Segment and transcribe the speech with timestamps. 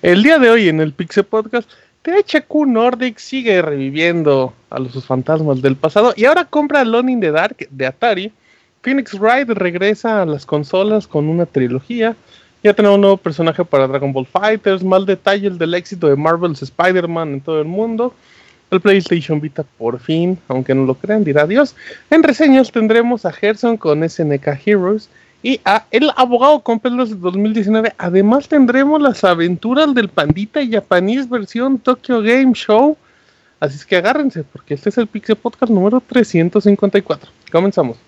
[0.00, 1.68] El día de hoy en el Pixel Podcast,
[2.02, 7.32] THQ Nordic sigue reviviendo a los fantasmas del pasado y ahora compra Alone in the
[7.32, 8.32] Dark de Atari.
[8.80, 12.14] Phoenix Wright regresa a las consolas con una trilogía.
[12.62, 16.16] Ya tenemos un nuevo personaje para Dragon Ball Fighters, mal detalle el del éxito de
[16.16, 18.14] Marvel's Spider-Man en todo el mundo.
[18.70, 21.74] El PlayStation Vita por fin, aunque no lo crean, dirá Dios.
[22.10, 25.08] En reseñas tendremos a Gerson con SNK Heroes
[25.42, 27.94] y a El Abogado con pelos de 2019.
[27.96, 32.96] Además tendremos las aventuras del Pandita Japanese versión Tokyo Game Show.
[33.60, 37.30] Así es que agárrense, porque este es el Pixel Podcast número 354.
[37.50, 38.07] Comenzamos.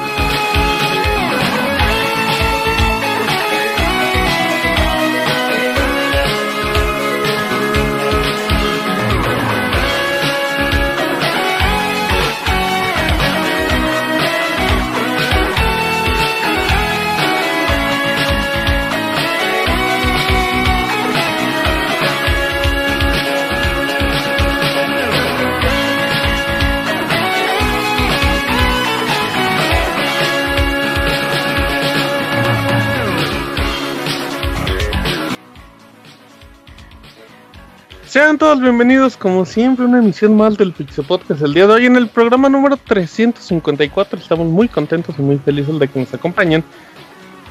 [38.11, 41.43] Sean todos bienvenidos, como siempre, a una emisión más del Pixel Podcast.
[41.43, 45.79] El día de hoy, en el programa número 354, estamos muy contentos y muy felices
[45.79, 46.61] de que nos acompañen,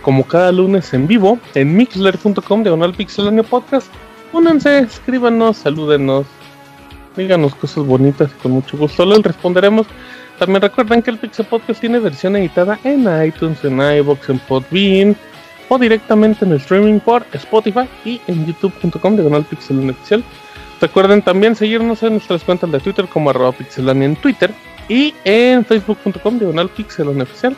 [0.02, 3.90] como cada lunes en vivo, en mixler.com, diagonal pixelania podcast.
[4.34, 6.26] Únanse, escríbanos, salúdenos,
[7.16, 9.86] díganos cosas bonitas y con mucho gusto les responderemos.
[10.38, 15.16] También recuerden que el Pixel Podcast tiene versión editada en iTunes, en iBox, en Podbean
[15.70, 20.22] o directamente en el streaming por Spotify y en youtube.com diagonal pixelania oficial.
[20.80, 24.50] Recuerden también seguirnos en nuestras cuentas de Twitter como arroba pixelania en Twitter
[24.88, 27.54] y en facebook.com diagonal pixelania oficial.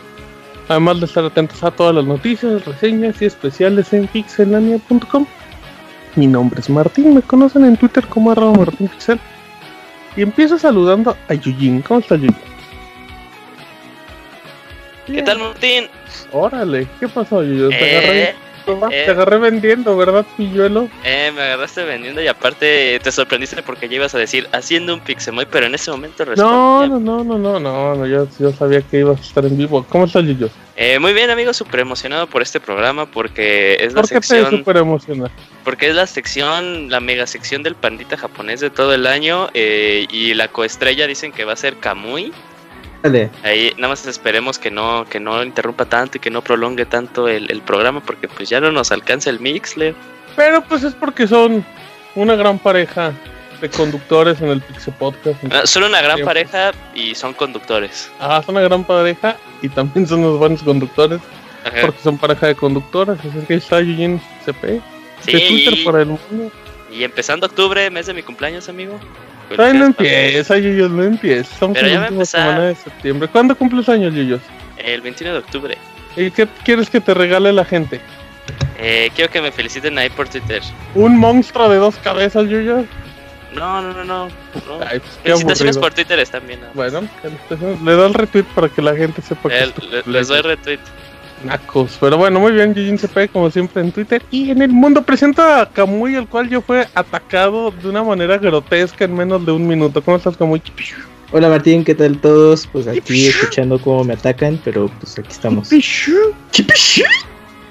[0.69, 5.27] Además de estar atentos a todas las noticias, reseñas y especiales en pixelania.com.
[6.17, 9.19] Mi nombre es Martín, me conocen en Twitter como arroba martinpixel.
[10.17, 11.81] Y empiezo saludando a Yujin.
[11.83, 12.37] ¿Cómo está Yujin?
[15.07, 15.87] ¿Qué tal, Martín?
[16.33, 17.41] Órale, ¿qué pasó?
[17.41, 18.35] Te Eh, agarré,
[18.91, 19.03] eh.
[19.05, 20.89] te agarré vendiendo, ¿verdad, pilluelo?
[21.05, 25.01] Eh, me agarraste vendiendo y aparte te sorprendiste porque ya ibas a decir haciendo un
[25.01, 28.81] Pixemoy, pero en ese momento No, no, no, no, no, no, no, yo, yo sabía
[28.83, 29.85] que ibas a estar en vivo.
[29.89, 30.49] ¿Cómo está Yuyo?
[30.77, 34.23] Eh, muy bien, amigo, súper emocionado por este programa porque es la ¿Por qué te
[34.23, 35.31] sección, súper emocionado?
[35.65, 40.07] porque es la sección, la mega sección del pandita japonés de todo el año eh,
[40.11, 42.33] y la coestrella dicen que va a ser Kamui.
[43.03, 43.31] Dale.
[43.43, 47.29] Ahí nada más esperemos que no, que no interrumpa tanto y que no prolongue tanto
[47.29, 49.95] el, el programa porque pues ya no nos alcanza el mix, Leo.
[50.37, 51.65] Pero pues es porque son
[52.15, 53.13] una gran pareja
[53.61, 55.43] de conductores en el Pixel Podcast.
[55.53, 58.11] Ah, Son una gran pareja y son conductores.
[58.19, 61.21] Ah, son una gran pareja y también son los buenos conductores
[61.65, 61.77] Ajá.
[61.83, 63.19] porque son pareja de conductoras.
[63.21, 64.81] Así que ahí está Yujin CP.
[65.21, 66.51] Sí, De Twitter y- por el mundo.
[66.93, 68.99] Y empezando octubre, mes de mi cumpleaños, amigo.
[69.55, 71.53] Todavía no Felicidades, empieza, Yuyos, no empieza.
[71.55, 73.29] Estamos Pero en la última semana de septiembre.
[73.29, 74.41] ¿Cuándo cumples años, Yuyos?
[74.79, 75.79] El 21 de octubre.
[76.17, 78.01] ¿Y qué quieres que te regale la gente?
[78.79, 80.63] Eh, quiero que me feliciten ahí por Twitter.
[80.95, 82.85] ¿Un monstruo de dos cabezas, Yuyos?
[83.55, 84.27] No, no, no, no.
[84.29, 84.31] no.
[84.87, 85.81] Ay, pues Felicitaciones aburrido.
[85.81, 86.61] por Twitter están bien.
[86.75, 87.03] Bueno,
[87.85, 90.29] le da el retweet para que la gente sepa que Eh, es tu le- les
[90.29, 90.79] doy retweet.
[91.45, 91.97] Nacos.
[92.01, 94.23] Pero bueno, muy bien, Yujin CP, como siempre en Twitter.
[94.31, 98.39] Y en el mundo presenta a Kamui, el cual yo fue atacado de una manera
[98.39, 100.03] grotesca en menos de un minuto.
[100.03, 100.63] ¿Cómo estás, Kamui?
[101.35, 102.67] Hola Martín, ¿qué tal todos?
[102.67, 105.71] Pues aquí escuchando cómo me atacan, pero pues aquí estamos.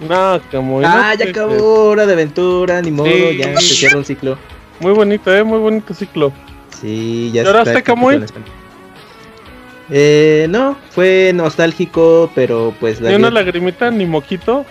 [0.08, 0.84] No, Kamui.
[0.84, 3.38] Ah, no ya acabó, hora de aventura, ni modo, Sí.
[3.38, 4.38] ya se cierra un ciclo.
[4.80, 6.34] Muy bonito, eh, muy bonito ciclo.
[6.82, 8.20] Sí, ya ¿Lloraste, está Kamui?
[9.94, 14.66] Eh, no, fue nostálgico, pero pues la Ni una lagrimita, ni moquito.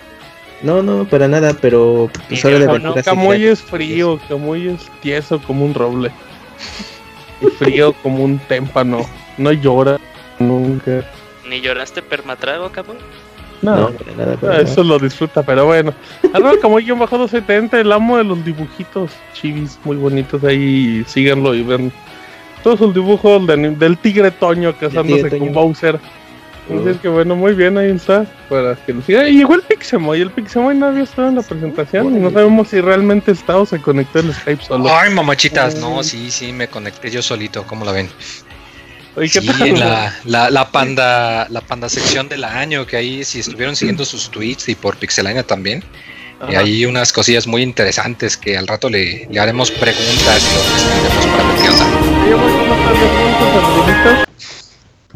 [0.63, 3.03] No, no, para nada, pero pues hora de aventura.
[3.03, 6.11] sí, Camuy es frío, Camuy es tieso como un roble.
[7.39, 9.05] Y frío como un témpano.
[9.37, 9.99] No llora
[10.39, 11.05] nunca.
[11.47, 12.97] ¿Ni lloraste permatrago, cabrón?
[13.61, 14.71] No, No, para nada, para ah, nada.
[14.71, 15.93] eso lo disfruta, pero bueno.
[16.33, 21.03] Arroba Camuy bajo 270, el amo de los dibujitos chivis muy bonitos ahí.
[21.07, 21.91] Síganlo y ven
[22.63, 25.51] Todos sus dibujos de- del tigre Toño casándose tigre con Toño.
[25.51, 25.99] Bowser.
[26.69, 28.25] Así es que bueno, muy bien, ahí está.
[28.47, 29.27] Para que lo siga.
[29.27, 30.21] Y llegó el Pixemoy.
[30.21, 32.15] El Pixemoy no había estado en la presentación.
[32.15, 34.87] Y no sabemos si realmente está o se conectó el Skype solo.
[34.93, 35.81] Ay, mamachitas, Ay.
[35.81, 38.09] no, sí, sí, me conecté yo solito, ¿cómo la ven?
[39.17, 39.79] Oye, ¿qué Sí, tal?
[39.79, 44.29] la, la, la panda, la panda sección del año, que ahí si estuvieron siguiendo sus
[44.29, 45.83] tweets y por Pixelania también,
[46.49, 50.61] y hay unas cosillas muy interesantes que al rato le, le haremos preguntas y lo
[50.61, 51.85] extenderemos para ver qué onda.
[53.87, 54.25] Ya.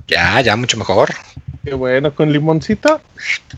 [0.08, 1.10] Ya, ya, mucho mejor.
[1.64, 3.02] Qué bueno, con limoncito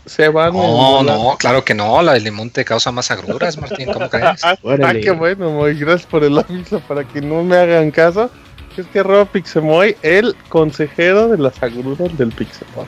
[0.06, 0.54] se van.
[0.54, 4.40] No, no, claro que no, la del limón te causa más agruras, Martín, ¿cómo crees?
[4.44, 5.00] Ah, Órale.
[5.02, 5.78] qué bueno, Moy.
[5.78, 8.30] Gracias por el aviso para que no me hagan caso.
[8.78, 12.86] Es que arroba Pixemoy, el consejero de las agruras del Pixemoy.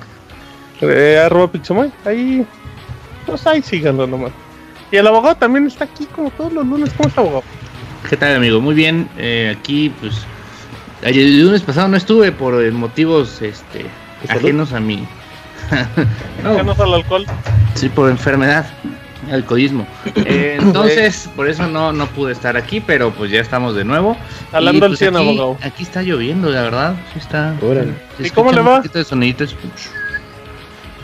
[0.81, 2.47] Eh, arroba Pixemoy, ahí.
[3.27, 4.31] Pues ahí síganlo nomás.
[4.93, 6.91] Y el abogado también está aquí como todos los lunes.
[6.97, 7.45] ¿Cómo está, abogado?
[8.09, 8.61] ¿Qué tal, amigo?
[8.61, 9.09] Muy bien.
[9.19, 10.15] eh, aquí, pues,
[11.05, 13.87] ayer- el lunes pasado no estuve por eh, motivos este,
[14.29, 15.07] ajenos a mí.
[16.43, 17.27] no, Déjanos al alcohol.
[17.75, 18.67] sí, por enfermedad,
[19.31, 19.87] alcoholismo.
[20.17, 24.17] Eh, entonces, por eso no, no pude estar aquí, pero pues ya estamos de nuevo.
[24.53, 25.59] Hablando al pues, 100, aquí, abogado.
[25.63, 26.95] Aquí está lloviendo, la verdad.
[27.13, 27.55] Sí está.
[27.63, 27.93] Órale.
[28.19, 28.77] ¿Y cómo le un va?
[28.79, 29.55] poquito de soniditos.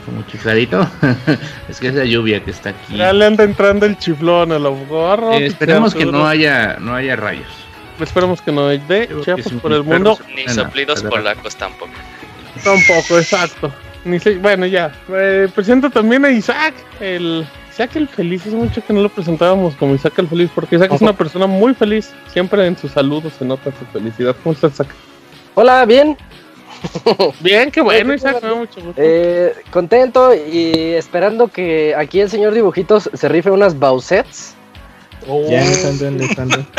[0.07, 0.89] Como chifladito.
[1.69, 2.97] es que es la lluvia que está aquí.
[2.97, 5.13] Ya le anda entrando el chiflón al abogado.
[5.13, 7.49] Arroba Eh, esperemos que no haya, no haya rayos.
[8.01, 8.69] Esperemos que no.
[8.69, 10.19] De Chiapas por el mundo.
[10.35, 11.19] Ni soplidos perdón.
[11.19, 11.93] polacos tampoco.
[12.63, 13.73] Tampoco, exacto.
[14.05, 14.93] Ni bueno, ya.
[15.13, 18.47] Eh, presento también a Isaac, el Isaac el feliz.
[18.47, 21.47] Es mucho que no lo presentábamos como Isaac el feliz, porque Isaac es una persona
[21.47, 22.13] muy feliz.
[22.33, 24.37] Siempre en sus saludos se nota su felicidad.
[24.43, 24.89] ¿Cómo estás, Isaac?
[25.55, 26.17] Hola, bien,
[27.41, 28.41] Bien, qué bueno, Isaac.
[28.43, 28.95] Me da mucho gusto.
[28.97, 34.55] eh, contento y esperando que aquí el señor Dibujitos se rife unas Bowsets.
[35.29, 36.25] Oh, Ya están dando.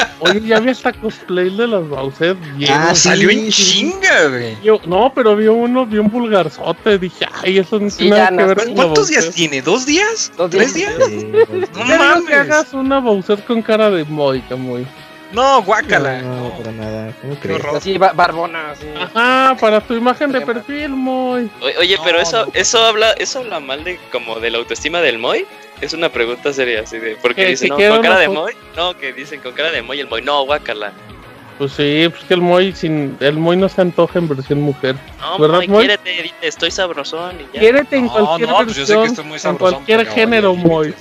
[0.19, 2.35] Oye, ya vi hasta cosplay de las Bowser.
[2.55, 2.71] Bien.
[2.73, 2.95] Ah.
[2.95, 4.55] Salió en chinga, güey.
[4.63, 6.97] Yo- no, pero vi uno bien vulgarzote.
[6.97, 9.61] Dije, ay, eso no tiene nada que no, ver ¿cu- con ¿Cuántos días tiene?
[9.61, 10.31] ¿Dos días?
[10.37, 10.97] Dos ¿Tres días.
[10.97, 11.09] días?
[11.09, 11.27] Sí,
[11.77, 12.25] No mames.
[12.27, 14.87] que hagas una Bowser con cara de Moica, muy.
[15.31, 16.21] No, guácala.
[16.21, 17.13] No, para nada.
[17.21, 17.63] ¿Cómo crees?
[17.65, 18.87] Así, ba- barbona, así.
[18.97, 21.49] Ajá, para tu imagen de perfil, muy.
[21.61, 22.51] O- Oye, No, pero eso, no.
[22.53, 25.45] eso habla, eso habla mal de como de la autoestima del Moy.
[25.81, 28.29] Es una pregunta seria, así de, ¿por qué Que- dicen no, con cara de.
[28.29, 28.53] Moy?
[28.75, 30.93] No, que dicen con cara de Moy el Moy, no, guácala.
[31.57, 34.95] Pues sí, pues que el Moy sin el Moy no se antoja en versión mujer.
[35.19, 35.85] No, ¿Verdad, Moy, Moy?
[35.87, 37.59] quiérete, dite, estoy sabrosón y ya.
[37.59, 40.05] Quiérete en No, cualquier no, pues yo sé que versión, estoy muy en sabrosón, cualquier
[40.07, 40.93] género, Moy.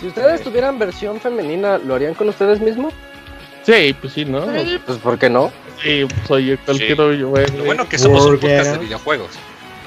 [0.00, 2.92] Si ustedes tuvieran versión femenina, ¿lo harían con ustedes mismos?
[3.64, 4.46] Sí, pues sí, ¿no?
[4.86, 5.50] Pues, ¿por qué no?
[5.82, 7.46] Sí, pues oye, cualquier hoyo, güey.
[7.56, 9.30] Lo bueno que somos un podcast de videojuegos.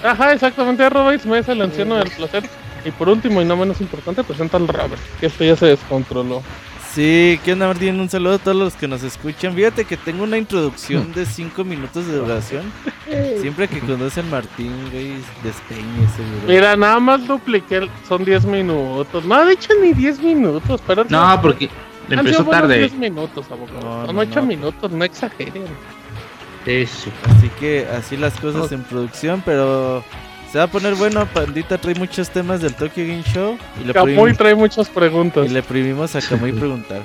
[0.03, 2.43] Ajá, exactamente, arroba Ismael, el anciano del placer.
[2.85, 6.41] Y por último y no menos importante, presenta al Robert, que esto ya se descontroló.
[6.93, 7.99] Sí, ¿qué onda Martín?
[7.99, 9.53] Un saludo a todos los que nos escuchan.
[9.53, 12.63] Fíjate que tengo una introducción de 5 minutos de duración.
[13.41, 15.13] Siempre que conduce el Martín, güey,
[15.43, 16.47] despeñe seguro.
[16.47, 19.25] Mira, nada más dupliqué, el- son 10 minutos.
[19.25, 21.11] No, de hecho ni 10 minutos, espérate.
[21.11, 21.69] No, porque
[22.13, 22.79] Han empezó tarde.
[22.79, 23.79] 10 minutos, abogado.
[23.81, 24.45] No, Son no, 8 no.
[24.45, 25.63] minutos, no exageren.
[26.65, 26.85] Sí.
[27.23, 30.03] Así que así las cosas en producción, pero
[30.51, 31.25] se va a poner bueno.
[31.27, 35.45] Pandita trae muchos temas del Tokyo Game Show y le, Camuy prohibimos, trae muchas preguntas.
[35.45, 37.01] y le prohibimos a Kamui preguntar.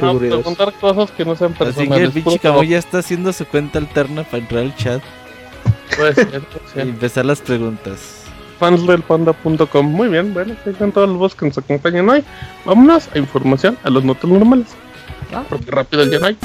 [0.00, 0.40] Aburridos.
[0.40, 2.12] preguntar cosas que no sean Así que el personales.
[2.12, 5.02] pinche Kamui ya está haciendo su cuenta alterna para entrar al chat.
[5.96, 6.88] Puede ser, puede y ser.
[6.88, 8.15] empezar las preguntas.
[8.58, 9.86] fansdelpanda.com.
[9.86, 12.24] Muy bien, bueno, ahí están todos los que nos acompañan hoy.
[12.64, 14.68] Vámonos a información, a los notas normales.
[15.32, 16.36] Ah, porque rápido ya no hay.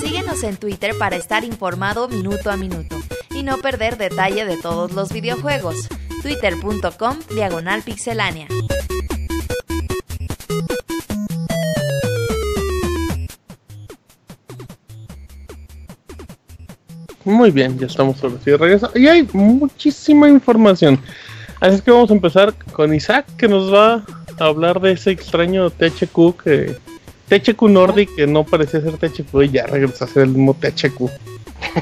[0.00, 2.96] Síguenos en Twitter para estar informado minuto a minuto
[3.34, 5.88] y no perder detalle de todos los videojuegos.
[6.22, 8.48] Twitter.com Diagonal Pixelánea.
[17.26, 18.90] Muy bien, ya estamos sobre sí de regreso.
[18.94, 20.98] Y hay muchísima información.
[21.60, 24.04] Así es que vamos a empezar con Isaac, que nos va
[24.38, 26.76] a hablar de ese extraño THQ que.
[27.28, 31.10] THQ Nordic, que no parecía ser THQ y ya regresó a ser el mismo THQ.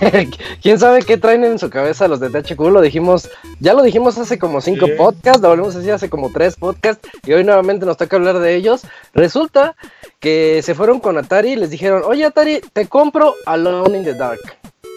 [0.63, 2.59] ¿Quién sabe qué traen en su cabeza los de THQ?
[2.61, 3.29] Lo dijimos,
[3.61, 4.93] ya lo dijimos hace como cinco Sí.
[4.97, 8.39] podcasts, lo volvemos a decir hace como tres podcasts y hoy nuevamente nos toca hablar
[8.39, 8.87] de ellos.
[9.13, 9.77] Resulta
[10.19, 14.15] que se fueron con Atari y les dijeron, oye Atari, te compro Alone in the
[14.15, 14.41] Dark.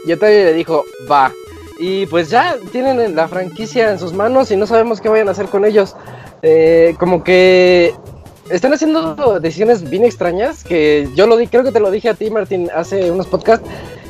[0.08, 1.32] Y Atari le dijo, va.
[1.80, 5.32] Y pues ya tienen la franquicia en sus manos y no sabemos qué vayan a
[5.32, 5.96] hacer con ellos.
[6.42, 7.94] Eh, como que
[8.50, 12.14] están haciendo decisiones bien extrañas que yo lo di, creo que te lo dije a
[12.14, 13.68] ti, Martín, hace unos podcasts,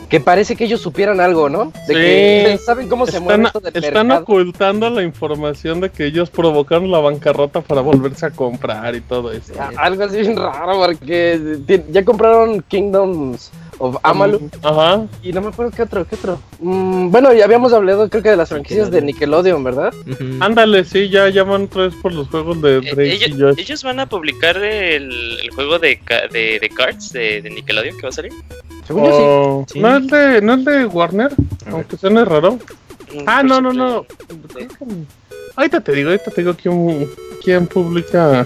[0.09, 1.73] que parece que ellos supieran algo, ¿no?
[1.87, 1.93] De Sí.
[1.93, 4.23] que saben cómo se mueve Están, esto del están mercado.
[4.23, 9.31] ocultando la información de que ellos provocaron la bancarrota para volverse a comprar y todo
[9.33, 9.51] eso.
[9.75, 11.59] Algo así bien raro, porque
[11.91, 15.05] ya compraron Kingdoms of Amalur Ajá.
[15.21, 16.39] y no me acuerdo qué otro, qué otro.
[16.59, 19.93] Mm, bueno, ya habíamos hablado, creo que de las franquicias de Nickelodeon, ¿verdad?
[20.39, 23.59] Ándale, sí, ya llaman otra vez por los juegos de Eh, Drake y ellos, Josh.
[23.59, 27.95] ellos van a publicar el, el juego de, ca- de, de cards de, de Nickelodeon
[27.97, 28.31] que va a salir.
[28.85, 29.79] Según yo Oh, Sí.
[29.79, 31.31] ¿No, es de, ¿No es de Warner?
[31.71, 32.53] Aunque suene raro.
[33.13, 34.05] Mm, Ah, no, no, no.
[35.55, 37.07] Ahorita te digo, ahorita te digo quién,
[37.43, 38.45] quién publica.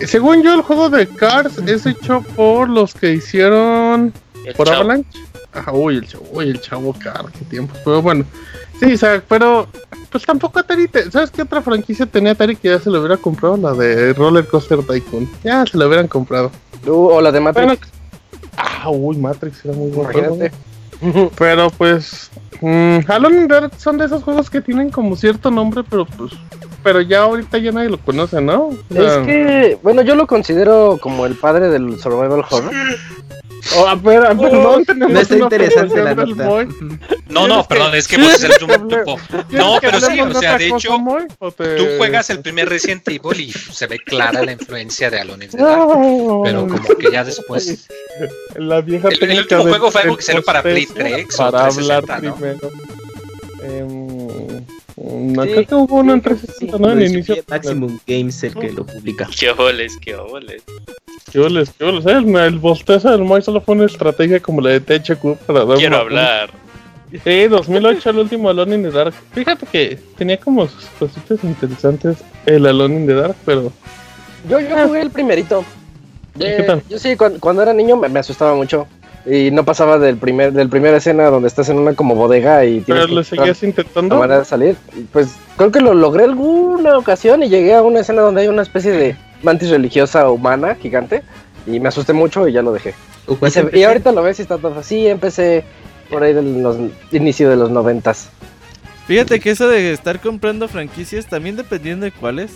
[0.00, 4.12] Eh, Según yo, el juego de Cars es hecho por los que hicieron
[4.44, 4.78] el por Chavo.
[4.80, 5.18] Avalanche.
[5.54, 7.74] Ah, uy, el chavo, uy, el chavo Car, qué tiempo.
[7.84, 8.24] Pero bueno,
[8.80, 9.66] sí, o sea, pero
[10.10, 10.88] pues tampoco Atari.
[10.88, 13.56] te- ¿Sabes qué otra franquicia tenía Atari que ya se lo hubiera comprado?
[13.56, 15.28] La de Roller Coaster Tycoon.
[15.44, 16.50] Ya se lo hubieran comprado.
[16.86, 17.80] Uh, o la de Matrix, Bueno,
[18.56, 20.50] ah, uy, Matrix era muy bueno.
[21.36, 22.30] Pero pues,
[22.60, 22.98] mm,
[23.48, 26.32] Dark son de esos juegos que tienen como cierto nombre, pero pues,
[26.82, 28.66] pero ya ahorita ya nadie lo conoce, ¿no?
[28.68, 32.70] O sea, Es que, bueno, yo lo considero como el padre del survival horror.
[33.76, 36.44] oh, a ver, a ver, perdón, tenemos No está interesante la nota.
[37.28, 38.86] No, no, ¿Quieres que- perdón, es que ¿quieres pues es el tupo.
[38.88, 40.96] ¿Quieres No, pero sí, o sea, de hecho?
[41.38, 45.20] ¿O te- Tú juegas el primer Resident Evil y se ve clara la influencia de
[45.20, 45.78] Alone in the Dark.
[45.78, 46.40] No.
[46.44, 47.86] Pero como que ya después.
[48.56, 51.64] La vieja El- último juego fue algo que salió para Play postezo 3 o Para
[51.66, 52.34] hablar 360, ¿no?
[52.36, 52.70] primero.
[53.64, 54.11] Em,
[55.02, 56.92] Sí, creo que hubo uno en sí, creo que 360, ¿no?
[56.92, 57.36] En inicio.
[57.48, 59.28] Maximum Games el que lo publica.
[59.38, 60.62] Qué oles, qué oles.
[61.32, 62.06] ¿Qué oles, qué oles?
[62.06, 65.64] Eh, El, el bostezo del Moy solo fue una estrategia como la de THQ para
[65.64, 66.50] dar Quiero una- hablar.
[67.24, 69.12] Sí, 2008 el último Alone in the Dark.
[69.32, 73.70] Fíjate que tenía como sus cositas interesantes el Alone in the Dark, pero
[74.48, 75.62] Yo, yo jugué el primerito.
[76.38, 76.82] ¿Y Eh, qué tal?
[76.88, 78.86] Yo sí, cuan- cuando, era niño me, me asustaba mucho.
[79.24, 82.80] Y no pasaba del primer, del primera escena donde estás en una como bodega y
[82.80, 84.18] tienes pero buscar seguías intentando.
[84.18, 84.76] manera de salir.
[85.12, 88.62] Pues creo que lo logré alguna ocasión y llegué a una escena donde hay una
[88.62, 91.22] especie de mantis religiosa humana gigante.
[91.66, 92.94] Y me asusté mucho y ya lo dejé.
[93.28, 95.06] ¿O Y, se- ahorita lo ves y está todo así.
[95.06, 95.62] Empecé
[96.10, 96.76] por ahí del los,
[97.12, 98.28] inicio de los noventas.
[99.06, 102.50] Fíjate que eso de estar comprando franquicias, también dependiendo de cuáles.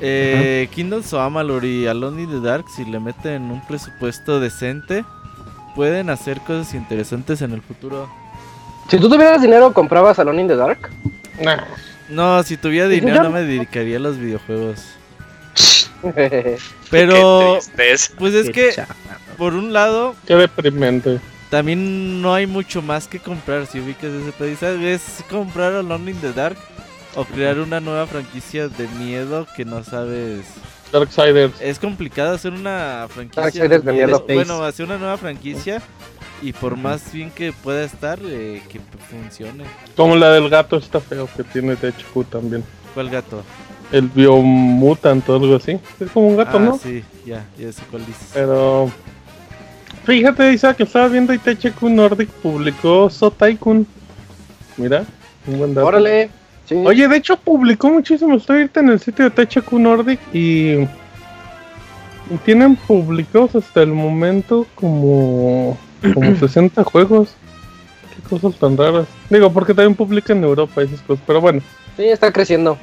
[0.00, 5.04] Eh, Kingdoms of Amalur y Alone in the Dark, si le meten un presupuesto decente,
[5.76, 8.10] pueden hacer cosas interesantes en el futuro.
[8.90, 10.90] Si tú tuvieras dinero, ¿comprabas Alone in the Dark?
[11.40, 11.62] Nah.
[12.08, 14.82] No, si tuviera dinero no me dedicaría a los videojuegos.
[16.90, 17.58] Pero,
[18.18, 18.84] pues es Qué que,
[19.36, 21.20] por un lado, Qué deprimente.
[21.50, 23.66] también no hay mucho más que comprar.
[23.66, 26.56] Si ubicas ese país, es comprar Alone in the Dark
[27.14, 30.44] o crear una nueva franquicia de miedo que no sabes.
[30.92, 31.60] Darksiders.
[31.60, 33.42] Es complicado hacer una franquicia.
[33.42, 34.24] Darksiders de miedo.
[34.28, 35.82] Bueno, hacer una nueva franquicia
[36.42, 39.64] y por más bien que pueda estar, eh, que funcione.
[39.96, 42.64] Como la del gato está feo que tiene THQ también.
[42.94, 43.42] ¿Cuál gato?
[43.92, 45.78] El Biomutant o algo así.
[46.00, 46.78] Es como un gato, ah, ¿no?
[46.78, 48.30] sí, ya, ya sé cuál dices.
[48.34, 48.90] Pero
[50.04, 53.86] fíjate, Isaac, que estaba viendo y THQ Nordic publicó So Tycoon.
[54.76, 55.04] Mira,
[55.46, 55.86] un buen dato.
[55.86, 56.30] Órale.
[56.68, 56.74] Sí.
[56.84, 58.34] Oye, de hecho publicó muchísimo.
[58.36, 60.72] Estoy ahorita en el sitio de THQ Nordic y,
[62.30, 65.78] y tienen publicados hasta el momento como,
[66.14, 67.34] como 60 juegos.
[68.14, 69.06] Qué cosas tan raras.
[69.30, 71.22] Digo, porque también publican en Europa esas cosas.
[71.26, 71.60] Pero bueno,
[71.96, 72.76] Sí, está creciendo.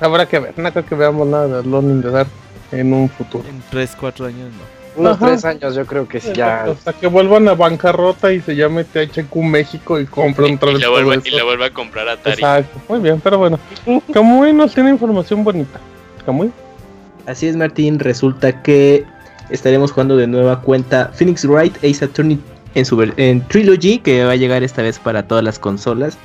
[0.00, 0.58] habrá que ver.
[0.58, 2.28] No creo que veamos nada de Alone in the Dark
[2.72, 3.44] en un futuro.
[3.48, 4.79] En 3, 4 años no.
[4.96, 5.26] Unos Ajá.
[5.28, 6.64] tres años yo creo que sí, ya.
[6.64, 10.82] Hasta que vuelvan a bancarrota y se llame THQ México y compren otra Y vez
[10.82, 11.28] todo vuelve, eso.
[11.28, 12.34] y le vuelve a comprar a Atari.
[12.34, 13.58] Exacto, muy bien, pero bueno.
[14.12, 15.78] Kamui nos tiene información bonita.
[16.26, 16.50] Kamui.
[17.26, 17.98] Así es, Martín.
[18.00, 19.04] Resulta que
[19.50, 22.40] estaremos jugando de nueva cuenta Phoenix Wright Ace Attorney
[22.74, 26.18] en su ver- en Trilogy, que va a llegar esta vez para todas las consolas.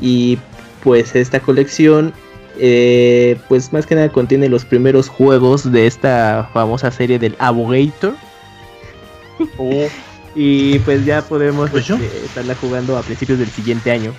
[0.00, 0.38] Y
[0.82, 2.12] pues esta colección,
[2.58, 8.14] eh, pues más que nada contiene los primeros juegos de esta famosa serie del Abogator.
[10.34, 14.12] Y pues ya podemos Pues este, estarla jugando a principios del siguiente año.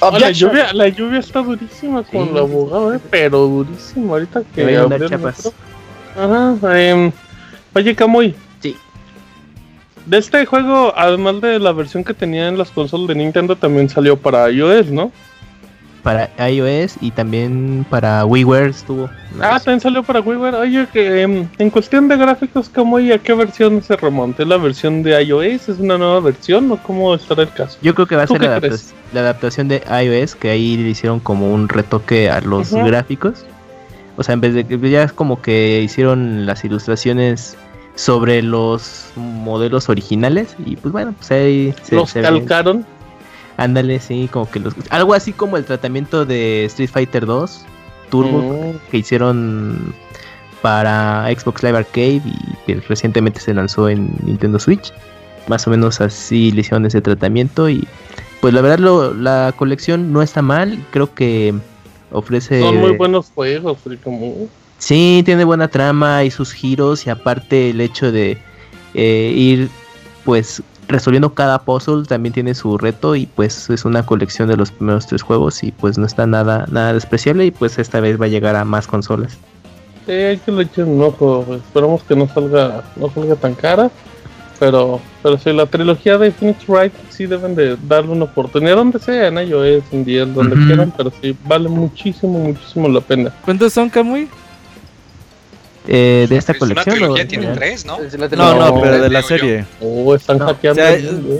[0.00, 2.30] Ah, la, lluvia, la lluvia está durísima con Sí.
[2.30, 4.12] el abogado, eh, pero durísima.
[4.12, 5.52] Ahorita que Me voy a el chapas.
[6.16, 7.12] Ajá, em,
[7.74, 8.34] oye, Kamui.
[8.60, 8.76] Sí.
[10.06, 13.88] De este juego, además de la versión que tenía en las consolas de Nintendo, también
[13.88, 15.12] salió para iOS, ¿no?
[16.02, 19.10] Para iOS y también para WiiWare estuvo.
[19.40, 20.54] Ah, también salió para WiiWare.
[20.54, 24.42] Oye, que em, en cuestión de gráficos, Kamui, ¿a qué versión se remonta?
[24.44, 25.68] ¿Es la versión de iOS?
[25.68, 27.76] ¿Es una nueva versión o cómo estará el caso?
[27.82, 28.92] Yo creo que va a ¿Tú ser la, crees?
[28.92, 33.44] adapta- la adaptación de iOS, que ahí le hicieron como un retoque a los gráficos.
[34.16, 37.56] O sea, en vez de que ya es como que hicieron las ilustraciones
[37.96, 42.32] sobre los modelos originales y pues bueno, pues ahí se, Los se ven.
[43.58, 47.64] Ándale, sí, como que los algo así como el tratamiento de Street Fighter 2
[48.10, 48.38] Turbo
[48.72, 48.90] Mm.
[48.90, 49.92] que hicieron
[50.62, 54.92] para Xbox Live Arcade y que recientemente se lanzó en Nintendo Switch.
[55.46, 57.86] Más o menos así le hicieron ese tratamiento y
[58.40, 61.54] pues la verdad lo- la colección no está mal, creo que
[62.12, 64.46] ofrece Son muy buenos juegos, como.
[64.78, 68.38] Sí, tiene buena trama y sus giros y aparte el hecho de
[68.94, 69.68] eh, ir
[70.24, 74.70] pues resolviendo cada puzzle también tiene su reto y pues es una colección de los
[74.72, 78.24] primeros tres juegos y pues no está nada nada despreciable y pues esta vez va
[78.24, 79.38] a llegar a más consolas.
[80.06, 81.44] Sí, hay que le echen un ojo.
[81.54, 83.90] Esperamos que no salga, no salga tan cara.
[84.58, 88.98] Pero, pero si la trilogía de Phoenix Wright sí deben de darle una oportunidad donde
[88.98, 93.32] sea, en iOS, en 10, donde quieran, pero sí vale muchísimo, muchísimo la pena.
[93.44, 94.28] ¿Cuántos son, Kamui?
[95.90, 96.96] Eh, de esta Es una colección.
[96.96, 97.26] trilogía, ¿o?
[97.28, 97.96] tiene tres, ¿no?
[98.36, 99.64] No, no, pero de la serie.
[99.80, 100.82] Oh, están No, O hackeando.
[100.82, 100.98] sea,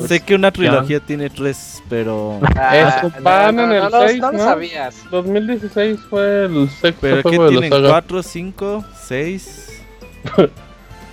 [0.09, 2.40] sé que una trilogía tiene tres, pero.
[3.21, 4.45] Van en el no, no, seis, no lo ¿no?
[4.45, 4.97] sabías.
[5.11, 7.88] 2016 fue el sexto Pero que juego de la tienen saga.
[7.90, 9.83] cuatro, cinco, seis.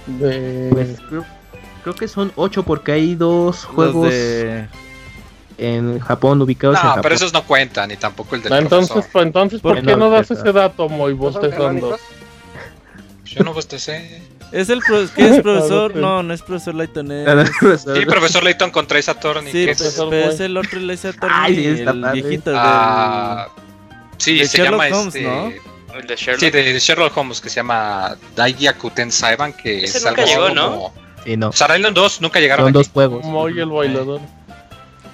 [0.08, 0.70] De...
[0.72, 1.26] Pues creo,
[1.84, 4.66] creo que son ocho porque hay dos Los juegos de.
[5.58, 7.02] en Japón ubicados en No, Japón.
[7.04, 9.12] pero esos no cuentan, ni tampoco el del Ah, entonces, profesor.
[9.12, 10.10] pues, entonces, ¿por ¿Por qué no no?
[10.12, 11.98] das ese dato, muy ¿No son bostezando?
[13.36, 14.22] Yo no bostecé.
[14.52, 15.92] ¿Es el pro- ¿qué es profesor?
[15.92, 15.98] ok.
[15.98, 17.12] No, no es profesor Lighton.
[17.12, 17.28] Es...
[17.28, 19.52] Ah, no, Sí, profesor Layton contra Ace Attorney.
[19.52, 20.34] Sí, es, profesor pero Boy.
[20.34, 22.22] es el otro Laser Ay, sí, está el padre.
[22.22, 23.48] viejito ah,
[24.18, 25.28] sí, de se Sherlock llama Holmes, este.
[25.28, 25.52] ¿no?
[26.00, 26.40] El de Sherlock.
[26.40, 30.50] Sí, de Sherlock Holmes, que se llama Daiyakuten Saiban, que Ese es nunca algo llegó,
[30.56, 30.72] ¿no?
[30.72, 30.94] como-
[31.26, 31.50] Sí, no.
[31.50, 32.78] Star Island 2 nunca llegaron Son aquí.
[32.78, 33.26] dos juegos.
[33.26, 34.22] Moy el bailador.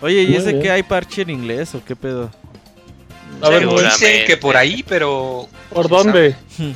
[0.01, 0.61] Oye, ¿y Muy ese bien.
[0.61, 2.29] que hay parche en inglés o qué pedo?
[3.41, 3.65] A ver.
[3.67, 6.35] Dicen que por ahí, pero ¿por dónde?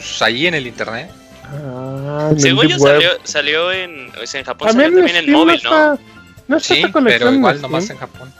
[0.00, 1.10] pues ahí en el internet.
[1.52, 5.38] Ah, Según yo salió, salió en, o sea, en Japón También, salió también en Steam
[5.38, 5.92] móvil, no ¿no?
[5.94, 6.02] está,
[6.48, 8.32] no está Sí, esta colección pero igual nomás en Japón.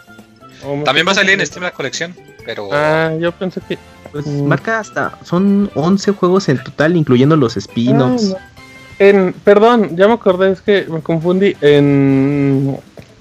[0.64, 1.46] Oh, También va a salir en.
[1.46, 2.14] Steam la colección,
[2.44, 3.78] pero Ah, yo pensé que.
[4.12, 4.44] Pues Mm.
[4.46, 5.18] marca hasta.
[5.24, 8.34] Son 11 juegos en total, incluyendo los spin-offs.
[8.36, 9.32] Ah, no.
[9.44, 11.56] Perdón, ya me acordé, es que me confundí.
[11.60, 12.76] En,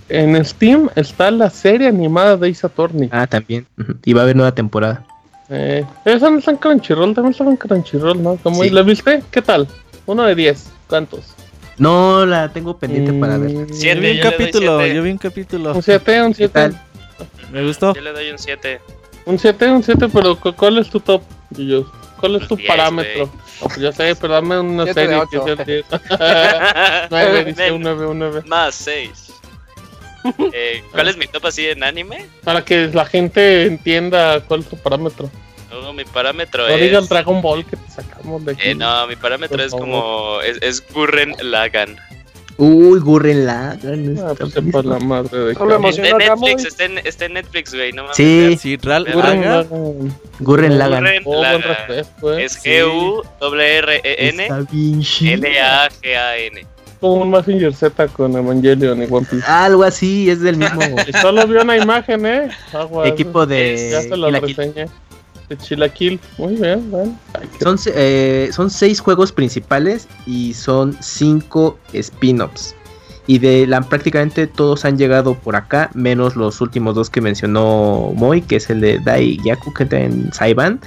[0.09, 3.07] en Steam está la serie animada de Ace Attorney.
[3.11, 3.65] Ah, también.
[4.03, 5.05] Y va a haber nueva temporada.
[5.49, 8.37] Eh, esa no está en Crunchyroll, también estaba en Crunchyroll, ¿no?
[8.43, 8.69] ¿Cómo Sí.
[8.69, 9.23] ¿La viste?
[9.31, 9.67] ¿Qué tal?
[10.05, 10.71] Uno de 10.
[10.87, 11.33] ¿Cuántos?
[11.77, 13.51] No la tengo pendiente para ver.
[13.51, 15.73] Mm, Siete, yo vi un yo capítulo, yo vi un capítulo.
[15.73, 16.53] Un 7, un 7.
[16.53, 16.81] tal?
[17.51, 17.93] Me gustó.
[17.95, 18.81] Yo le doy un 7.
[19.25, 21.21] Un 7, un 7, pero cu- ¿cuál es tu top?
[21.55, 21.85] Gillos?
[22.19, 23.25] ¿Cuál es tu Diez, parámetro?
[23.61, 25.85] No, pues ya sé, pero dame una serie que sea 10.
[27.09, 28.41] 9, dice un 9, un 9.
[28.45, 29.31] Más 6.
[30.53, 32.25] Eh, ¿Cuál es mi top así en anime?
[32.43, 35.29] Para que la gente entienda cuál es tu parámetro.
[35.71, 37.09] Oh, mi parámetro No diga el es.
[37.09, 38.69] Dragon Ball que te sacamos de aquí.
[38.69, 39.85] Eh, no, mi parámetro Por es favor.
[39.85, 40.41] como.
[40.41, 41.95] Es, es Gurren Lagan.
[42.57, 44.17] Uy, Gurren Lagann.
[44.19, 45.81] Ah, está pues sepa la madre de Está en
[46.17, 46.51] Netflix, muy.
[46.53, 47.93] está en, está en Netflix, güey.
[47.93, 48.17] No mames.
[48.17, 49.41] Sí, Sí, Ral Gurren.
[49.41, 49.67] Lagann.
[50.39, 50.77] Gurren.
[50.77, 52.43] Gurren Oh, eh.
[52.43, 52.61] Es.
[52.61, 54.43] G-U-R-R-E-N.
[54.43, 55.47] Está bien chido.
[55.47, 56.67] L-A-G-A-N.
[56.99, 59.45] Como un Mazinger Z con Evangelion y One Piece.
[59.47, 62.49] Algo así, es del mismo Y solo vi una imagen, eh.
[62.73, 63.07] Aguas.
[63.07, 64.55] equipo Ya de se Kill la Kill.
[64.55, 64.85] reseñé.
[65.47, 66.19] De Chilaquil.
[66.37, 67.17] Muy bien, bueno.
[67.33, 72.75] Ay, Son, se- eh, son seis juegos principales y son cinco spin-offs.
[73.25, 78.11] Y de la prácticamente todos han llegado por acá, menos los últimos dos que mencionó
[78.15, 80.79] Moy, que es el de Dai Yaku que está en Saiban.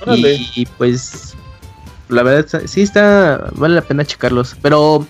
[0.00, 0.34] Órale.
[0.34, 1.34] Y, y, pues
[2.08, 5.06] la verdad sí está vale la pena checarlos, pero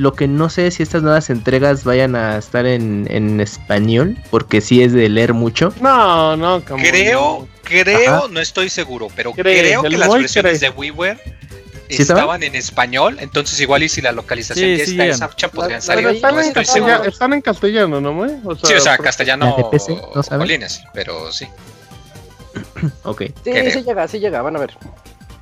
[0.00, 4.16] lo que no sé es si estas nuevas entregas vayan a estar en, en español,
[4.30, 5.72] porque sí es de leer mucho.
[5.80, 6.82] No, no, como.
[6.82, 8.22] creo, creo, Ajá.
[8.30, 10.70] no estoy seguro, pero Cree, creo que las versiones cree.
[10.70, 11.20] de WiiWare
[11.90, 12.42] ¿Sí estaban?
[12.44, 16.06] en español, entonces igual y si la localización Sí, ya sí está fecha podrían salir,
[16.06, 17.10] están, no en estoy castellano, seguro.
[17.10, 18.30] están en castellano, ¿no, güey?
[18.44, 20.00] O Sí, o sea, castellano ¿La de PC?
[20.14, 20.38] ¿No saben?
[20.40, 21.46] Polines, pero sí.
[23.04, 23.70] Ok, Sí, Creo.
[23.72, 24.70] sí llega, sí llega, van a ver.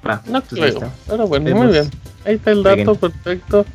[0.07, 0.75] va, No pues ahí creo.
[0.85, 0.91] está.
[1.07, 1.65] Pero bueno, Vemos.
[1.65, 1.91] muy bien.
[2.25, 3.67] Ahí está el dato perfecto.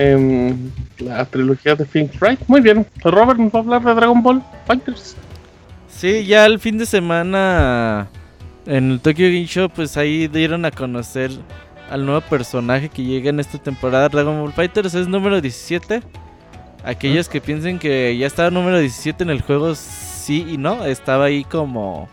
[0.00, 2.38] Em, la trilogía de Think Right.
[2.46, 2.86] Muy bien.
[3.02, 5.16] Robert nos va a hablar de Dragon Ball Fighters.
[5.88, 8.06] Sí, ya el fin de semana
[8.64, 11.32] en el Tokyo Game Show, pues ahí dieron a conocer
[11.90, 16.00] al nuevo personaje que llega en esta temporada Dragon Ball Fighters, es número 17.
[16.84, 21.24] Aquellos que piensen que ya estaba número 17 en el juego, sí y no, estaba
[21.24, 22.08] ahí como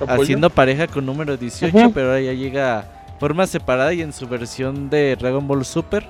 [0.00, 0.22] Apoyo.
[0.22, 1.92] haciendo pareja con número 18, Ujú.
[1.92, 2.84] pero ahora ya llega
[3.20, 6.04] forma separada y en su versión de Dragon Ball Super,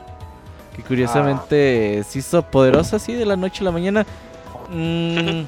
[0.78, 4.06] que curiosamente se hizo poderosa así de la noche a la mañana.
[4.70, 5.42] Mm,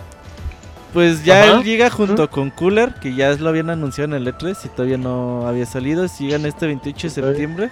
[0.92, 1.52] pues ya Ajá.
[1.58, 4.98] él llega junto con Cooler, que ya lo habían anunciado en el E3 y todavía
[4.98, 6.06] no había salido.
[6.18, 7.70] Llegan este 28 de septiembre.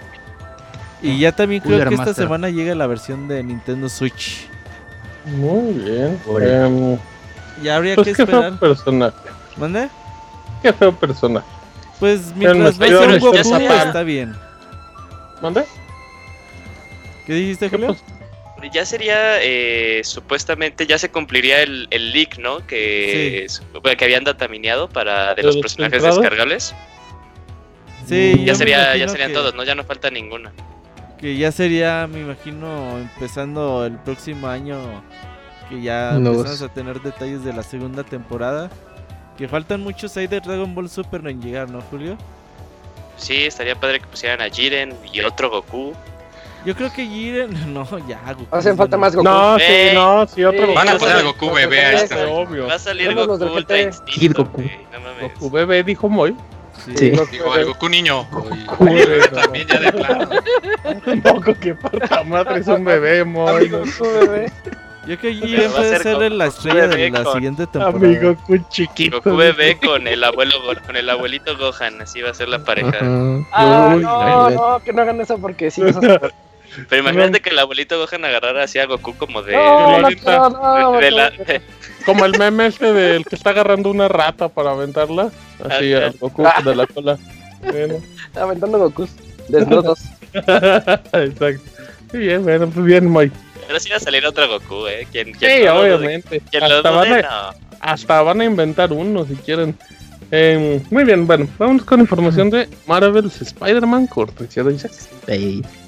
[1.03, 2.25] Y ya también creo Cooler que esta Master.
[2.25, 4.49] semana llega la versión de Nintendo Switch.
[5.27, 6.19] Muy bien.
[6.41, 6.99] Em,
[7.63, 8.59] Ya habría pues que qué feo esperar.
[8.59, 9.17] personaje.
[9.59, 9.89] ¿Mande?
[10.63, 11.47] Qué feo personaje.
[12.01, 14.35] Pues mientras no un Goku, está bien.
[15.43, 15.65] ¿Mande?
[17.27, 17.95] ¿Qué dijiste, ¿Qué Julio?
[17.95, 22.67] pas- Ya sería, eh, supuestamente, ya se cumpliría el, el leak, ¿no?
[22.67, 23.47] Que,
[23.99, 26.75] que habían datamineado para de ¿De los personajes descargables.
[28.07, 29.65] Sí, Ya sería, ya serían que- todos, ¿no?
[29.65, 30.53] Ya no falta ninguna.
[31.19, 35.03] Que ya sería, me imagino, empezando el próximo año,
[35.71, 38.71] que ya empezamos a tener detalles de la segunda temporada.
[39.39, 42.17] Que faltan muchos ahí de Dragon Ball Super en llegar, ¿no, Julio?
[43.17, 45.95] Sí, estaría padre que pusieran a Jiren y otro Goku.
[46.65, 48.47] Yo creo que Jiren, no, ya, Goku.
[48.57, 49.25] Hacen falta más Goku.
[49.29, 49.95] No, sí, Ey.
[49.95, 50.73] no, sí, otro Sí.
[50.75, 51.05] Van a Goku.
[51.05, 52.15] poner a Goku bebé a Sí, este.
[52.17, 52.67] Sí, obvio.
[52.67, 53.81] Va a salir Vemos los Goku del Ultra.
[53.83, 54.45] Instinto.
[54.45, 54.63] Goku.
[54.63, 55.33] güey, no mames.
[55.35, 56.35] Goku bebé dijo Moy.
[56.97, 57.11] Sí.
[57.11, 57.61] Goku Digo, bebé.
[57.61, 58.25] el Goku niño.
[58.31, 59.29] Goku bebé.
[59.29, 60.29] También ya de plano.
[61.23, 63.57] Tampoco que parta madre es un bebé, Moy.
[63.57, 64.53] Amigo, Goku, bebé.
[65.07, 67.25] Yo creo que Jiren va a puede ser ser Goku la estrella de bebé la
[67.25, 67.97] con- siguiente temporada.
[68.07, 69.17] Amigo, Goku chiquito.
[69.19, 72.59] Goku bebé con el abuelo Go- con el abuelito Gohan, así va a ser la
[72.65, 72.89] pareja.
[72.97, 73.47] Ajá.
[73.53, 75.83] Ah, Uy, no, no, que no hagan eso porque sí.
[75.83, 76.21] eso es-
[76.89, 80.11] Pero imagínate que el abuelito Gohan agarrara así a Goku como de, No, no,
[80.51, 81.33] no, de, la-
[82.07, 85.31] Como el meme este del que está agarrando una rata para aventarla.
[85.69, 87.19] Así al Goku de la cola.
[87.63, 87.95] Bueno.
[88.35, 89.11] Aventando Gokus.
[89.49, 90.01] Desnudos.
[90.35, 91.63] Exacto.
[92.11, 93.31] Sí, bien, bueno, pues bien, Moy.
[93.67, 95.07] Pero sí va a salir otro Goku, ¿eh?
[95.11, 96.43] ¿Quién, quién Sí, obviamente.
[96.51, 97.59] ¿Quién Hasta van, a, No.
[97.81, 99.77] hasta van a inventar uno si quieren.
[100.37, 104.91] Eh, muy bien, bueno, vamos con información de Marvel's Spider-Man, cortesía de Isaac.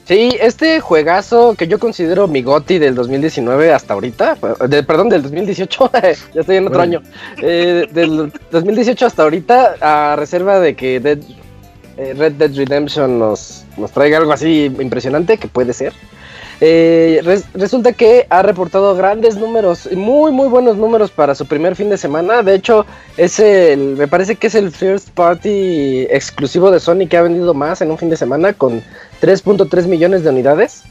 [0.05, 4.37] Sí, este juegazo que yo considero mi GOTY del 2019 hasta ahorita,
[4.69, 5.91] de- perdón, del 2018,
[6.33, 6.99] ya estoy en otro Bueno.
[6.99, 7.09] año,
[7.43, 11.25] Eh, del 2018 hasta ahorita, a reserva de que Dead-
[11.97, 15.93] eh, Red Dead Redemption nos, nos traiga algo así impresionante, que puede ser.
[16.61, 21.77] Eh, res- resulta que ha reportado grandes números, muy muy buenos números para su primer
[21.77, 22.43] fin de semana.
[22.43, 22.87] De hecho,
[23.19, 27.53] es el, me parece que es el first party exclusivo de Sony que ha vendido
[27.53, 28.83] más en un fin de semana con
[29.21, 30.83] 3.3 millones de unidades.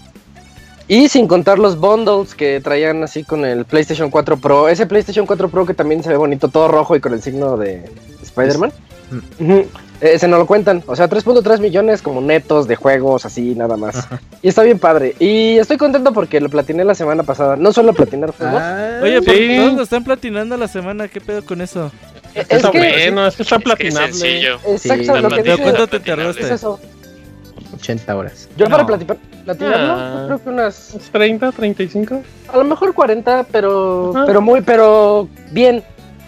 [0.88, 4.70] Y sin contar los bundles que traían así con el PlayStation 4 Pro.
[4.70, 7.58] Ese PlayStation 4 Pro que también se ve bonito, todo rojo y con el signo
[7.58, 7.90] de
[8.22, 8.72] Spider-Man.
[9.40, 9.66] Ujú.
[10.02, 10.84] Ese no lo cuentan.
[10.88, 14.08] O sea, 3.3 millones como netos de juegos, así nada más.
[14.42, 15.16] Y está bien padre.
[15.20, 17.56] Y estoy contento porque lo platiné la semana pasada.
[17.56, 18.60] No suelo platinar juegos.
[18.62, 19.56] Ah, Oye, Sí.
[19.58, 21.92] todos lo están platinando la semana, ¿qué pedo con eso?
[22.34, 24.14] es Está que, bueno, es que está Es que es platinable.
[24.14, 24.56] sencillo.
[24.68, 24.88] exacto, Sí.
[24.88, 26.30] lo que Está ¿Pero dije cuánto te platinable.
[26.30, 26.56] es tardaste?
[26.56, 26.80] eso.
[27.76, 28.50] 80 horas.
[28.58, 28.90] Yo para No.
[28.90, 30.18] plati- platinarlo, Ah.
[30.22, 32.22] yo creo que unas ¿Es 30, 35?
[32.52, 34.26] A lo mejor 40, pero Ajá.
[34.26, 35.84] pero muy, pero bien.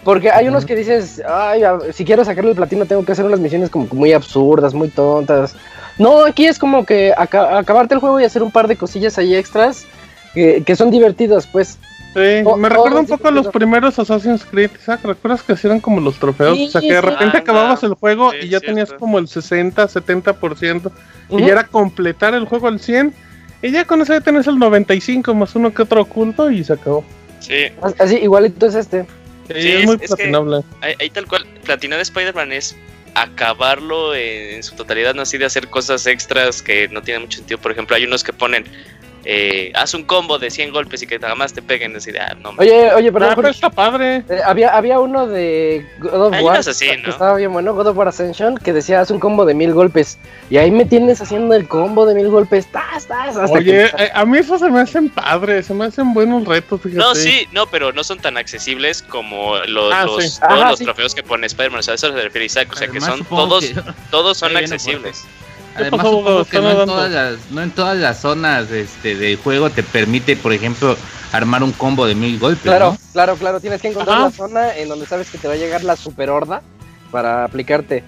[0.08, 3.26] Porque hay unos que dices, ay, a- si quiero sacarle el platino tengo que hacer
[3.26, 5.54] unas misiones como que muy absurdas, muy tontas.
[5.98, 9.18] No, aquí es como que aca- acabarte el juego y hacer un par de cosillas
[9.18, 9.84] ahí extras
[10.32, 11.76] que, que son divertidas, pues.
[12.14, 15.00] Sí, Oh, me oh, recuerda un sí, poco a los primeros Assassin's Creed, Isaac.
[15.04, 16.56] ¿Recuerdas que hacían como los trofeos?
[16.56, 17.88] Sí, o sea, que de repente Ah, acababas no.
[17.90, 18.66] el juego Sí, y ya cierto.
[18.66, 20.90] tenías como el 60, 70%.
[21.28, 21.38] Ujú.
[21.38, 23.12] Y ya era completar el juego al 100.
[23.60, 26.72] Y ya con eso ya tenés el 95 más uno que otro oculto y se
[26.72, 27.04] acabó.
[27.40, 27.66] Sí,
[27.98, 29.04] Así, igualito es este.
[29.48, 30.60] Sí, Sí, es es- muy es platinable.
[30.80, 31.46] ahí, ahí tal cual.
[31.64, 32.76] Platinar Spider-Man es
[33.14, 37.58] acabarlo en su totalidad, no así de hacer cosas extras que no tienen mucho sentido.
[37.58, 38.64] Por ejemplo, hay unos que ponen,
[39.30, 41.94] eh, haz un combo de 100 golpes y que nada más te peguen.
[41.94, 44.24] Así de, ah, no, Oye, oye, perdón, Ah, pero está padre.
[44.26, 47.10] eh, había, había uno de God of War que ¿no?
[47.10, 50.16] estaba bien bueno, God of War Ascension, que decía haz un combo de mil golpes.
[50.48, 52.68] Y ahí me tienes haciendo el combo de mil golpes.
[52.68, 53.36] ¡Tas, tas!
[53.36, 56.46] Hasta Oye, que- eh, a mí eso se me hacen padres, se me hacen buenos
[56.46, 56.98] retos, fíjate.
[56.98, 60.40] No, sí, no, pero no son tan accesibles como los, Ah, los- sí.
[60.40, 60.84] todos Ajá, los sí.
[60.86, 61.80] trofeos que pone Spider-Man.
[61.80, 62.68] O sea, a eso se refiere Isaac.
[62.72, 63.74] O sea, que son todos, que-
[64.10, 65.26] todos son accesibles.
[65.80, 69.36] Además, pasó, supongo que no en, todas las, no en todas las zonas este, de
[69.36, 70.96] juego te permite, por ejemplo,
[71.32, 72.62] armar un combo de mil golpes.
[72.62, 72.98] Claro, ¿no?
[73.12, 73.60] claro, claro.
[73.60, 74.24] Tienes que encontrar Ajá.
[74.26, 76.62] la zona en donde sabes que te va a llegar la super horda
[77.10, 78.04] para aplicarte.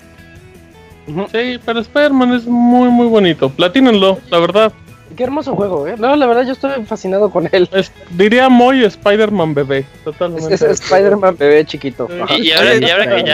[1.33, 3.51] Sí, pero Spider-Man es muy, muy bonito.
[3.51, 4.73] Platínenlo, la verdad.
[5.17, 5.97] Qué hermoso juego, ¿eh?
[5.99, 7.69] No, la verdad yo estoy fascinado con él.
[7.73, 9.79] Es- diría Moy Spider-Man bebé.
[9.79, 10.55] Es, Totalmente.
[10.55, 12.09] es Spider-Man bebé chiquito.
[12.37, 13.25] Y, y ahora, Oye, y ahora que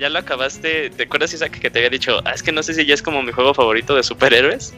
[0.00, 2.74] ya lo acabaste, ¿te acuerdas, Isaac, que te había dicho, ah, es que no sé
[2.74, 4.74] si ya es como mi juego favorito de superhéroes?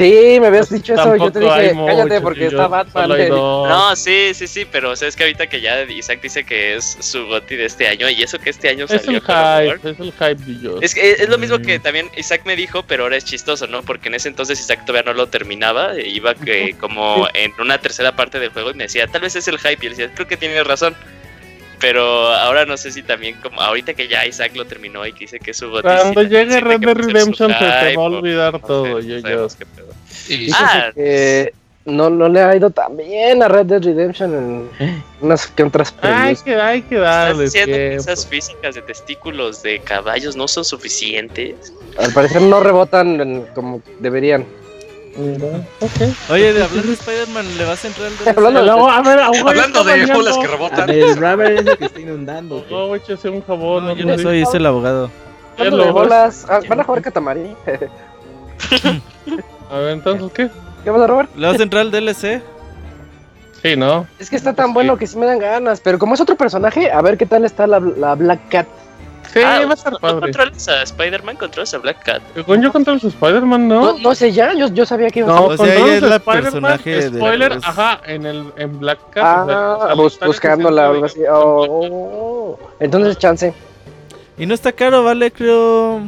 [0.00, 1.14] Sí, me habías dicho eso.
[1.16, 3.28] Yo te dije, cállate porque está Batman.
[3.28, 6.76] No, sí, sí, sí, pero o sea, es que ahorita que ya Isaac dice que
[6.76, 9.78] es su goti de este año, y eso que este año Es el salió War,
[9.78, 10.78] hype, es el hype de yo.
[10.80, 11.82] Es que es lo mismo que Mm.
[11.82, 13.82] también Isaac me dijo, pero ahora es chistoso, ¿no?
[13.82, 17.76] Porque en ese entonces Isaac todavía no lo terminaba, e iba que como en una
[17.78, 20.10] tercera parte del juego y me decía, tal vez es el hype, y él decía,
[20.14, 20.94] creo que tienes razón.
[21.80, 25.20] Pero ahora no sé si también, como ahorita que ya Isaac lo terminó y que
[25.20, 28.52] dice que es su Cuando llegue Red Dead Redemption se te va a o olvidar
[28.52, 29.20] no sé, todo, no yo, yo.
[29.22, 29.86] sabemos qué pedo.
[30.28, 31.54] Y Ah, que
[31.86, 35.94] no, no le ha ido tan bien a Red Dead Redemption en unas que otras
[36.02, 40.46] Hay que, hay que ¿Estás darle diciendo que esas físicas de testículos de caballos no
[40.48, 41.72] son suficientes?
[41.98, 44.44] Al parecer no rebotan en- como deberían.
[46.30, 48.28] Oye, de hablar de Spider-Man, ¿le vas a entrar al DLC?
[48.36, 50.90] Hablando de- No, a ver, a Hablando de bolas que A rebotan.
[50.90, 52.64] el rubber es el que está inundando.
[52.70, 53.86] No, échese un jabón.
[53.86, 55.10] No, yo no soy, es el abogado.
[55.58, 57.54] Hablando lo de vas- bolas, ah, ¿van a jugar Katamari?
[59.70, 60.48] A ver, entonces, ¿qué?
[60.84, 61.30] ¿Qué pasa, Robert?
[61.36, 62.42] ¿Le vas a entrar al DLC?
[63.62, 64.06] Sí, ¿no?
[64.18, 66.90] Es que está tan bueno que sí me dan ganas, pero como es otro personaje,
[66.90, 68.66] a ver qué tal está la, la Black Cat.
[69.32, 70.20] Sí, Ah, va a estar ¿no padre.
[70.20, 71.36] controlas a Spider-Man?
[71.36, 72.22] ¿Controlas a Black Cat?
[72.46, 73.98] Con yo contra los Spider-Man, No, ¿no?
[73.98, 76.02] no sé ya, yo, yo sabía que iba a No, O sea, controlas ella es
[76.02, 79.24] a la personaje de- Spoiler, pues- ajá, en el en Black Cat.
[79.50, 81.20] Ah, o sea, bus- buscándola o algo así.
[81.30, 81.66] Oh,
[82.58, 82.58] oh.
[82.80, 83.54] Entonces, chance.
[84.36, 86.00] Y no está caro, vale, creo.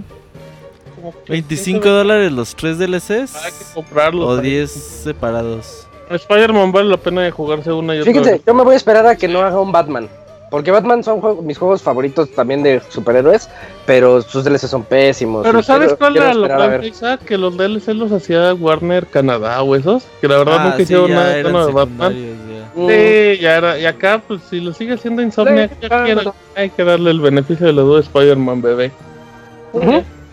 [0.97, 3.35] como que 25 dólares los tres DLCs.
[3.37, 4.27] Hay que comprarlos.
[4.29, 5.87] O 10 separados.
[6.11, 8.43] Spider-Man vale la pena de jugarse una y otra Fíjense, vez.
[8.47, 10.09] yo me voy a esperar a que no haga un Batman.
[10.53, 13.49] Porque Batman son juegos- mis juegos favoritos también de superhéroes,
[13.87, 15.43] pero sus DLC son pésimos.
[15.45, 17.19] Pero ¿sabes quiero- cuál era lo esperar a ver.
[17.27, 20.05] que los DLC los hacía Warner Canadá o esos.
[20.21, 22.13] Que la verdad Ah, nunca sí, hicieron nada de Batman.
[22.15, 22.71] ya.
[22.75, 23.79] Mm, Sí, ya era.
[23.79, 27.67] Y acá, pues si lo sigue haciendo Insomnia, Sí, claro, hay que darle el beneficio
[27.67, 28.93] de la duda a Spider-Man bebé.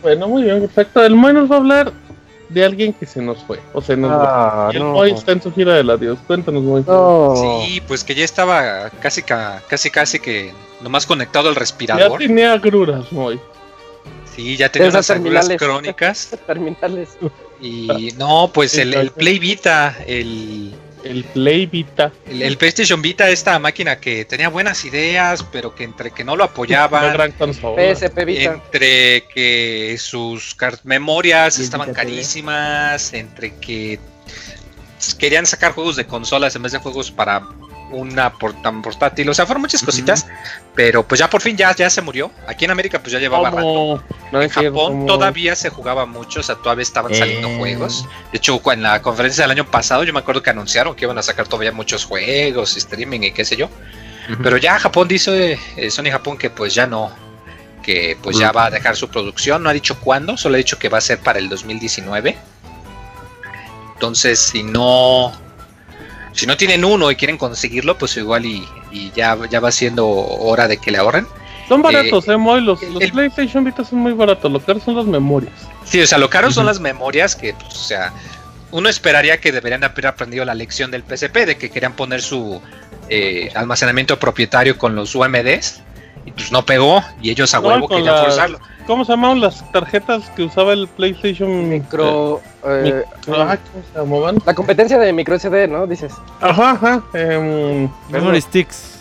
[0.02, 1.04] Bueno, muy bien, perfecto.
[1.04, 1.92] El Moy nos va a hablar
[2.50, 3.60] de alguien que se nos fue.
[3.74, 4.94] O sea, nos Ah, y el no.
[4.94, 6.18] Moy está en su gira del adiós.
[6.28, 6.84] Cuéntanos, Moy.
[6.88, 7.34] No.
[7.66, 12.18] Sí, pues que ya estaba casi ca- casi casi que nomás conectado al ya respirador.
[12.20, 13.40] tenía agruras, Moy.
[14.36, 16.38] Sí, ya tenía Esas unas agruras crónicas.
[16.48, 17.10] Terminales.
[17.62, 22.12] Y no, pues el, el Play Vita, el, El Play Vita.
[22.28, 26.36] el, el PlayStation Vita, esta máquina que tenía buenas ideas, pero que entre que no
[26.36, 27.82] lo Una apoyaban, gran consola.
[27.96, 28.54] PSP Vita.
[28.54, 32.12] entre que sus memorias el estaban Vita TV.
[32.12, 34.00] carísimas, entre que
[35.18, 37.42] querían sacar juegos de consolas en vez de juegos para
[37.92, 40.28] una por- tan portátil, o sea, fueron muchas cositas,
[40.76, 42.32] pero pues ya por fin ya, ya se murió.
[42.48, 44.04] Aquí en América pues ya llevaba rato.
[44.32, 47.58] No En Japón todavía se jugaba mucho, o sea, todavía estaban saliendo Eh.
[47.58, 48.06] juegos.
[48.32, 51.18] De hecho, en la conferencia del año pasado yo me acuerdo que anunciaron que iban
[51.18, 53.70] a sacar todavía muchos juegos, streaming y qué sé yo.
[54.44, 57.12] Pero ya Japón dice, eh, Sony Japón que pues ya no,
[57.82, 60.78] que pues ya va a dejar su producción, no ha dicho cuándo, solo ha dicho
[60.78, 62.38] que va a ser para el 2019.
[63.96, 65.32] Entonces, si no
[66.34, 70.08] si no tienen uno y quieren conseguirlo, pues igual y, y ya, ya va siendo
[70.08, 71.28] hora de que le ahorren.
[71.68, 72.62] Son baratos, eh, Moy.
[72.62, 74.52] Los, el- los el- PlayStation Vita son muy baratos.
[74.52, 75.54] Lo caro son las memorias.
[75.86, 78.12] Sí, o sea, lo caro son las memorias que, pues, o sea,
[78.72, 82.62] uno esperaría que deberían haber aprendido la lección del PSP de que querían poner su
[83.10, 85.82] eh, almacenamiento propietario con los UMDs
[86.26, 88.60] y pues no pegó y ellos a No, huevo con querían las- forzarlo.
[88.90, 91.70] ¿Cómo se llamaban las tarjetas que usaba el PlayStation?
[91.70, 92.42] Micro.
[92.66, 94.38] eh, Micro- ah, ¿Cómo se llamaban?
[94.44, 95.86] la competencia de micro SD, ¿no?
[95.86, 96.12] Dices.
[96.42, 97.04] Ajá, ajá.
[97.14, 98.96] em, Memory Sticks.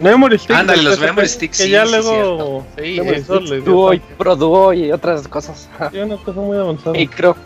[0.00, 0.58] Memory Sticks.
[0.58, 2.66] Ándale, los memory sticks, Que sí, ya sí, luego.
[2.76, 4.00] Sí, eso le dio Duo y.
[4.00, 5.68] Pro Duo y otras cosas.
[5.92, 6.92] Sí, una cosa muy avanzada.
[6.92, 7.36] Micro.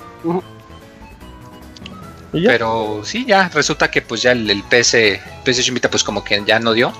[2.32, 2.50] Y ya.
[2.50, 6.42] Pero sí, ya resulta que pues ya el, el PS, PlayStation Vita pues como que
[6.46, 6.92] ya no dio.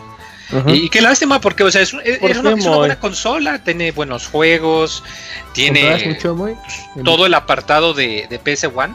[0.53, 0.71] Ajá.
[0.71, 2.77] Y, y qué lástima porque, o sea, es, un- es- ¿Por es una, es una
[2.77, 6.37] buena consola, tiene buenos juegos, ¿Comprabas tiene mucho,
[7.05, 8.95] todo el apartado de, de PS One.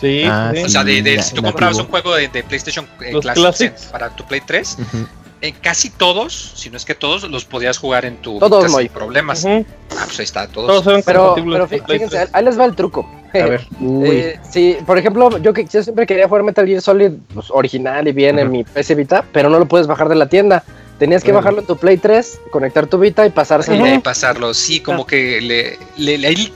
[0.00, 0.62] Sí, Ah, sí.
[0.62, 1.52] O sea, de, de- Ya, si tú nativo.
[1.52, 3.12] comprabas un juego de, de PlayStation eh,
[3.60, 5.06] eh, para tu Play 3, Ujú.
[5.40, 8.88] eh, casi todos, si no es que todos, los podías jugar en tu Todos, sin
[8.88, 9.42] problemas.
[9.44, 9.66] Ujú.
[9.98, 10.84] Ah, pues ahí está, todos.
[10.84, 12.30] Todos Pero, pero fíjense, 3.
[12.32, 13.10] ahí les va el truco.
[13.34, 13.66] A ver.
[13.80, 14.08] Uy.
[14.10, 18.06] Eh, sí, por ejemplo, yo que yo siempre quería jugar Metal Gear Solid pues, original
[18.08, 20.64] y bien en mi PC Vita, pero no lo puedes bajar de la tienda.
[20.98, 23.84] Tenías que bajarlo en tu Play 3, conectar tu Vita y Y pasárselo.
[23.84, 26.52] de ahí pasarlo, sí, como que le, le- le- ahí,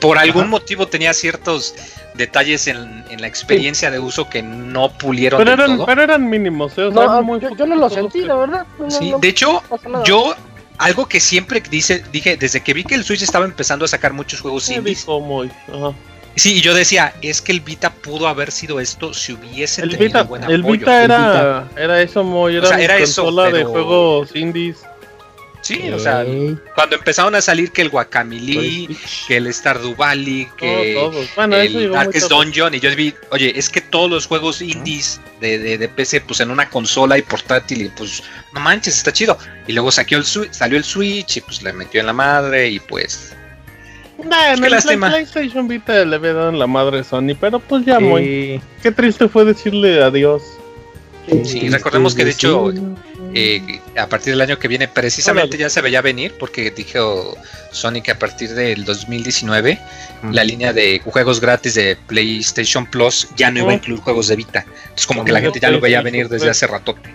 [0.00, 1.74] por algún motivo tenía ciertos
[2.14, 5.86] detalles en, en la experiencia de uso que no pulieron Pero del eran, todo.
[5.86, 6.82] pero eran mínimos, ¿eh?
[6.84, 8.66] O sea, No, muy yo, yo no lo sentí, que- la verdad.
[8.78, 9.62] No, Sí, no de hecho,
[10.04, 10.34] yo
[10.80, 14.12] algo que siempre dice, dije, desde que vi que el Switch estaba empezando a sacar
[14.12, 15.06] muchos juegos Sí, indies.
[15.08, 15.94] Ajá.
[16.36, 19.90] sí, y yo decía, es que el Vita pudo haber sido esto si hubiese El
[19.90, 20.72] tenido Vita, buen el apoyo.
[20.80, 22.56] Vita El era, era eso, Moy.
[22.56, 24.78] Era, O sea, era eso, consola de pero- juegos indies.
[25.70, 26.24] Sí, o sea,
[26.74, 29.26] cuando empezaron a salir que el Guacamole, Switch.
[29.28, 30.94] que el Stardew Valley, que.
[31.36, 32.28] Bueno, eso el llegó muy Darkest.
[32.28, 36.22] Dungeon, y yo vi, oye, es que todos los juegos indies de, de, de PC,
[36.22, 38.20] pues en una consola y portátil, y pues,
[38.52, 39.38] no manches, está chido.
[39.68, 42.68] Y luego salió el, Switch, salió el Switch, y pues le metió en la madre,
[42.68, 43.32] y pues,
[44.24, 45.08] Nah, en el lástima.
[45.08, 47.98] PlayStation Vita le había dado en la madre a Sony, pero pues ya.
[47.98, 48.60] Sí.
[48.82, 50.42] Qué triste fue decirle adiós.
[51.44, 52.72] Sí, recordemos que de hecho,
[53.34, 55.58] eh, a partir del año que viene, precisamente Órale.
[55.58, 57.36] ya se veía venir, porque dijo
[57.70, 59.78] Sony que a partir del 2019
[60.32, 64.36] la línea de juegos gratis de PlayStation Plus ya no iba a incluir juegos de
[64.36, 64.64] Vita.
[64.82, 67.10] Entonces como que la gente ya lo veía venir desde hace ratote.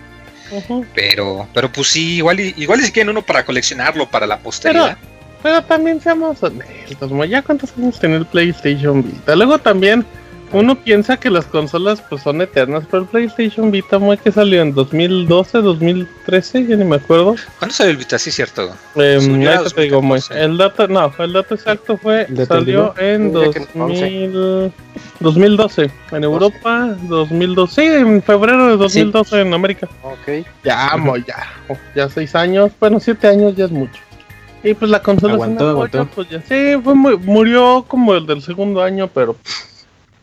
[0.94, 4.38] Pero, pero pues sí, igual y, igual y si quieren uno para coleccionarlo para la
[4.38, 4.96] posteridad.
[5.42, 9.36] Pero también seamos honestos, ya cuántos años tiene el PlayStation Vita.
[9.36, 10.04] Luego también
[10.52, 14.62] uno piensa que las consolas pues son eternas, pero el PlayStation Vita, muy que salió
[14.62, 17.34] en 2012, 2013, ya ni me acuerdo.
[17.58, 18.18] ¿Cuándo sale el Vita?
[18.18, 18.70] Sí, cierto.
[18.96, 19.96] Eh, te digo.
[20.00, 20.42] 2014.
[20.44, 24.72] el dato, no, el dato exacto fue, ¿El dato salió en Diría que 2000,
[25.20, 29.88] 2012, en Europa, 2012, sí, en febrero de 2012 en América.
[30.02, 30.46] Ok.
[30.64, 31.46] Ya, Moy, ya,
[31.94, 34.00] ya seis años, bueno, siete años ya es mucho.
[34.62, 36.08] Y pues la consola Aguantó, aguantó.
[36.14, 39.36] pues ya, sí, fue muy- murió como el del segundo año, pero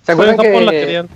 [0.04, 1.10] ¿Se acuerdan la que, querían.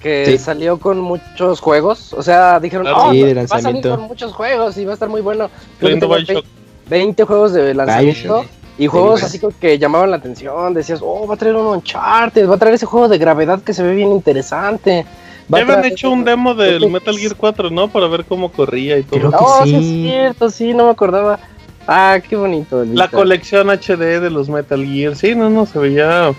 [0.00, 0.38] que Sí.
[0.38, 2.12] salió con muchos juegos?
[2.12, 3.04] O sea, dijeron, Claro.
[3.06, 5.48] "Oh, Sí, de va a salir con muchos juegos y va a estar muy bueno.
[5.78, 6.88] Creo que Incluyendo tenía Bioshock.
[6.88, 8.46] 20 juegos de lanzamiento Bioshock.
[8.78, 10.74] y juegos Sí, así como que llamaban la atención.
[10.74, 13.72] Decías, oh, va a traer un Uncharted, va a traer ese juego de gravedad que
[13.74, 15.06] se ve bien interesante.
[15.48, 17.88] Ya habían hecho un demo del Metal Gear 4, ¿no?
[17.88, 19.18] Para ver cómo corría y todo.
[19.18, 19.70] Creo que Oh, sí.
[19.70, 19.76] sí.
[20.06, 21.38] es cierto, sí, no me acordaba.
[21.86, 22.84] Ah, qué bonito.
[22.84, 26.32] La colección HD de los Metal Gear, sí, no, no, se veía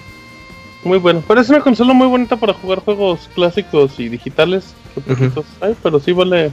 [0.83, 1.23] muy bueno.
[1.27, 4.73] Pero es una consola muy bonita para jugar juegos clásicos y digitales.
[4.95, 6.51] que poquitos hay, pero sí vale.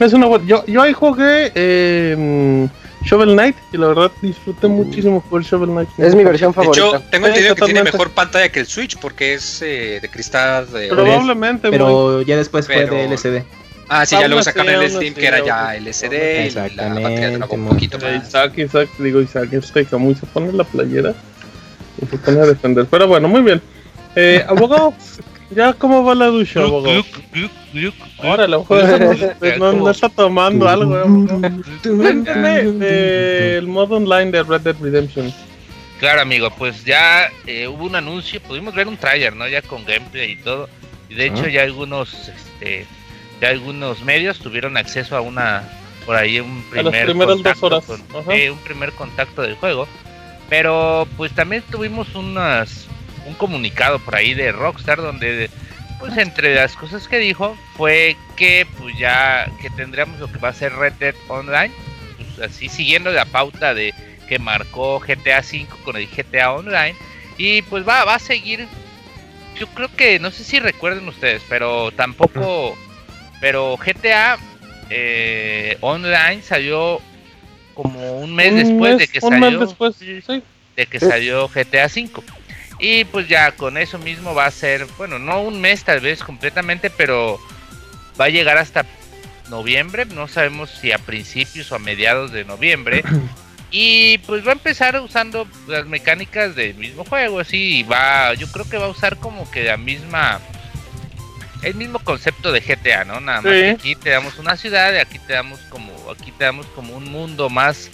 [0.00, 0.44] Es una buena.
[0.46, 2.68] Yo, yo ahí jugué eh,
[3.04, 5.88] Shovel Knight y la verdad disfruté muchísimo jugar Shovel Knight.
[5.98, 6.86] Es mi versión De favorita.
[6.88, 10.08] hecho, tengo Sí, entendido que tiene mejor pantalla que el Switch porque es eh, de
[10.08, 10.70] cristal.
[10.72, 10.88] De...
[10.88, 13.44] Probablemente, muy- Pero ya después fue Pero- de LCD.
[13.88, 15.76] Ah, sí, ya luego sacaron el así, que era ya.
[15.76, 16.98] LCD y la batería duraba un
[17.28, 18.26] Exactamente, poquito más.
[18.26, 21.14] Isaac, Isaac, digo Isaac, este Camuy se pone la playera
[22.06, 22.86] pone a defender.
[22.90, 23.60] Pero bueno, muy bien.
[24.16, 24.94] Eh, abogado,
[25.50, 27.02] ¿ya cómo va la ducha, abogado?
[28.18, 28.98] Órale, abogado,
[29.58, 31.50] no, no está tomando algo, eh, abogado.
[31.82, 35.32] Cuénteme del modo online de Red Dead Redemption.
[35.98, 39.46] Claro, amigo, pues ya eh, hubo un anuncio, pudimos ver un tráiler, ¿no?
[39.48, 40.68] Ya con gameplay y todo.
[41.08, 41.48] Y de hecho Ah.
[41.48, 42.86] ya algunos, este,
[43.40, 45.62] ya algunos medios tuvieron acceso a una,
[46.04, 49.42] por ahí un A las primer primeras dos contacto horas, con- sí, un primer contacto
[49.42, 49.86] del juego.
[50.52, 52.86] Pero pues también tuvimos unas,
[53.24, 55.48] un comunicado por ahí de Rockstar donde,
[55.98, 60.50] pues entre las cosas que dijo fue que pues ya que tendríamos lo que va
[60.50, 61.72] a ser Red Dead Online,
[62.18, 63.94] pues así siguiendo la pauta de
[64.28, 66.96] que marcó GTA V con el GTA Online.
[67.38, 68.68] Y pues va, va a seguir
[69.58, 72.76] yo creo que no sé si recuerden ustedes pero tampoco
[73.40, 74.36] pero GTA
[74.90, 77.00] eh, Online salió
[77.74, 80.42] como un mes Un después de que salió después, sí.
[80.76, 82.10] de que salió GTA V.
[82.78, 86.22] Y pues ya con eso mismo va a ser, bueno, no un mes tal vez
[86.22, 87.38] completamente, pero
[88.20, 88.84] va a llegar hasta
[89.50, 93.02] noviembre, no sabemos si a principios o a mediados de noviembre.
[93.74, 98.46] Y pues va a empezar usando las mecánicas del mismo juego, así, y va, yo
[98.52, 100.42] creo que va a usar como que la misma,
[101.62, 103.20] el mismo concepto de GTA, ¿no?
[103.20, 103.60] Nada más Sí.
[103.60, 106.96] que aquí te damos una ciudad y aquí te damos como, aquí te damos como
[106.96, 107.90] un mundo más,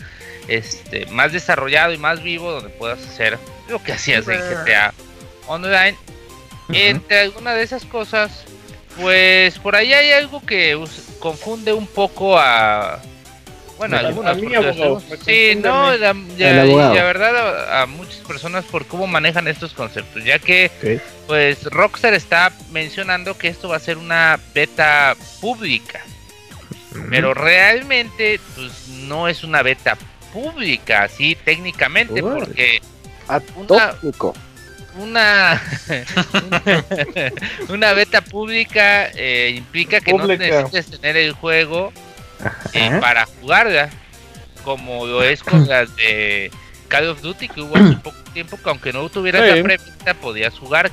[0.49, 4.95] este, más desarrollado y más vivo donde puedas hacer lo que hacías en GTA
[5.47, 5.97] Online.
[6.71, 8.45] Entre alguna de esas cosas,
[9.01, 10.79] pues por ahí hay algo que
[11.19, 13.01] confunde un poco a.
[13.79, 16.53] Bueno, a algunas mí, abogado, Sí, no, la, ya-
[17.05, 22.53] verdad a, a muchas personas por cómo manejan estos conceptos, ya que pues Rockstar está
[22.73, 26.01] mencionando que esto va a ser una beta pública,
[27.09, 29.97] pero realmente pues no es una beta
[30.33, 32.81] pública, así técnicamente, porque
[33.29, 34.35] Atómico.
[34.99, 35.63] una
[37.69, 40.47] una beta pública eh, implica que Pública.
[40.49, 41.93] no necesites tener el juego
[42.73, 43.91] eh, para jugarla
[44.65, 46.51] como lo es con las de
[46.89, 49.57] Call of Duty que hubo hace poco tiempo que aunque no tuvieras Sí.
[49.57, 50.91] la preventa podías jugar.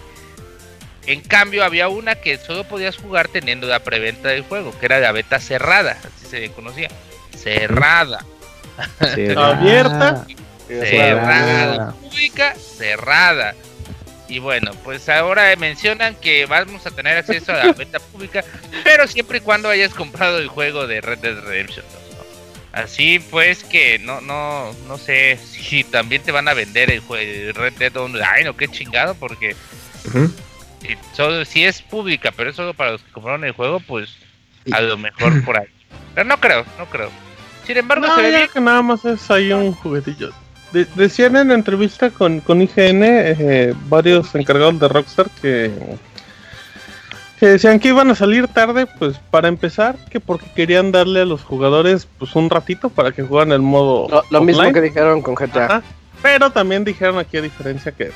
[1.08, 5.00] En cambio había una que solo podías jugar teniendo la preventa del juego que era
[5.00, 6.90] la beta cerrada así se conocía.
[7.38, 8.26] Cerrada.
[9.38, 10.26] Abierta.
[10.68, 13.54] cerrada, pública, cerrada.
[14.28, 18.44] Y bueno, pues ahora mencionan que vamos a tener acceso a la beta pública,
[18.84, 21.94] pero siempre y cuando hayas comprado el juego de Red Dead Redemption 2.
[22.18, 22.82] ¿no?
[22.82, 27.20] Así pues que no, no, no sé si también te van a vender el, jue-
[27.22, 29.56] el Red Dead Online o qué chingado, porque
[30.82, 34.10] si, solo, si es pública, pero es solo para los que compraron el juego, pues
[34.72, 35.68] a lo mejor por ahí.
[36.16, 37.12] Pero no creo, no creo.
[37.66, 38.50] Sin embargo, No, se ve ya bien.
[38.54, 40.32] que nada más es ahí un juguetillo.
[40.72, 45.72] De- decían en entrevista con, con IGN eh, varios encargados de Rockstar que
[47.40, 51.26] que decían que iban a salir tarde, pues para empezar, que porque querían darle a
[51.26, 55.22] los jugadores pues un ratito para que juegan el modo Lo, lo mismo que dijeron
[55.22, 55.66] con GTA.
[55.66, 55.84] Ajá.
[56.22, 58.12] Pero también dijeron aquí a diferencia que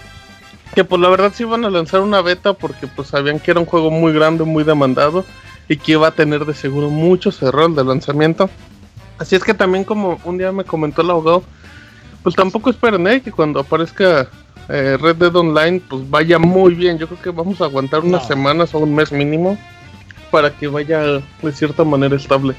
[0.73, 3.59] que pues la verdad sí iban a lanzar una beta porque pues sabían que era
[3.59, 5.25] un juego muy grande, muy demandado
[5.67, 8.49] y que iba a tener de seguro muchos errores de lanzamiento.
[9.17, 11.43] Así es que también como un día me comentó el abogado,
[12.23, 14.27] pues tampoco esperen eh, que cuando aparezca
[14.69, 16.97] eh, Red Dead Online pues vaya muy bien.
[16.97, 18.27] Yo creo que vamos a aguantar unas No.
[18.27, 19.57] semanas o un mes mínimo
[20.31, 20.99] para que vaya
[21.41, 22.55] de cierta manera estable.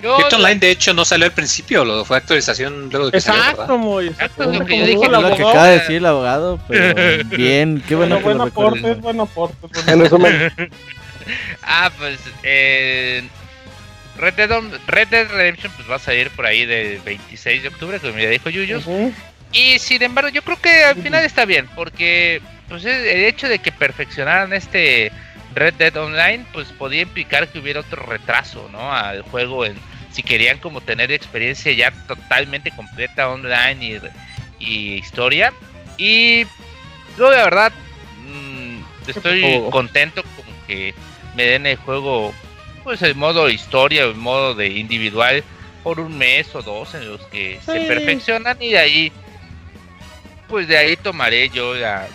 [0.00, 3.20] Yo, Kit Online, de hecho, no salió al principio, lo fue actualización luego de que
[3.22, 3.42] salió.
[3.42, 4.58] Exacto, muy Exacto, exacto.
[4.58, 7.94] lo que yo Como dije, lo que acaba de decir el abogado, pero bien, qué
[7.94, 9.66] bueno, bueno, buen que aporte, buen aporte.
[10.18, 10.52] buen
[11.62, 13.26] Ah, pues eh,
[14.18, 14.50] Red, Dead,
[14.86, 18.28] Red Dead Redemption pues va a salir por ahí del 26 de octubre, como ya
[18.30, 18.84] dijo Yuyos.
[19.52, 23.48] Y sin embargo, yo creo que al final está bien, porque pues es- el hecho
[23.48, 25.12] de que perfeccionaran este
[25.54, 28.92] Red Dead Online, pues podía implicar que hubiera otro retraso, ¿no?
[28.92, 29.76] Al juego, en,
[30.12, 33.84] si querían como tener experiencia ya totalmente completa online
[34.60, 35.52] y, y historia.
[35.96, 36.44] Y
[37.16, 37.72] yo la verdad
[38.26, 38.78] mm,
[39.10, 40.94] estoy contento con que
[41.36, 42.34] me den el juego,
[42.84, 45.42] pues el modo historia, el modo de individual
[45.82, 49.12] por un mes o dos en los que se perfeccionan y de ahí
[50.48, 52.06] pues de ahí tomaré yo la,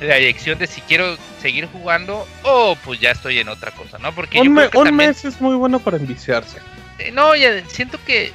[0.00, 4.12] la elección de si quiero seguir jugando o pues ya estoy en otra cosa, ¿no?
[4.12, 6.58] Porque yo Un, creo me- un también- mes es muy bueno para enviciarse.
[6.98, 8.32] eh, no, ya siento que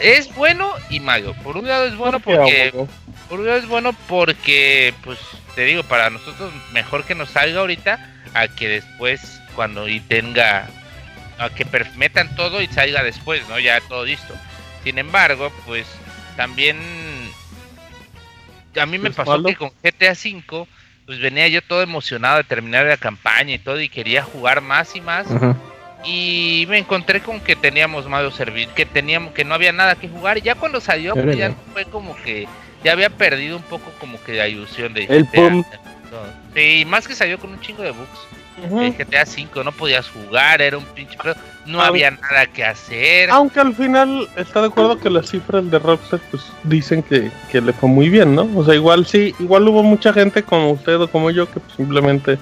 [0.00, 1.34] es bueno y malo.
[1.42, 2.92] Por un lado es bueno ¿Por qué, porque
[3.28, 5.18] por un lado es bueno porque pues
[5.54, 10.66] te digo, para nosotros mejor que nos salga ahorita a que después cuando y tenga
[11.38, 13.58] a que metan todo y salga después, ¿no?
[13.58, 14.34] Ya todo listo.
[14.84, 15.86] Sin embargo, pues
[16.36, 16.78] también
[18.80, 19.48] a mí me ¿Es pasó malo?
[19.48, 20.66] que con GTA V
[21.06, 24.96] pues venía yo todo emocionado de terminar la campaña y todo y quería jugar más
[24.96, 25.26] y más
[26.04, 30.08] y me encontré con que teníamos malos servicios, que teníamos que no había nada que
[30.08, 32.46] jugar y ya cuando salió Es pues, ya fue como que
[32.82, 35.64] ya había perdido un poco como que la ilusión de El GTA.
[36.54, 38.28] Sí, más que salió con un chingo de bugs.
[38.62, 41.34] El GTA 5 no podías jugar, era un pinche pedo,
[41.66, 43.28] no Ah, había nada que hacer.
[43.30, 47.60] Aunque al final está de acuerdo que las cifras de Rockstar pues dicen que, que
[47.60, 48.48] le fue muy bien, ¿no?
[48.56, 51.74] O sea, igual sí, igual hubo mucha gente como usted o como yo que pues,
[51.76, 52.38] simplemente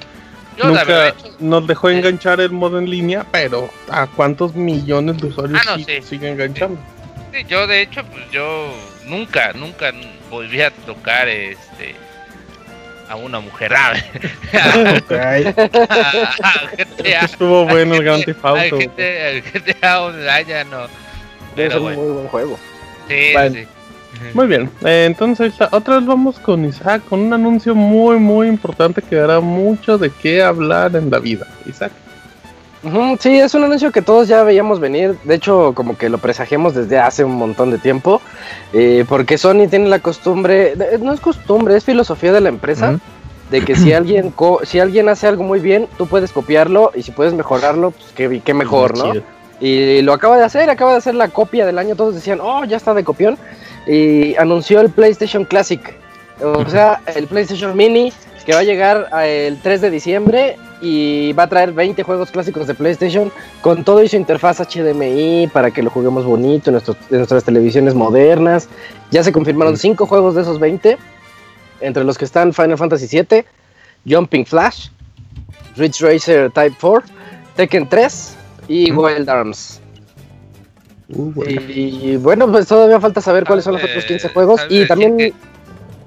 [0.58, 5.18] Yo nunca verdad, hecho, nos dejó enganchar el modo en línea, pero ¿a cuántos millones
[5.18, 6.02] de usuarios Ah, no, sí- sí.
[6.02, 6.78] sigue enganchando?
[7.32, 8.70] sí, yo de hecho pues yo
[9.06, 9.90] nunca, nunca
[10.30, 11.94] volví a tocar este
[13.12, 13.92] a una mujer ah,
[15.12, 17.20] a GTA.
[17.20, 18.78] Estuvo bueno el Grand Theft Auto.
[18.78, 20.86] GTA, GTA Online ya no.
[21.54, 22.58] Pero ser un bueno, muy buen juego.
[23.08, 23.54] sí, Bueno.
[23.54, 23.66] sí.
[24.34, 29.00] Muy bien, eh, entonces otra vez vamos con Isaac, con un anuncio muy muy importante
[29.02, 31.46] que dará mucho de qué hablar en la vida.
[31.66, 31.92] Isaac.
[33.20, 35.16] Sí, es un anuncio que todos ya veíamos venir.
[35.24, 38.20] De hecho, como que lo presagiamos desde hace un montón de tiempo.
[38.72, 42.98] eh, porque Sony tiene la costumbre, no es costumbre, es filosofía de la empresa.
[43.50, 46.90] De que si alguien co- si alguien hace algo muy bien, tú puedes copiarlo.
[46.94, 49.12] Y si puedes mejorarlo, pues qué, qué mejor, ¿no?
[49.12, 49.22] Chido.
[49.60, 51.94] Y lo acaba de hacer, acaba de hacer la copia del año.
[51.94, 53.38] Todos decían, oh, ya está de copión.
[53.86, 55.80] Y anunció el PlayStation Classic.
[56.42, 58.12] O sea, el PlayStation Mini,
[58.45, 60.57] que va a llegar a el 3 de diciembre.
[60.80, 63.30] Y va a traer 20 juegos clásicos de PlayStation.
[63.61, 67.45] Con todo y su interfaz HDMI para que lo juguemos bonito en, nuestros- en nuestras
[67.45, 68.68] televisiones modernas.
[69.12, 70.99] Ya se confirmaron 5 juegos de esos 20.
[71.80, 73.45] Entre los que están Final Fantasy VII,
[74.09, 74.88] Jumping Flash,
[75.76, 77.09] Ridge Racer Type 4,
[77.57, 78.36] Tekken 3
[78.68, 79.80] y Wild Arms.
[81.68, 84.61] Y bueno, pues todavía falta saber cuáles son los otros 15 juegos.
[84.61, 85.16] Sabe Y también.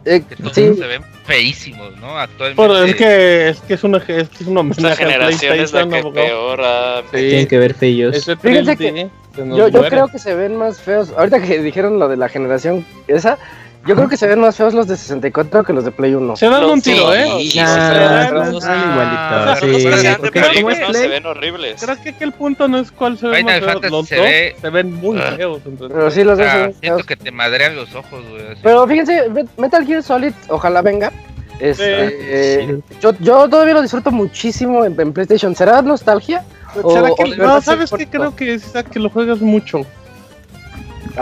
[0.05, 2.17] Que- eh, Que todos sí, se ven feísimos, ¿no?
[2.17, 2.61] Actualmente.
[2.61, 5.89] Pero es que es que es una es que es una Esta generación es la
[5.89, 7.71] que peor ha- Tienen que ver.
[7.81, 11.11] Ese Fíjense 3D se nos yo, yo creo que se ven más feos.
[11.17, 13.37] Ahorita que dijeron lo de la generación esa,
[13.85, 16.35] yo creo que se ven más feos los de 64 que los de Play 1.
[16.35, 17.25] Se dan un tiro, dos, ¿eh?
[17.37, 20.01] sí, Se sí, dan- sí, se dos Ah, igualitos.
[20.01, 21.81] Sí, porque como es no, Play, se ven horribles.
[21.83, 23.73] Creo que aquí el punto no es cuál se ve más feo.
[23.73, 25.33] Los se dos ve- se ven muy Ah.
[25.35, 25.61] feos.
[25.65, 25.95] entonces.
[25.95, 27.05] Pero sí, los dos Ah, ven siento feos.
[27.07, 28.47] que te madrean los ojos, güey.
[28.51, 28.59] así.
[28.63, 31.11] Pero fíjense, Met- Metal Gear Solid, ojalá venga.
[31.59, 32.15] Este, Sí.
[32.27, 35.55] eh, yo, yo todavía lo disfruto muchísimo en, en PlayStation.
[35.55, 36.43] ¿Será nostalgia?
[36.73, 38.07] ¿Será o- que- o de no, verdad ¿sabes sí, qué?
[38.07, 39.85] Creo que es que lo juegas mucho.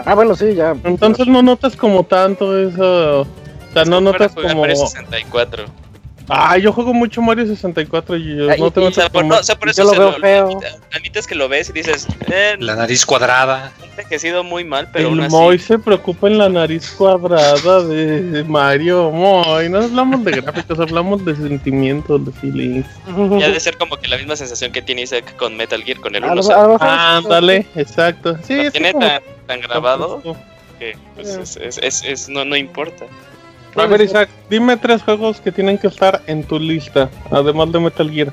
[0.05, 0.75] Ah, bueno, sí, ya.
[0.83, 3.21] Entonces no notas como tanto eso.
[3.21, 3.27] O
[3.73, 4.61] sea, no Es como notas como.
[4.61, 5.65] Mario 64.
[6.29, 9.35] Ah, yo juego mucho Mario 64 y yo Ay, no tengo O sea, por, no,
[9.39, 10.59] o sea, por Yo eso lo se veo lo- feo.
[10.95, 13.71] admites que lo ves y dices, eh, La nariz cuadrada.
[13.97, 15.35] Envejecido muy mal, pero aún el así.
[15.35, 19.69] Moy se preocupa en la nariz cuadrada de, Mario Moy.
[19.69, 22.85] No hablamos de gráficos, hablamos de sentimientos, de feelings.
[23.39, 26.15] Ya de ser como que la misma sensación que tiene Isaac con Metal Gear, con
[26.15, 26.35] el A 1.
[26.35, 28.37] lo- o sea, a lo mejor- Ándale, exacto.
[28.43, 30.21] Sí, lo tiene como- tan, tan grabado
[30.79, 33.05] que pues, es, es- es- es- no, no importa.
[33.75, 37.79] A ver, Isaac, dime tres juegos que tienen que estar en tu lista, además de
[37.79, 38.31] Metal Gear.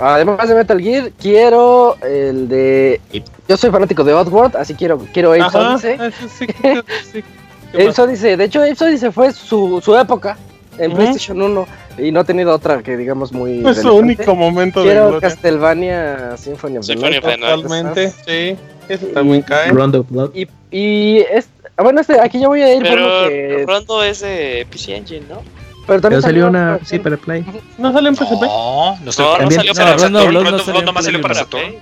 [0.00, 3.00] Además de Metal Gear, quiero el de.
[3.48, 5.92] Yo soy fanático de Oddworld, así quiero, quiero Apes Odyssey.
[6.00, 6.46] eso sí,
[7.12, 7.22] sí,
[7.74, 8.00] sí.
[8.02, 10.38] Odyssey, de hecho, Apes Odyssey fue su, su época
[10.78, 10.92] en.
[10.92, 11.66] PlayStation 1
[11.98, 13.60] y no ha tenido otra que digamos muy.
[13.60, 15.20] Fue su único momento de Quiero.
[15.20, 17.24] Castlevania Symphony of the Symphony Night.
[17.24, 17.62] of the Night.
[17.62, 18.56] Totalmente, sí.
[18.88, 19.70] Eso también cae.
[19.70, 20.30] Rondo of Blood.
[20.34, 23.64] Y, y es, ah, bueno, este, aquí yo voy a ir por lo Pero que.
[23.66, 25.42] Rondo es de PC Engine, ¿no?
[26.00, 27.44] Pero salió una, para- sí, para Play.
[27.78, 28.42] ¿No sale en PSP?
[28.42, 30.28] No, no, salió para Saturn.
[30.30, 31.74] Blood no salió salió para Saturn.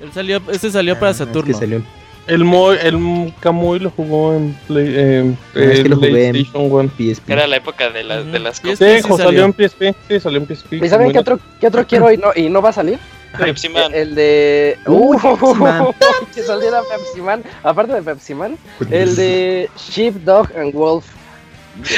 [0.00, 1.58] Él salió, ese salió para es que Saturno.
[1.58, 1.82] salió.
[2.26, 6.32] El Moy, el Kamui lo jugó en Play, en Ah, es que lo jugué en-
[6.32, 6.90] PlayStation 1.
[6.98, 7.30] PSP.
[7.32, 8.78] Era la época de, las de las cosas.
[8.78, 9.44] Sí, salió salió.
[9.44, 9.94] en PSP.
[10.08, 10.72] Sí, salió en PSP.
[10.84, 12.98] ¿Y saben qué otro, qué otro quiero y no, y no va a salir?
[13.38, 13.92] Pepsi Man.
[13.94, 14.76] El de.
[14.86, 15.86] Uh, Pepsi Man.
[16.34, 17.44] que saliera Pepsi Man.
[17.62, 18.58] Aparte de Pepsi Man,
[18.90, 21.06] el de Sheepdog and Wolf.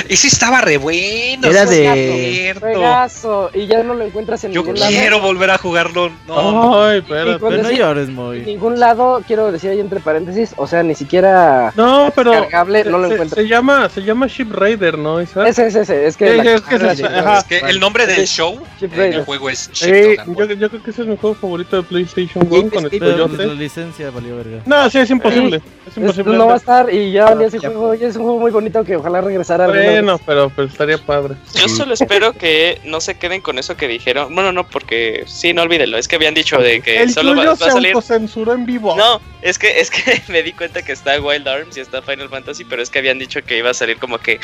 [0.08, 1.48] Y sí estaba re bueno.
[1.48, 2.54] Era es de-.
[2.58, 3.50] Juegazo.
[3.54, 4.90] Y ya no lo encuentras en Yo ningún lado.
[4.92, 6.10] quiero volver a jugarlo.
[6.26, 8.40] No, Ay, con Pero no ese- llores, En Moy.
[8.40, 12.32] ningún lado, quiero decir ahí entre paréntesis, o sea, ni siquiera No, pero.
[12.32, 13.36] cargable, no lo se, encuentro.
[13.42, 15.46] se llama, se llama Ship Raider, ¿no, Isaac?
[15.48, 16.28] Ese, ese, ese, es que.
[16.42, 17.38] Sí, es que de- ajá.
[17.38, 20.68] es que el nombre del show en el juego es Sí, Ship and yo, yo
[20.70, 23.28] creo que ese es mi juego favorito de PlayStation Y 1 con el es- Pero
[23.28, 24.62] la licencia valió verga.
[24.66, 25.56] No, sí, es imposible.
[25.86, 26.36] Es Es- imposible.
[26.36, 27.68] no va a estar y ya olía ese ya.
[27.68, 27.94] juego.
[27.94, 29.66] Y es un juego muy bonito que ojalá regresara.
[29.72, 31.34] Bueno, pero, pero estaría padre.
[31.54, 34.34] Yo solo espero que no se queden con eso que dijeron.
[34.34, 35.98] Bueno, no, porque sí, no olvídenlo.
[35.98, 37.94] Es que habían dicho de que El solo va, a salir.
[37.94, 38.96] autocensuró en vivo.
[38.96, 42.28] No, es que es que me di cuenta que está Wild Arms y está Final
[42.28, 44.40] Fantasy, pero es que habían dicho que iba a salir como que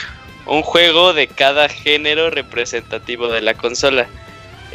[0.47, 4.07] un juego de cada género representativo de la consola.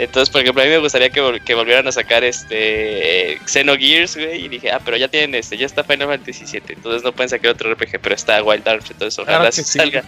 [0.01, 3.39] Entonces, por ejemplo, a mí me gustaría que, vol- que volvieran a sacar este eh,
[3.45, 7.03] Xenogears, güey, y dije, ah, pero ya tienen este, ya está Final Fantasy 7, entonces
[7.03, 9.77] no pueden sacar otro RPG, pero está Wild Arms, entonces ojalá Claro que sí sí,
[9.77, 10.03] salga,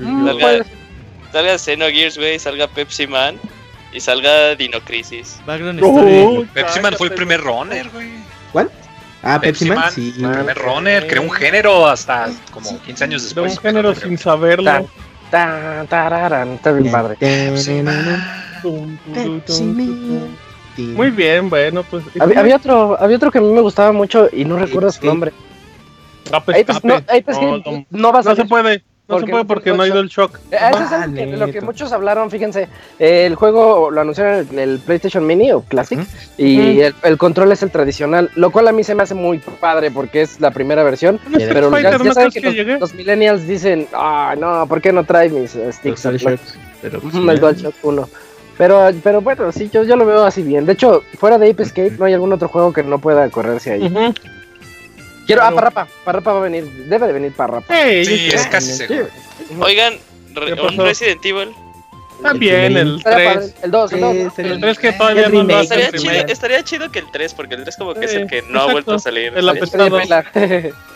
[0.00, 0.66] Mm, pues,
[1.32, 3.36] salga Xenogears, güey, salga Pepsi Man
[3.92, 5.38] y salga Dino Crisis.
[6.52, 8.08] Pepsi Man fue el primer runner, güey.
[9.22, 10.12] Ah, Pepsi Man, sí.
[10.18, 13.52] el primer runner, creó un género hasta como 15 años De después.
[13.52, 14.88] un género sin saberlo.
[16.56, 17.16] Está bien padre.
[20.78, 22.04] Muy bien, bueno, pues.
[22.20, 25.04] Había, había otro, había otro que a mí me gustaba mucho y no recuerdo su
[25.06, 25.32] nombre.
[26.52, 28.82] Ahí pues, no, ahí pues No, que no, no va a no se puede.
[29.08, 30.40] No se puede porque no ha ido el shock.
[30.50, 32.66] Eh, Eso es algo que- de lo que muchos hablaron, fíjense.
[32.98, 36.00] eh, el juego lo anunciaron en el PlayStation Mini o Classic
[36.36, 39.38] y el, el control es el tradicional, lo cual a mí se me hace muy
[39.38, 41.20] padre porque es la primera versión.
[41.32, 44.80] Pero Fighter, ya ¿no saben crees que que los, los millennials dicen, ah, no, ¿por
[44.82, 46.02] qué no trae mis eh, Los sticks?
[46.82, 48.08] Pero pues, el DualShock 1.
[48.58, 50.64] Pero, pero bueno, sí, yo, yo lo veo así bien.
[50.64, 53.72] De hecho, fuera de Ape Escape, no hay algún otro juego que no pueda correrse
[53.72, 53.82] ahí.
[53.86, 54.14] Ujú.
[55.26, 57.66] Quiero, ah, Parrapa, Parrapa va a venir, debe de venir Parrapa.
[58.04, 59.08] Sí, yo es casi seguro.
[59.60, 59.94] Oigan,
[60.34, 60.76] re- ¿Qué un?
[60.78, 61.48] Resident Evil.
[62.38, 63.52] Bien, el Estaría 3.
[63.52, 64.12] padre, El 2, el 2.
[64.16, 64.30] Sí, ¿no?
[64.34, 67.10] sería- El 3 que todavía El no lo Estaría el chido, estaría chido que el
[67.10, 69.32] 3, porque el 3 como que es Sí, el que no ha vuelto a salir.
[69.36, 69.98] El apestado.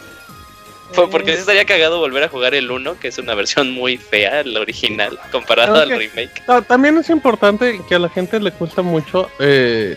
[0.94, 4.42] Porque sí estaría cagado volver a jugar el 1, que es una versión muy fea,
[4.44, 6.42] la original, comparado al remake.
[6.46, 9.96] Ta- También es importante que a la gente le cuesta mucho eh,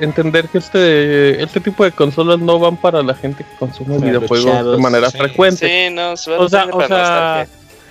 [0.00, 4.72] entender que este este tipo de consolas no van para la gente que consume videojuegos
[4.72, 5.18] de manera sí.
[5.18, 5.68] frecuente.
[5.88, 7.46] Sí, no, sea, o sea,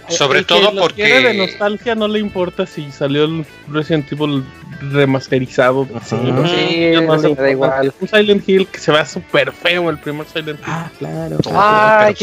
[0.10, 4.12] Sobre el que todo lo porque- de nostalgia no le importa si salió el Resident
[4.12, 4.44] Evil
[4.92, 5.88] remasterizado.
[6.06, 7.94] Sí, no sé, Sí, no no da igual.
[8.00, 10.66] Un Silent Hill que se vea súper feo el primer Silent Hill.
[10.68, 11.38] Ah, claro.
[11.38, 11.44] Qué-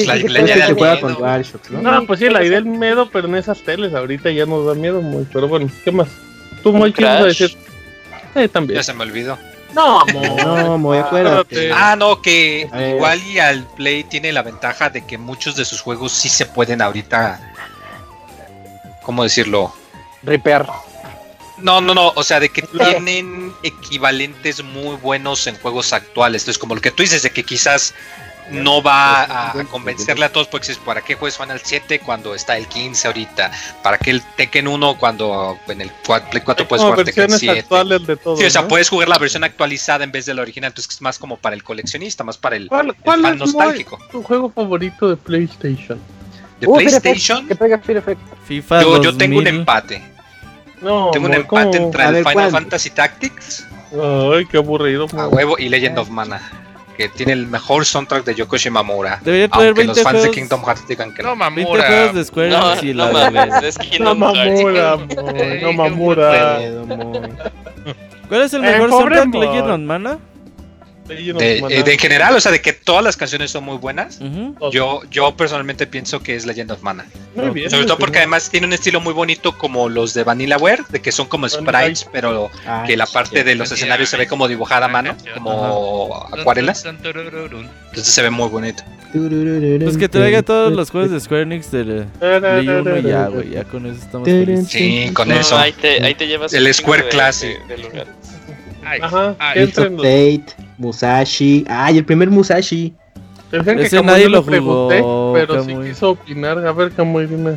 [0.04, 1.16] pues, la- qué- la idea miedo.
[1.70, 1.82] ¿no?
[1.92, 4.74] No, pues sí, la idea del miedo, pero en esas teles ahorita ya nos da
[4.74, 5.26] miedo muy.
[5.32, 6.08] Pero bueno, ¿qué más?
[6.62, 7.38] Tú, muy ¿qué ibas a Crash.
[7.40, 7.58] decir?
[8.34, 8.76] Eh, también.
[8.78, 9.38] Ya se me olvidó.
[9.74, 11.70] No, No, muy acuérdate.
[11.72, 15.80] Ah, no, que igual y al Play tiene la ventaja de que muchos de sus
[15.82, 17.52] juegos sí se pueden ahorita.
[19.06, 19.72] ¿Cómo decirlo?
[20.24, 20.66] Ripear.
[21.58, 26.42] No, no, no, o sea, de que tienen equivalentes muy buenos en juegos actuales.
[26.42, 27.94] Entonces, como lo que tú dices, de que quizás
[28.50, 32.34] no va a, a convencerle a todos, porque dices, ¿para qué juegas Final 7 cuando
[32.34, 33.50] está el 15 ahorita?
[33.82, 37.40] ¿Para qué el Tekken 1 cuando en el cua- Play 4 puedes jugar Tekken versiones
[37.40, 37.60] 7?
[37.60, 38.36] actuales de todo.
[38.36, 38.68] Sí, o sea, ¿no?
[38.68, 41.54] puedes jugar la versión actualizada en vez de la original, entonces es más como para
[41.54, 43.98] el coleccionista, más para el, ¿Cuál, el cuál fan es nostálgico.
[44.10, 45.98] Tu juego favorito de PlayStation?
[46.60, 47.78] De Uh, PlayStation, Que pega.
[48.46, 49.46] FIFA yo, yo tengo un 2000.
[49.60, 50.02] empate.
[50.80, 51.46] No, Tengo un amor, empate
[51.78, 51.86] ¿cómo?
[51.86, 52.50] entre el ver, Final ¿cuál?
[52.50, 55.06] Fantasy Tactics Ay, qué aburrido.
[55.16, 56.40] a huevo y Legend of Mana,
[56.96, 59.18] que tiene el mejor soundtrack de Yoko Shimamura.
[59.22, 61.44] Debería traer Aunque 20 los fans de juegos- Kingdom Hearts digan que No, no.
[61.50, 61.86] 20 Mamura.
[61.86, 64.62] juegos de Square No, no la mames, es No, Kingdom Hearts.
[64.62, 64.96] mamura,
[65.62, 66.58] no mamura.
[68.28, 69.26] ¿Cuál es el Eh, mejor soundtrack?
[69.26, 69.44] mod.
[69.44, 70.18] Legend of Mana.
[71.08, 74.18] De, eh, de general, o sea, de que todas las canciones son muy buenas.
[74.72, 77.06] Yo, yo personalmente pienso que es Legend of Mana.
[77.34, 78.22] Muy bien, Sobre todo muy porque bien.
[78.22, 82.06] además tiene un estilo muy bonito como los de Vanillaware, de que son como sprites,
[82.12, 86.26] pero Ah, que la parte de los escenarios se ve como dibujada a mano, como
[86.32, 86.84] acuarelas.
[86.84, 88.82] Entonces se ve muy bonito.
[89.12, 93.50] Pues que traiga todos los juegos de Square Enix de Play 1 y ya, güey.
[93.50, 94.68] Ya con eso estamos felices.
[94.68, 95.56] Sí, con No, eso.
[95.56, 97.56] ahí te, ahí te llevas El Square Classic.
[99.00, 101.64] Ajá, ay, ¿qué Streets of entren Musashi.
[101.68, 102.94] Ay, el primer Musashi.
[103.50, 105.02] Decían que Ese Kamui nadie lo jugó, pregunté,
[105.34, 105.88] pero sí Kamui.
[105.88, 106.66] quiso opinar.
[106.66, 107.56] A ver, Kamui, dime.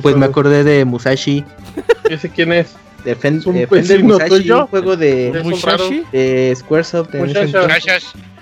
[0.00, 1.44] Pues me acordé de Musashi.
[2.10, 2.74] ¿Ese quién es?
[3.04, 6.04] Defen- ¿Es un Defender vecino Musashi, un juego de, ¿Es un ¿Mushashi?
[6.12, 7.10] de Squaresoft.
[7.10, 7.18] de.
[7.18, 7.52] Musashi.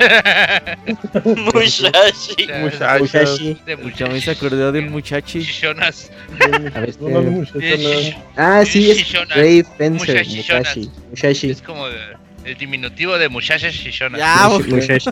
[3.67, 5.41] De El Kamui se acordó del muchachi.
[7.01, 8.17] No, este-.
[8.37, 9.13] Ah, sí, es.
[9.29, 10.27] Brave Fencer.
[10.27, 10.91] Musashi.
[11.11, 11.51] Musashi.
[11.51, 14.19] Es como de- el diminutivo de muchachas chichonas.
[14.21, 14.81] Ya, Musashi, güey.
[14.83, 15.11] Musashi.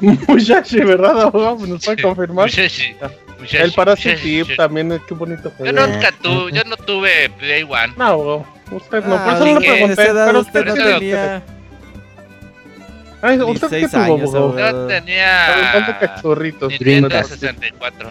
[0.28, 1.66] Muchachi, ¿verdad, abogado?
[1.66, 2.46] ¿Nos puede confirmar?
[2.46, 2.94] Muchachi.
[3.52, 4.44] El muchachi.
[4.56, 5.86] también, es qué bonito Yo juego.
[5.86, 7.94] nunca tuve, yo no tuve Play One.
[7.96, 8.46] No, abogado.
[8.70, 9.96] Usted no, por Ah, eso no le que pregunté.
[9.96, 11.42] Pero usted usted no sí tenía.
[13.22, 14.82] Ay, ¿usted qué 16 tuvo, años, abogado?
[14.82, 16.68] Yo tenía ¿Cuántos cachorritos?
[16.70, 17.34] Nintendo Dreamcast.
[17.40, 18.10] 64.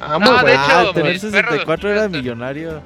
[0.00, 0.60] Ah, muy No, de bueno.
[0.64, 2.82] Ah, hecho, tener mis 64 era millonario.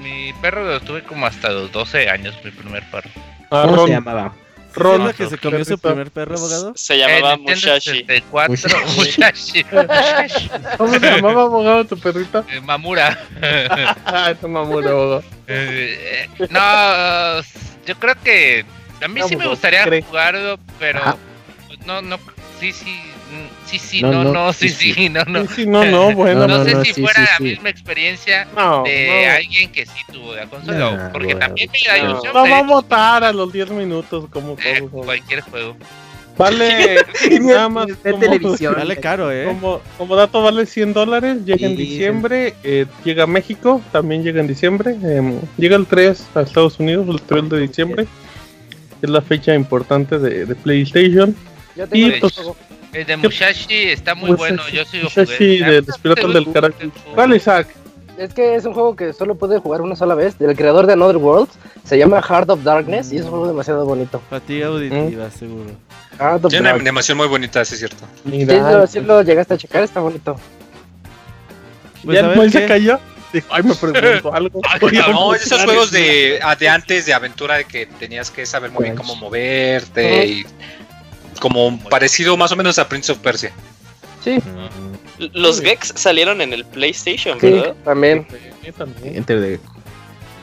[0.00, 3.10] Mi perro lo tuve como hasta los 12 años, mi primer perro.
[3.52, 3.86] Ah, ¿Cómo Ron.
[3.86, 4.32] se llamaba?
[4.74, 5.00] Ron.
[5.02, 6.72] ¿Es la que se comió su primer perro, abogado?
[6.74, 7.56] Se llamaba Eh.
[7.56, 8.98] 64, Musashi.
[8.98, 9.64] Musashi.
[9.72, 10.50] Musashi.
[10.78, 12.44] ¿Cómo se llamaba, abogado, tu perrita?
[12.50, 13.18] Eh, Mamura.
[14.06, 15.22] Ah, es un mamura, abogado.
[15.46, 17.42] Eh, no,
[17.86, 18.64] yo creo que
[19.04, 20.02] a mí No, sí me gustaría cree.
[20.02, 21.16] jugarlo, pero Ajá.
[21.84, 22.18] no, no,
[22.58, 22.98] sí, sí,
[23.66, 25.42] sí, sí, No, no, no, no, sí, sí, sí, no, no.
[25.46, 26.46] Sí, sí, no, no, bueno.
[26.46, 27.42] No, no, sé no, si sí, fuera sí, la sí.
[27.44, 29.32] misma experiencia No, de no.
[29.36, 31.40] alguien que sí tuvo la consola, porque bueno.
[31.40, 32.10] también me da No.
[32.10, 35.02] ilusión No de va a votar a los 10 minutos como eh, todo.
[35.04, 35.76] cualquier juego.
[36.38, 36.96] Vale,
[37.42, 38.74] nada más De como, televisión.
[38.76, 39.44] Vale caro, ¿eh?
[39.44, 44.40] como, como dato vale 100 dólares, llega en diciembre, eh, llega a México, también llega
[44.40, 48.06] en diciembre, em, llega el 3 a Estados Unidos, el 3 de diciembre,
[49.02, 51.36] es la fecha importante de, de PlayStation.
[51.76, 52.56] Ya tengo Y el pues, juego.
[52.92, 55.70] El de Mushashi está muy Musashi- bueno, yo sigo Musashi jugué.
[55.72, 56.90] de los piratas del carácter.
[57.14, 57.68] ¿Cuál Isaac?
[58.18, 60.92] Es que es un juego que solo pude jugar una sola vez, del creador de
[60.92, 61.52] Another Worlds.
[61.84, 64.20] Se llama Heart of Darkness y es un juego demasiado bonito.
[64.28, 65.70] Fatiga auditiva, seguro.
[66.18, 68.04] Heart of Tiene una animación muy bonita, sí es cierto.
[68.30, 70.38] Sí, lo, sí lo llegaste a checar, está bonito.
[72.04, 73.00] Pues, ¿Ya el se cayó?
[73.32, 74.60] Dijo, ay, me pregunto algo.
[74.68, 77.86] Ay, Voy a No, es esos juegos de, ah, de antes de aventura de que
[77.86, 80.46] tenías que saber muy bien cómo moverte y
[81.40, 83.52] como parecido más o menos a Prince of Persia.
[84.22, 84.38] Sí,
[85.18, 87.74] Los Gex salieron en el PlayStation, sí, ¿verdad?
[87.84, 88.26] también.
[88.64, 89.60] Sí, también.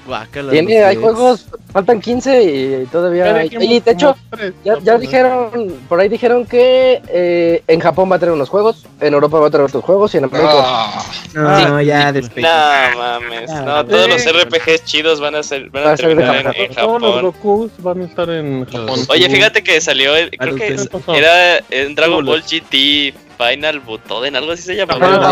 [0.10, 3.50] Guácala, Tiene, hay juegos, faltan 15 y todavía hay.
[3.60, 4.16] Y de hecho,
[4.66, 4.80] ya, ¿no?
[4.82, 9.14] ya dijeron, por ahí dijeron que eh, en Japón va a traer unos juegos, en
[9.14, 10.52] Europa va a traer otros juegos y en América.
[10.56, 11.04] Ah,
[11.34, 12.44] No, ya después.
[12.44, 14.26] No mames, Ah, no, todos los.
[14.26, 17.02] RPGs chidos van a ser van Va a a ser de terminar en, en Todos
[17.02, 17.22] los Japón.
[17.22, 19.00] Gokus van a estar en Japón.
[19.10, 20.76] Oye, fíjate que salió, el- creo que
[21.16, 24.76] era en Dragon Ball GT Final Butoden, algo así se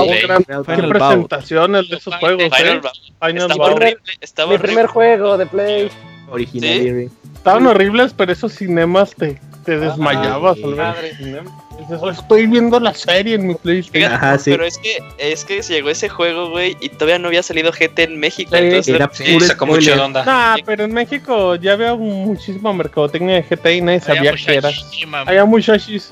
[0.03, 0.21] un play.
[0.23, 2.81] gran- Final qué presentaciones de esos juegos, Final ¿eh?
[3.21, 4.67] Final Estaba horrible, estaba Mi horrible.
[4.73, 5.89] primer juego de Play.
[6.29, 7.09] Original.
[7.35, 10.63] Estaban horribles, pero esos cinemas te, te desmayabas sí.
[10.63, 11.63] al ver el cinema.
[11.79, 14.09] Dices, "Oh, estoy viendo la serie en mi PlayStation.
[14.09, 14.51] Fíjate, Ajá, sí.
[14.51, 18.03] Pero es que es que llegó ese juego, güey, y todavía no había salido GT
[18.03, 18.51] en México.
[18.57, 20.25] Sí, entonces, Era sí, puro sacó mucho de onda.
[20.25, 24.55] Nah, pero en México ya había muchísima mercadotecnia de GTA y nadie sabía Había qué
[24.55, 24.69] era.
[24.69, 25.29] Mushashi, mamá.
[25.29, 26.11] Había muchachis.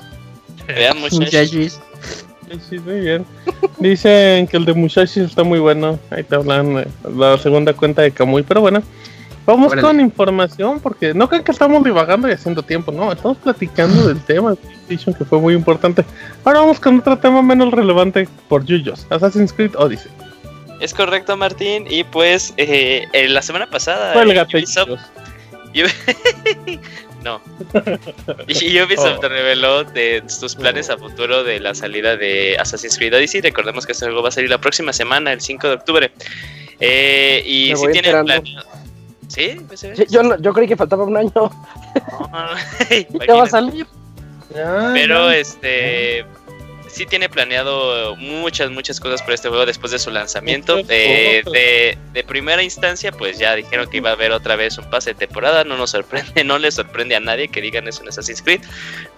[0.68, 1.80] Había muchachos.
[2.46, 2.66] Muchachos.
[2.68, 3.24] Sí, muy bien.
[3.78, 5.98] Dicen que el de muchachis está muy bueno.
[6.10, 8.82] Ahí te hablan de la segunda cuenta de Kamui, pero bueno.
[9.44, 9.82] Vamos Órale.
[9.82, 14.20] con información porque no crean que estamos divagando y haciendo tiempo, no, estamos platicando del
[14.20, 16.04] tema de PlayStation que fue muy importante.
[16.44, 20.10] Ahora vamos con otro tema menos relevante por Yuyos, Assassin's Creed Odyssey.
[20.80, 21.86] Es correcto, Martín.
[21.88, 24.12] Y pues, eh, eh, la semana pasada.
[24.12, 24.98] Fue el eh, Ubisoft-
[27.26, 27.40] no.
[28.48, 29.28] Y Ubisoft Oh.
[29.28, 33.40] reveló de sus planes a futuro de la salida de Assassin's Creed Odyssey.
[33.40, 36.12] Recordemos que este juego va a salir la próxima semana, el 5 de octubre.
[36.80, 38.32] Eh, y si voy tiene enterando.
[38.42, 38.66] planeado.
[39.28, 39.56] ¿Sí?
[39.66, 39.94] ¿Pues ve?
[39.96, 41.32] Yo, yo, no- yo creí que faltaba un año.
[41.34, 41.50] No.
[43.26, 43.86] Ya va a salir.
[44.94, 46.24] Pero este.
[46.96, 50.78] Sí tiene planeado muchas, muchas cosas para este juego después de su lanzamiento.
[50.88, 54.88] Eh, de, de primera instancia, pues ya dijeron que iba a haber otra vez un
[54.88, 55.64] pase de temporada.
[55.64, 58.62] No nos sorprende, no le sorprende a nadie que digan eso en Assassin's Creed.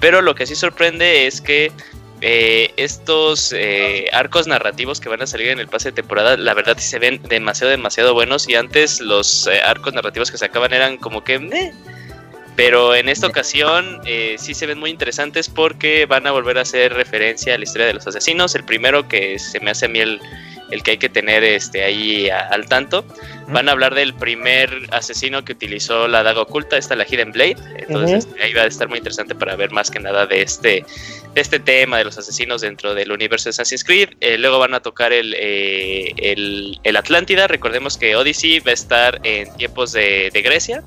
[0.01, 1.71] Pero lo que sí sorprende es que
[2.21, 6.55] eh, estos eh, arcos narrativos que van a salir en el pase de temporada, la
[6.55, 8.49] verdad sí se ven demasiado, demasiado buenos.
[8.49, 11.73] Y antes los eh, arcos narrativos que sacaban eran como que...
[12.59, 16.63] Pero en esta ocasión eh, sí se ven muy interesantes porque van a volver a
[16.63, 18.53] hacer referencia a la historia de los asesinos.
[18.57, 20.19] El primero que se me hace a mí el,
[20.73, 23.05] el que hay que tener este, ahí a- al tanto.
[23.47, 27.57] Van a hablar del primer asesino que utilizó la daga oculta, esta la Hidden Blade.
[27.79, 30.85] Entonces este, ahí va a estar muy interesante para ver más que nada de este,
[31.35, 34.09] de este tema de los asesinos dentro del universo de Assassin's Creed.
[34.21, 37.47] Eh, luego van a tocar el, eh, el, el Atlántida.
[37.47, 40.83] Recordemos que Odyssey va a estar en tiempos de, de Grecia.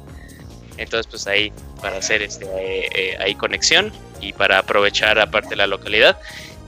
[0.82, 1.52] Entonces, pues ahí
[1.82, 6.18] para hacer este, eh, eh, ahí conexión y para aprovechar aparte la localidad.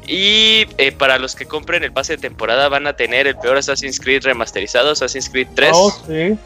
[0.07, 3.57] Y eh, para los que compren el pase de temporada van a tener el peor
[3.57, 5.72] Assassin's Creed remasterizado, Assassin's Creed 3.
[5.74, 6.38] Oh, sí.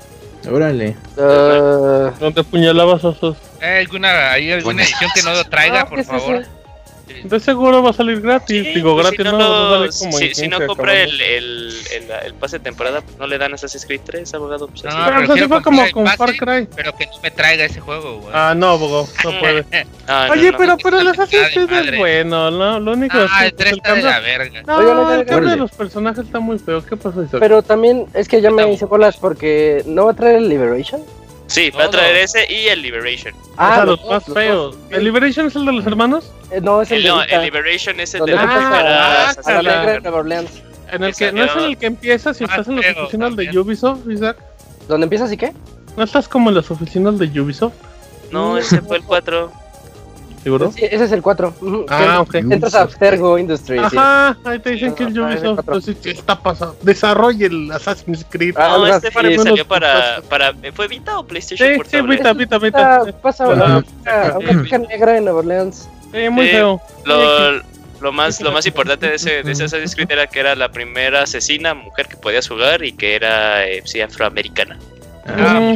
[0.49, 0.95] Órale.
[1.19, 3.35] Ah, Donde apuñalabas a esos.
[3.59, 6.43] ¿Hay alguna, hay alguna edición que no lo traiga, Ah, por favor?
[6.43, 6.49] sí.
[7.23, 8.63] De seguro va a salir gratis.
[8.65, 10.67] Sí, Digo, pues, gratis si no, no, no lo- sale como si, si no 15
[10.67, 14.33] compra el, el, el- el pase de temporada, pues no le dan Assassin's Creed 3,
[14.33, 14.67] abogado.
[14.67, 14.97] Pues, así.
[14.97, 16.67] No, Pero pues así prefiero fue como comprar el con pase, Far Cry.
[16.75, 18.31] Pero que no me traiga ese juego, güey.
[18.33, 19.65] Ah, no, abogado, no puede.
[20.07, 20.57] Ah, no, Oye, no.
[20.57, 22.79] pero, pero el Assassin's Creed es bueno, ¿no?
[22.79, 24.61] Lo único Ah, es el que 3 el está de la verga.
[24.63, 26.85] No, el cambio de los personajes está muy feo.
[26.85, 27.39] ¿Qué pasó, Isaac?
[27.39, 31.01] Pero también es que ya me hice bolas porque no va a traer el Liberation.
[31.47, 33.33] Sí, va a traer ese y el Liberation.
[33.35, 34.77] o sea, los, más feos.
[34.89, 36.31] ¿El Liberation es el de los hermanos?
[36.51, 39.85] Eh, no, es el El, de no, el Liberation es el de Ah, la de
[39.85, 40.01] Creed.
[40.03, 40.51] Nueva Orleans.
[40.91, 43.03] En el Que ¿No es en el que empiezas y Más estás en las feo
[43.03, 43.59] oficinas de.
[43.59, 44.37] Ubisoft, Isaac?
[44.87, 45.53] ¿Dónde empiezas y qué?
[45.97, 47.73] ¿No estás como en las oficinas de Ubisoft?
[48.31, 49.51] No, ese fue el 4.
[50.47, 50.71] ¿Seguro?
[50.71, 51.53] Sí, ese es el 4.
[51.89, 52.35] Ah, ok.
[52.35, 53.81] Entras a Abstergo Industries.
[53.91, 53.97] sí.
[53.97, 56.77] Ajá, ahí te dicen que el Ubisoft pues, sí, sí está pasando.
[56.83, 58.55] Desarrolle el Assassin's Creed.
[58.57, 60.53] Ah, No, este para salió para, para.
[60.73, 62.01] ¿Fue Vita o PlayStation Sí, sí?
[62.01, 62.95] Vita, Vita, Vita.
[62.95, 65.89] Ah, pasa una, a una chica negra de Nueva Orleans.
[66.13, 66.51] Sí, muy Sí.
[66.53, 66.81] feo.
[67.03, 67.61] Lo,
[67.99, 70.71] lo más, lo más importante de ese, de ese Assassin's Creed era que era la
[70.71, 74.79] primera asesina mujer que podías jugar y que era eh, sí, afroamericana.
[75.25, 75.75] Ah.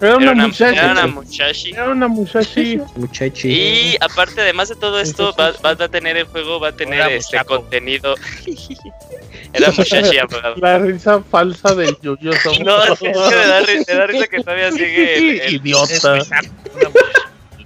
[0.00, 0.82] Era Era una una, muchacha.
[0.82, 1.70] era una muchachi.
[1.70, 2.80] Era una muchachi.
[2.96, 3.48] Muchachi.
[3.48, 7.00] Y aparte, además de todo esto, va, va a tener el juego, va a tener
[7.00, 8.14] Era este contenido.
[9.52, 10.56] era muchachi, abogado.
[10.56, 12.52] La risa falsa del Yuyoso.
[12.64, 16.16] No, es que me da, ri- me da risa que todavía sigue el, el- Idiota.
[16.18, 16.30] Es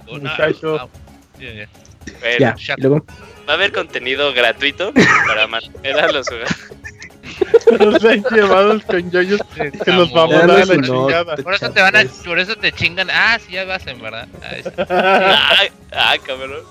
[0.07, 0.89] muchacho,
[2.21, 3.05] bueno, Ya, luego.
[3.47, 4.93] va a haber contenido gratuito
[5.27, 6.55] para mantener a los jugadores.
[7.79, 11.35] Nos han llevado con yoyos que nos vamos a dar la chingada.
[11.37, 13.09] Por eso te van a, por eso te chingan.
[13.11, 14.27] Ah, sí, ya vas en verdad.
[14.89, 16.63] Ah, Ah, ah, cabrón.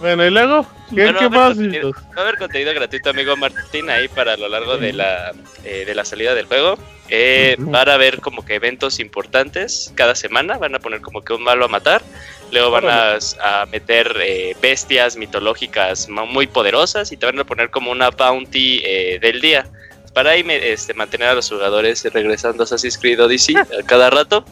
[0.00, 1.58] Bueno, y luego, ¿qué, Bueno, qué a ver, más?
[1.58, 5.32] Va a haber contenido gratuito, amigo Martín, ahí para lo largo de la,
[5.62, 6.78] eh, de la salida del juego.
[7.10, 7.56] Eh.
[7.58, 10.56] Van a haber como que eventos importantes cada semana.
[10.56, 12.02] Van a poner como que un malo a matar.
[12.50, 17.70] Luego van a, a meter eh, bestias mitológicas muy poderosas y te van a poner
[17.70, 19.66] como una bounty eh, del día.
[20.14, 24.10] Para ahí me- este, mantener a los jugadores regresando a Assassin's Creed Odyssey a cada
[24.10, 24.44] rato.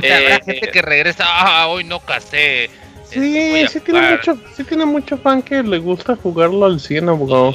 [0.00, 1.24] Sea, habrá Eh, gente que regresa.
[1.26, 2.64] Ah, hoy no casé.
[2.64, 4.12] este, Sí, sí tiene, jugar".
[4.18, 7.52] mucho, sí tiene mucho fan que le gusta jugarlo al 100, abogado.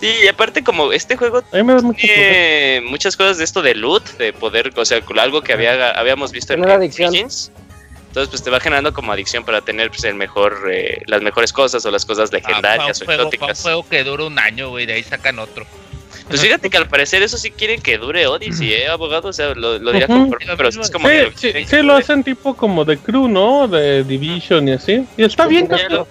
[0.00, 4.72] Sí, y aparte como este juego tiene muchas cosas de esto de loot, de poder,
[4.76, 6.64] o sea, algo que había, habíamos visto en.
[6.68, 7.50] Origins.
[8.08, 11.52] Entonces, pues te va generando como adicción para tener pues, el mejor, eh, las mejores
[11.52, 13.62] cosas o las cosas Ah, legendarias o juego, pa' un exóticas.
[13.62, 14.84] juego que dura un año, güey.
[14.86, 15.64] De ahí sacan otro.
[16.30, 19.28] Pues fíjate que al parecer eso sí quieren que dure Odyssey, ¿eh, abogado?
[19.28, 20.20] O sea, lo, lo dirá Ujú.
[20.30, 22.96] conforme, pero es como que Sí, lo sí, sí que lo hacen tipo como de
[22.98, 23.66] crew, ¿no?
[23.68, 25.04] De Division y así.
[25.16, 26.06] Y está bien, Ya lo-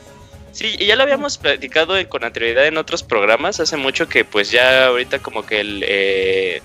[0.52, 4.52] Sí, y ya lo habíamos platicado con anterioridad en otros programas, hace mucho que pues
[4.52, 6.62] ya ahorita como que el, eh,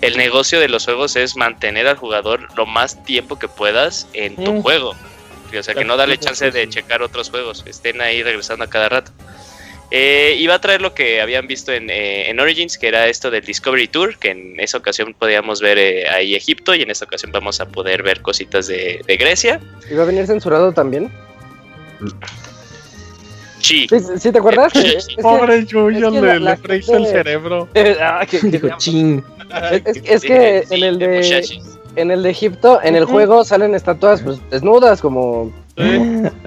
[0.00, 4.34] el negocio de los juegos es mantener al jugador lo más tiempo que puedas en
[4.34, 4.62] tu Mm.
[4.62, 4.96] juego.
[5.58, 8.68] O sea, que no darle chance de checar otros juegos, que estén ahí regresando a
[8.68, 9.12] cada rato.
[9.90, 13.30] Eh, va a traer lo que habían visto en, eh, en Origins, que era esto
[13.30, 17.06] del Discovery Tour, que en esa ocasión podíamos ver eh, ahí Egipto y en esta
[17.06, 19.60] ocasión vamos a poder ver cositas de, de Grecia.
[19.90, 21.10] ¿Y va a venir censurado también?
[23.60, 23.86] Sí,
[24.18, 24.74] ¿Sí, te acuerdas?
[24.76, 27.68] Es que- Pobre que le, la- le freíste el cerebro.
[28.00, 29.22] Ah, que- que- Dijo, ching.
[29.72, 31.44] es, es- es que en el de
[31.96, 35.52] en el de Egipto, en el juego salen estatuas pues, desnudas como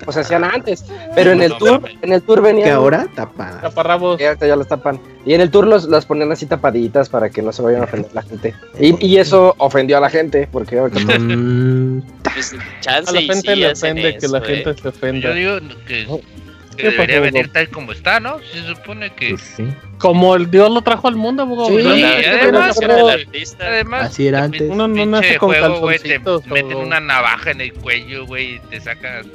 [0.05, 3.59] pues hacían antes, pero en el No, tour, en el tour venían Que ahora tapa.
[3.61, 4.19] Taparrabos.
[4.19, 4.99] ya las tapan.
[5.25, 7.85] Y en el tour los, las ponían así tapaditas para que no se vayan a
[7.85, 8.53] ofender la gente.
[8.79, 12.01] Y, y eso ofendió a la gente, porque Mm,
[12.33, 14.75] Pues, chance A la gente sí le hacen ofende que la eso, gente eh.
[14.81, 15.19] se ofenda.
[15.21, 16.21] Yo digo que
[16.81, 18.39] Que ¿Qué debería pasó, venir tal como está, ¿no?
[18.39, 19.29] Se supone que.
[19.29, 19.67] Pues sí.
[19.97, 21.69] Como el Dios lo trajo al mundo, abogado.
[21.69, 21.91] Sí, la
[22.41, 22.79] además.
[23.59, 24.63] Además, Así era antes.
[24.69, 28.59] Uno no nace con juego, güey, te meten una navaja en el cuello, güey, y
[28.69, 29.25] te sacan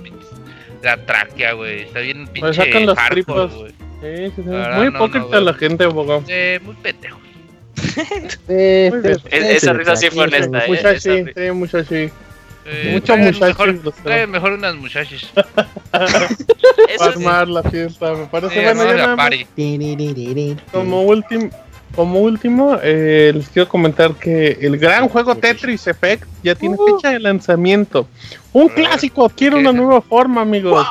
[0.83, 1.83] la tráquea, güey.
[1.83, 3.77] Está bien pinche Pues sacan las hardcore, tripas.
[4.03, 4.43] Sí, sí, sí.
[4.43, 6.23] Muy no, hipócrita no, la gente, abogado.
[6.29, 7.19] Eh, muy pendejo.
[7.77, 9.19] Sí, Muy bien.
[9.19, 9.29] sí.
[9.31, 10.73] Es- esa risa sí fue honesta, ¿eh?
[10.73, 12.11] Esa ri- sí, muchachi.
[12.69, 14.05] Eh, Mucho traigan muchacho Mejor, los trae.
[14.05, 15.31] traigan mejor unas muchachas.
[15.91, 19.47] Para armar la fiesta, me parece Eh, party.
[20.73, 21.51] como último,
[21.95, 27.11] como último, eh, les quiero comentar que el gran juego Tetris Effect ya tiene fecha
[27.13, 28.09] de lanzamiento.
[28.53, 29.77] Un clásico adquiere ¿qué una es?
[29.77, 30.87] nueva forma, amigos.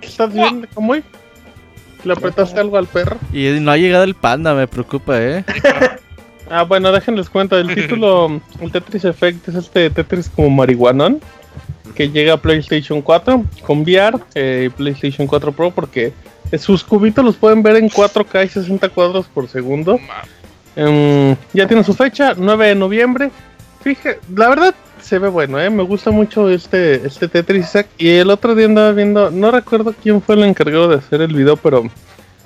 [0.00, 0.94] ¿Qué estás viendo, cómo?
[0.94, 3.16] ¿Le apretaste algo al perro?
[3.32, 5.44] Y no ha llegado el panda, me preocupa, ¿eh?
[6.50, 7.58] Ah, bueno, déjenles cuento.
[7.58, 11.20] El título, el Tetris Effect es este Tetris como marihuanón
[11.94, 16.12] que llega a PlayStation 4 con VR eh, PlayStation 4 Pro porque
[16.58, 19.98] sus cubitos los pueden ver en 4K y 60 cuadros por segundo.
[20.76, 23.30] Em, ya tiene su fecha, 9 de noviembre.
[23.82, 25.68] Fíjate, la verdad se ve bueno, ¿eh?
[25.70, 27.72] me gusta mucho este, este Tetris.
[27.98, 31.34] Y el otro día andaba viendo, no recuerdo quién fue el encargado de hacer el
[31.34, 31.84] video, pero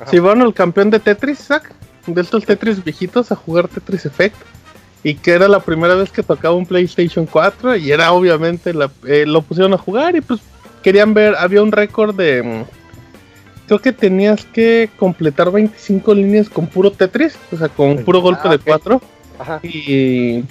[0.07, 1.72] si van al campeón de Tetris Effect,
[2.07, 4.36] de estos Tetris viejitos, a jugar Tetris Effect.
[5.02, 8.90] Y que era la primera vez que tocaba un PlayStation 4 y era obviamente, la,
[9.07, 10.40] eh, lo pusieron a jugar y pues
[10.82, 12.42] querían ver, había un récord de...
[12.42, 12.64] mm,
[13.68, 18.42] Creo que tenías que completar 25 líneas con puro Tetris, o sea, con puro golpe
[18.44, 18.62] Ah, de ok.
[18.64, 19.02] 4.
[19.40, 19.61] Ajá.
[19.64, 20.44] Y,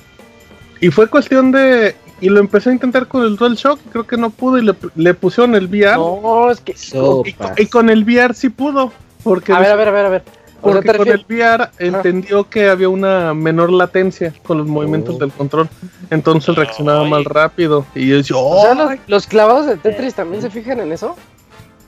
[0.82, 1.95] y fue cuestión de...
[2.22, 4.74] Y lo empecé a intentar con el DualShock, y creo que no pudo y le,
[4.95, 5.95] le pusieron el VR.
[5.97, 6.74] No, es que.
[6.78, 8.91] y, y con el VR sí pudo.
[9.24, 10.24] Porque, A ver, a ver, a ver, a ver.
[10.70, 14.68] O sea, porque ¿te con el VR entendió que había una menor latencia con los
[14.68, 15.20] movimientos Oh.
[15.20, 15.70] del control.
[16.09, 17.86] Entonces reaccionaba más rápido.
[17.95, 20.91] Y yo decía, O sea, "Oh, los, los clavados de Tetris también se fijan en
[20.91, 21.16] eso.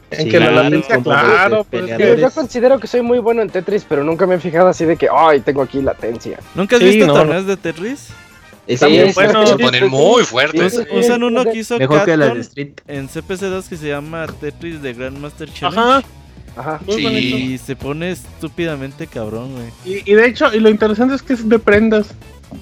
[0.09, 1.65] en Sí, que la claro, latencia, claro.
[1.69, 4.85] pues, yo considero que soy muy bueno en Tetris, pero nunca me he fijado así
[4.85, 6.39] de que, ay, tengo aquí latencia.
[6.55, 8.07] ¿Nunca has Sí, visto no, torneos de Tetris?
[8.79, 9.45] También bueno.
[9.47, 10.73] Se ponen muy fuertes.
[10.73, 11.49] Sí, Us- sí, usan uno sí.
[11.51, 12.71] que hizo mejor que las de Street.
[12.87, 15.79] en CPC2 que se llama Tetris de Grandmaster Challenge.
[15.79, 16.01] Ajá,
[16.57, 16.79] Ajá.
[16.85, 17.03] muy Sí.
[17.03, 17.37] bonito.
[17.37, 19.67] Y se pone estúpidamente cabrón, güey.
[19.97, 22.07] Y, y de hecho, y lo interesante es que es de prendas.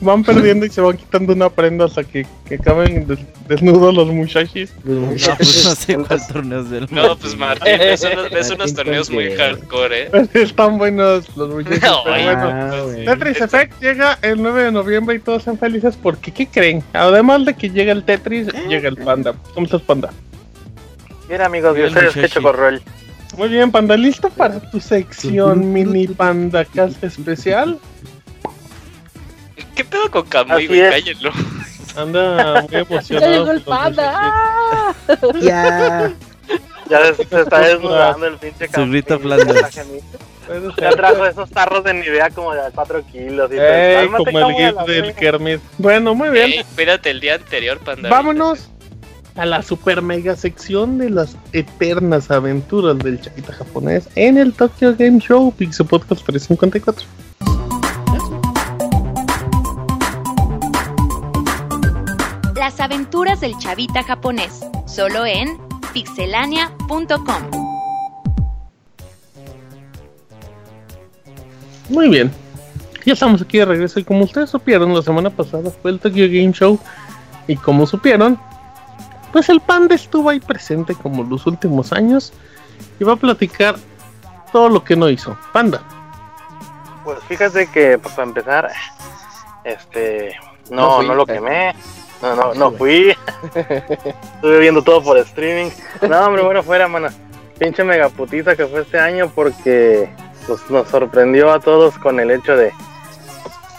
[0.01, 4.07] Van perdiendo y se van quitando una prenda hasta que, que acaben des- desnudos los
[4.07, 4.73] muchachis.
[4.83, 8.75] No, pues no sé cuál torneos del No, pues Martín, es unos, es unos Martín
[8.75, 10.27] torneos muy hardcore, ¿eh?
[10.33, 11.81] Están buenos los muchachos.
[11.83, 12.49] No, pero ay, bueno.
[12.51, 13.05] Ah, güey.
[13.05, 16.83] Tetris Effect llega el 9 de noviembre y todos sean felices porque ¿qué creen?
[16.93, 19.35] Además de que llega el Tetris, llega el Panda.
[19.53, 20.09] ¿Cómo estás, Panda?
[21.29, 22.27] Bien amigos, Bien, yo soy el muchachi.
[22.27, 22.81] Sketch Corrol.
[23.37, 27.79] Muy bien, Panda, ¿listo para tu sección mini Panda Cast especial?
[29.75, 30.89] ¿Qué pedo con Camuy, Así güey?
[30.89, 31.31] Cállenlo.
[31.97, 33.31] Anda muy emocionado.
[33.31, 34.95] Ya llegó el panda.
[35.41, 36.13] Ya.
[36.89, 39.19] Ya se, se está desnudando el pinche Su grito
[40.77, 43.51] Ya trajo esos tarros de Nivea como de 4 kilos.
[43.51, 45.15] Y Ey, como el gif del.
[45.15, 45.61] Kermit.
[45.77, 46.51] Bueno, muy bien.
[46.51, 48.09] Ey, cuídate el día anterior, panda.
[48.09, 48.69] Vámonos
[49.35, 54.95] a la super mega sección de las eternas aventuras del chavita japonés en el Tokyo
[54.97, 57.05] Game Show Pixel Podcast 354.
[62.55, 65.57] Las aventuras del chavita japonés, solo en
[65.93, 67.65] pixelania.com.
[71.89, 72.31] Muy bien.
[73.05, 76.25] Ya estamos aquí de regreso y como ustedes supieron, la semana pasada fue el Tokyo
[76.25, 76.79] Game Show
[77.47, 78.39] y como supieron,
[79.35, 82.31] pues el panda estuvo ahí presente como los últimos años
[83.01, 83.75] y va a platicar
[84.53, 85.37] todo lo que no hizo.
[85.51, 85.81] Panda.
[87.03, 88.71] Pues fíjate que, pues para empezar,
[89.65, 90.37] este.
[90.69, 91.07] No No, fui.
[91.07, 91.75] no, lo quemé.
[92.21, 93.09] No, no, no fui.
[93.55, 95.69] Estuve viendo todo por streaming.
[96.09, 97.09] No, hombre, bueno, fuera, mano.
[97.59, 100.09] Pinche megaputiza que fue este año porque
[100.47, 102.71] pues, nos sorprendió a todos con el hecho de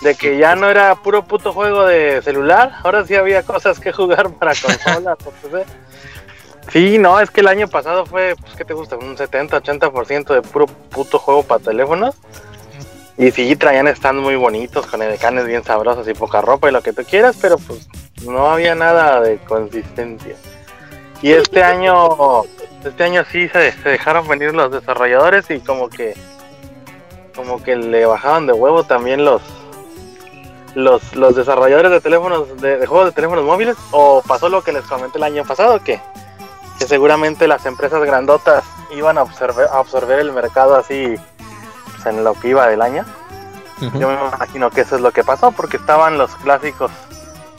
[0.06, 3.92] de que ya no era puro puto juego de celular, ahora sí había cosas que
[3.92, 5.18] jugar para consolas.
[6.72, 8.96] Sí, no, es que el año pasado fue, pues, ¿qué te gusta?
[8.96, 12.16] Un 70-80% de puro puto juego para teléfonos.
[13.16, 16.82] Y sí, traían stands muy bonitos, con edecanes bien sabrosos y poca ropa y lo
[16.82, 17.88] que tú quieras, pero pues
[18.24, 20.34] no había nada de consistencia.
[21.22, 22.42] Y este año,
[22.84, 26.14] este año sí se, se dejaron venir los desarrolladores y como que,
[27.36, 29.40] como que le bajaban de huevo también los,
[30.76, 34.74] los, los desarrolladores de teléfonos, de, de juegos de teléfonos móviles, o pasó lo que
[34.74, 36.02] les comenté el año pasado, que,
[36.78, 38.62] que seguramente las empresas grandotas
[38.94, 41.14] iban a absorber, a absorber el mercado así
[41.92, 43.06] pues, en lo que iba del año.
[43.98, 46.90] Yo me imagino que eso es lo que pasó, porque estaban los clásicos,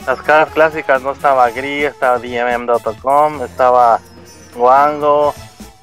[0.06, 3.98] las caras clásicas, no estaba Gris, estaba DMM.com, estaba
[4.54, 5.34] Wango,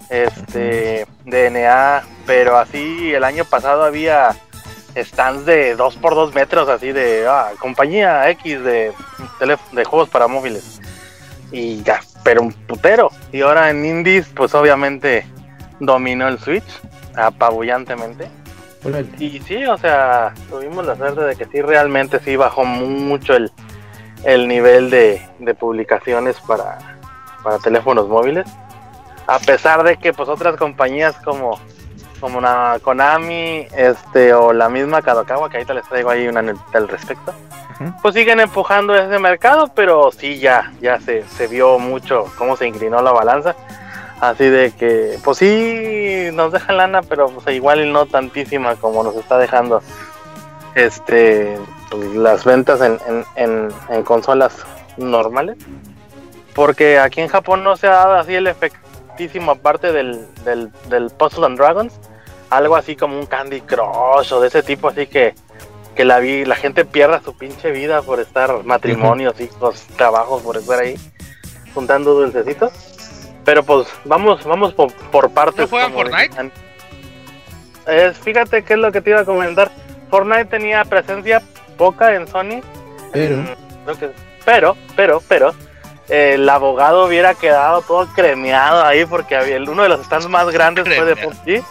[0.10, 4.36] este, DNA, pero así el año pasado había
[4.96, 8.94] stands de 2 por 2 metros, así de ah, compañía X de,
[9.86, 10.80] juegos para móviles.
[11.52, 13.12] Y ya, pero un putero.
[13.32, 15.26] Y ahora en Indies, pues obviamente
[15.80, 16.82] dominó el Switch
[17.16, 18.28] apabullantemente.
[19.20, 23.52] Y sí, o sea, tuvimos la suerte de que sí, realmente sí bajó mucho el,
[24.24, 26.78] el nivel de, de publicaciones para,
[27.44, 28.46] para teléfonos móviles.
[29.28, 31.60] A pesar de que pues otras compañías como,
[32.26, 36.42] como una Konami este, o la misma Kadokawa, que ahorita les traigo ahí una
[36.74, 37.32] al respecto,
[38.02, 42.66] pues siguen empujando ese mercado, pero sí ya, ya se, se vio mucho cómo se
[42.66, 43.56] inclinó la balanza.
[44.20, 49.04] Así de que, pues sí, nos dejan lana, pero pues igual y no tantísima como
[49.04, 49.84] nos está dejando
[50.74, 51.60] este
[51.92, 54.66] pues, las ventas en, en, en, en consolas
[54.98, 55.58] normales.
[56.56, 61.10] Porque aquí en Japón no se ha dado así el efectísimo aparte del, del, del
[61.12, 61.94] Puzzle and Dragons.
[62.50, 65.34] Algo así como un Candy Crush o de ese tipo, así que,
[65.96, 70.58] que la, vi, la gente pierda su pinche vida por estar matrimonios, hijos, trabajos, por
[70.58, 70.96] estar ahí
[71.74, 72.72] juntando dulcecitos.
[73.44, 75.62] Pero pues vamos, vamos por, por partes.
[75.62, 76.52] ¿No juegan Fortnite?
[77.88, 79.72] Es, fíjate qué es lo que te iba a comentar.
[80.10, 81.42] Fortnite tenía presencia
[81.78, 82.62] poca en Sony.
[83.12, 83.36] Pero-
[83.86, 84.12] creo que-
[84.46, 85.54] pero, pero, pero,
[86.10, 90.28] eh, el abogado hubiera quedado todo cremeado ahí porque había el- uno de los stands
[90.28, 91.16] más grandes fue de.
[91.18, 91.64] PUBG.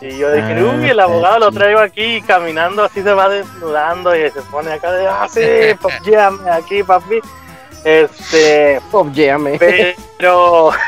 [0.00, 3.28] Y yo dije, Ah, uy, el abogado lo traigo aquí y caminando así se va
[3.28, 7.20] desnudando y se pone acá de, ah, sí, PUBG, ame aquí, papi.
[7.84, 9.96] Este, Pop Jam, eh.
[10.18, 10.70] pero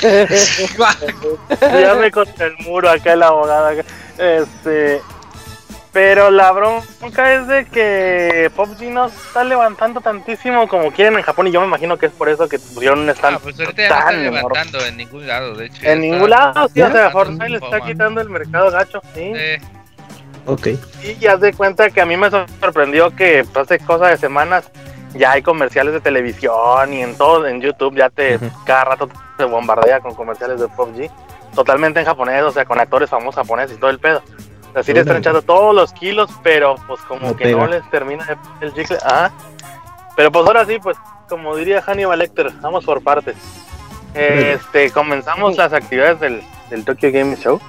[1.60, 3.84] llame contra el muro acá el abogado acá.
[4.16, 5.02] Este,
[5.92, 11.48] pero la bronca es de que PUBG no está levantando tantísimo como quieren en Japón
[11.48, 13.82] y yo me imagino que es por eso que pusieron un stand Ah, pues ahorita
[13.82, 14.36] ya no tan están enorme.
[14.40, 15.76] levantando en ningún lado, de hecho.
[15.82, 19.32] En está- ningún lado, sí, o sea, Fortnite le está quitando el mercado gacho, sí.
[19.34, 19.60] eh,
[20.46, 20.68] Ok.
[21.02, 24.70] Y ya de cuenta que a mí me sorprendió que pues, hace cosa de semanas
[25.14, 29.44] ya hay comerciales de televisión y en todo, en YouTube ya te cada rato te
[29.44, 31.10] bombardea con comerciales de PUBG,
[31.54, 34.22] totalmente en japonés, o sea, con actores famosos japoneses y todo el pedo.
[34.74, 38.26] Así le están echando todos los kilos, pero pues como No que no les termina
[38.60, 38.98] el chicle.
[39.04, 39.32] Ajá.
[40.16, 40.96] Pero pues ahora sí, pues
[41.28, 43.36] como diría Hannibal Lecter, vamos por partes.
[44.14, 47.60] Este, comenzamos las actividades del, del Tokyo Game Show.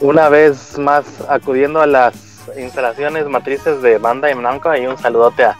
[0.00, 5.56] Una vez más acudiendo a las instalaciones matrices de Bandai Namco y un saludote a,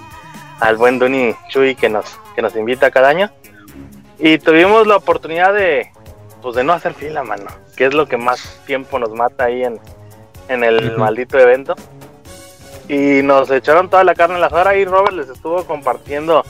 [0.60, 3.30] al buen Duni Chuy que nos, que nos invita cada año.
[4.18, 5.90] Y tuvimos la oportunidad de,
[6.40, 7.46] pues de no hacer fila, mano,
[7.76, 9.80] que es lo que más tiempo nos mata ahí en,
[10.48, 11.74] en el maldito evento.
[12.88, 16.44] Y nos echaron toda la carne en la asador y Robert les estuvo compartiendo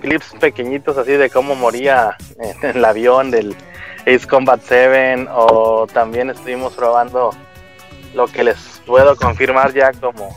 [0.00, 2.16] clips pequeñitos así de cómo moría
[2.62, 3.54] en el avión del
[4.02, 7.30] Ace Combat 7 o también estuvimos probando
[8.14, 10.34] lo que les puedo confirmar ya como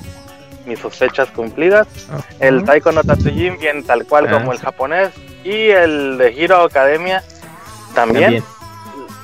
[0.66, 1.88] mis sospechas cumplidas.
[2.40, 5.12] El Taiko no Tatsujin, bien tal cual Ah, como el japonés.
[5.44, 7.24] Y el de Hero Academia
[7.96, 8.24] también.
[8.24, 8.61] También.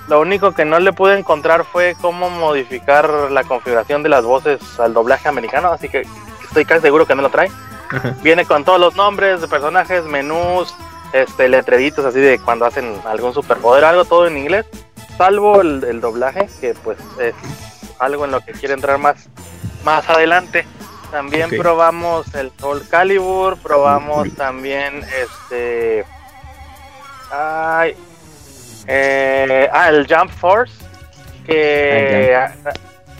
[0.08, 4.62] Lo único que no le pude encontrar fue cómo modificar la configuración de las voces
[4.80, 6.08] al doblaje americano, así que
[6.44, 7.52] estoy casi seguro que no lo trae.
[7.90, 8.16] Ajá.
[8.22, 10.74] Viene con todos los nombres de personajes, menús,
[11.14, 14.66] este, letreritos así de cuando hacen algún superpoder, algo todo en inglés,
[15.18, 17.34] salvo el, el doblaje, que pues es
[18.00, 19.28] algo en lo que quiere entrar más,
[19.84, 20.66] más adelante.
[21.12, 26.06] También probamos el Soul Calibur, probamos también este...
[27.32, 27.96] Ay,
[28.88, 30.74] eh, ah, el Jump Force,
[31.46, 32.54] que ah,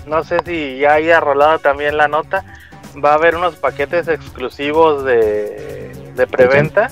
[0.06, 2.44] no sé si ya haya rolado también la nota.
[3.04, 6.90] Va a haber unos paquetes exclusivos de, de preventa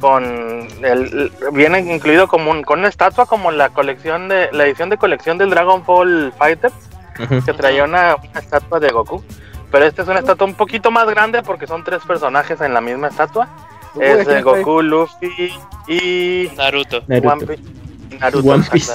[0.00, 4.90] con el viene incluido como un, con una estatua como la colección de la edición
[4.90, 6.72] de colección del Dragon Ball Fighter
[7.18, 7.44] Ujú.
[7.44, 9.22] que traía una, una estatua de Goku.
[9.70, 12.80] Pero esta es una estatua un poquito más grande porque son tres personajes en la
[12.80, 13.48] misma estatua.
[14.00, 15.52] Es eh, Goku, Luffy
[15.88, 17.02] y Naruto.
[17.06, 17.28] Naruto.
[17.32, 18.18] One Piece.
[18.18, 18.92] Naruto, One Piece.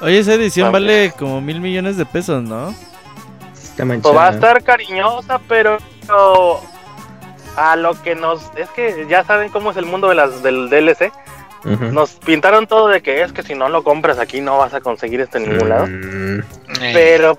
[0.00, 2.70] Oye, esa edición vale como mil millones de pesos, ¿no?
[2.70, 4.30] Está Pues va a manchada.
[4.30, 5.78] estar cariñosa, pero
[7.56, 10.70] a lo que nos es que ya saben cómo es el mundo de las del
[10.70, 11.12] DLC.
[11.64, 14.80] Nos pintaron todo de que es que si no lo compras aquí no vas a
[14.80, 15.86] conseguir esto en ningún lado.
[15.88, 16.38] Mm,
[16.80, 17.36] Eh, Pero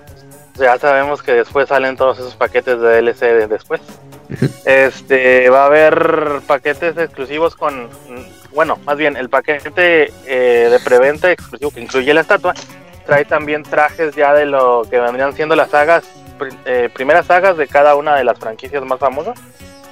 [0.56, 3.80] ya sabemos que después salen todos esos paquetes de DLC de- después.
[4.64, 7.88] Este va a haber paquetes exclusivos con,
[8.52, 12.54] bueno, más bien el paquete eh, de preventa exclusivo que incluye la estatua
[13.06, 16.04] trae también trajes ya de lo que vendrían siendo las sagas,
[16.64, 19.38] eh, primeras sagas de cada una de las franquicias más famosas.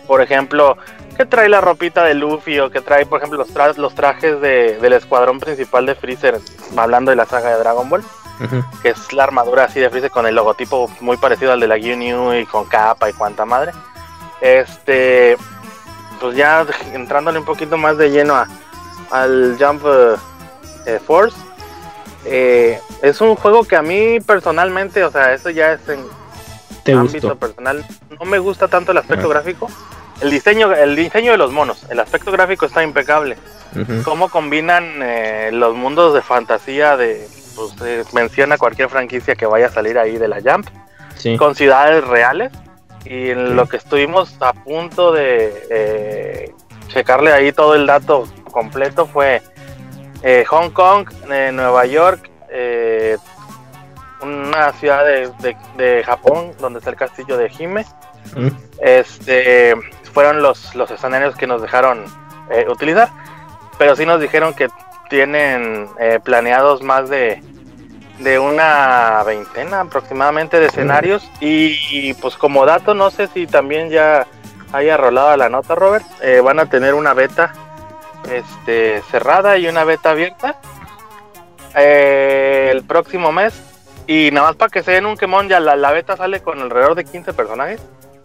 [0.06, 0.78] por ejemplo,
[1.18, 4.40] que trae la ropita de Luffy o que trae, por ejemplo, los, tra- los trajes
[4.40, 6.38] de- del escuadrón principal de Freezer,
[6.78, 8.02] hablando de la saga de Dragon Ball,
[8.82, 11.76] que es la armadura así de Freezer con el logotipo muy parecido al de la
[11.76, 13.72] Ginyu y con capa y cuanta madre.
[14.40, 15.36] Este,
[16.20, 18.46] pues ya entrándole un poquito más de lleno a,
[19.10, 20.16] al Jump eh,
[20.86, 21.36] eh, Force,
[22.24, 26.04] eh, es un juego que a mí personalmente, o sea, eso ya es en
[26.84, 27.38] ¿Te ámbito gustó?
[27.38, 27.84] personal,
[28.18, 29.30] no me gusta tanto el aspecto Ah.
[29.30, 29.68] gráfico.
[30.20, 33.36] El diseño, el diseño de los monos, el aspecto gráfico está impecable.
[33.80, 34.02] Ujú.
[34.02, 39.70] Cómo combinan eh, los mundos de fantasía de, pues, menciona cualquier franquicia que vaya a
[39.70, 40.66] salir ahí de la Jump,
[41.16, 41.36] Sí.
[41.36, 42.50] con ciudades reales.
[43.08, 46.54] Y en lo que estuvimos a punto de eh,
[46.88, 49.40] checarle ahí todo el dato completo fue
[50.22, 53.16] eh, Hong Kong, eh, Nueva York, eh,
[54.20, 57.86] una ciudad de, de- de Japón donde está el castillo de Hime.
[58.36, 58.48] Mm.
[58.82, 59.74] Este
[60.12, 62.04] fueron los, los escenarios que nos dejaron
[62.68, 63.10] utilizar,
[63.78, 64.68] pero sí nos dijeron que
[65.10, 67.42] tienen eh, planeados más de,
[68.18, 71.28] de una veintena aproximadamente de escenarios.
[71.40, 74.26] Y, y, pues como dato no sé si también ya
[74.72, 77.52] haya rolado la nota Robert eh, van a tener una beta
[78.30, 80.56] este cerrada y una beta abierta
[81.74, 83.54] eh, el próximo mes.
[84.06, 86.60] Y nada más para que se den un quemón ya la, la beta sale con
[86.60, 87.80] alrededor de 15 personajes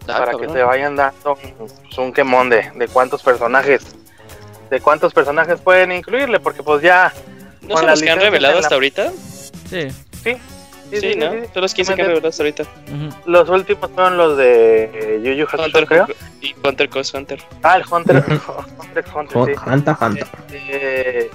[0.06, 3.82] Ah, para que se vayan dando un, pues, un quemón de, de cuántos personajes
[4.68, 7.10] de cuántos personajes pueden incluirle porque pues ya
[7.62, 9.10] ¿No la los que han revelado la- hasta ahorita?
[9.68, 9.90] Sí.
[10.22, 10.36] sí,
[10.90, 11.32] Sí, sí, ¿no?
[11.32, 11.46] sí, sí.
[11.52, 12.62] Son los 15 que hasta ahorita.
[12.62, 13.16] Ujú.
[13.30, 16.06] los últimos fueron los de eh, Yu Yu Hakusho Hunter creo
[16.42, 17.42] y Hunter x Hunter.
[17.62, 18.16] ah el Hunter
[18.78, 20.26] Hunter x Hunter sí Hanta, hanta.
[20.52, 21.30] Este,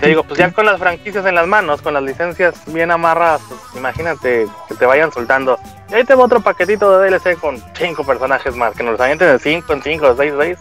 [0.00, 3.42] te digo, pues ya con las franquicias en las manos, con las licencias bien amarradas,
[3.48, 5.58] pues, imagínate que te vayan soltando.
[5.90, 9.00] Y ahí te va otro paquetito de DLC con cinco personajes más, que nos los
[9.00, 10.58] avienten de 5 en 5 o 6 6.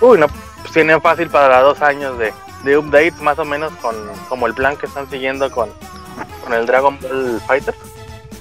[0.00, 0.26] Uy, no,
[0.62, 2.32] pues tienen fácil para dos años de,
[2.64, 3.94] de updates, más o menos con
[4.28, 5.70] como el plan que están siguiendo con,
[6.44, 7.74] con el Dragon Ball Fighter.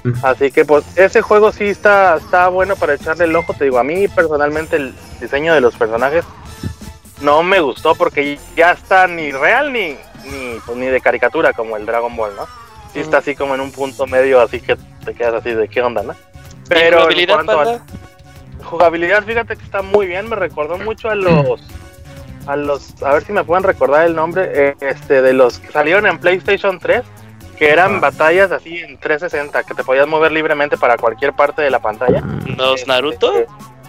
[0.03, 0.13] Mm.
[0.23, 3.53] Así que pues ese juego sí está, está bueno para echarle el ojo.
[3.53, 6.25] Te digo, a mí personalmente el diseño de los personajes
[7.21, 9.95] no me gustó porque ya está ni real ni
[10.25, 12.47] ni, pues, ni de caricatura como el Dragon Ball, ¿no?
[12.93, 15.81] Sí está así como en un punto medio, así que te quedas así de qué
[15.81, 16.13] onda, ¿no?
[16.67, 17.81] Pero en jugabilidad, cuanto a
[18.63, 21.61] jugabilidad, fíjate que está muy bien, me recordó mucho a los
[22.47, 25.71] a los a ver si me pueden recordar el nombre, eh, este de los que
[25.71, 27.03] salieron en PlayStation 3
[27.57, 27.99] que eran Ah.
[27.99, 32.23] batallas así en 360 que te podías mover libremente para cualquier parte de la pantalla.
[32.57, 33.33] ¿Los Este, Naruto?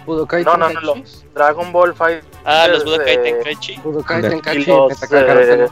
[0.05, 3.77] Budokai No, no, no, los Dragon Ball Fight Ah, los eh, Budokai Tenkaichi.
[3.83, 5.69] Budokai Tenkaichi, los eh,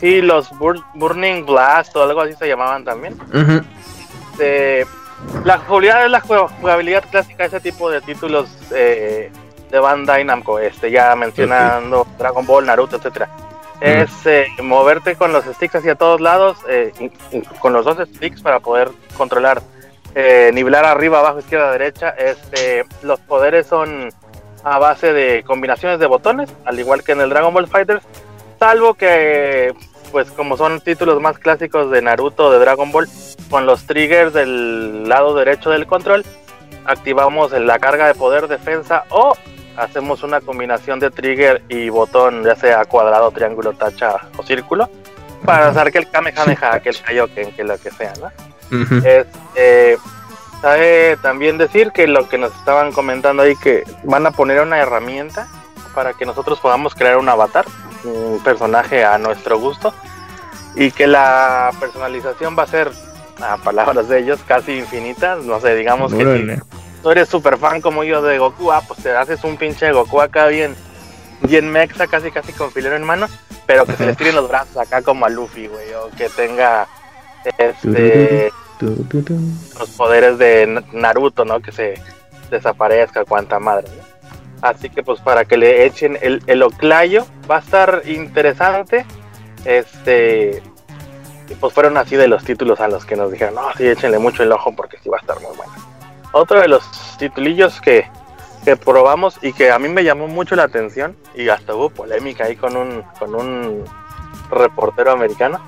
[0.00, 3.16] sí, los Bur- Burning Blast o algo así se llamaban también.
[4.32, 4.86] Este,
[5.44, 9.30] la jugabilidad es la ju- jugabilidad clásica de ese tipo de títulos eh,
[9.72, 13.28] de Bandai Namco, este, ya mencionando Dragon Ball, Naruto, etcétera.
[13.80, 16.92] Es eh, moverte con los sticks hacia todos lados, eh,
[17.58, 19.62] con los dos sticks para poder controlar,
[20.14, 22.10] eh, nivelar arriba, abajo, izquierda, derecha.
[22.10, 24.10] Este, los poderes son
[24.62, 28.04] a base de combinaciones de botones, al igual que en el Dragon Ball Fighters,
[28.60, 29.74] salvo que,
[30.12, 33.08] pues como son títulos más clásicos de Naruto, de Dragon Ball,
[33.48, 36.24] con los triggers del lado derecho del control,
[36.84, 39.34] activamos la carga de poder defensa o
[39.76, 44.90] hacemos una combinación de trigger y botón, ya sea cuadrado, triángulo, tacha o círculo,
[45.44, 48.30] para hacer que el Kamehameha, que el Kaioken, que lo que sea, ¿no?
[49.04, 49.98] Este,
[50.60, 54.78] sabe también decir que lo que nos estaban comentando ahí que van a poner una
[54.78, 55.48] herramienta
[55.94, 57.66] para que nosotros podamos crear un avatar,
[58.04, 59.92] un personaje a nuestro gusto
[60.74, 62.90] y que la personalización va a ser
[63.42, 66.60] a palabras de ellos casi infinita, no sé, digamos que Órale.
[67.02, 70.20] Tú eres super fan como yo de Goku, ah, pues te haces un pinche Goku
[70.20, 70.74] acá bien
[71.42, 73.26] bien mexa, casi casi con filero en mano,
[73.66, 76.86] pero que se le tiren los brazos acá como a Luffy, güey, o que tenga
[77.58, 81.60] este los poderes de Naruto, ¿no?
[81.60, 81.94] Que se
[82.50, 84.12] desaparezca, cuanta madre, ¿no?
[84.62, 89.04] Así que pues para que le echen el, el oclayo, va a estar interesante.
[89.64, 90.62] Este,
[91.60, 94.42] pues fueron así de los títulos a los que nos dijeron, no, sí, échenle mucho
[94.42, 95.72] el ojo porque sí va a estar muy bueno.
[96.32, 96.82] Otro de los
[97.18, 98.06] titulillos que,
[98.64, 102.44] que probamos y que a mí me llamó mucho la atención y hasta hubo polémica
[102.44, 103.84] ahí con un, con un
[104.50, 105.60] reportero americano,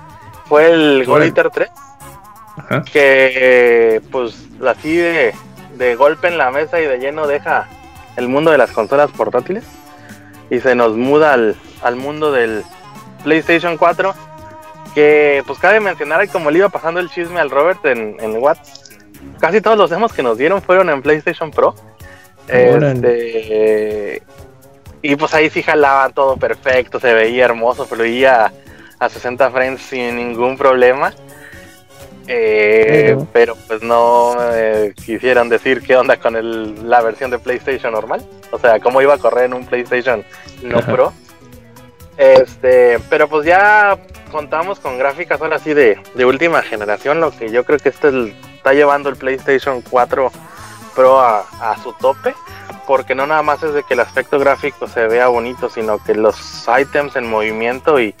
[0.47, 1.27] fue el Órale.
[1.27, 1.69] Eater 3
[2.57, 2.83] Ajá.
[2.83, 5.33] que pues así de,
[5.77, 7.67] de golpe en la mesa y de lleno deja
[8.15, 9.63] el mundo de las consolas portátiles
[10.49, 12.63] y se nos muda al, al mundo del
[13.23, 14.13] PlayStation 4
[14.93, 18.84] que pues cabe mencionar como le iba pasando el chisme al Robert en, en WhatsApp
[19.39, 21.75] casi todos los demos que nos dieron fueron en PlayStation Pro
[22.47, 24.21] Este,
[25.01, 28.51] y pues ahí sí jalaba todo perfecto, se veía hermoso, fluía
[28.99, 31.13] a 60 frames sin ningún problema.
[32.27, 37.93] Eh, pero pues no eh, quisieron decir qué onda con el, la versión de PlayStation
[37.93, 38.25] normal.
[38.51, 40.23] O sea, cómo iba a correr en un PlayStation
[40.63, 41.13] no Pro.
[42.17, 43.99] Este, pero pues ya
[44.31, 48.33] contamos con gráficas ahora sí de, de última generación, lo que yo creo que este
[48.65, 50.31] está llevando el PlayStation 4
[50.95, 52.33] Pro a, a, su tope,
[52.87, 56.15] porque no nada más es de que el aspecto gráfico se vea bonito, sino que
[56.15, 58.15] los items en movimiento y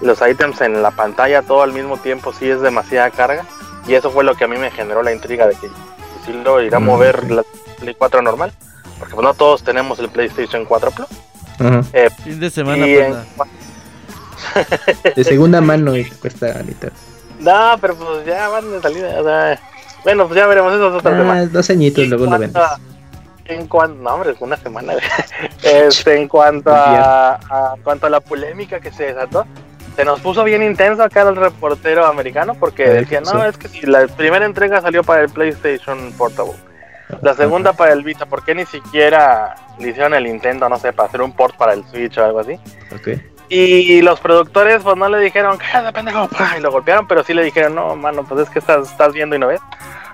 [0.00, 3.44] los items en la pantalla todo al mismo tiempo sí es demasiada carga,
[3.86, 5.68] y eso fue lo que a mí me generó la intriga de que
[6.26, 7.44] si lo irá a mover la
[7.78, 8.52] Play 4 normal,
[8.98, 11.06] porque pues no todos tenemos el PlayStation 4 Pro.
[11.92, 13.14] Eh, fin de semana, en...
[15.14, 16.90] De segunda mano y cuesta la mitad.
[17.40, 19.20] No, pero pues ya van de salida.
[19.20, 19.60] O sea,
[20.04, 21.46] bueno, pues ya veremos eso otro ah, tema.
[21.46, 22.62] Dos añitos luego lo vendes.
[23.44, 24.94] En cuanto, no, hombre, una semana.
[25.62, 29.46] este, en cuanto a, a, cuanto a la polémica que se desató,
[29.96, 33.86] se nos puso bien intenso acá el reportero americano porque decía, no, es que si
[33.86, 36.54] la primera entrega salió para el PlayStation Portable,
[37.22, 40.92] la segunda para el Vita, ¿por qué ni siquiera le hicieron el Nintendo, no sé,
[40.92, 42.60] para hacer un port para el Switch o algo así?
[42.94, 43.20] Okay.
[43.48, 47.42] Y los productores pues no le dijeron, cállate pendejo, y lo golpearon, pero sí le
[47.42, 49.60] dijeron, no, mano, pues es que estás, estás viendo y no ves.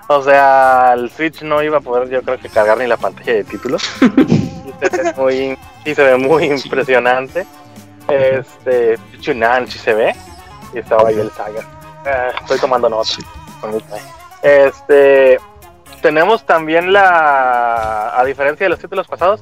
[0.07, 3.33] O sea, el Switch no iba a poder, yo creo que cargar ni la pantalla
[3.33, 3.83] de títulos.
[4.79, 7.45] se ve muy, sí se ve muy impresionante.
[8.07, 10.15] Este, Chunan sí se ve.
[10.73, 11.61] Y estaba ahí el Saga.
[12.05, 13.09] Eh, estoy tomando nota.
[14.43, 15.39] Este,
[16.01, 19.41] tenemos también la, a diferencia de los títulos pasados,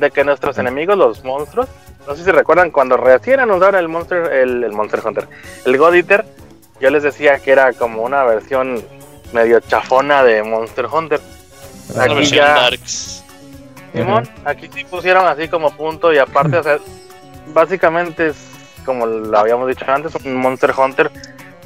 [0.00, 1.68] de que nuestros enemigos, los monstruos,
[2.06, 5.28] no sé si recuerdan cuando recién anunciaron el Monster, el, el Monster Hunter,
[5.64, 6.24] el God Eater,
[6.80, 8.82] yo les decía que era como una versión
[9.32, 11.20] medio chafona de Monster Hunter.
[11.98, 13.24] Aquí ya, Darks.
[13.92, 16.78] Simón, aquí sí pusieron así como punto y aparte, o sea,
[17.48, 18.36] básicamente es
[18.84, 21.10] como lo habíamos dicho antes, un Monster Hunter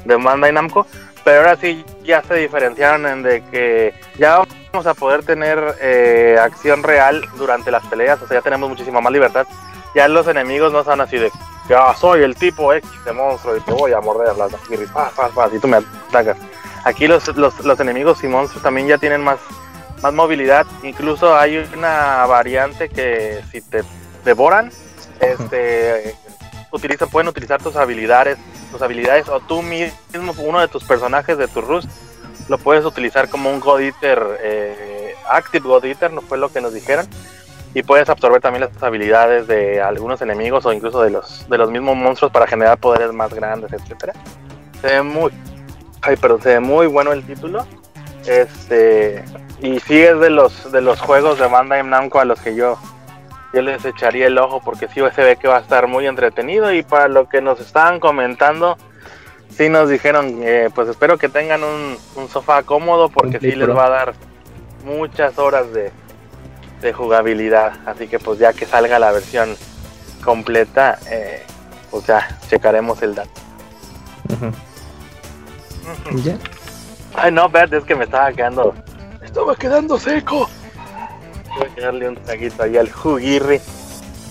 [0.05, 0.85] de Bandai Namco,
[1.25, 4.41] pero ahora sí ya se diferenciaron en de que ya
[4.71, 9.01] vamos a poder tener eh, acción real durante las peleas, o sea, ya tenemos muchísima
[9.01, 9.45] más libertad
[9.95, 11.31] ya los enemigos no son así de
[11.69, 14.51] ya soy el tipo X de monstruo y te voy a morder las
[15.53, 16.37] y tú me atacas.
[16.83, 19.39] Aquí los, los, los, enemigos y monstruos también ya tienen más,
[20.03, 20.67] más movilidad.
[20.83, 23.83] Incluso hay una variante que si te
[24.23, 24.71] devoran,
[25.19, 26.15] este
[26.75, 28.37] utiliza, pueden utilizar tus habilidades,
[28.71, 31.89] tus habilidades, o tú mismo, uno de tus personajes de tu Rust,
[32.49, 36.61] lo puedes utilizar como un God Eater, eh, Active God Eater, no fue lo que
[36.61, 37.07] nos dijeron
[37.75, 41.69] y puedes absorber también las habilidades de algunos enemigos o incluso de los de los
[41.69, 44.13] mismos monstruos para generar poderes más grandes, etcétera.
[44.81, 45.31] Se ve muy
[46.01, 47.67] ay, pero se ve muy bueno el título.
[48.25, 49.25] Este
[49.61, 52.77] y sí es de los de los juegos de Bandai Namco a los que yo
[53.55, 56.71] yo les echaría el ojo porque sí se ve que va a estar muy entretenido
[56.71, 58.77] y para lo que nos estaban comentando
[59.49, 63.69] sí nos dijeron eh, pues espero que tengan un, un sofá cómodo porque sí les
[63.69, 64.13] va a dar
[64.83, 65.91] muchas horas de,
[66.81, 67.73] de jugabilidad.
[67.85, 69.55] Así que pues ya que salga la versión
[70.23, 71.43] completa, eh,
[71.91, 73.41] pues ya checaremos el dato.
[76.23, 76.37] ¿Ya?
[77.15, 78.73] Ay no, verde, es que me estaba quedando.
[79.21, 80.49] Estaba quedando seco.
[81.57, 83.59] Voy a darle un traguito ahí al Jugirri.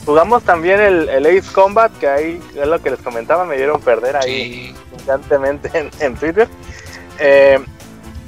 [0.04, 3.80] Jugamos también el, el, Ace Combat, que ahí es lo que les comentaba, me dieron
[3.80, 6.46] perder ahí constantemente en, en, Twitter.
[7.18, 7.58] Eh,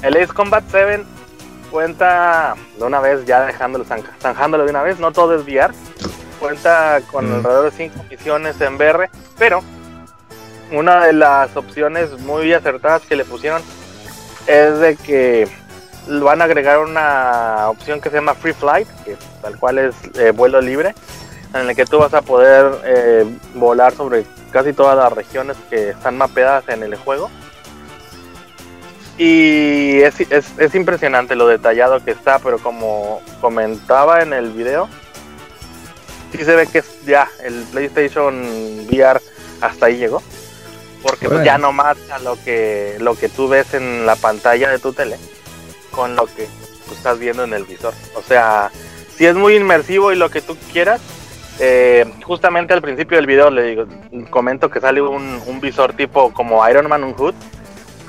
[0.03, 1.05] el Ace Combat 7
[1.71, 3.85] cuenta de una vez, ya dejándolo,
[4.21, 5.75] zanjándolo de una vez, no todo es VR.
[6.41, 9.63] Cuenta con alrededor de 5 misiones en VR, pero
[10.73, 13.63] una de las opciones muy acertadas que le pusieron
[14.47, 15.49] es de que
[16.07, 20.31] van a agregar una opción que se llama Free Flight, que tal cual es eh,
[20.31, 20.95] vuelo libre,
[21.55, 23.25] en el que tú vas a poder eh,
[23.55, 27.31] volar sobre casi todas las regiones que están mapeadas en el juego
[29.19, 34.91] y es, es, es, impresionante lo detallado que está, pero como comentaba en el video,
[36.33, 38.35] sí se ve que ya el PlayStation
[38.91, 39.21] VR
[39.63, 40.23] hasta ahí llegó.
[41.03, 44.79] Porque pues, ya no mata lo que, lo que tú ves en la pantalla de
[44.79, 45.19] tu tele
[45.97, 46.47] con lo que
[46.87, 47.95] tú estás viendo en el visor.
[48.15, 48.71] O sea,
[49.17, 51.01] si es muy inmersivo y lo que tú quieras,
[51.59, 53.87] eh, justamente al principio del video le digo,
[54.29, 57.35] comento que sale un, un visor tipo como Iron Man, un hood,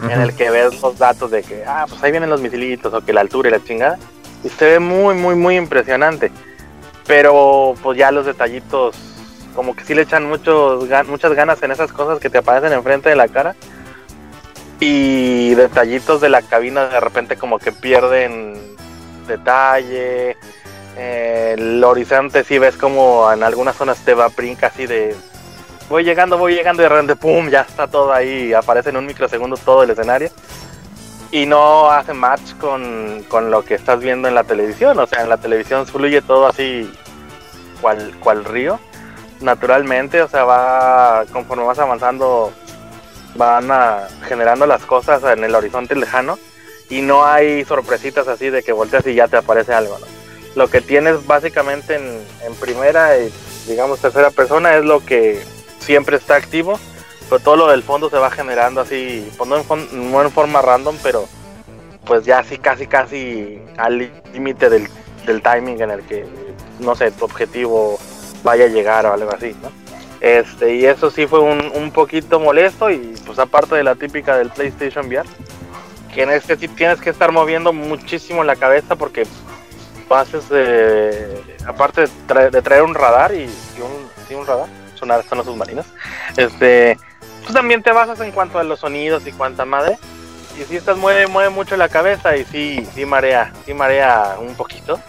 [0.03, 3.03] en el que ves los datos de que, ah, pues ahí vienen los misilitos o
[3.03, 3.97] que la altura y la chingada.
[4.43, 6.31] Y se ve muy, muy, muy impresionante.
[7.07, 8.95] Pero pues ya los detallitos,
[9.55, 13.09] como que sí le echan muchos, muchas ganas en esas cosas que te aparecen enfrente
[13.09, 13.55] de la cara.
[14.79, 18.75] Y detallitos de la cabina de repente como que pierden
[19.27, 20.37] detalle.
[20.97, 25.15] Eh, el horizonte sí ves como en algunas zonas te va brinca así de
[25.89, 29.05] voy llegando, voy llegando y de repente pum, ya está todo ahí, aparece en un
[29.05, 30.29] microsegundo todo el escenario.
[31.31, 35.23] Y no hace match con, con lo que estás viendo en la televisión, o sea,
[35.23, 36.89] en la televisión fluye todo así
[37.81, 38.79] cual, cual río,
[39.41, 42.53] naturalmente, o sea, va conforme vas avanzando,
[43.37, 46.37] van a- generando las cosas en el horizonte lejano
[46.89, 49.97] y no hay sorpresitas así de que volteas y ya te aparece algo.
[50.55, 53.31] Lo que tienes básicamente en, primera y
[53.67, 55.39] digamos tercera persona es lo que
[55.79, 56.79] siempre está activo,
[57.29, 61.27] pero todo lo del fondo se va generando así, pues no en, forma random, pero
[62.05, 64.87] pues ya así casi casi al límite del,
[65.25, 66.25] del timing en el que,
[66.79, 67.99] no sé, tu objetivo
[68.43, 69.55] vaya a llegar o algo así.
[70.19, 74.35] Este, y eso sí fue un, un poquito molesto y pues aparte de la típica
[74.37, 75.27] del PlayStation VR,
[76.13, 79.27] que en este tienes que estar moviendo muchísimo la cabeza porque
[80.07, 85.09] pases de, aparte de, traer- de traer un radar y, un, sí, un radar, son,
[85.29, 85.85] son los submarinos,
[86.35, 86.97] este,
[87.43, 89.99] pues también te basas en cuanto a los sonidos y cuanta madre,
[90.59, 94.55] y si estás mueve, mueve mucho la cabeza y sí, sí marea, sí marea un
[94.55, 94.99] poquito,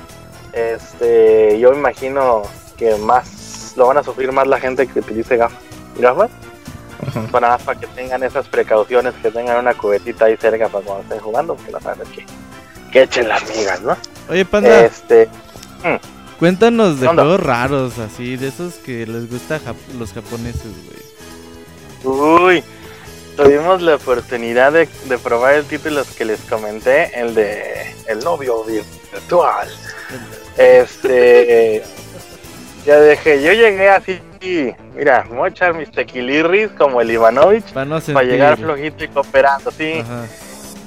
[0.53, 2.43] este, yo imagino
[2.77, 3.38] que más
[3.79, 5.59] lo van a sufrir más la gente que utilice gafas,
[5.97, 6.31] gafas,
[7.31, 11.21] para para que tengan esas precauciones, que tengan una cubetita ahí cerca para cuando estén
[11.21, 12.27] jugando, porque no saben que,
[12.93, 13.97] que echen las migas, ¿no?
[14.29, 15.29] Oye, Panda, Este,
[16.39, 20.73] cuéntanos de juegos raros, así, de esos que les gusta jap- los japoneses,
[22.05, 22.17] güey.
[22.57, 22.65] Uy,
[23.37, 28.65] tuvimos la oportunidad de, de probar el título que les comenté, el de El novio
[28.65, 29.69] virtual.
[30.57, 31.85] Este,
[32.85, 34.21] ya dejé, yo llegué así,
[34.95, 38.29] mira, voy a echar mis tequilirris como el Ivanovich Para no para sentir...
[38.29, 40.01] llegar flojito y cooperando, sí.
[40.01, 40.25] Ajá.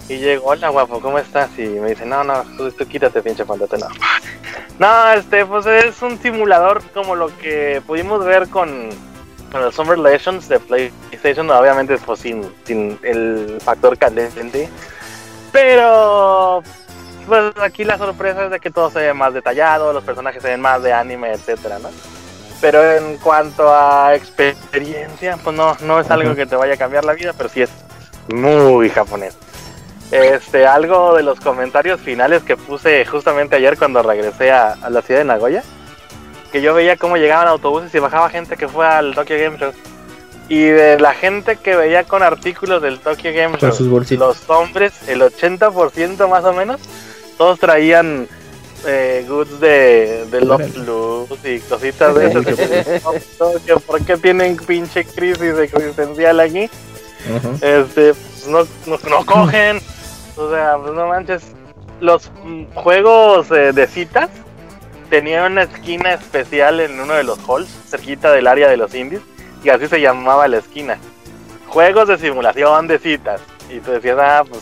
[0.09, 1.49] Y llego, hola guapo, ¿cómo estás?
[1.57, 3.87] Y me dice, no, no, tú, tú quítate, pinche pantote, no.
[4.77, 8.89] No, este, pues es un simulador como lo que pudimos ver con,
[9.51, 14.67] con el Summer Legends de PlayStation, obviamente pues sin, sin el factor candente.
[15.51, 16.63] Pero,
[17.27, 20.49] pues aquí la sorpresa es de que todo se ve más detallado, los personajes se
[20.49, 21.89] ven más de anime, etcétera, ¿no?
[22.61, 27.05] Pero en cuanto a experiencia, pues no, no es algo que te vaya a cambiar
[27.05, 27.71] la vida, pero sí es
[28.31, 29.35] muy japonés.
[30.11, 35.01] Este, algo de los comentarios finales que puse justamente ayer cuando regresé a, a la
[35.01, 35.63] ciudad de Nagoya,
[36.51, 39.71] que yo veía cómo llegaban autobuses y bajaba gente que fue al Tokyo Game Show.
[40.49, 45.21] Y de la gente que veía con artículos del Tokyo Game Show, los hombres, el
[45.21, 46.81] 80% más o menos,
[47.41, 48.27] todos traían
[48.85, 52.45] eh, goods de, de Love Plus y cositas de esas.
[53.65, 56.69] que ¿Por qué tienen pinche crisis existencial aquí?
[57.61, 59.81] Este, pues, no, no, no cogen.
[60.37, 61.41] O sea, pues no manches.
[61.99, 64.29] Los mm, juegos eh, de citas
[65.09, 69.23] tenían una esquina especial en uno de los halls, cerquita del área de los indies,
[69.63, 70.99] y así se llamaba la esquina.
[71.69, 73.41] Juegos de simulación de citas.
[73.71, 74.61] Y tú decías, ah, pues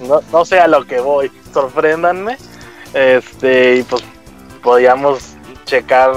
[0.00, 2.36] no, no sé a lo que voy, sorpréndanme.
[2.94, 4.02] Este, y pues
[4.62, 6.12] podíamos checar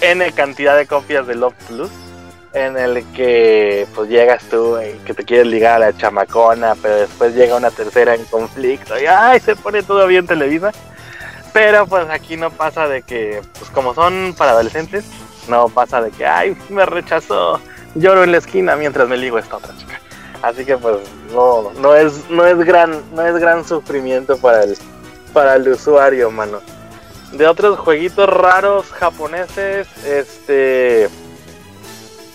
[0.00, 1.90] N cantidad de copias de Love Plus
[2.52, 6.96] en el que pues llegas tú y que te quieres ligar a la chamacona, pero
[6.96, 10.72] después llega una tercera en conflicto y ay, se pone todo bien Televisa.
[11.52, 15.04] Pero pues aquí no pasa de que, pues como son para adolescentes,
[15.48, 17.60] no pasa de que, ay, me rechazó,
[17.94, 20.00] lloro en la esquina mientras me ligo a esta otra chica.
[20.46, 20.96] Así que pues
[21.34, 24.78] no, no es, no es gran, no es gran sufrimiento para el,
[25.32, 26.60] para el usuario, mano.
[27.32, 31.08] De otros jueguitos raros japoneses, este,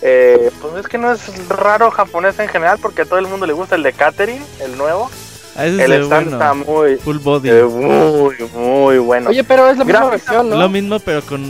[0.02, 3.46] eh, pues es que no es raro japonés en general porque a todo el mundo
[3.46, 5.10] le gusta el de Catherine, el nuevo.
[5.56, 6.36] Ah, ese El es stand bueno.
[6.36, 7.48] está muy, Full body.
[7.50, 9.30] eh, muy, muy bueno.
[9.30, 10.56] Oye, pero es la misma versión, ¿no?
[10.56, 11.40] Lo mismo, pero con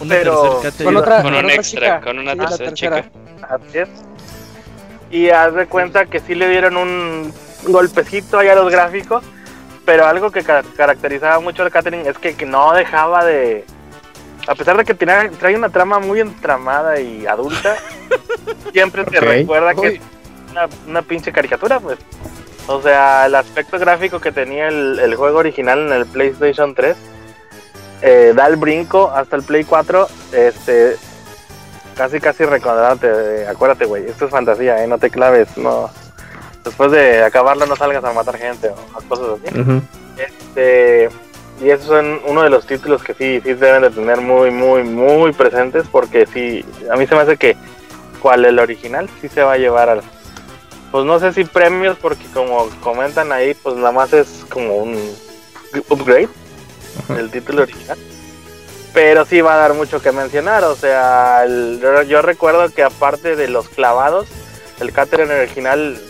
[0.00, 2.00] una Pero- tercera Con otra, Con un otra extra, chica.
[2.00, 3.04] con una Sí, la tercera chica.
[3.48, 3.88] Así es.
[5.10, 7.32] Y haz de cuenta que sí le dieron un
[7.68, 9.22] golpecito ahí a los gráficos,
[9.84, 13.64] pero algo que ca- caracterizaba mucho al Catherine es que, que no dejaba de...
[14.48, 17.76] A pesar de que tiene, trae una trama muy entramada y adulta,
[18.72, 19.86] siempre te recuerda que Uy.
[19.96, 20.00] es
[20.52, 21.98] una, una pinche caricatura, pues.
[22.68, 26.96] O sea, el aspecto gráfico que tenía el, el juego original en el PlayStation 3
[28.02, 30.08] eh, da el brinco hasta el Play 4.
[30.32, 30.96] Este,
[31.96, 33.46] casi, casi recordarte.
[33.48, 34.86] acuérdate, güey, esto es fantasía, ¿eh?
[34.86, 35.90] No te claves, no.
[36.64, 39.82] Después de acabarlo, no salgas a matar gente o cosas así.
[40.18, 41.08] Este,
[41.62, 44.82] y esos son uno de los títulos que sí, sí deben de tener muy, muy,
[44.82, 47.56] muy presentes porque sí, a mí se me hace que
[48.20, 50.02] cual el original sí se va a llevar al...
[50.90, 54.98] Pues no sé si premios porque como comentan ahí, pues nada más es como un
[55.88, 56.28] upgrade.
[57.16, 57.98] el título original.
[58.96, 61.78] Pero sí va a dar mucho que mencionar, o sea, el-
[62.08, 64.26] yo, recuerdo que aparte de los clavados,
[64.80, 66.00] el Catherine original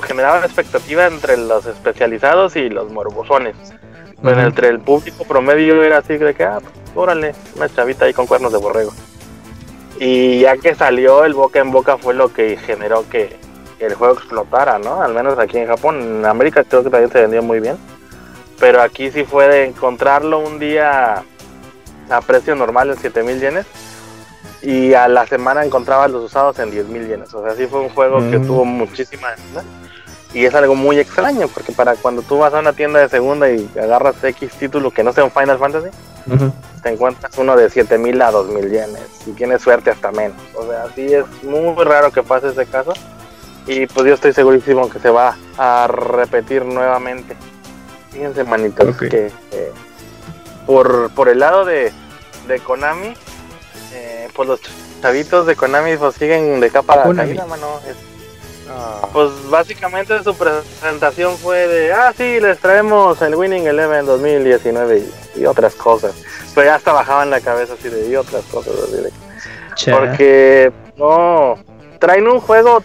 [0.00, 3.56] generaba expectativa entre los especializados y los morbosones.
[4.22, 4.46] Pero Ujú.
[4.46, 8.28] entre el público promedio era así de que, ah, pues, órale, una chavita ahí con
[8.28, 8.92] cuernos de borrego.
[9.98, 13.36] Y ya que salió, el boca en boca fue lo que generó que,
[13.80, 15.02] que el juego explotara, ¿no?
[15.02, 16.00] Al menos aquí en Japón.
[16.00, 17.76] En América creo que también se vendió muy bien.
[18.60, 21.24] Pero aquí sí fue de encontrarlo un día
[22.10, 23.66] a precio normal en 7000 yenes.
[24.62, 27.34] Y a la semana encontraba los usados en 10.000 yenes.
[27.34, 28.46] O sea, sí fue un juego que Mm.
[28.46, 29.62] tuvo muchísima demanda.
[30.32, 33.48] Y es algo muy extraño, porque para cuando tú vas a una tienda de segunda
[33.50, 35.88] y agarras X título que no sea un Final Fantasy,
[36.82, 39.00] te encuentras uno de 7000 a 2000 yenes.
[39.24, 40.36] Si tienes suerte, hasta menos.
[40.54, 42.94] O sea, sí es muy raro que pase ese caso.
[43.66, 47.36] Y pues yo estoy segurísimo que se va a repetir nuevamente.
[48.10, 49.72] Fíjense, manitos, que eh,
[50.66, 51.92] por, por el lado de,
[52.48, 53.14] de Konami,
[53.92, 54.60] eh, pues los
[55.02, 57.80] chavitos de Konami pues siguen de capa a caída, mano.
[57.88, 57.96] Es-
[59.12, 65.04] pues básicamente su presentación fue de, ah, sí, les traemos el Winning Eleven 2019
[65.36, 66.12] y, y otras cosas.
[66.54, 68.72] Pero ya hasta bajaban la cabeza así de, y otras cosas.
[68.82, 69.12] Así de,
[69.92, 71.56] porque, no,
[72.00, 72.80] traen un juego,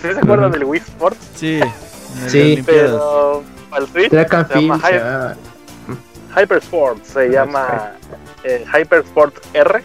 [0.00, 1.18] ¿sí se acuerdan del Wii Sports?
[1.36, 1.60] Sí.
[2.26, 2.62] Sí.
[2.66, 4.16] Pero al Switch se
[4.60, 5.36] llama
[6.34, 6.40] Field, Hyper, cha.
[6.40, 7.92] Hyper Sport, se llama
[8.44, 9.82] eh, Hyper Sport R.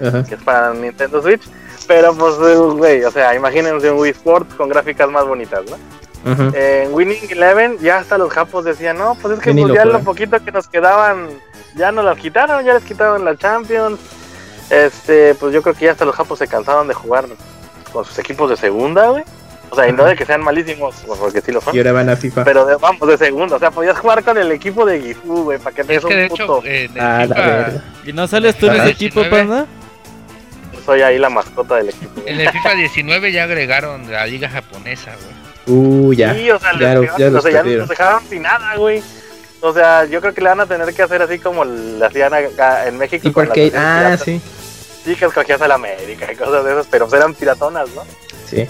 [0.00, 0.24] Ajá.
[0.24, 1.42] que es para Nintendo Switch.
[1.86, 5.76] Pero pues, eh, güey, o sea, imagínense un Wii Sport con gráficas más bonitas, ¿no?
[6.52, 9.86] En Winning Eleven ya hasta los japos decían, no, pues es que pues, lo ya
[9.86, 11.28] lo poquito que nos quedaban,
[11.74, 13.98] ya nos las quitaron, ya les quitaron la Champions.
[14.68, 17.24] Este, pues yo creo que ya hasta los japos se cansaron de jugar
[17.92, 19.24] con sus equipos de segunda, güey.
[19.70, 21.74] O sea, y no de que sean malísimos, pues, porque sí lo son.
[21.74, 22.44] Y ahora van a FIFA.
[22.44, 25.58] Pero de- vamos, de segunda, o sea, podías jugar con el equipo de Gifu, güey,
[25.58, 26.62] para que te Es que de un hecho, puto.
[26.66, 27.82] el Ah, la FIFA.
[28.06, 29.30] ¿Y no sales tú en ese equipo, 19.
[29.46, 29.66] panda?
[30.86, 32.20] Soy ahí la mascota del equipo.
[32.20, 32.32] güey.
[32.34, 35.12] en el FIFA 19 ya agregaron la liga japonesa,
[35.66, 35.76] güey.
[35.78, 36.32] Uh, ya.
[36.34, 38.42] Sí, o sea, ya les lo- pegaron, ya o los sea, ya nos dejaron sin
[38.42, 39.02] nada, güey.
[39.60, 42.32] O sea, yo creo que le van a tener que hacer así como le hacían
[42.32, 43.30] acá en México.
[43.32, 44.20] Con las Ah, piratas.
[44.22, 44.40] sí.
[45.04, 48.02] Sí, que escogías a la América y cosas de esas, pero eran piratonas, ¿no?
[48.46, 48.66] Sí.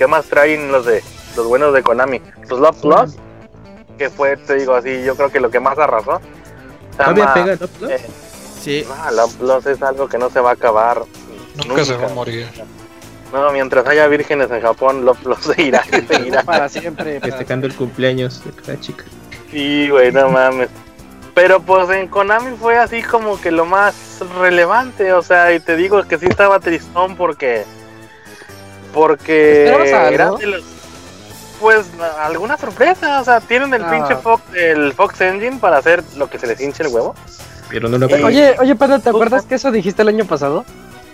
[0.00, 1.02] ¿Qué más traen los de
[1.36, 2.20] los buenos de Konami?
[2.48, 3.16] Pues Love Plus,
[3.98, 6.22] que fue, te digo así, yo creo que lo que más arrasó.
[6.96, 8.06] ¿Todavía pega, eh,
[8.62, 8.86] Sí.
[8.88, 11.02] no, Love Plus es algo que no se va a acabar.
[11.68, 12.46] Nunca se va a morir.
[13.30, 16.44] No, mientras haya vírgenes en Japón, Love Plus seguirá, seguirá.
[16.44, 17.20] Para siempre.
[17.20, 19.04] Festejando el cumpleaños de cada chica.
[19.50, 20.70] Sí, güey, no mames.
[21.34, 23.94] Pero pues en Konami fue así como que lo más
[24.40, 27.66] relevante, o sea, y te digo que sí estaba tristón porque
[28.92, 29.66] porque
[30.12, 30.64] eran de los-
[31.60, 33.90] pues na- alguna sorpresa, o sea, tienen el Ah.
[33.90, 37.14] pinche Fox el Fox Engine para hacer lo que se les hinche el huevo.
[37.68, 40.64] Pero no lo Eh, Oye, oye, Panda, ¿te acuerdas que eso dijiste el año pasado?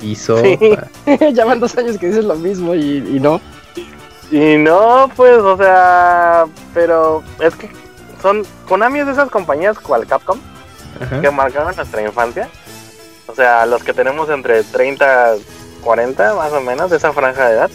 [0.00, 0.38] hizo.
[0.42, 0.58] Sí.
[1.32, 3.40] ya van dos años que dices lo mismo y, y no.
[4.30, 6.44] Y no, pues, o sea,
[6.74, 7.70] pero es que
[8.22, 10.38] son Konami es de esas compañías cual Capcom
[11.00, 11.20] Ajá.
[11.20, 12.48] que marcaron nuestra infancia.
[13.26, 15.34] O sea, los que tenemos entre 30,
[15.86, 17.70] 40 más o menos, esa franja de edad.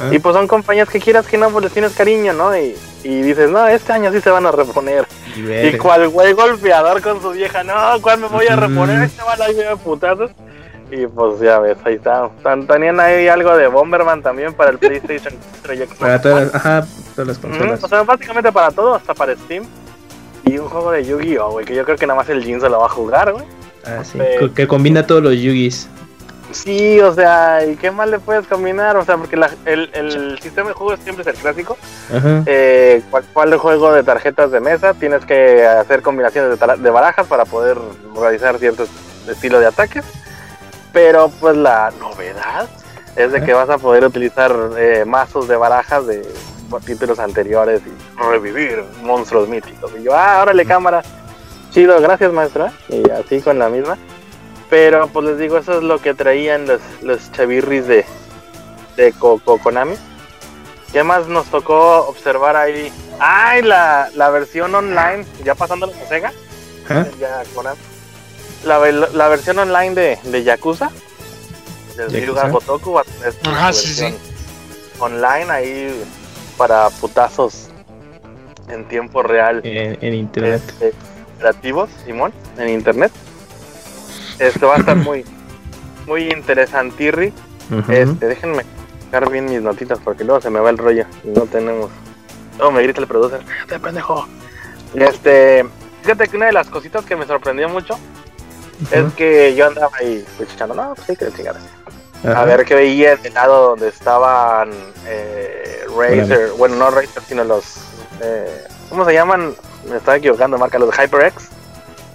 [0.00, 0.08] Ah.
[0.10, 2.56] Y pues son compañías que quieras que no, pues les tienes cariño, ¿no?
[2.56, 2.74] Y,
[3.04, 5.04] y dices, no, este año sí se van a reponer.
[5.36, 9.02] Y Y cual güey golpeador con su vieja, no, ¿cuál me voy a reponer?
[9.02, 10.30] Este va ahí de putazos.
[10.90, 12.28] Y pues ya ves, ahí está.
[12.68, 16.22] Tenían ahí algo de Bomberman también para el PlayStation 4 y Xbox Para One.
[16.22, 17.84] todas, ajá, todas las consolas.
[17.84, 19.64] O sea, básicamente para todo, hasta para Steam.
[20.44, 22.68] Y un juego de Yu-Gi-Oh, güey, que yo creo que nada más el Jin se
[22.68, 23.44] lo va a jugar, güey.
[23.86, 24.18] Ah, sí.
[24.20, 25.88] eh, Que combina todos los Yugis.
[26.52, 28.96] Sí, o sea, ¿y qué más le puedes combinar?
[28.96, 31.76] O sea, porque la- el, el sistema de juego siempre es el clásico.
[32.14, 32.42] Ajá.
[32.46, 37.26] Eh, cual, cual juego de tarjetas de mesa, tienes que hacer combinaciones de, de barajas
[37.26, 37.78] para poder
[38.14, 38.88] realizar ciertos
[39.28, 40.04] estilos de ataques.
[40.92, 42.68] Pero pues la novedad
[43.16, 46.26] es de que vas a poder utilizar eh, mazos de barajas de
[46.86, 49.90] títulos anteriores y revivir monstruos míticos.
[49.98, 51.02] Y yo, ah, órale cámara.
[51.70, 52.72] Chido, gracias maestra.
[52.88, 53.96] Y así con la misma.
[54.72, 58.06] Pero pues les digo, eso es lo que traían los, los chavirris de,
[58.96, 59.96] de Co- Co- Konami.
[60.94, 62.90] ¿Qué más nos tocó observar ahí?
[63.20, 63.60] ¡Ay!
[63.60, 66.32] La, la versión online, ya pasando la Sega.
[66.86, 67.06] Ajá.
[67.20, 67.76] Ya, Konami.
[68.64, 70.90] La, la versión online de, de Yakuza.
[71.98, 72.24] Del Yakuza.
[72.24, 72.98] Ryuga Gotoku.
[72.98, 73.04] a
[73.44, 74.14] Ajá, sí, versión
[75.00, 76.04] Online ahí
[76.56, 77.68] para putazos
[78.68, 80.62] en tiempo real En, en internet.
[80.66, 80.94] este,
[81.36, 83.12] operativos, Simón, en internet.
[84.42, 85.24] Esto va a estar muy,
[86.06, 87.32] muy interesantirri.
[87.70, 87.92] Ujú.
[87.92, 88.64] Este, déjenme
[89.04, 91.90] sacar bien mis notitas porque luego se me va el rollo y no tenemos.
[92.58, 94.26] Luego me grita el producer, "Cállate, pendejo.
[94.94, 95.64] Este,
[96.02, 97.98] fíjate que una de las cositas que me sorprendió mucho
[98.90, 101.60] es que yo andaba ahí echando, no, pues sí, que chingada.
[102.24, 104.70] A ver qué veía en el lado donde estaban
[105.06, 107.76] eh, Razer, bueno, no Razer, sino los,
[108.20, 109.54] eh, ¿cómo se llaman?
[109.88, 111.48] Me estaba equivocando, marca los HyperX.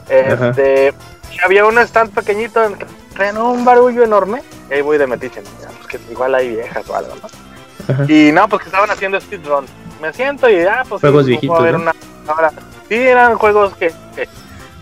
[0.09, 0.93] Este,
[1.33, 4.41] y había un stand pequeñito en que traían un barullo enorme.
[4.69, 5.49] Y ahí voy de metiche, ¿no?
[5.61, 8.05] Ya, pues que igual hay viejas o algo, ¿no?
[8.09, 9.65] Y no, pues que estaban haciendo speedrun.
[10.01, 11.79] Me siento y ya, pues Juegos sí, viejitos, a ver ¿no?
[11.83, 11.95] una
[12.27, 12.51] ahora,
[12.89, 14.27] Sí, eran juegos que, que-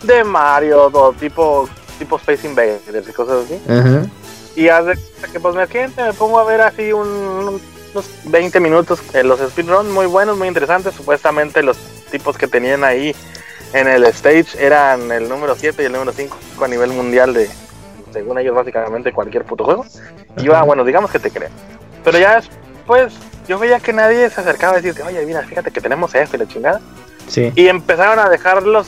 [0.03, 1.67] de Mario, o tipo,
[1.99, 3.59] tipo Space Invaders y cosas así.
[3.69, 4.05] Ajá.
[4.55, 7.61] Y cuenta que pues me siento, me pongo a ver así un, un-
[7.93, 10.93] unos 20 minutos en los speedruns muy buenos, muy interesantes.
[10.95, 11.77] Supuestamente los
[12.11, 13.15] tipos que tenían ahí
[13.73, 17.49] en el stage eran el número 7 y el número 5 a nivel mundial de,
[18.13, 19.85] según ellos, básicamente cualquier puto juego.
[20.37, 21.51] Y iba, bueno, digamos que te creen.
[22.03, 23.13] Pero ya después
[23.47, 26.39] yo veía que nadie se acercaba a decirte, oye, mira, fíjate que tenemos esto y
[26.39, 26.81] la chingada.
[27.27, 27.51] Sí.
[27.55, 28.87] Y empezaron a dejar los,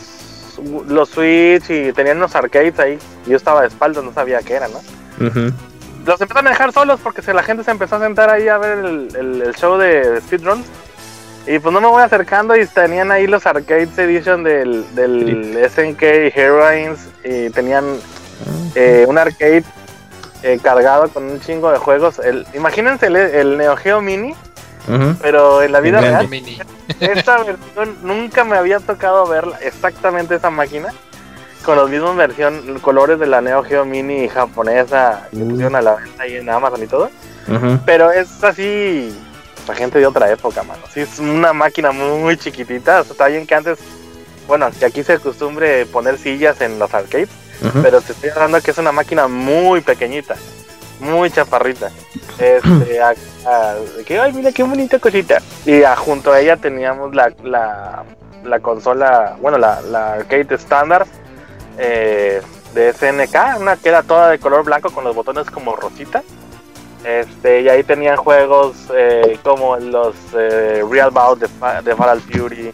[0.87, 2.99] los Switch y tenían unos arcades ahí.
[3.25, 4.77] Y yo estaba de espaldas, no sabía qué era, ¿no?
[5.25, 5.51] Ujú.
[6.05, 8.57] los empezaron a dejar solos porque se, la gente se empezó a sentar ahí a
[8.59, 10.65] ver el, el- el show de, de speedruns.
[11.47, 16.01] Y pues no me voy acercando y tenían ahí los Arcades Edition del, del SNK
[16.35, 17.85] Heroines y tenían
[18.75, 19.63] eh, un arcade
[20.43, 22.19] eh, cargado con un chingo de juegos.
[22.19, 24.35] El, imagínense el, el Neo Geo Mini,
[25.21, 26.27] pero en la vida real.
[26.27, 26.59] Mini.
[26.99, 30.89] Esta versión nunca me había tocado verla, exactamente esa máquina,
[31.63, 35.95] con los mismos versión, colores de la Neo Geo Mini japonesa que pusieron a la
[35.95, 37.09] venta ahí en Amazon y todo.
[37.85, 39.17] Pero es así,
[39.67, 40.81] la gente de otra época, mano.
[40.93, 43.01] Sí, es una máquina muy chiquitita.
[43.01, 43.79] O sea, está bien que antes,
[44.47, 47.29] bueno, que aquí se acostumbre poner sillas en los arcades,
[47.81, 50.35] pero te estoy hablando que es una máquina muy pequeñita,
[50.99, 51.89] muy chaparrita.
[52.39, 53.15] Este, a-
[54.05, 55.41] que, ay, mira qué bonita cosita.
[55.65, 58.03] Y a- junto a ella teníamos la, la,
[58.43, 61.05] la consola, bueno, la, la arcade estándar
[61.77, 62.41] eh,
[62.73, 66.21] de SNK, una que era toda de color blanco con los botones como rosita.
[67.03, 72.19] Este, y ahí tenían juegos eh, como los eh, Real Bout de, Fa- de Fatal
[72.21, 72.73] Fury,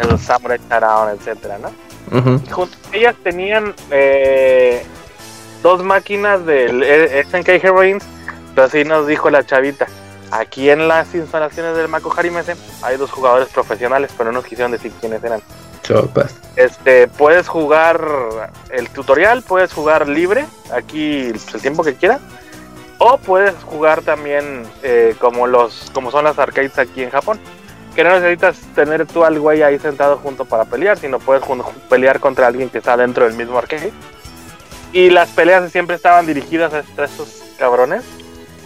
[0.00, 1.70] el Samurai Showdown, etcétera, ¿no?
[2.10, 2.40] Ujú.
[2.50, 4.82] junto a ellas tenían eh,
[5.62, 8.02] dos máquinas del eh, SNK Heroines,
[8.54, 9.86] pero así nos dijo la chavita.
[10.30, 14.72] Aquí en las instalaciones del Mako Harimese hay dos jugadores profesionales, pero no nos quisieron
[14.72, 15.40] decir quiénes eran.
[15.82, 16.34] Sopas.
[16.56, 18.00] Este, puedes jugar
[18.70, 22.20] el tutorial, puedes jugar libre, aquí pues, el tiempo que quieras,
[22.98, 27.38] o puedes jugar también eh, como los, como son las arcades aquí en Japón,
[27.94, 31.42] que no necesitas tener tú al güey ahí sentado junto para pelear, sino puedes
[31.88, 33.92] pelear contra alguien que está dentro del mismo arcade.
[34.92, 38.04] Y las peleas siempre estaban dirigidas a estos- cabrones.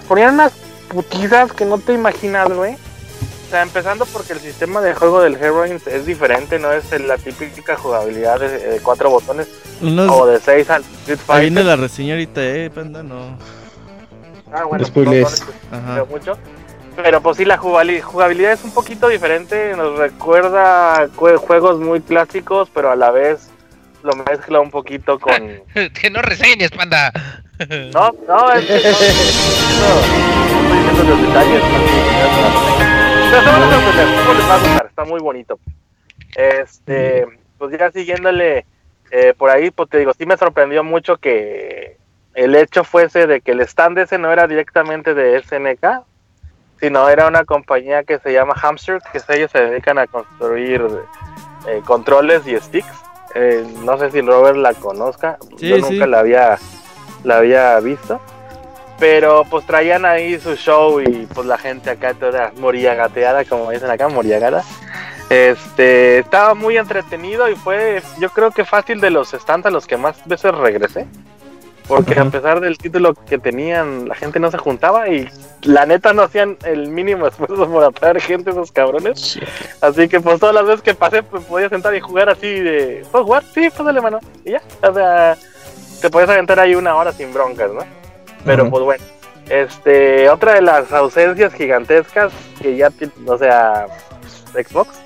[0.06, 0.52] Ponían unas
[0.88, 2.74] putizas que no te imaginas, güey.
[2.74, 7.16] O sea, empezando porque el sistema de juego del Heroines es diferente, no es la
[7.16, 9.48] típica jugabilidad de, de cuatro botones
[9.80, 11.40] Unos- o de seis al Street Ahí Fighter.
[11.50, 13.36] viene la reseña ahorita, eh, panda, no.
[14.52, 15.40] Ah, bueno, Spoilers.
[15.40, 15.94] no, no les Ajá.
[15.94, 16.38] veo mucho.
[16.96, 22.00] Pero pues sí, la jugabili- jugabilidad es un poquito diferente, nos recuerda jue- juegos muy
[22.02, 23.48] clásicos, pero a la vez
[24.02, 25.32] lo mezcla un poquito con...
[26.00, 27.10] que no reseñes, panda.
[27.94, 28.74] No, no, es que
[30.96, 31.62] no, los detalles.
[33.30, 34.86] Pero se van a sorprender, ¿cómo les va a gustar?
[34.86, 35.58] Está muy bonito.
[36.36, 37.26] Este,
[37.58, 38.66] pues ya siguiéndole
[39.10, 41.96] eh, por ahí, pues te digo, sí me sorprendió mucho que
[42.34, 46.04] el hecho fuese de que el stand ese no era directamente de SNK,
[46.80, 50.84] sino era una compañía que se llama Hamster, que ellos se dedican a construir
[51.68, 52.88] eh, controles y sticks.
[53.34, 55.82] Eh, no sé si Robert la conozca, Sí, yo sí.
[55.82, 56.58] nunca la había
[57.24, 58.20] la había visto.
[58.98, 63.90] Pero pues traían ahí su show y pues la gente acá toda moriagateada, como dicen
[63.90, 64.62] acá, moriagada.
[65.28, 69.86] Este, estaba muy entretenido y fue, yo creo que fácil de los stands a los
[69.86, 71.06] que más veces regresé.
[71.96, 75.28] Porque a pesar del título que tenían, la gente no se juntaba y
[75.62, 79.38] la neta no hacían el mínimo esfuerzo por atraer gente esos cabrones.
[79.80, 83.04] Así que pues todas las veces que pasé, pues podía sentar y jugar así de,
[83.10, 83.42] ¿puedo jugar?
[83.52, 84.20] Sí, pues dale mano.
[84.44, 85.36] Y ya, o sea,
[86.00, 87.84] te podías aventar ahí una hora sin broncas, ¿no?
[88.44, 89.04] Pero pues bueno,
[89.50, 92.90] este, otra de las ausencias gigantescas que ya,
[93.26, 93.86] o sea,
[94.54, 94.98] Xbox,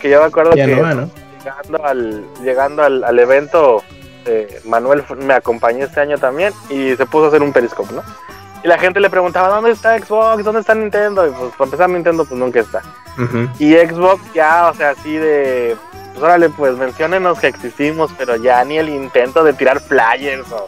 [0.00, 1.10] que yo me acuerdo Ya que no va, ¿no?
[1.44, 3.82] llegando al, llegando al, al evento,
[4.26, 8.02] eh, Manuel me acompañó este año también y se puso a hacer un periscope, ¿no?
[8.62, 10.44] Y la gente le preguntaba, ¿dónde está Xbox?
[10.44, 11.26] ¿Dónde está Nintendo?
[11.26, 12.82] Y pues para empezar Nintendo pues nunca está.
[13.18, 13.48] Ujú.
[13.58, 15.76] Y Xbox ya, o sea, así de,
[16.12, 20.66] pues órale, pues menciónenos que existimos, pero ya ni el intento de tirar flyers o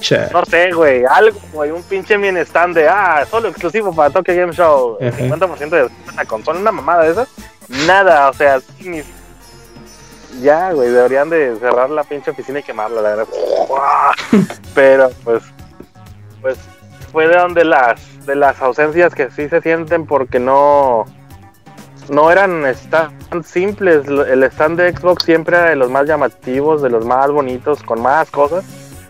[0.00, 0.28] Cha.
[0.30, 4.34] no sé, güey, algo, güey, un pinche mini stand de, ah, solo exclusivo para Tokyo
[4.36, 5.10] Game Show, Ajá.
[5.18, 7.28] 50% de la consola, una mamada de esas,
[7.86, 9.02] nada, o sea, ni-
[10.40, 13.26] ya, güey, deberían de cerrar la pinche oficina y quemarla, la verdad.
[14.74, 15.42] Pero, pues,
[16.40, 16.58] pues,
[17.12, 21.04] fue de donde las, de las ausencias que sí se sienten porque no,
[22.08, 24.06] no eran tan simples.
[24.06, 28.00] El stand de Xbox siempre era de los más llamativos, de los más bonitos, con
[28.02, 28.64] más cosas.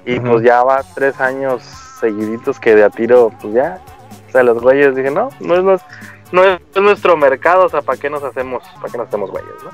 [0.04, 1.62] Y pues ya va tres años
[2.00, 3.80] seguiditos que de a tiro, pues ya.
[4.28, 5.84] O sea, los güeyes dije, no, no es, nues-
[6.32, 9.50] no es nuestro mercado, o sea, ¿para qué nos hacemos, para qué nos hacemos güeyes,
[9.64, 9.70] no?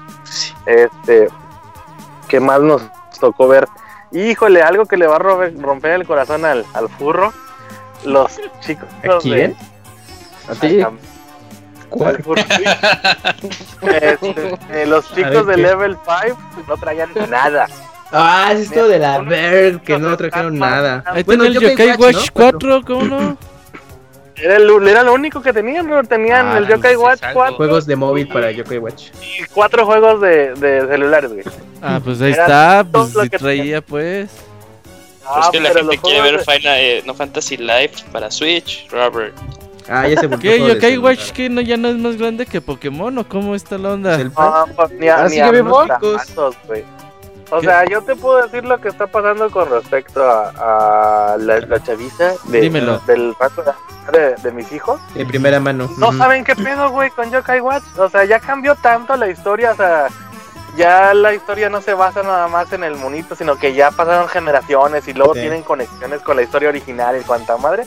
[0.67, 1.29] Este,
[2.29, 2.83] ¿qué más nos
[3.21, 3.67] tocó ver?
[4.13, 7.33] Híjole, algo que le va a romper el corazón al, al furro.
[8.05, 8.89] Los chicos.
[9.05, 9.53] ¿A quién?
[9.53, 9.57] de-
[10.49, 10.85] ¿A ti?
[11.89, 12.23] ¿Cuál?
[13.83, 15.63] Este, eh, los chicos ver, de.
[15.63, 16.39] Level 5
[16.69, 17.67] no traían nada.
[18.11, 21.03] Ah, es esto de la Berg, que no trajeron nada.
[21.07, 22.33] Ahí Bueno, el Yokai Yokai Watch, Watch ¿no?
[22.35, 23.37] 4, ¿cómo no?
[24.43, 26.03] Era, el, era lo único que tenían, ¿no?
[26.05, 27.41] Tenían Ah, el Yokai Watch salvo.
[27.41, 29.11] 4 Juegos de móvil para Yokai Watch.
[29.23, 31.45] y cuatro juegos de, de celulares, güey.
[31.81, 34.31] Ah, pues ahí Era está, pues lo que traía pues.
[35.25, 38.89] Ah, es que la gente quiere ver de- Final, eh, no Fantasy Live para Switch,
[38.91, 39.33] Robert.
[39.89, 40.29] Ah, ya se.
[40.29, 40.37] ¿Qué?
[40.37, 41.05] juego de ¿Yokai celular.
[41.17, 44.21] Watch que no, ya no es más grande que Pokémon o cómo está la onda?
[44.21, 46.85] ¿El Ah, pues, ni a, ¿Ah, ni a los datos, güey.
[47.55, 47.67] O ¿Qué?
[47.67, 51.83] sea, yo te puedo decir lo que está pasando con respecto a, a la, la
[51.83, 52.99] chaviza de, Dímelo.
[53.01, 53.63] del rato
[54.11, 54.99] de, de mis hijos.
[55.15, 55.89] De primera mano.
[55.99, 57.85] No saben qué pedo, güey, con Yokai Watch.
[57.99, 60.09] O sea, ya cambió tanto la historia, o sea,
[60.79, 64.29] ya la historia no se basa nada más en el monito, sino que ya pasaron
[64.29, 65.41] generaciones y luego Sí.
[65.41, 67.85] tienen conexiones con la historia original y cuanta madre.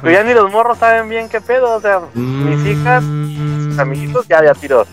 [0.00, 3.68] Pero ya ni los morros saben bien qué pedo, o sea, mis hijas, Mm.
[3.68, 4.86] mis amiguitos ya ya tiró,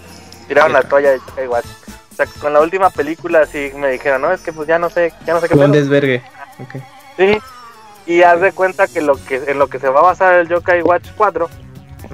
[0.49, 1.65] tiraron la toalla de Yokai Watch.
[2.25, 5.13] Sea, con la última película sí me dijeron, no, es que pues ya no sé,
[5.25, 6.21] ya no sé qué un desvergue.
[6.59, 6.75] Ok.
[7.17, 7.37] Sí.
[8.07, 10.47] Y haz de cuenta que lo que en lo que se va a basar el
[10.49, 11.47] Yokai Watch 4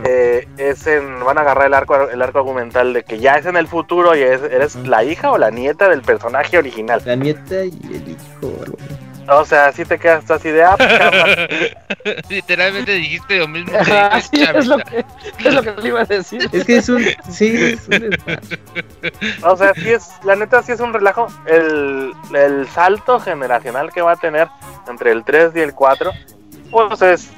[0.04, 3.46] eh, es en van a agarrar el arco el arco argumental de que ya es
[3.46, 7.02] en el futuro y es- eres la hija o la nieta del personaje original.
[7.06, 8.54] La nieta y el hijo.
[8.64, 9.05] algo así.
[9.28, 12.26] O sea, así te quedas tú así de ah, pues.
[12.30, 15.06] Literalmente dijiste lo mismo que Ah, sí, es lo que,
[15.44, 16.48] es lo que le iba a decir.
[16.52, 17.04] Es que es un.
[17.32, 18.10] Sí, es un
[19.44, 24.02] o sea, sí es la neta sí es un relajo el, el salto generacional que
[24.02, 24.48] va a tener
[24.88, 26.12] entre el 3 y el 4
[26.72, 27.30] pues es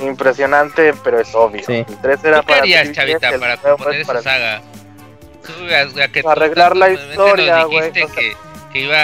[0.00, 1.62] impresionante, pero es obvio.
[1.66, 1.84] Sí.
[1.88, 4.30] El 3 era ¿Tú qué para harías, TV, Chavita, el para componer es para- esa
[4.30, 4.62] saga?
[5.44, 5.52] Tú,
[6.00, 8.04] a- a que tú Arreglar la tantas veces historia, güey, o sea.
[8.72, 8.96] Que, iba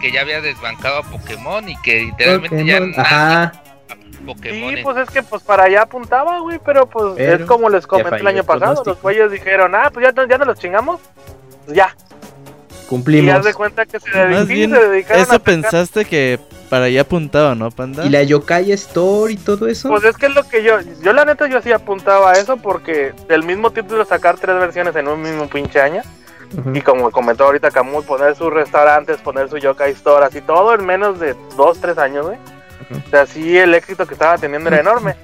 [0.00, 2.90] que ya había desbancado a Pokémon y que literalmente ya Pokémon.
[2.96, 3.62] nada Ajá.
[4.26, 4.76] Pokémon.
[4.76, 7.86] Sí, pues es que pues para allá apuntaba, güey, pero pues Pero es como les
[7.86, 10.58] comenté ya el año pasado, los güeyes dijeron, ah, pues ya, no- ya no los
[10.58, 11.00] chingamos,
[11.66, 11.94] pues ya.
[12.82, 13.34] Y Cumplimos.
[13.34, 14.14] haz de cuenta que se, Más
[14.46, 16.38] dedicaron, bien, se dedicaron a eso pensaste que
[16.68, 18.04] para allá apuntaba, ¿no, Panda?
[18.04, 19.88] Y la Yokai Store y todo eso.
[19.88, 22.56] Pues es que es lo que yo, yo la neta yo sí apuntaba a eso
[22.58, 26.02] porque del mismo título sacar tres versiones en un mismo pinche año
[26.58, 26.74] Ujú.
[26.74, 30.84] y como comentó ahorita Camus, poner sus restaurantes, poner su Yokai Store, así todo en
[30.84, 32.38] menos de dos, tres años, güey.
[32.90, 33.00] Ujú.
[33.06, 35.16] O sea, sí el éxito que estaba teniendo era enorme.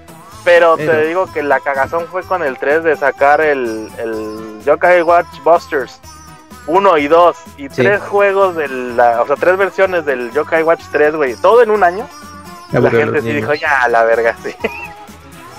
[0.44, 5.02] Pero, te digo que la cagazón fue con el 3 de sacar el, el Yokai
[5.02, 6.00] Watch Busters
[6.66, 7.82] 1 y 2 y Sí.
[7.82, 11.70] tres juegos de la, o sea, tres versiones del Yokai Watch 3, güey, todo en
[11.70, 12.06] un año.
[12.72, 13.42] La gente sí niños.
[13.42, 14.54] dijo, ya, la verga, sí.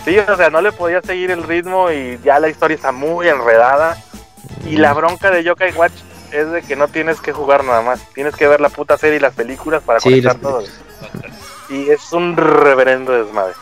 [0.06, 3.28] Sí, o sea, no le podía seguir el ritmo y ya la historia está muy
[3.28, 3.98] enredada.
[4.68, 5.94] Y la bronca de Yokai Watch
[6.32, 8.00] es de que no tienes que jugar nada más.
[8.14, 10.64] Tienes que ver la puta serie y las películas para Sí, conectar todo.
[11.70, 13.54] Y es un reverendo desmadre.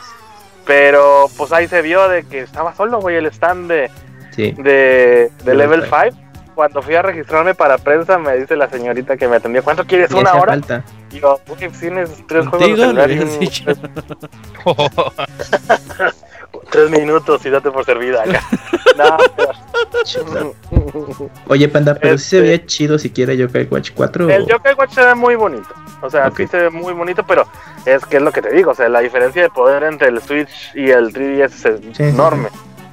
[0.65, 3.89] Pero pues ahí se vio de que estaba solo, güey, el stand de,
[4.35, 4.51] Sí.
[4.51, 6.23] de, de Level Level 5.
[6.55, 10.09] Cuando fui a registrarme para prensa, me dice la señorita que me atendió, ¿cuánto quieres?
[10.11, 10.53] ¿Una hora?
[10.53, 10.83] falta.
[11.11, 13.29] Y yo, "Uy, tienes tres juegos de celular y un-.
[16.69, 18.41] tres minutos y date por servida acá.
[18.97, 20.53] no, pero-
[21.47, 24.29] Oye, Panda, pero sí se Este- veía chido siquiera Yokai Watch 4.
[24.29, 25.67] El Yokai Watch se ve muy bonito.
[26.01, 26.37] O sea, Ok.
[26.37, 27.45] sí se ve muy bonito, pero
[27.85, 28.71] es que es lo que te digo.
[28.71, 32.49] O sea, la diferencia de poder entre el Switch y el 3DS es sí, enorme.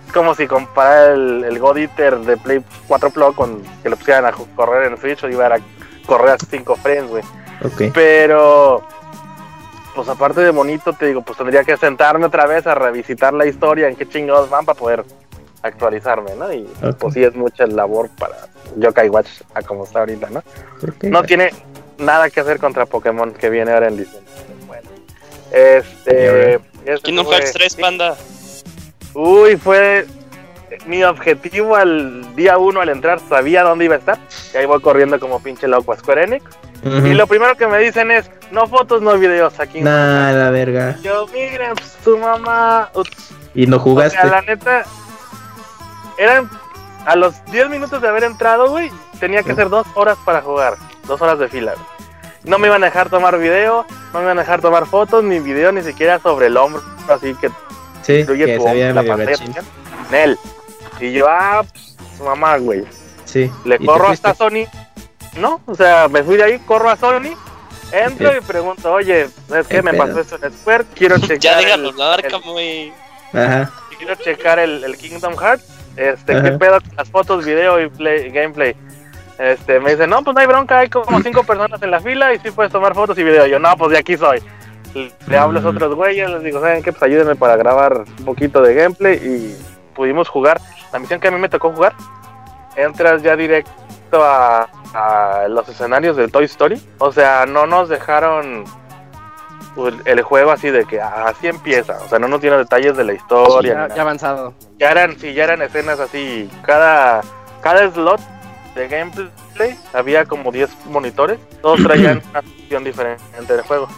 [0.06, 3.96] Es como si comparara el, el God Eater de Play 4 Pro con que lo
[3.96, 5.58] pusieran a correr en Switch o iba a
[6.06, 7.22] correr a 5 frames, güey.
[7.64, 7.92] Ok.
[7.92, 8.86] Pero,
[9.94, 13.46] pues aparte de bonito, te digo, pues tendría que sentarme otra vez a revisitar la
[13.46, 15.04] historia, en qué chingados van para poder
[15.62, 16.52] actualizarme, ¿no?
[16.52, 16.68] Y
[16.98, 18.36] pues sí es mucha labor para
[18.76, 20.42] Yokai Watch a como está ahorita, ¿no?
[21.02, 21.50] No tiene
[21.98, 24.32] nada que hacer contra Pokémon que viene ahora en diciembre.
[24.66, 24.88] Bueno,
[25.52, 26.54] este.
[26.84, 27.80] ese Kingdom Hearts 3, sí.
[27.80, 28.16] panda.
[29.14, 30.06] Uy, fue
[30.86, 33.20] mi objetivo al día uno al entrar.
[33.20, 34.18] Sabía dónde iba a estar.
[34.52, 36.44] Y ahí voy corriendo como pinche loco a Square Enix.
[36.84, 39.80] Y lo primero que me dicen es: no fotos, no videos aquí.
[39.80, 40.96] Nah, la verga.
[41.02, 42.90] Yo, miren, pues, tu mamá.
[42.94, 43.30] Ups.
[43.54, 44.18] Y no O jugaste.
[44.20, 44.84] sea, la neta.
[46.18, 46.48] Eran
[47.06, 48.90] a los 10 minutos de haber entrado, güey,
[49.20, 50.74] tenía que ser dos horas para jugar.
[51.06, 51.72] Dos horas de fila.
[51.72, 51.86] güey.
[52.44, 55.40] No me iban a dejar tomar video, no me iban a dejar tomar fotos, ni
[55.40, 56.82] video, ni siquiera sobre el hombro.
[57.08, 57.48] Así que
[58.02, 59.62] Sí, que tu se veía hombro, la pantalla.
[60.10, 60.38] Nel.
[61.00, 62.84] Y yo, ah, pues, su mamá, güey.
[63.24, 63.50] Sí.
[63.64, 64.66] Le ¿Y te corro hasta Sony.
[65.38, 67.34] No, o sea, me fui de ahí, corro a Sony.
[67.92, 68.38] Entro Sí.
[68.38, 69.76] y pregunto, oye, ¿sabes qué?
[69.76, 70.06] ¿Qué Me pedo?
[70.06, 70.84] pasó esto en Square.
[70.94, 71.38] Quiero checar.
[71.40, 72.92] Ya el- déjalo hablar, el- Camuy.
[73.32, 73.70] Ajá.
[73.98, 75.64] quiero checar el, el Kingdom Hearts.
[75.96, 76.58] Este, ¿qué Ajá.
[76.58, 78.74] pedo con las fotos, video y play, gameplay?
[79.38, 82.32] Este, me dice, no, pues no hay bronca, hay como cinco personas en la fila
[82.34, 83.46] y sí puedes tomar fotos y video.
[83.46, 84.40] Yo, no, pues de aquí soy.
[85.26, 85.66] Le hablo a Mm.
[85.66, 86.92] otros güeyes, les digo, ¿saben qué?
[86.92, 89.56] Pues ayúdenme para grabar un poquito de gameplay y
[89.94, 90.60] pudimos jugar.
[90.92, 91.94] La misión que a mí me tocó jugar,
[92.76, 93.70] entras ya directo
[94.22, 96.80] a, a los escenarios del Toy Story.
[96.98, 98.64] O sea, no nos dejaron
[99.74, 101.98] pues, el juego así de que ah, así empieza.
[102.04, 103.88] O sea, no nos dieron detalles de la historia.
[103.94, 104.54] Ya, avanzado.
[104.78, 107.22] ya eran, sí, ya eran escenas así, cada,
[107.60, 108.20] cada slot
[108.74, 113.88] de gameplay había como 10 monitores, todos traían una sección diferente del juego.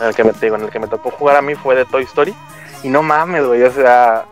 [0.00, 1.84] En el que me digo, en el que me tocó jugar a mí fue de
[1.84, 2.34] Toy Story.
[2.82, 4.26] Y no mames, güey, o sea,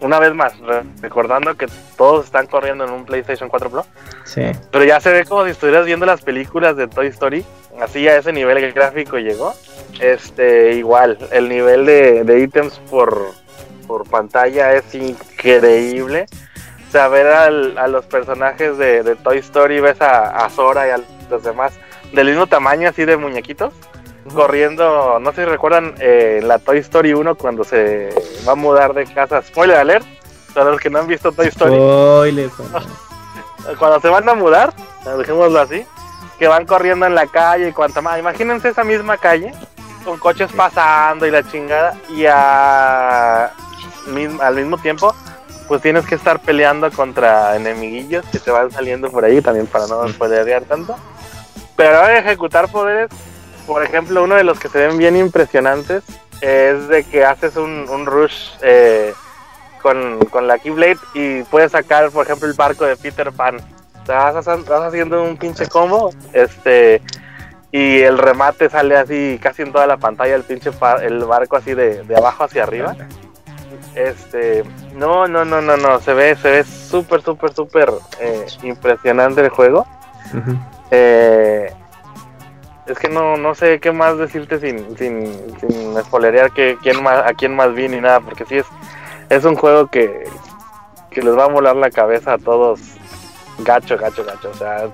[0.00, 1.66] una vez más, re- recordando que
[1.96, 3.86] todos están corriendo en un PlayStation 4 Pro,
[4.24, 4.42] Sí.
[4.70, 7.44] pero ya se ve como si estuvieras viendo las películas de Toy Story.
[7.80, 9.54] Así a ese nivel gráfico llegó.
[10.00, 13.32] Este, igual, el nivel de, de ítems por,
[13.86, 16.26] por pantalla es increíble.
[16.88, 20.88] O sea, ver al- a los personajes de, de Toy Story, ves a, a Sora
[20.88, 21.00] y a
[21.30, 21.72] los demás
[22.12, 23.74] del mismo tamaño, así de muñequitos,
[24.28, 25.18] corriendo.
[25.20, 28.10] No sé si recuerdan eh, la Toy Story 1 cuando se
[28.46, 29.42] va a mudar de casa.
[29.42, 30.06] Spoiler alert,
[30.54, 32.50] para los que no han visto Toy Story Spoiler,
[33.78, 34.72] cuando se van a mudar,
[35.18, 35.84] dejémoslo así,
[36.38, 38.18] que van corriendo en la calle y cuanto más.
[38.18, 39.52] Imagínense esa misma calle,
[40.04, 43.46] con coches pasando y la chingada, y a,
[44.40, 45.14] al mismo tiempo,
[45.66, 49.86] pues tienes que estar peleando contra enemiguillos que te van saliendo por ahí también para
[49.86, 50.96] no spoilerear tanto.
[51.76, 53.10] Pero ejecutar poderes,
[53.68, 56.02] por ejemplo, uno de los que se ven bien impresionantes
[56.40, 59.12] es de que haces un, un rush eh,
[59.82, 63.58] con, con la Keyblade y puedes sacar, por ejemplo, el barco de Peter Pan.
[64.02, 67.02] O sea, vas, vas haciendo un pinche combo, este,
[67.70, 71.56] y el remate sale así casi en toda la pantalla, el pinche pa- el barco
[71.56, 72.96] así de, de abajo hacia arriba.
[73.94, 74.64] Este,
[74.94, 79.50] no, no, no, no, no, se ve, se ve súper, súper, súper eh, impresionante el
[79.50, 79.86] juego.
[80.90, 81.70] Eh,
[82.88, 85.26] es que no, no sé qué más decirte sin, sin,
[85.60, 85.94] sin
[86.54, 88.66] que, quién más, a quién más vi ni nada, porque sí es,
[89.28, 90.24] es un juego que,
[91.10, 92.80] que les va a molar la cabeza a todos
[93.58, 94.50] gacho, gacho, gacho.
[94.50, 94.88] O sea,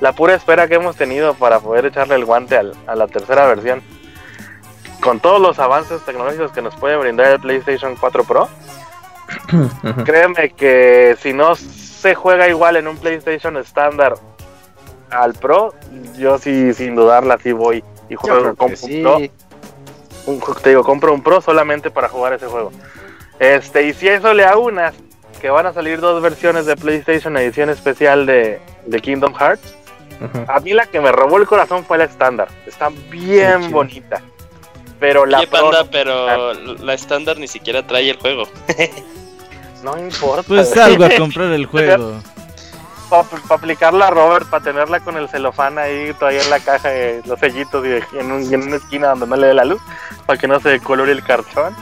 [0.00, 3.46] la pura espera que hemos tenido para poder echarle el guante al- a la tercera
[3.46, 3.82] versión.
[5.00, 8.48] Con todos los avances tecnológicos que nos puede brindar el PlayStation 4 Pro,
[10.04, 14.14] créeme que si no se juega igual en un PlayStation estándar
[15.12, 15.74] al Pro,
[16.18, 19.02] yo sí, sin dudarla, sí voy y juego que sí.
[19.02, 19.18] Pro.
[20.26, 22.72] Un, ju- te digo, compro un Pro solamente para jugar ese juego.
[23.38, 24.94] Este, y si a eso le aunas
[25.40, 29.74] que van a salir dos versiones de PlayStation edición especial de, de Kingdom Hearts,
[30.46, 32.48] a mí la que me robó el corazón fue la estándar.
[32.66, 34.22] Está bien bonita.
[35.00, 38.44] Pero la Oye, Pro panda, pero la estándar ni siquiera trae el juego.
[39.82, 40.44] no importa.
[40.46, 42.20] Pues salgo a comprar el juego.
[43.12, 47.20] Para aplicarla a Robert, para tenerla con el celofán ahí todavía en la caja, eh,
[47.26, 49.80] los sellitos y en, un- y en una esquina donde no le dé la luz,
[50.26, 51.76] para que no se decolore el cartón.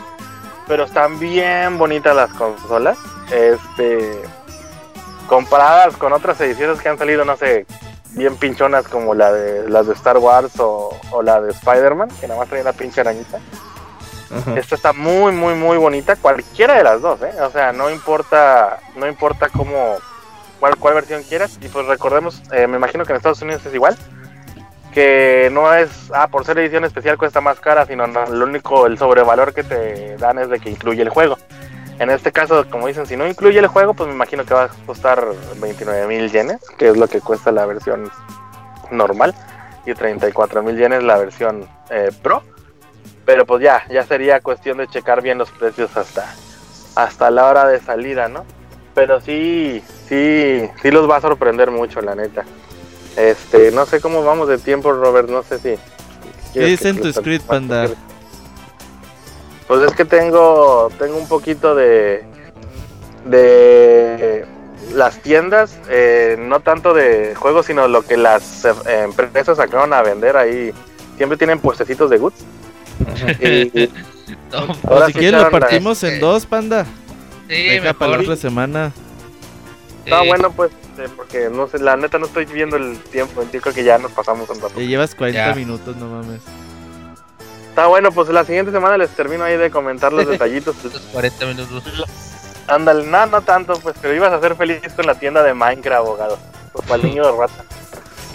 [0.66, 2.98] Pero están bien bonitas las consolas.
[3.32, 4.22] Este,
[5.28, 7.66] comparadas con otras ediciones que han salido, no sé,
[8.10, 12.26] bien pinchonas como la de las de Star Wars o, o la de Spider-Man, que
[12.26, 13.38] nada más trae una pinche arañita.
[14.30, 14.56] Ujú.
[14.56, 16.14] Esta está muy, muy, muy bonita.
[16.16, 17.32] Cualquiera de las dos, ¿eh?
[17.42, 19.96] O sea, no importa, no importa cómo,
[20.60, 21.58] cuál, versión quieras.
[21.60, 23.96] Y pues recordemos, eh, me imagino que en Estados Unidos es igual.
[24.92, 28.86] Que no es, ah, por ser edición especial cuesta más cara, sino no, lo único,
[28.86, 31.38] el sobrevalor que te dan es de que incluye el juego.
[32.00, 34.64] En este caso, como dicen, si no incluye el juego, pues me imagino que va
[34.64, 35.24] a costar
[35.56, 38.10] 29 mil yenes, que es lo que cuesta la versión
[38.90, 39.34] normal.
[39.86, 42.42] Y 34 mil yenes la versión eh, Pro.
[43.24, 46.34] Pero pues ya, ya sería cuestión de checar bien los precios hasta,
[46.96, 48.44] hasta la hora de salida, ¿no?
[48.94, 52.44] Pero sí, sí, sí los va a sorprender mucho, la neta.
[53.16, 55.74] Este, no sé cómo vamos de tiempo, Robert, no sé si.
[56.52, 57.88] ¿Qué dice en tu script, panda?
[59.68, 62.24] Pues es que tengo, tengo un poquito de,
[63.24, 64.44] de
[64.94, 68.72] las tiendas, eh, no tanto de juegos, sino lo que las eh,
[69.04, 70.72] empresas sacaron a vender ahí.
[71.16, 72.44] Siempre tienen puestecitos de goods.
[73.40, 73.88] Y,
[74.52, 74.58] No,
[74.88, 76.86] Ahora si sí quieres lo la- partimos en dos, panda.
[77.56, 78.92] Sí, Deja para la otra semana.
[80.04, 83.44] Está Eh, bueno, pues, eh, porque no sé, la neta no estoy viendo el tiempo.
[83.52, 84.80] Yo creo que ya nos pasamos un rato.
[84.80, 85.54] Ya llevas 40 Ya.
[85.54, 86.40] minutos, no mames.
[87.68, 90.74] Está bueno, pues la siguiente semana les termino ahí de comentar los detallitos.
[90.82, 91.82] Los 40 minutos.
[92.66, 95.98] Ándale, no, no tanto, pues, pero ibas a ser feliz con la tienda de Minecraft,
[96.06, 96.38] abogado.
[96.72, 97.64] Pues para el niño de rata.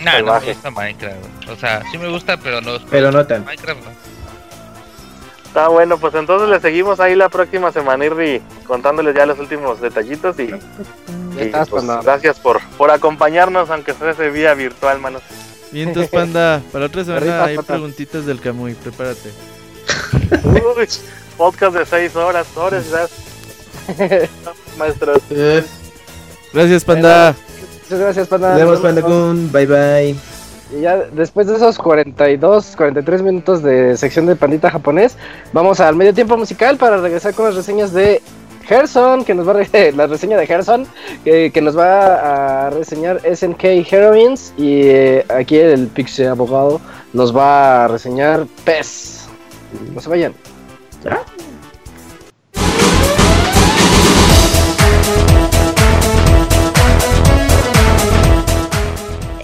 [0.03, 1.49] Nah, no me gusta Minecraft.
[1.49, 2.77] O sea, sí me gusta, pero no.
[2.89, 3.45] Pero no tan.
[3.45, 3.91] Minecraft no.
[5.55, 9.79] Está bueno, pues entonces le seguimos ahí la próxima semana, Irri, contándoles ya los últimos
[9.79, 12.01] detallitos y, y, estás, pues, panda.
[12.03, 15.21] gracias por, por acompañarnos, aunque fuese vía virtual, manos.
[15.71, 19.31] Entonces, panda, para otra semana hay preguntitas del Camuy, prepárate.
[20.43, 20.89] Uy,
[21.37, 23.07] podcast de seis horas, horas, ya.
[24.77, 25.21] Maestros.
[26.51, 27.33] Gracias, panda.
[27.83, 28.49] Muchas gracias, panda.
[28.49, 29.49] Nos vemos, Panda Kun.
[29.53, 30.34] Bye bye.
[30.71, 35.17] Y ya después de esos 42, 43 minutos de sección de pandita japonés,
[35.53, 38.21] vamos al medio tiempo musical para regresar con las reseñas de
[38.65, 40.87] Gerson, que nos va a la reseña de Gerson,
[41.23, 46.81] que, nos va a reseñar SNK Heroines y eh, aquí el Pixie Abogado
[47.13, 49.27] nos va a reseñar PES.
[49.93, 50.33] No se vayan.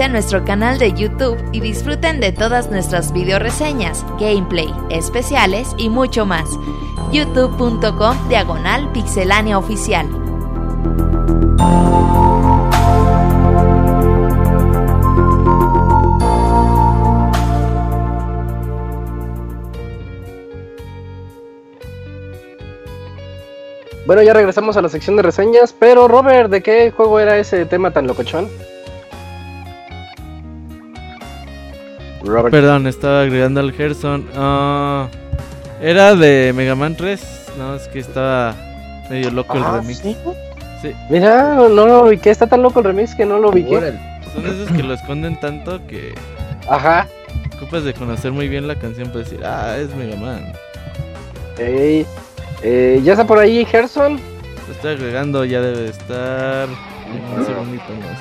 [0.00, 5.90] a nuestro canal de YouTube y disfruten de todas nuestras video reseñas, gameplay, especiales y
[5.90, 6.48] mucho más.
[7.12, 10.08] youtube.com diagonal pixelánea oficial.
[24.06, 27.66] Bueno, ya regresamos a la sección de reseñas, pero Robert, ¿de qué juego era ese
[27.66, 28.48] tema tan locochón?
[32.32, 32.50] Robert.
[32.52, 34.26] Perdón, estaba agregando al Gerson.
[34.34, 35.08] Ah,
[35.80, 37.20] era de Mega Man 3.
[37.58, 38.54] No, es que estaba
[39.10, 39.98] medio loco el Ah, remix.
[39.98, 40.16] ¿sí?
[40.80, 40.92] Sí.
[41.10, 43.92] Mira, no, lo ubiqué, está tan loco el remix que no lo ubiqué.
[44.34, 46.14] Son esos que lo esconden tanto que
[46.68, 47.06] Ajá.
[47.56, 50.52] ocupas de conocer muy bien la canción para decir, ah, es Mega Man.
[51.58, 52.06] Ey,
[52.62, 54.18] eh, ya está por ahí Gerson.
[54.66, 56.68] Lo estoy agregando, ya debe de estar.
[57.36, 58.20] Un segundito más.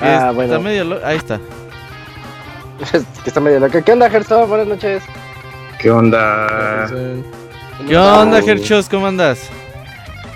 [0.00, 0.60] Ah, está bueno.
[0.60, 1.40] medio lo- Ahí está.
[3.24, 3.82] que está medio loca.
[3.82, 4.48] ¿Qué onda, Gerson?
[4.48, 5.02] Buenas noches.
[5.78, 6.88] ¿Qué onda?
[7.86, 8.88] ¿Qué onda, Gerchos?
[8.88, 9.50] ¿Cómo andas?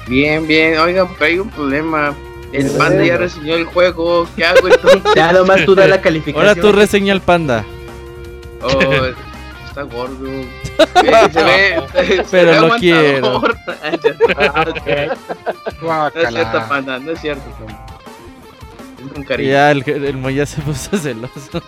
[0.07, 0.79] Bien, bien.
[0.79, 2.15] Oiga, pero hay un problema.
[2.53, 4.27] El ¿En panda ya reseñó el juego.
[4.37, 5.03] ¿Qué hago entonces?
[5.15, 6.49] Ya nomás tú da la calificación.
[6.49, 7.65] Ahora tú reseña al panda.
[8.63, 8.81] Oh,
[9.67, 10.27] está gordo.
[10.29, 10.51] Eh,
[11.33, 13.43] se ve, se Pero ve lo quiero.
[14.37, 15.83] Ah, ok.
[15.83, 16.99] No es cierto, panda.
[16.99, 17.45] No es cierto.
[17.59, 17.90] panda.
[19.09, 19.51] Con Y cariño.
[19.51, 21.63] ya el, el Moya se puso celoso.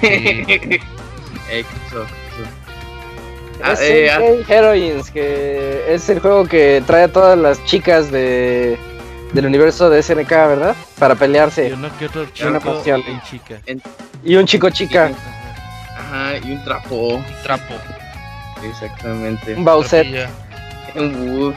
[0.00, 0.80] ¿Qué
[1.84, 2.06] pasó?
[3.62, 8.10] Ah, es eh, ah, Heroines, que es el juego que trae a todas las chicas
[8.10, 8.76] de,
[9.32, 10.76] del universo de SNK, ¿verdad?
[10.98, 11.72] Para Y pelearse.
[11.72, 13.00] uno que otro Una chico poción.
[13.06, 13.60] y chica.
[14.24, 15.10] Y un chico chica,
[15.96, 17.14] Ajá, y un trapo.
[17.16, 17.74] Un trapo.
[18.68, 19.54] Exactamente.
[19.54, 20.28] un Bowser.
[20.96, 21.54] Un.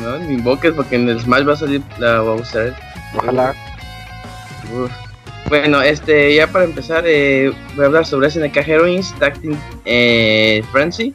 [0.00, 2.74] No, ni invoques porque en el Smash va a salir la Bowser.
[3.16, 3.54] Ojalá.
[4.74, 4.90] Uf.
[5.48, 11.12] Bueno, este, ya para empezar, eh, voy a hablar sobre SNK Heroines Tactic eh, Frenzy.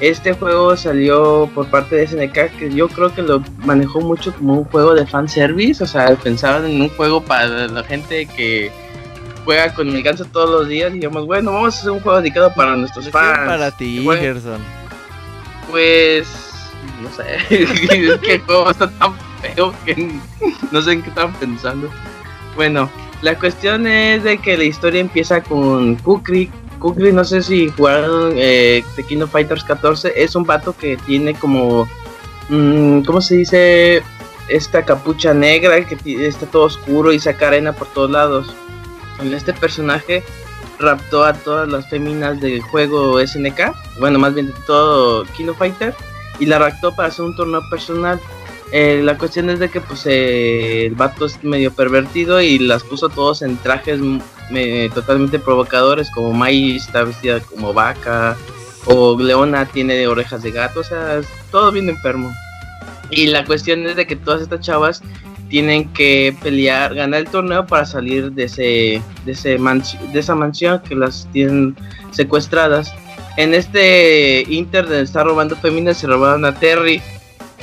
[0.00, 4.54] Este juego salió por parte de SNK que yo creo que lo manejó mucho como
[4.58, 5.82] un juego de fanservice.
[5.84, 8.70] O sea, pensaban en un juego para la gente que
[9.44, 10.92] juega con el ganso todos los días.
[10.92, 13.38] Digamos, bueno, vamos a hacer un juego dedicado para nuestros fans.
[13.46, 14.60] para ti, Bueno, Gerson.
[15.70, 16.26] pues
[17.00, 20.10] no sé, es que el juego está tan feo que
[20.70, 21.88] no sé en qué estaban pensando.
[22.56, 22.90] Bueno,
[23.22, 26.50] la cuestión es de que la historia empieza con Kukri.
[26.78, 30.96] Kukri, no sé si jugaron eh, The King of Fighters 14, es un vato que
[30.96, 31.88] tiene como,
[32.48, 34.02] mm, ¿cómo se dice?
[34.48, 35.96] Esta capucha negra que
[36.26, 38.54] está todo oscuro y saca arena por todos lados.
[39.22, 40.24] Este personaje
[40.80, 45.94] raptó a todas las féminas del juego SNK, bueno, más bien de todo Kino Fighter,
[46.40, 48.20] y la raptó para hacer un torneo personal.
[48.72, 52.82] Eh, la cuestión es de que pues eh, el vato es medio pervertido y las
[52.82, 54.00] puso todos en trajes
[54.50, 58.34] eh, totalmente provocadores, como Mai está vestida como vaca,
[58.86, 61.20] o Leona tiene orejas de gato, o sea,
[61.50, 62.32] todo bien enfermo.
[63.10, 65.02] Y la cuestión es de que todas estas chavas
[65.50, 70.80] tienen que pelear, ganar el torneo para salir de ese, de ese de esa mansión
[70.80, 71.76] que las tienen
[72.10, 72.90] secuestradas.
[73.36, 77.02] En este Inter de estar robando féminas se robaron a Terry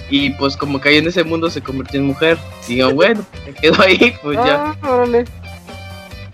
[0.10, 2.38] y pues como cayó en ese mundo se convirtió en mujer.
[2.68, 4.76] Digo, bueno, se quedó ahí, pues ya.
[4.82, 5.26] Ah, órale.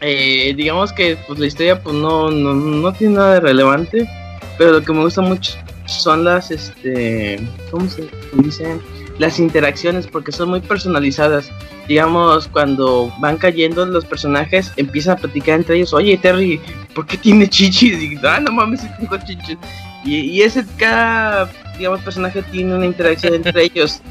[0.02, 4.10] Eh, digamos que pues la historia pues no, no, no tiene nada de relevante,
[4.58, 5.54] pero lo que me gusta mucho
[5.88, 7.40] son las este
[7.72, 8.80] ¿cómo se dice?
[9.20, 11.52] las interacciones porque son muy personalizadas.
[11.88, 16.60] Digamos, cuando van cayendo los personajes, empiezan a platicar entre ellos, oye Terry,
[16.94, 18.02] ¿por qué tiene chichis?
[18.02, 19.58] Y ah, no mames, sí tengo chichis.
[20.06, 24.02] Y, y ese cada digamos personaje tiene una interacción entre ellos.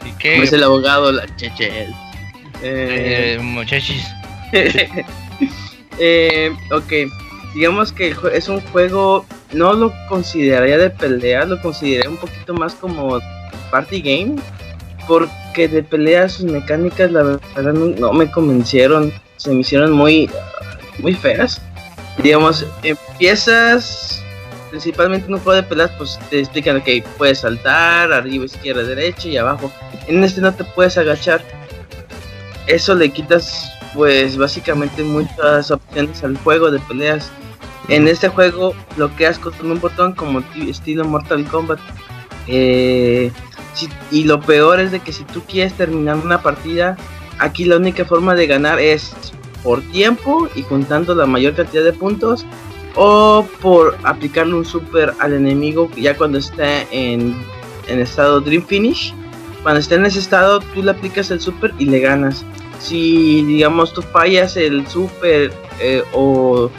[0.00, 0.42] ¿Y Como qué?
[0.42, 1.68] es el abogado, la cheche.
[1.82, 1.90] Eh,
[2.62, 3.96] Eh, muchachos.
[5.98, 6.92] eh, ok,
[7.54, 12.74] digamos que es un juego, no lo consideraría de pelea, lo consideraría un poquito más
[12.74, 13.20] como
[13.70, 14.36] party game,
[15.06, 20.30] porque de pelea sus mecánicas la verdad no, no me convencieron, se me hicieron muy,
[20.98, 21.60] muy feas.
[22.22, 24.22] Digamos, empiezas
[24.76, 29.26] principalmente en un juego de peleas, pues te explican que puedes saltar, arriba, izquierda, derecha
[29.26, 29.72] y abajo.
[30.06, 31.42] En este no te puedes agachar.
[32.66, 37.30] Eso le quitas, pues básicamente muchas opciones al juego de peleas.
[37.88, 41.78] En este juego bloqueas con un botón como ti- estilo Mortal Kombat.
[42.46, 43.32] Eh,
[43.72, 46.98] si- y lo peor es de que si tú quieres terminar una partida,
[47.38, 49.14] aquí la única forma de ganar es
[49.62, 52.44] por tiempo y juntando la mayor cantidad de puntos
[52.96, 57.36] o por aplicarle un super al enemigo ya cuando está en,
[57.88, 59.14] en estado Dream Finish.
[59.62, 62.44] Cuando está en ese estado, tú le aplicas el super y le ganas.
[62.78, 66.70] si digamos tú fallas el super eh, o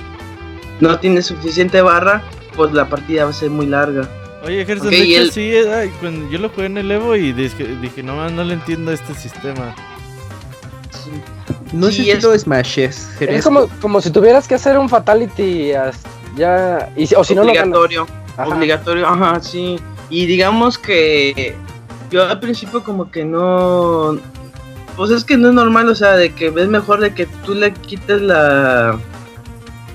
[0.80, 2.24] no tienes suficiente barra,
[2.56, 4.08] pues la partida va a ser muy larga.
[4.46, 7.16] Oye, Gerson, Ok, de hecho el- sí, ay, cuando yo lo jugué en el Evo
[7.16, 9.76] y dije, dije no, no le entiendo a este sistema.
[10.92, 11.12] Sí,
[11.74, 15.72] es estilo es- Smash, es Es como, como si tuvieras que hacer un fatality
[16.38, 16.90] ya.
[16.96, 17.64] Y, o si no lo ganas.
[17.78, 18.08] obligatorio,
[18.38, 18.56] Ajá.
[18.56, 19.80] obligatorio, ajá, sí.
[20.10, 21.56] Y digamos que
[22.12, 24.18] yo al principio como que no,
[24.96, 27.54] pues es que no es normal, o sea, de que es mejor de que tú
[27.56, 28.98] le quites la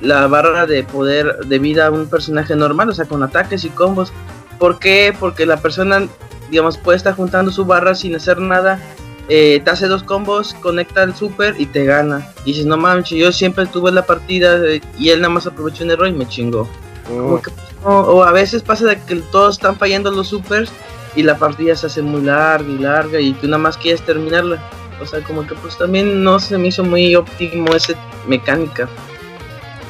[0.01, 3.69] la barra de poder de vida a un personaje normal, o sea, con ataques y
[3.71, 4.13] combos.
[4.59, 5.15] ¿Por qué?
[5.19, 6.07] Porque la persona,
[6.51, 8.81] digamos, puede estar juntando su barra sin hacer nada.
[9.29, 12.27] Eh, te hace dos combos, conecta el super y te gana.
[12.45, 14.59] Y dices, no mames, yo siempre tuve la partida
[14.99, 16.69] y él nada más aprovechó un error y me chingó.
[17.09, 17.51] Como que,
[17.85, 20.71] no, o a veces pasa de que todos están fallando los supers
[21.17, 24.63] y la partida se hace muy larga y larga y tú nada más quieres terminarla.
[25.01, 27.95] O sea, como que pues también no se me hizo muy óptimo esa
[28.29, 28.89] mecánica.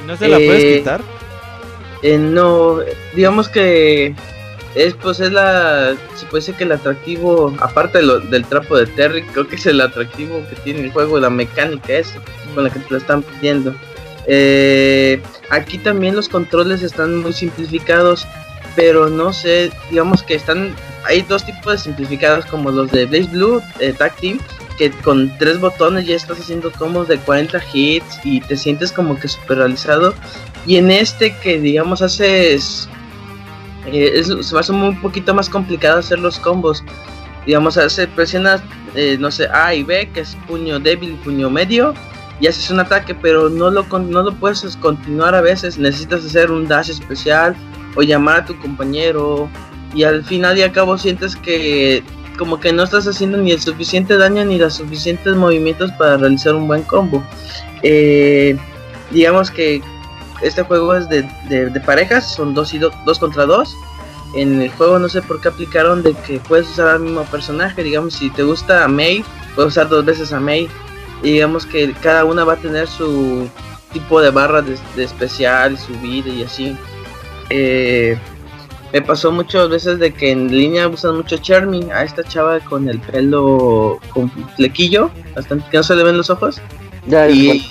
[0.06, 1.00] ¿No se la puedes Eh, quitar?
[2.02, 2.78] Eh, no,
[3.14, 4.14] digamos que
[4.74, 8.86] es pues es la, se puede decir que el atractivo, aparte lo- del trapo de
[8.86, 12.18] Terry, creo que es el atractivo que tiene el juego, la mecánica esa,
[12.54, 13.74] con la que te lo están pidiendo.
[14.26, 15.20] Eh,
[15.50, 18.26] aquí también los controles están muy simplificados,
[18.76, 20.74] pero no sé, digamos que están,
[21.04, 24.38] hay dos tipos de simplificados como los de Blaze Blue, eh, Tag Team,
[24.78, 29.18] que con tres botones ya estás haciendo combos de 40 hits y te sientes como
[29.18, 30.14] que super realizado.
[30.66, 32.88] Y en este que digamos haces
[33.86, 36.84] eh, es, se va a hacer un poquito más complicado hacer los combos.
[37.46, 38.62] Digamos, hace, presionas,
[38.94, 41.94] eh, no sé, A y B, que es puño débil puño medio,
[42.40, 45.78] y haces un ataque, pero no lo, no lo puedes continuar a veces.
[45.78, 47.56] Necesitas hacer un dash especial
[47.96, 49.48] o llamar a tu compañero,
[49.94, 52.02] y al final y al cabo sientes que
[52.38, 56.54] como que no estás haciendo ni el suficiente daño ni los suficientes movimientos para realizar
[56.54, 57.22] un buen combo.
[57.82, 58.56] Eh,
[59.10, 59.82] digamos que
[60.42, 63.76] este juego es de, de- de parejas, son dos y do- dos contra dos.
[64.34, 67.82] En el juego no sé por qué aplicaron de que puedes usar al mismo personaje.
[67.82, 69.24] Digamos, si te gusta a May,
[69.54, 70.68] puedes usar dos veces a May.
[71.22, 73.48] Y digamos que cada una va a tener su
[73.92, 76.76] tipo de barra de, de especial, su vida y así.
[77.50, 78.16] Eh,
[78.92, 82.88] me pasó muchas veces de que en línea usan mucho Charming a esta chava con
[82.88, 86.60] el pelo con flequillo, bastante que no se le ven los ojos.
[87.06, 87.70] Ya, y,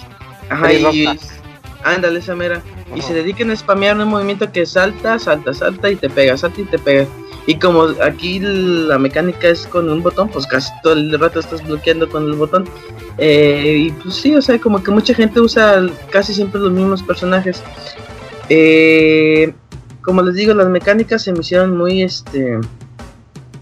[0.49, 1.05] ajá, y.
[1.83, 2.61] ándale esa mera.
[2.95, 6.61] Y se dedican a spamear un movimiento que salta, salta, salta y te pega, salta
[6.61, 7.07] y te pega.
[7.47, 11.65] Y como aquí la mecánica es con un botón, pues casi todo el rato estás
[11.65, 12.65] bloqueando con el botón.
[13.17, 17.01] Eh, y pues sí, o sea, como que mucha gente usa casi siempre los mismos
[17.01, 17.63] personajes.
[18.49, 19.53] Eh,
[20.01, 22.59] como les digo, las mecánicas se me hicieron muy, este,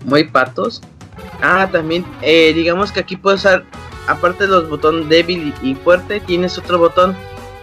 [0.05, 0.81] muy patos.
[1.41, 3.63] Ah, también, eh, digamos que aquí puedes usar,
[4.07, 7.15] aparte de los botones débil y fuerte, tienes otro botón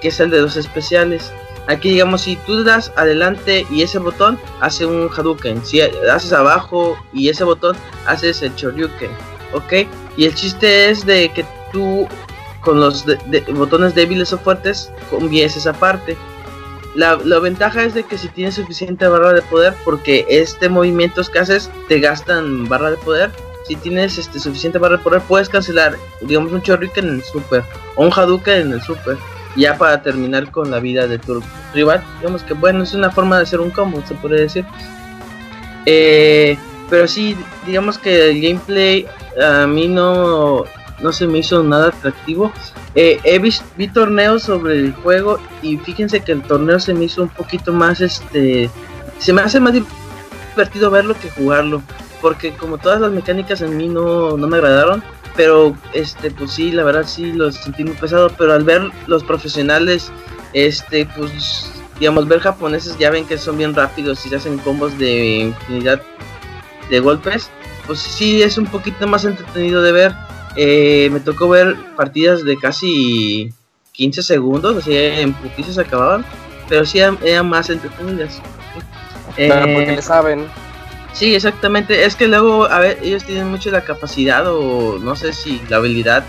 [0.07, 1.33] es el de los especiales.
[1.69, 6.97] Aquí, digamos, si tú das adelante y ese botón hace un Hadouken, si haces abajo
[7.13, 7.77] y ese botón
[8.07, 9.11] haces el Choryuken,
[9.53, 9.89] ¿ok?
[10.17, 12.07] Y el chiste es de que tú
[12.61, 16.17] con los de- botones débiles o fuertes cambies esa parte.
[16.95, 21.29] La, la ventaja es de que si tienes suficiente barra de poder, porque este movimientos
[21.29, 23.31] que haces te gastan barra de poder.
[23.69, 27.65] Si tienes este suficiente barra de poder, puedes cancelar, digamos, un Choryuken en el super
[27.97, 29.17] o un Hadouken en el super.
[29.57, 31.43] Ya para terminar con la vida de tu
[31.73, 32.03] rival.
[32.21, 34.65] Digamos que bueno, es una forma de hacer un combo, se puede decir.
[35.87, 36.59] Eh,
[36.91, 39.07] pero sí, digamos que el gameplay
[39.43, 40.65] a mí no,
[41.01, 42.53] no se me hizo nada atractivo.
[42.95, 47.05] Eh, he vis- vi torneos sobre el juego y fíjense que el torneo se me
[47.05, 48.71] hizo un poquito más, este,
[49.19, 49.75] se me hace más
[50.55, 51.83] divertido verlo que jugarlo,
[52.21, 55.03] porque como todas las mecánicas en mí no, no me agradaron,
[55.35, 59.23] pero este, pues sí, la verdad sí lo sentí muy pesado, pero al ver los
[59.23, 60.11] profesionales,
[60.53, 64.97] este, pues, digamos, ver japoneses ya ven que son bien rápidos y se hacen combos
[64.99, 66.01] de infinidad
[66.91, 67.51] de golpes,
[67.87, 70.15] pues sí es un poquito más entretenido de ver.
[70.57, 73.53] Eh, me tocó ver partidas de casi
[73.93, 76.25] 15 segundos, así en putizas se acababan,
[76.69, 78.41] pero sí eran, eran más entretenidas.
[79.37, 80.47] Claro, Eh, porque le saben.
[81.17, 82.05] Sí, exactamente.
[82.05, 85.79] Es que luego, a ver, ellos tienen mucho la capacidad o no sé si la
[85.79, 86.23] habilidad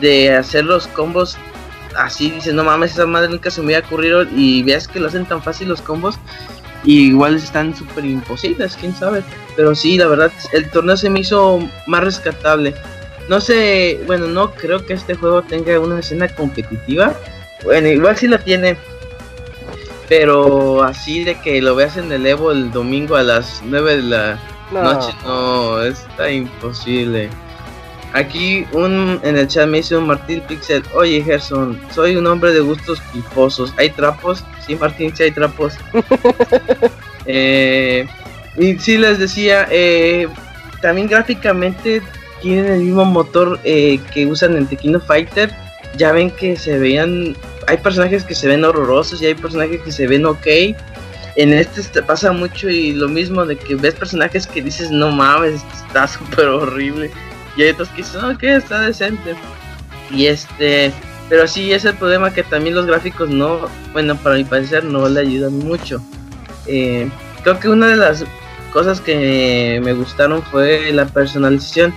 [0.00, 1.36] de hacer los combos
[1.96, 2.30] así.
[2.30, 4.22] Dicen, no mames, esa madre nunca se me había ocurrido.
[4.22, 6.20] Y veas que lo hacen tan fácil los combos.
[6.84, 9.24] Y igual están súper imposibles, quién sabe.
[9.56, 11.58] Pero sí, la verdad, el torneo se me hizo
[11.88, 12.76] más rescatable.
[13.28, 17.12] No sé, bueno, no creo que este juego tenga una escena competitiva.
[17.64, 18.76] Bueno, igual sí la tiene.
[20.08, 24.02] Pero así de que lo veas en el Evo el domingo a las 9 de
[24.02, 24.38] la
[24.72, 24.82] No.
[24.82, 27.28] noche, no, está imposible.
[28.14, 32.52] Aquí un en el chat me dice un Martín Pixel, oye Gerson, soy un hombre
[32.54, 33.74] de gustos culposos.
[33.76, 34.42] ¿Hay trapos?
[34.66, 35.74] Sí, Martín, sí hay trapos.
[37.30, 38.08] Eh,
[38.56, 40.26] y sí les decía, eh,
[40.80, 42.00] también gráficamente
[42.40, 45.54] tienen el mismo motor eh, que usan en Tequino Fighter.
[45.98, 47.36] Ya ven que se veían,
[47.68, 50.46] hay personajes que se ven horrorosos y hay personajes que se ven ok.
[51.36, 55.10] En este te pasa mucho y lo mismo de que ves personajes que dices, no
[55.10, 57.10] mames, está súper horrible.
[57.56, 59.34] Y hay otros que dicen, ok, está decente.
[60.10, 60.92] Y este,
[61.28, 65.06] pero sí es el problema que también los gráficos no, bueno, para mi parecer no
[65.08, 66.00] le ayudan mucho.
[66.66, 67.10] Eh,
[67.42, 68.24] creo que una de las
[68.72, 71.92] cosas que me gustaron fue la personalización.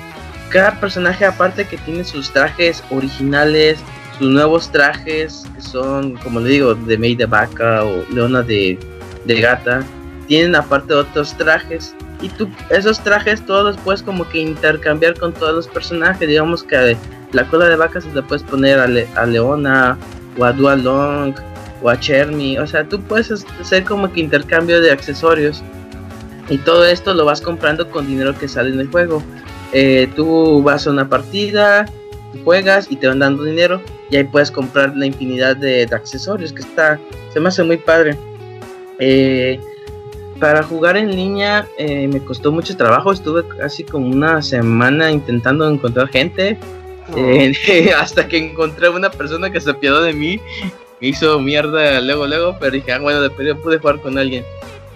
[0.50, 3.80] Cada personaje aparte que tiene sus trajes originales,
[4.22, 8.78] sus nuevos trajes, que son, como le digo, de Mei de Vaca o Leona de,
[9.26, 9.84] de Gata,
[10.28, 11.96] tienen aparte otros trajes.
[12.22, 16.28] Y tú, esos trajes todos los puedes como que intercambiar con todos los personajes.
[16.28, 16.96] Digamos que
[17.32, 18.84] la cola de vaca se la puedes poner a,
[19.20, 19.98] a Leona
[20.38, 21.34] o a Dual Long
[21.82, 22.60] o a Chermy.
[22.60, 25.64] O sea, tú puedes hacer como que intercambio de accesorios.
[26.48, 29.24] Y todo esto lo vas comprando con dinero que sale en el juego.
[29.74, 31.88] Eh, tú vas a una partida,
[32.44, 33.82] juegas y te van dando dinero.
[34.10, 36.54] Y ahí puedes comprar la infinidad de, de accesorios.
[36.54, 37.00] Que está,
[37.34, 38.18] se me hace muy padre.
[39.00, 39.60] Eh,
[40.42, 43.12] para jugar en línea eh, me costó mucho trabajo.
[43.12, 46.58] Estuve casi como una semana intentando encontrar gente.
[47.16, 47.54] Eh,
[47.98, 50.42] hasta que encontré una persona que se apiadó de mí.
[51.00, 52.58] Me hizo mierda luego, luego.
[52.60, 54.44] Pero dije, ah, bueno, después pude jugar con alguien.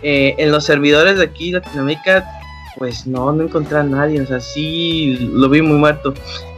[0.02, 2.26] Eh, en los servidores de aquí, Latinoamérica,
[2.78, 4.22] pues no, no encontré a nadie.
[4.22, 6.16] O sea, sí lo vi muy muerto.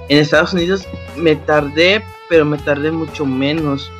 [0.09, 3.91] En Estados Unidos me tardé, pero me tardé mucho menos.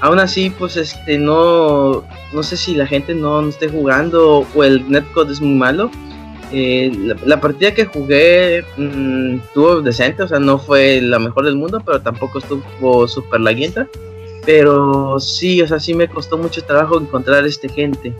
[0.00, 4.64] Aún así, pues este, no, no sé si la gente no, no esté jugando o
[4.64, 5.90] el netcode es muy malo.
[6.54, 6.92] Eh,
[7.24, 11.80] la, partida que jugué mmm, estuvo decente, o sea, no fue la mejor del mundo,
[11.84, 13.88] pero tampoco estuvo súper laguienta.
[14.44, 18.12] Pero sí, o sea, sí me costó mucho trabajo encontrar este gente.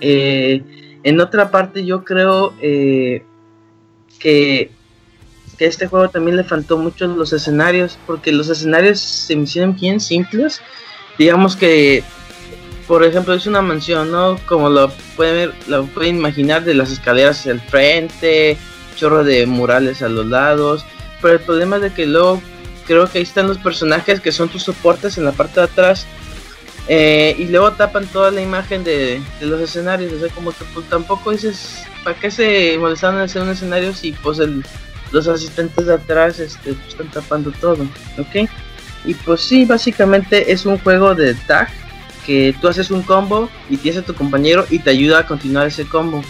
[0.00, 0.62] Eh,
[1.02, 3.22] en otra parte, yo creo eh,
[4.18, 4.70] que,
[5.54, 9.74] que este juego también le faltó mucho los escenarios, porque los escenarios se me hicieron
[9.74, 10.60] bien simples.
[11.18, 12.04] Digamos que
[12.86, 14.38] por ejemplo, es una mansión, ¿no?
[14.46, 18.58] Como lo pueden ver, lo pueden imaginar de las escaleras hacia el frente,
[18.96, 20.84] chorro de murales a los lados.
[21.22, 22.42] Pero el problema es de que luego
[22.86, 26.06] creo que ahí están los personajes que son tus soportes en la parte de atrás.
[26.86, 30.12] Eh, y luego tapan toda la imagen de, los escenarios.
[30.12, 33.94] O sea, como que pues tampoco dices, ¿para qué se molestaron en hacer un escenario
[33.94, 34.62] si pues el,
[35.14, 37.84] los asistentes de atrás este, pues, están tapando todo?
[38.18, 38.50] ¿Ok?
[39.04, 41.68] Y pues sí, básicamente es un juego de tag
[42.26, 45.68] que tú haces un combo y tienes a tu compañero y te ayuda a continuar
[45.68, 46.22] ese combo.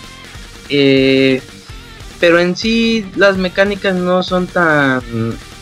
[0.69, 1.41] Eh,
[2.21, 5.03] pero en sí las mecánicas no son tan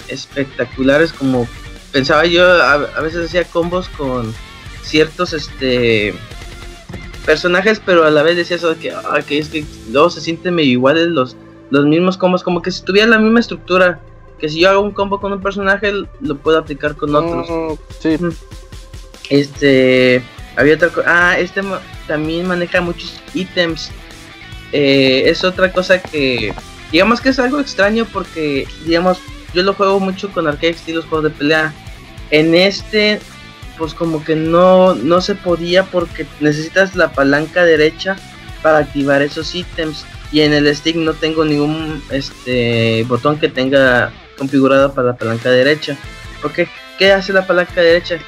[0.08, 1.46] espectaculares como
[1.92, 2.44] pensaba yo.
[2.44, 4.34] A, veces hacía combos con
[4.82, 6.14] ciertos este
[7.24, 8.92] personajes, pero a la vez decía eso de que,
[9.28, 11.36] que es que luego se sienten medio iguales los,
[11.72, 13.98] los mismos combos, como que si tuviera la misma estructura.
[14.38, 15.90] Que si yo hago un combo con un personaje,
[16.20, 17.48] lo puedo aplicar con otros.
[17.48, 18.18] Mm, sí.
[19.30, 20.22] Este.
[20.56, 21.06] Había otra cosa.
[21.08, 21.62] Ah, este
[22.06, 23.90] también maneja muchos ítems.
[24.72, 26.52] Eh, es otra cosa que.
[26.90, 29.18] Digamos que es algo extraño porque, digamos,
[29.54, 31.72] yo lo juego mucho con arcade estilos juegos de pelea.
[32.30, 33.18] En este,
[33.78, 38.16] pues como que no, no se podía porque necesitas la palanca derecha
[38.62, 40.04] para activar esos ítems.
[40.32, 45.50] Y en el stick no tengo ningún este botón que tenga configurado para la palanca
[45.50, 45.96] derecha.
[46.42, 46.60] Ok,
[46.98, 48.18] ¿qué hace la palanca derecha?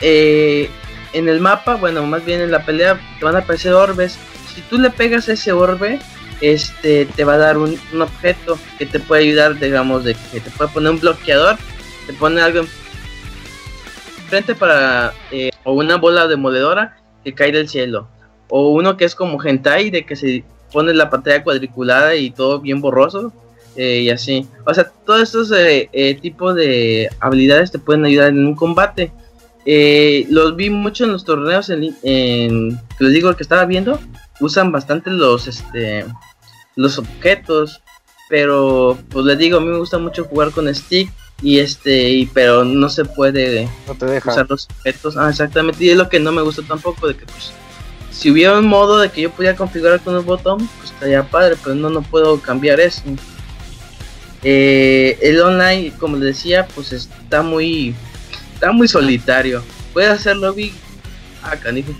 [0.00, 0.70] Eh,
[1.12, 4.18] en el mapa, bueno, más bien en la pelea, te van a aparecer orbes.
[4.54, 6.00] Si tú le pegas ese orbe,
[6.40, 10.40] este te va a dar un, un, objeto que te puede ayudar, digamos, de que
[10.40, 11.58] te puede poner un bloqueador,
[12.06, 12.64] te pone algo
[14.22, 18.08] enfrente para, eh, o una bola demoledora que cae del cielo,
[18.48, 22.60] o uno que es como hentai, de que se pone la pantalla cuadriculada y todo
[22.60, 23.32] bien borroso,
[23.76, 24.46] eh, y así.
[24.66, 29.12] O sea, todos estos eh, tipos de habilidades te pueden ayudar en un combate.
[29.66, 34.00] Eh, los vi mucho en los torneos en, en, que les digo que estaba viendo
[34.40, 36.06] usan bastante los este
[36.76, 37.82] los objetos
[38.30, 42.24] pero pues les digo a mí me gusta mucho jugar con stick y este y
[42.24, 44.30] pero no se puede no te deja.
[44.30, 47.26] usar los objetos ah exactamente y es lo que no me gusta tampoco de que
[47.26, 47.52] pues
[48.20, 51.56] si hubiera un modo de que yo pudiera configurar con el botón pues estaría padre
[51.62, 53.02] pero no no puedo cambiar eso
[54.42, 57.94] eh, el online como les decía pues está muy
[58.60, 59.62] está muy solitario.
[59.94, 60.74] Puedes hacer lobby.
[61.42, 61.94] Ah, canijo.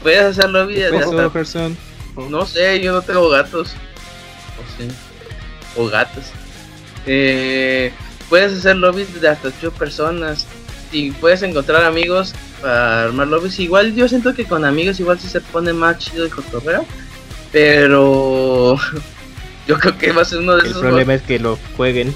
[0.00, 1.30] Puedes hacer lobby desde hasta...
[1.30, 1.76] person?
[2.30, 3.70] No sé, yo no tengo gatos.
[3.70, 4.88] O, sí.
[5.76, 6.26] o gatos.
[7.06, 7.92] eh,
[8.28, 10.46] puedes hacer lobbies de hasta 8 personas
[10.92, 13.58] y puedes encontrar amigos para armar lobbies.
[13.58, 16.84] Igual yo siento que con amigos igual sí se pone más chido el cotorreo,
[17.50, 18.76] pero
[19.66, 22.14] yo creo que va a ser uno de El esos problema es que lo jueguen.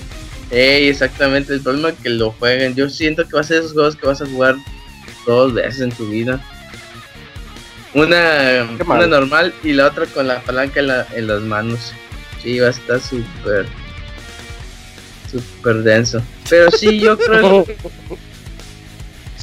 [0.50, 2.74] Ey, exactamente, el problema es que lo jueguen.
[2.74, 4.56] Yo siento que va a ser esos juegos que vas a jugar
[5.26, 6.40] dos veces en tu vida.
[7.94, 11.92] Una, una normal y la otra con la palanca en, la- en las manos.
[12.42, 13.66] Sí, va a estar súper,
[15.30, 16.22] súper denso.
[16.48, 17.76] Pero sí, yo creo que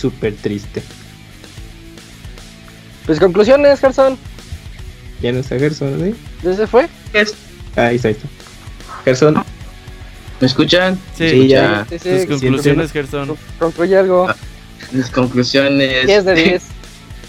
[0.04, 0.84] Súper triste.
[3.06, 4.18] Pues conclusiones, Gerson.
[5.22, 6.14] Ya no está Gerson, ¿eh?
[6.44, 6.90] ¿Ya se fue?
[7.14, 7.34] es-
[7.78, 8.28] Ah, ahí está, ahí está.
[9.06, 9.36] Gerson,
[10.42, 11.00] ¿Me escuchan?
[11.18, 11.86] Sí, Sí, ya.
[11.90, 13.38] Sí, Tus sí, conclusiones, Gerson.
[13.60, 14.28] concluye algo.
[14.92, 16.06] Mis conclusiones.
[16.06, 16.64] 10 de 10.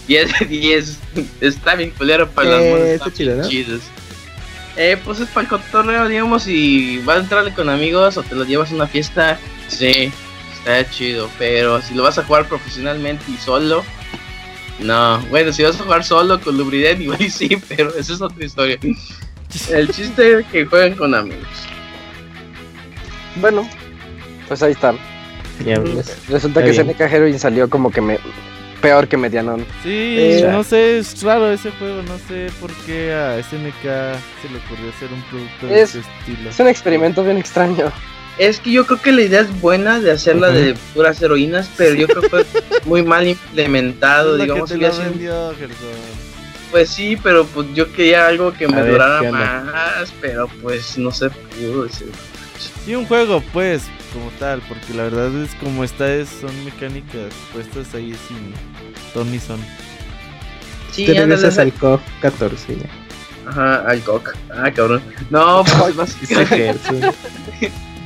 [0.09, 0.97] 10 de 10.
[1.39, 2.89] Está bien culero para Eh, las modas.
[2.89, 3.47] está chido, ¿no?
[3.47, 3.83] chidos.
[4.75, 8.35] Eh, pues es para el cotorreo, digamos, si vas a entrarle con amigos o te
[8.35, 9.39] lo llevas a una fiesta,
[9.69, 10.11] sí,
[10.65, 11.29] está chido.
[11.37, 13.83] Pero si lo vas a jugar profesionalmente y solo,
[14.79, 15.19] no.
[15.29, 18.77] Bueno, si vas a jugar solo con Lubriden, igual sí, pero esa es otra historia.
[19.69, 21.47] El chiste es que jueguen con amigos.
[23.37, 23.69] Bueno,
[24.47, 24.93] pues ahí está.
[26.29, 26.87] Resulta que bien.
[26.89, 28.19] SNK Heroine salió como que me
[28.81, 29.61] peor que Medianon.
[29.83, 34.49] Sí, Eh, no sé, es raro ese juego, no sé por qué a SNK se
[34.49, 36.49] le ocurrió hacer un producto de Es- ese estilo.
[36.49, 37.91] Es un experimento bien extraño.
[38.37, 40.57] Es que yo creo que la idea es buena de hacerla Ujú.
[40.57, 42.45] de puras heroínas, pero yo creo que fue
[42.85, 44.69] muy mal implementado, digamos.
[44.71, 46.25] que te lo vendió, Gerson.
[46.71, 51.11] Pues sí, pero pues yo quería algo que me A durara más, pero pues no
[51.11, 51.87] se pudo.
[51.89, 52.05] sí.
[52.85, 53.83] Sí, un juego, pues,
[54.13, 58.53] como tal, porque la verdad es como está, es, son mecánicas puestas ahí sin
[59.13, 59.59] ton ni son.
[60.91, 63.49] Sí, Te regresas al COF 14 ya.
[63.49, 64.33] Ajá, al cock.
[64.49, 65.01] Ah, cabrón.
[65.29, 67.01] No, pues básicamente, Gerson.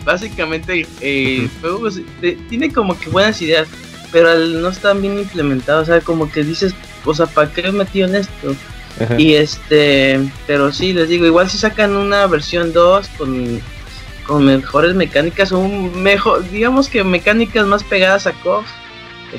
[0.03, 1.89] Básicamente eh, el juego
[2.49, 3.67] tiene como que buenas ideas,
[4.11, 6.73] pero al no estar bien implementado, o sea, como que dices,
[7.05, 8.55] o sea, ¿para qué he metido en esto?
[8.99, 9.15] Ajá.
[9.19, 13.61] Y este, pero sí, les digo, igual si sacan una versión 2 con,
[14.25, 18.65] con mejores mecánicas o un mejor, digamos que mecánicas más pegadas a KOF,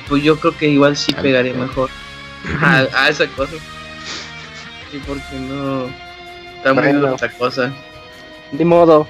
[0.09, 1.91] pues yo creo que igual sí Al pegaría mejor
[2.63, 3.53] a, a esa cosa.
[4.91, 5.87] Sí, porque no
[6.57, 7.01] está muy Bueno.
[7.01, 7.73] dura otra cosa.
[8.53, 9.07] Ni modo.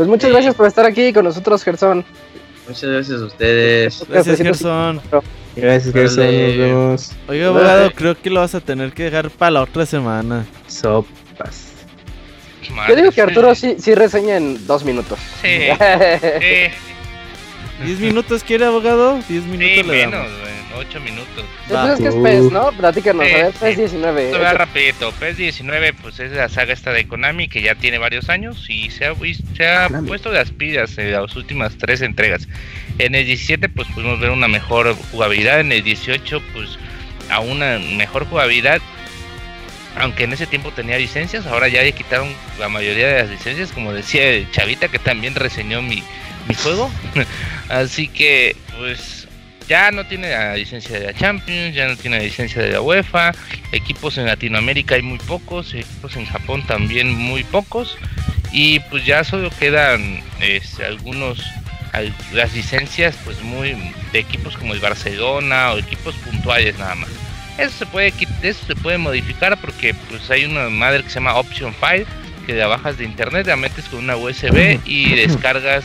[0.00, 0.32] Pues muchas Sí.
[0.32, 2.02] gracias por estar aquí con nosotros, Gerson.
[2.66, 4.02] Muchas gracias a ustedes.
[4.08, 4.58] Gracias, 300.
[4.58, 5.00] Gerson.
[5.54, 6.24] Gracias, Gerson.
[6.24, 7.12] Nos vemos.
[7.28, 10.46] Oiga, abogado, creo que lo vas a tener que dejar para la otra semana.
[10.68, 11.66] Sopas.
[12.88, 15.18] Yo digo que Arturo sí, sí reseña en dos minutos.
[15.42, 15.48] Sí,
[16.40, 16.72] sí,
[17.80, 19.20] ¿10 minutos quiere, abogado?
[19.28, 20.40] 10 minutos sí, le menos, damos.
[20.40, 20.52] güey,
[20.86, 21.44] 8 minutos.
[21.68, 22.14] Pues es que es.
[22.14, 22.72] PES, ¿no?
[22.72, 23.58] Platícanos, Sí, a ver, sí.
[23.60, 24.26] PES 19.
[24.26, 25.12] Esto va rapidito.
[25.12, 28.90] PES 19 pues es la saga esta de Konami que ya tiene varios años y
[28.90, 32.46] se ha, vis- se ha puesto las pilas en las últimas tres entregas.
[32.98, 36.78] En el 17 pues pudimos ver una mejor jugabilidad, en el 18 pues
[37.30, 38.80] a una mejor jugabilidad.
[39.98, 42.28] Aunque en ese tiempo tenía licencias, ahora ya le quitaron
[42.60, 46.04] la mayoría de las licencias, como decía Chavita que también reseñó mi,
[46.48, 46.90] mi juego.
[47.68, 49.28] Así que pues
[49.68, 52.80] ya no tiene la licencia de la Champions, ya no tiene la licencia de la
[52.80, 53.32] UEFA,
[53.72, 57.96] equipos en Latinoamérica hay muy pocos, equipos en Japón también muy pocos
[58.52, 61.40] y pues ya solo quedan este, algunos
[61.92, 63.76] al- las licencias pues muy
[64.12, 67.10] de equipos como el Barcelona o equipos puntuales nada más.
[67.58, 68.12] Eso se puede
[68.42, 72.06] eso se puede modificar porque pues hay una madre que se llama Option File
[72.46, 75.84] que la bajas de internet, la metes con una USB y descargas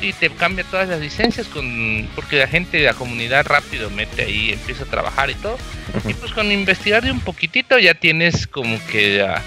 [0.00, 4.52] y te cambia todas las licencias con porque la gente la comunidad rápido mete ahí
[4.52, 5.58] empieza a trabajar y todo.
[6.08, 9.42] Y pues con investigar de un poquitito ya tienes como que la-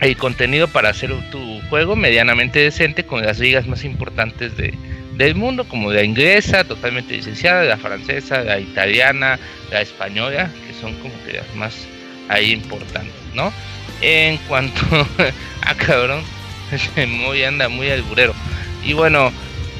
[0.00, 4.72] el contenido para hacer tu juego medianamente decente con las ligas más importantes de,
[5.16, 9.38] del mundo como la inglesa totalmente licenciada la francesa la italiana
[9.70, 11.74] la española que son como que las más
[12.30, 13.52] ahí importantes no
[14.00, 14.80] en cuanto
[15.66, 16.22] a cabrón
[17.20, 18.32] muy anda muy alburero.
[18.82, 19.30] Y bueno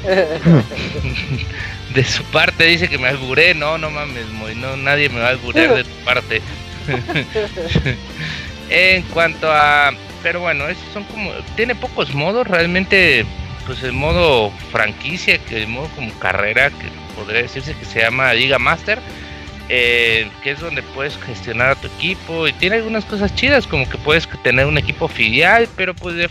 [1.93, 5.27] de su parte dice que me alburé, no, no mames, Moy, no, nadie me va
[5.27, 6.41] a alburear de tu parte.
[8.69, 9.91] en cuanto a,
[10.23, 13.25] pero bueno, esos son como, tiene pocos modos, realmente,
[13.65, 18.33] pues el modo franquicia, que el modo como carrera, que podría decirse que se llama
[18.33, 18.99] Liga Master,
[19.69, 23.87] eh, que es donde puedes gestionar a tu equipo y tiene algunas cosas chidas, como
[23.89, 26.29] que puedes tener un equipo filial, pero pues de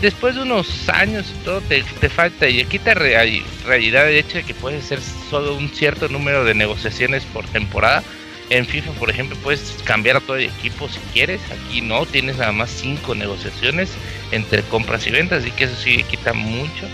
[0.00, 4.38] después de unos años y todo te, te falta y quita real- realidad el hecho
[4.38, 5.00] de que puedes hacer
[5.30, 8.02] solo un cierto número de negociaciones por temporada.
[8.50, 11.40] En FIFA, por ejemplo, puedes cambiar a todo el equipo si quieres.
[11.50, 13.90] Aquí no, tienes nada más cinco negociaciones
[14.30, 16.86] entre compras y ventas, así que eso sí quita mucho.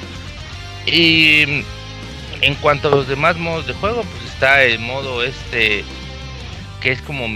[0.87, 1.63] Y
[2.41, 5.85] en cuanto a los demás modos de juego, pues está el modo este
[6.81, 7.27] que es como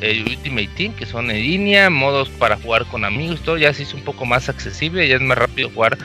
[0.00, 3.82] el Ultimate Team, que son en línea, modos para jugar con amigos, todo ya se
[3.82, 5.96] hizo un poco más accesible, ya es más rápido jugar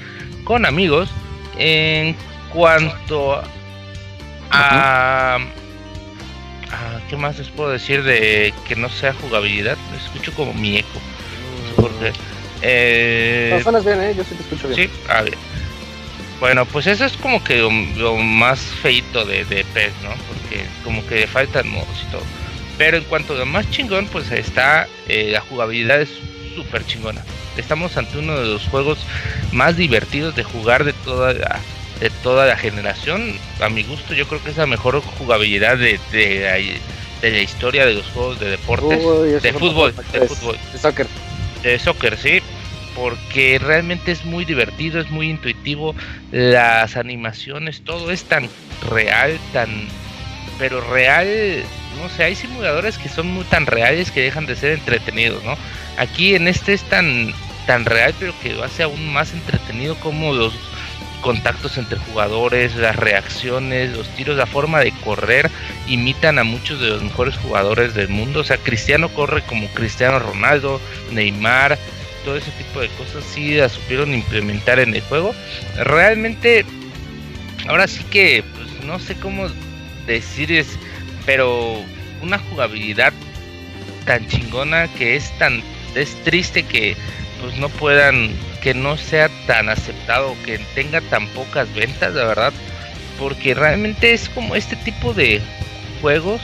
[0.43, 1.09] con amigos.
[1.57, 2.15] En
[2.53, 3.41] cuanto
[4.49, 5.39] a, a
[7.09, 9.77] ¿qué más les puedo decir de que no sea jugabilidad?
[9.91, 10.99] Me escucho como mi eco.
[11.63, 12.13] No sé por qué.
[12.61, 14.13] Eh, No, suenas bien, ¿eh?
[14.15, 14.89] Yo sí te escucho bien.
[14.89, 15.37] Sí, a ver.
[16.39, 20.09] Bueno, pues eso es como que lo, lo más feito de, de PES, ¿no?
[20.09, 22.23] Porque como que le faltan modos y todo.
[22.81, 26.09] Pero en cuanto a lo más chingón, pues está eh, la jugabilidad es
[26.55, 27.23] súper chingona.
[27.55, 28.97] Estamos ante uno de los juegos
[29.51, 31.59] más divertidos de jugar de toda la,
[31.99, 33.35] de toda la generación.
[33.61, 36.53] A mi gusto, yo creo que es la mejor jugabilidad de, de, la,
[37.21, 38.99] de la historia de los juegos de deportes.
[38.99, 40.57] Uy, de fútbol, de fútbol.
[40.73, 41.07] De soccer.
[41.61, 42.41] De soccer, sí.
[42.95, 45.93] Porque realmente es muy divertido, es muy intuitivo.
[46.31, 48.49] Las animaciones, todo es tan
[48.89, 49.87] real, tan.
[50.57, 51.63] Pero real,
[51.99, 55.55] no sé, hay simuladores que son muy tan reales que dejan de ser entretenidos, ¿no?
[55.97, 57.33] Aquí en este es tan,
[57.67, 60.53] tan real, pero que lo hace aún más entretenido como los
[61.21, 65.49] contactos entre jugadores, las reacciones, los tiros, la forma de correr
[65.87, 68.41] imitan a muchos de los mejores jugadores del mundo.
[68.41, 70.81] O sea, Cristiano corre como Cristiano Ronaldo,
[71.11, 71.77] Neymar,
[72.25, 75.33] todo ese tipo de cosas sí las supieron implementar en el juego.
[75.77, 76.65] Realmente,
[77.67, 79.47] ahora sí que, pues no sé cómo
[80.07, 80.77] decir es,
[81.25, 81.77] pero
[82.21, 83.13] una jugabilidad
[84.05, 85.61] tan chingona que es tan,
[85.95, 86.95] es triste que
[87.41, 88.31] pues no puedan,
[88.61, 92.53] que no sea tan aceptado, que tenga tan pocas ventas, la verdad,
[93.17, 95.41] porque realmente es como este tipo de
[96.01, 96.41] juegos.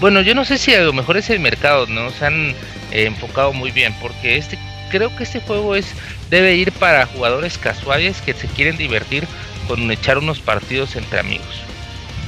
[0.00, 2.50] Bueno, yo no sé si a lo mejor es el mercado, no se han
[2.90, 4.58] eh, enfocado muy bien, porque este
[4.90, 5.86] creo que este juego es
[6.28, 9.26] debe ir para jugadores casuales que se quieren divertir
[9.66, 11.62] con echar unos partidos entre amigos.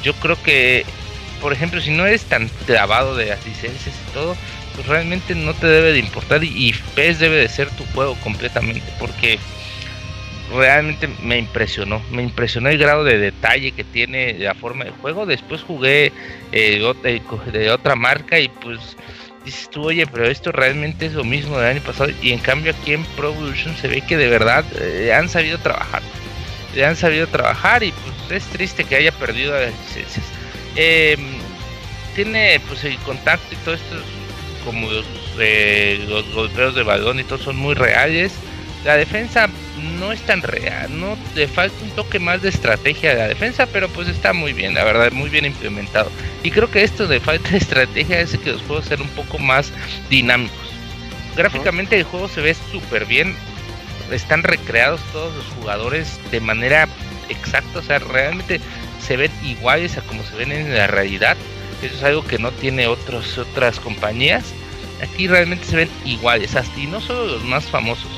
[0.02, 0.84] Yo creo que,
[1.44, 4.34] por ejemplo, si no eres tan clavado de las licencias y todo,
[4.74, 8.14] pues realmente no te debe de importar y, y PES debe de ser tu juego
[8.24, 9.38] completamente, porque
[10.54, 15.26] realmente me impresionó, me impresionó el grado de detalle que tiene la forma de juego.
[15.26, 16.06] Después jugué
[16.52, 17.20] eh, eh,
[17.52, 18.96] de otra marca y pues
[19.44, 22.72] dices tú, oye, pero esto realmente es lo mismo del año pasado y en cambio
[22.72, 26.00] aquí en Pro Evolution se ve que de verdad eh, han sabido trabajar,
[26.74, 30.33] le han sabido trabajar y pues es triste que haya perdido las licencias.
[30.76, 31.20] Em,
[32.14, 35.06] tiene pues el contacto y todo esto es como los,
[35.38, 38.32] eh, los golpeos de balón y todo son muy reales.
[38.84, 39.48] La defensa
[39.98, 43.66] no es tan real, no le falta un toque más de estrategia a la defensa,
[43.66, 46.10] pero pues está muy bien, la verdad, muy bien implementado.
[46.42, 49.38] Y creo que esto de falta de estrategia hace que los juegos sean un poco
[49.38, 49.72] más
[50.10, 50.58] dinámicos.
[51.36, 53.34] Gráficamente el juego se ve súper bien,
[54.10, 56.86] están recreados todos los jugadores de manera
[57.28, 58.60] exacta, o sea, realmente
[59.06, 61.36] se ven iguales a como se ven en la realidad.
[61.82, 64.44] Eso es algo que no tiene otros, otras compañías.
[65.02, 68.10] Aquí realmente se ven iguales, hasta, y no solo los más famosos,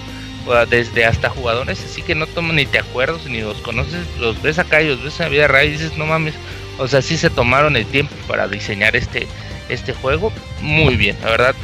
[0.69, 4.61] desde hasta jugadores así que no toman ni te acuerdas ni los conoces, los ves
[4.61, 6.35] acá y los ves en la vida real y dices, no mames,
[6.79, 9.27] o sea, sí se tomaron el tiempo para diseñar este,
[9.69, 11.55] este juego muy bien, la verdad.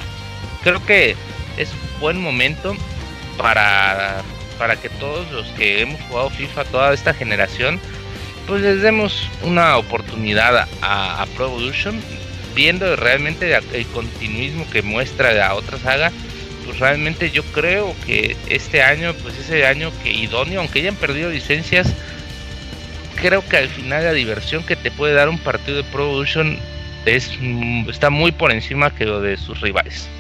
[0.63, 1.17] Creo que
[1.57, 1.71] es
[2.01, 2.75] buen momento
[3.37, 4.23] para,
[4.59, 7.79] para que todos los que hemos jugado FIFA, toda esta generación,
[8.53, 11.99] pues les demos una oportunidad a, a Pro Evolution,
[12.55, 16.13] viendo realmente el continuismo que muestra la otra saga.
[16.67, 20.97] Pues realmente yo creo que este año, pues es el año que idóneo, aunque hayan
[20.97, 21.95] perdido licencias,
[23.17, 26.59] creo que al final la diversión que te puede dar un partido de Pro Evolution
[27.07, 30.11] es, mm, está muy por encima que lo de sus rivales.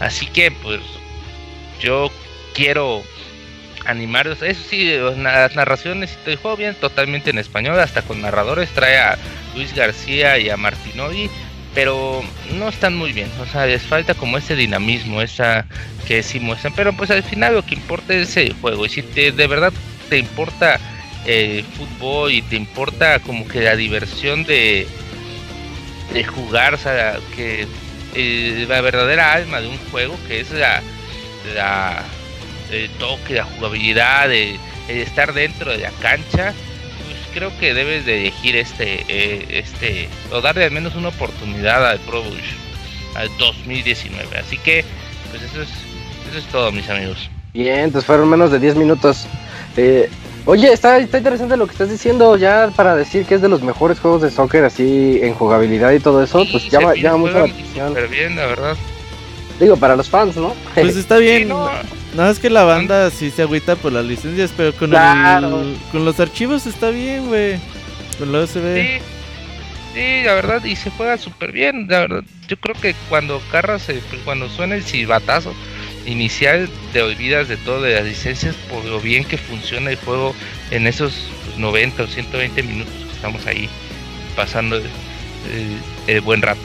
[0.00, 0.80] Así que pues
[1.78, 2.10] yo
[2.54, 3.02] quiero
[3.86, 4.42] animarlos.
[4.42, 8.70] Eso sí, las narraciones y todo el juego viene totalmente en español, hasta con narradores.
[8.70, 9.18] Trae a
[9.54, 11.30] Luis García y a Martinoli,
[11.74, 12.22] pero
[12.54, 13.30] no están muy bien.
[13.40, 15.66] O sea, les falta como ese dinamismo, esa
[16.06, 16.74] que sí muestran.
[16.74, 18.86] Pero pues al final lo que importa es el juego.
[18.86, 19.72] Y si te, de verdad
[20.08, 20.78] te importa
[21.24, 24.86] el fútbol y te importa como que la diversión de,
[26.12, 27.66] de jugar, o sea, que
[28.14, 30.82] eh, la verdadera alma de un juego, que es la
[32.70, 38.06] el toque, la jugabilidad, el, el estar dentro de la cancha, pues creo que debes
[38.06, 42.56] de elegir este, eh, este, o darle al menos una oportunidad al Pro Evolution,
[43.14, 44.38] al 2019.
[44.38, 44.84] Así que,
[45.30, 45.68] pues eso es,
[46.30, 47.30] eso es todo, mis amigos.
[47.52, 49.26] Bien, entonces fueron menos de 10 minutos.
[49.76, 50.10] Eh,
[50.44, 53.62] oye, está, está interesante lo que estás diciendo, ya para decir que es de los
[53.62, 57.44] mejores juegos de soccer así en jugabilidad y todo eso, pues llama, llama mucho la
[57.44, 57.94] atención.
[58.10, 58.76] bien, la verdad.
[59.58, 60.54] Digo, para los fans, ¿no?
[60.74, 61.48] Pues está bien.
[61.48, 61.70] no.
[62.16, 65.60] No, es que la banda sí se agüita por las licencias, pero con, Claro.
[65.60, 67.58] el, con los archivos está bien, güey.
[68.18, 68.74] Con la USB.
[68.82, 69.02] Sí,
[69.94, 72.24] sí, la verdad, y se juega súper bien, la verdad.
[72.48, 75.52] Yo creo que cuando carras, se- pues, cuando suena el silbatazo
[76.06, 80.34] inicial, te olvidas de todo de las licencias por lo bien que funciona el juego
[80.70, 81.12] en esos
[81.44, 83.68] pues, 90 o 120 minutos que estamos ahí
[84.34, 84.84] pasando el,
[85.52, 85.78] el-
[86.14, 86.62] el buen rato.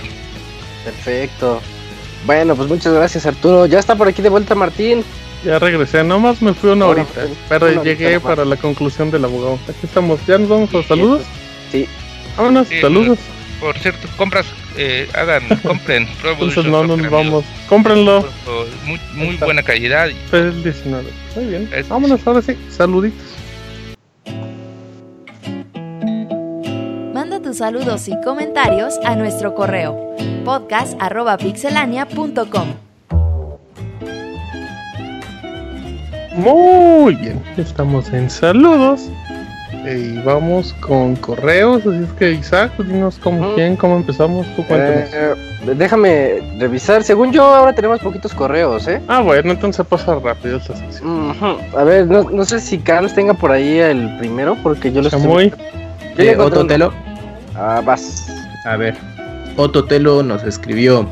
[0.85, 1.61] Perfecto.
[2.25, 3.65] Bueno, pues muchas gracias Arturo.
[3.65, 5.03] Ya está por aquí de vuelta Martín.
[5.43, 9.57] Ya regresé, nomás me fui una Ahora, horita, pero llegué para la conclusión del abogado.
[9.67, 11.23] Aquí estamos, ya nos vamos a saludos.
[11.71, 11.87] Sí.
[12.37, 13.17] Vámonos, Sí, saludos.
[13.59, 14.45] Por cierto, compras,
[14.77, 17.11] eh, hagan, compren Entonces no nos amigos.
[17.11, 17.43] vamos.
[17.69, 18.23] Cómprenlo.
[19.15, 20.07] Muy, buena calidad.
[20.09, 21.09] y Feliz 19.
[21.35, 21.69] Muy bien.
[21.75, 22.55] Es- Vámonos, ahora sí.
[22.69, 23.19] Saluditos.
[27.13, 30.15] Manda tus saludos y comentarios a nuestro correo
[30.45, 32.90] podcast.pixelania.com.
[36.33, 37.41] Muy bien.
[37.57, 39.09] Estamos en saludos.
[39.85, 41.81] Y vamos con correos.
[41.87, 44.45] Así es que, Isaac, dinos cómo, quién, cómo empezamos.
[44.55, 45.09] Tú cuéntanos.
[45.11, 45.35] Eh,
[45.75, 47.03] déjame revisar.
[47.03, 49.01] Según yo, ahora tenemos poquitos correos, ¿eh?
[49.07, 51.31] Ah, bueno, entonces pasa rápido esta sección.
[51.31, 51.77] Ujú.
[51.77, 55.07] A ver, no, no sé si Carlos tenga por ahí el primero, porque yo lo
[55.07, 55.21] estoy...
[55.21, 55.53] Chamoy.
[56.17, 56.67] Eh, encontré Otto uno.
[56.67, 56.93] Telo.
[57.55, 58.27] Ah, vas.
[58.65, 58.95] A ver.
[59.57, 61.07] Otto Telo nos escribió.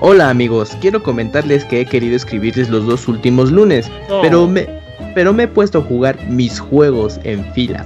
[0.00, 3.90] Hola amigos, quiero comentarles que he querido escribirles los dos últimos lunes,
[4.22, 4.68] pero me,
[5.12, 7.84] pero me he puesto a jugar mis juegos en fila.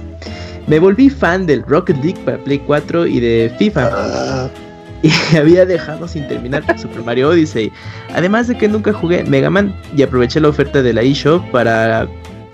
[0.67, 4.49] Me volví fan del Rocket League para Play 4 y de FIFA.
[5.03, 7.69] Y había dejado sin terminar Super Mario Odyssey.
[8.15, 12.07] Además de que nunca jugué Mega Man y aproveché la oferta de la eShop para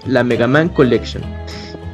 [0.08, 1.22] la Mega Man Collection.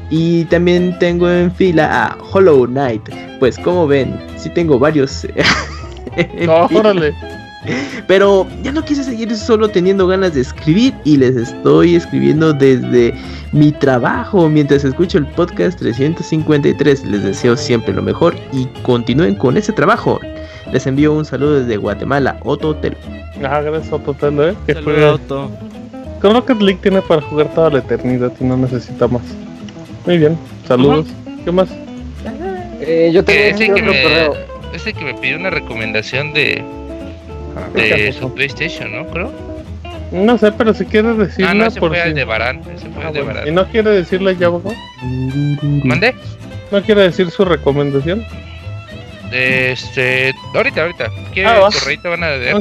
[0.10, 3.02] Y también tengo en fila a Hollow Knight.
[3.40, 5.28] Pues como ven, sí tengo varios.
[6.48, 7.14] órale.
[8.08, 13.14] Pero ya no quise seguir solo teniendo ganas de escribir y les estoy escribiendo desde
[13.52, 17.06] mi trabajo mientras escucho el podcast 353.
[17.06, 20.20] Les deseo siempre lo mejor y continúen con ese trabajo.
[20.72, 22.98] Les envío un saludo desde Guatemala, Otto Hotel.
[23.44, 24.56] Ah, gracias a Totelo, eh.
[24.66, 25.06] Que fue...
[25.06, 25.52] Auto.
[26.22, 29.22] Con Rocket League tiene para jugar toda la eternidad y no necesita más.
[30.06, 30.38] Muy bien,
[30.68, 31.08] saludos.
[31.44, 31.70] ¿Qué más?
[32.80, 34.30] Eh, yo tengo ese, que me,
[34.74, 36.64] ese que me pidió una recomendación de,
[37.73, 39.06] de su PlayStation, ¿no?
[39.07, 39.32] Creo.
[40.11, 42.61] No sé, pero si quiere decirla Ah, no, ese por fue si- el de Barán.
[42.73, 43.40] Ese fue Ah, el de bueno.
[43.40, 43.56] ¿Y Barán.
[43.56, 44.76] no quiere decirle ya, abogado?
[45.84, 46.15] ¿Mande?
[46.72, 48.23] ¿No quiere decir su recomendación?
[49.32, 50.34] Este.
[50.53, 51.10] Ahorita, ahorita.
[51.34, 51.60] ¿Qué Ah,
[52.03, 52.56] van a leer?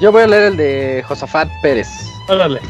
[0.00, 1.88] Yo voy a leer el de Josafat Pérez.
[2.28, 2.60] órale.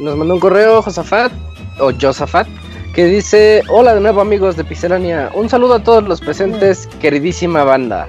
[0.00, 1.32] Nos mandó un correo Josafat
[1.78, 2.46] o Josafat
[2.94, 5.30] que dice: Hola de nuevo, amigos de Pixelania.
[5.34, 8.08] Un saludo a todos los presentes, queridísima banda.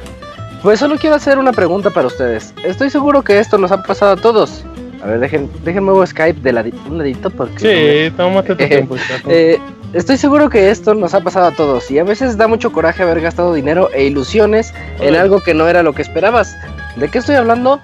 [0.64, 2.54] Pues solo quiero hacer una pregunta para ustedes.
[2.64, 4.64] Estoy seguro que esto nos ha pasado a todos.
[5.04, 8.08] A ver, dejen, dejen nuevo Skype de ladi- un ladito porque.
[8.10, 8.96] Sí, tómate tu tiempo.
[9.28, 9.60] Eh,
[9.92, 13.04] estoy seguro que esto nos ha pasado a todos y a veces da mucho coraje
[13.04, 16.56] haber gastado dinero e ilusiones en algo que no era lo que esperabas.
[16.96, 17.82] ¿De qué estoy hablando?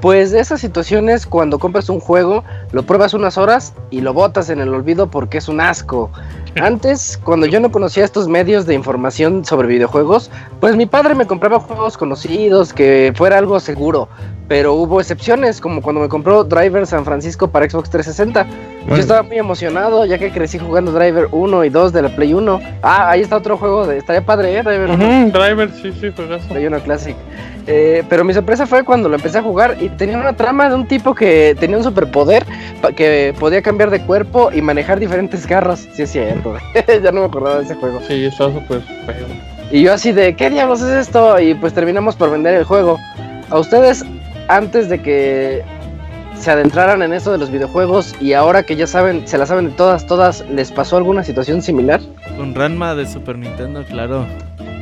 [0.00, 4.48] Pues de esas situaciones cuando compras un juego, lo pruebas unas horas y lo botas
[4.48, 6.10] en el olvido porque es un asco.
[6.60, 11.26] Antes, cuando yo no conocía estos medios de información sobre videojuegos, pues mi padre me
[11.26, 14.08] compraba juegos conocidos, que fuera algo seguro.
[14.48, 18.46] Pero hubo excepciones, como cuando me compró Driver San Francisco para Xbox 360.
[18.88, 22.34] Yo estaba muy emocionado, ya que crecí jugando Driver 1 y 2 de la Play
[22.34, 22.60] 1.
[22.82, 24.62] Ah, ahí está otro juego, de, estaría padre, ¿eh?
[24.62, 24.94] Driver 1.
[24.94, 26.48] Ujú, driver, sí, sí, juegazo.
[26.48, 27.16] Play 1 Classic.
[27.66, 30.74] Eh, pero mi sorpresa fue cuando lo empecé a jugar y tenía una trama de
[30.74, 32.44] un tipo que tenía un superpoder
[32.96, 35.86] que podía cambiar de cuerpo y manejar diferentes carros.
[35.92, 36.56] Sí, es cierto.
[37.02, 38.00] ya no me acordaba de ese juego.
[38.08, 39.26] Sí, está súper feo.
[39.70, 41.38] Y yo así de, ¿qué diablos es esto?
[41.38, 42.98] Y pues terminamos por vender el juego.
[43.50, 44.04] A ustedes,
[44.48, 45.62] antes de que
[46.40, 49.66] se adentraran en esto de los videojuegos y ahora que ya saben, se la saben
[49.66, 52.00] de todas, todas, ¿les pasó alguna situación similar?
[52.36, 54.26] Con Ranma de Super Nintendo, claro.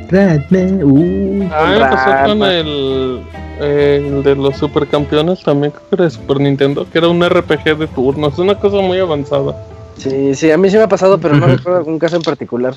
[0.09, 1.49] Ratman, uh.
[1.51, 3.21] Ah, me pasó con el,
[3.59, 7.77] el de los supercampeones también, creo que era de Super Nintendo, que era un RPG
[7.77, 9.55] de turnos, una cosa muy avanzada.
[9.97, 12.73] Sí, sí, a mí sí me ha pasado, pero no recuerdo algún caso en particular.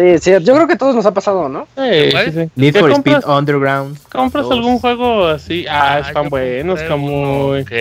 [0.00, 1.66] Sí, sí, yo creo que a todos nos ha pasado, ¿no?
[1.74, 2.10] ¿Cuál?
[2.26, 2.50] sí, sí.
[2.56, 3.18] Need ¿Qué for compras?
[3.18, 3.98] Speed Underground.
[4.08, 4.52] ¿Compras Dos.
[4.52, 5.66] algún juego así?
[5.68, 6.86] Ah, están yo buenos, uno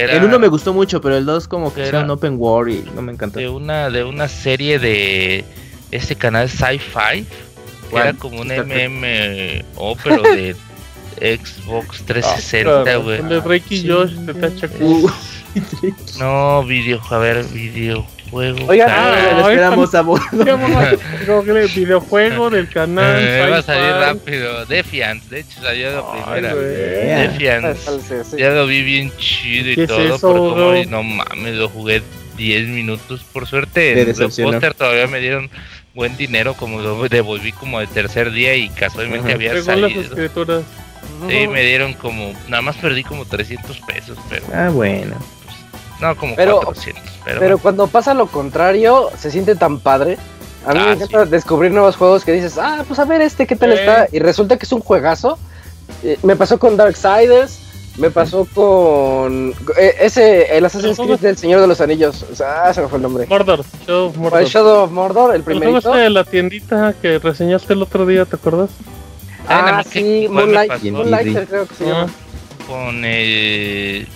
[0.03, 2.73] era El 1 me gustó mucho, pero el 2 como que Era- un open world
[2.73, 3.39] y no me encantó.
[3.39, 5.45] de una de una serie de
[5.91, 7.25] este canal Sci-Fi
[7.89, 8.47] que era como un.
[8.49, 10.55] MMO pero de
[11.21, 13.21] Xbox 360, Claro, güey.
[13.23, 14.33] De Drake y Josh de
[16.19, 18.05] No, video, a ver, video.
[18.31, 18.65] Juego.
[18.67, 20.25] Oigan, ah, lo esperamos a bordo.
[21.27, 23.15] Google, videojuego del canal.
[23.19, 24.65] Eh, va a salir rápido.
[24.65, 26.55] Defiance, de hecho salió la primera.
[26.55, 28.01] Defiance.
[28.01, 28.37] Sí, sí.
[28.37, 30.85] Ya lo vi bien chido y ¿Qué es todo, eso, pero como bro?
[30.85, 32.01] no mames, lo jugué
[32.37, 33.23] 10 minutos.
[33.33, 34.49] Por suerte, Te en decepcionó.
[34.51, 35.49] Blockbuster todavía me dieron
[35.95, 39.35] buen dinero, como lo devolví como el tercer día y casualmente Ajá.
[39.35, 40.01] había salido.
[40.01, 40.63] escrituras.
[41.27, 45.17] Sí, me dieron como, nada más perdí como 300 pesos, pero Ah, bueno.
[46.01, 47.03] No, como Pero- 400.
[47.25, 50.17] Pero, Pero cuando pasa lo contrario, se siente tan padre.
[50.65, 53.47] A mí Ah, me encanta descubrir nuevos juegos que dices, ah, pues a ver este,
[53.47, 53.75] ¿qué tal Eh.
[53.79, 54.07] está?
[54.11, 55.37] Y resulta que es un juegazo.
[56.03, 57.59] Eh, me pasó con Darksiders,
[57.97, 62.25] me pasó con eh, ese, el Assassin's Creed del Señor de los Anillos.
[62.31, 63.25] O sea, ah, se me fue el nombre.
[63.27, 63.63] Mordor.
[63.87, 64.41] Shadow of Mordor.
[64.41, 65.41] El Shadow of Mordor, el
[65.75, 68.69] este de la tiendita que reseñaste el otro día, ¿te acuerdas?
[69.47, 72.07] Ah, Ah, ¿qué- sí, Moonlight, creo que se Ah, llama.
[72.67, 74.07] con el,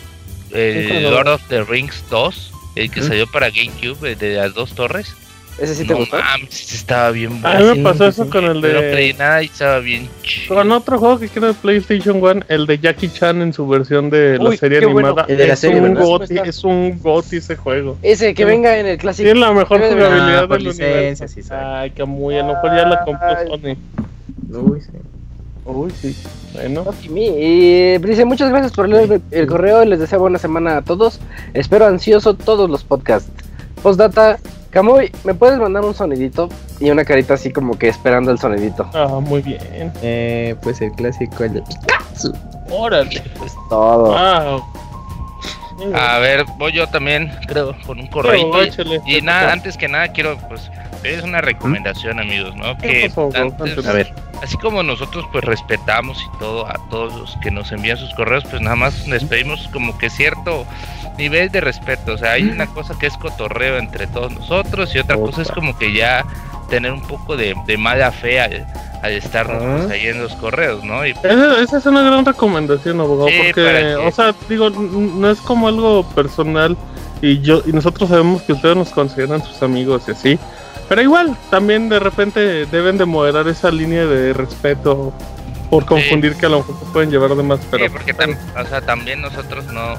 [0.54, 4.36] el con lo- Lord of the Rings 2, el que salió para GameCube, el de
[4.36, 5.14] las dos torres.
[5.60, 6.18] ¿Ese sí te no gustó?
[6.18, 7.84] mames, estaba bien A mí me bueno.
[7.92, 8.92] pasó eso con el Pero no de.
[8.92, 10.56] creí nada y estaba bien chido.
[10.56, 14.10] Con otro juego que quiero de PlayStation One, el de Jackie Chan en su versión
[14.10, 15.10] de la Uy, serie qué bueno.
[15.10, 15.28] animada.
[15.30, 18.00] El de la es serie, un goti, es un goti ese juego.
[18.02, 19.26] Ese que venga en el clásico.
[19.28, 21.28] Tiene la mejor de- jugabilidad Ah, por del licencia, universo.
[21.28, 21.42] sí.
[21.52, 23.48] Ay, que muy, a lo mejor ya la compró.
[23.48, 23.78] Sony.
[24.50, 24.88] Uy, sí.
[25.66, 26.16] Uy, sí.
[26.54, 26.86] Bueno.
[27.02, 27.26] Kimi.
[27.26, 31.20] Y dice muchas gracias por leer el correo y les deseo buena semana a todos.
[31.54, 33.32] Espero ansioso todos los podcasts.
[33.82, 36.50] Postdata, Camuy, ¿me puedes mandar un sonidito?
[36.80, 38.90] Y una carita así como que esperando el sonidito.
[38.94, 39.92] Ah, muy bien.
[40.02, 42.34] Eh, pues el clásico, el de Pikachu.
[42.70, 43.24] Órale.
[43.70, 44.06] Todo.
[44.06, 44.64] Wow.
[45.96, 48.52] A ver, voy yo también, creo, con un correo.
[49.06, 50.70] Y nada, antes que nada quiero pues
[51.04, 52.76] pedirles una recomendación, amigos, ¿no?
[52.78, 54.14] ¿Qué Que pasó, antes- Antes- A ver.
[54.42, 58.44] así como nosotros pues respetamos y todo a todos los que nos envían sus correos,
[58.50, 60.66] pues nada más les pedimos como que cierto
[61.18, 62.14] nivel de respeto.
[62.14, 65.52] O sea, hay una cosa que es cotorreo entre todos nosotros y otra cosa es
[65.52, 66.26] como que ya
[66.70, 68.66] tener un poco de, de mala fe al,
[69.04, 69.76] al estarnos Ah.
[69.82, 71.06] pues, ahí en los correos, ¿no?
[71.06, 75.30] Y Esa, esa es una gran recomendación, abogado, Sí, porque, que- o sea, digo, no
[75.30, 76.76] es como algo personal
[77.22, 80.40] y yo y nosotros sabemos que ustedes nos consideran sus amigos y así,
[80.94, 85.12] pero igual, también de repente deben de moderar esa línea de respeto
[85.72, 88.66] por confundir que a lo mejor pueden llevar de más, pero Sí, porque tam- o
[88.68, 89.96] sea, también nosotros no,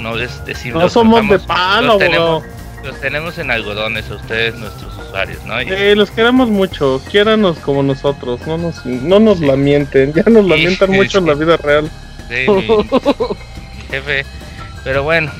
[0.00, 0.82] no les decimos.
[0.82, 2.44] no somos de palo, los tenemos,
[2.84, 5.62] los tenemos en algodones a ustedes, nuestros usuarios, ¿no?
[5.62, 10.42] Y- Eh, los queremos mucho, quiéranos como nosotros, no nos, no nos lamienten, ya nos
[10.42, 11.30] Sí, lamientan sí, mucho en sí.
[11.30, 11.88] la vida real.
[12.28, 14.26] Sí, mi, mi jefe.
[14.82, 15.30] Pero bueno.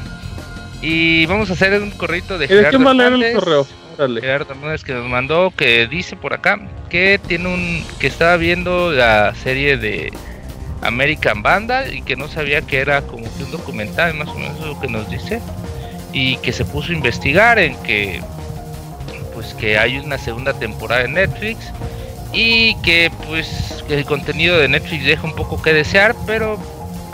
[0.80, 3.66] Y vamos a hacer un corrito de ¿Y de quién va a leer el correo?
[4.02, 4.20] Órale.
[4.20, 6.58] Gerardo Hernández que nos mandó que dice por acá
[6.90, 10.12] que tiene un que estaba viendo la serie de
[10.80, 14.58] American Vandal y que no sabía que era como que un documental más o menos
[14.60, 15.40] lo que nos dice
[16.12, 18.20] y que se puso a investigar en que
[19.34, 21.72] pues que hay una segunda temporada en Netflix
[22.32, 26.58] y que pues el contenido de Netflix deja un poco que desear pero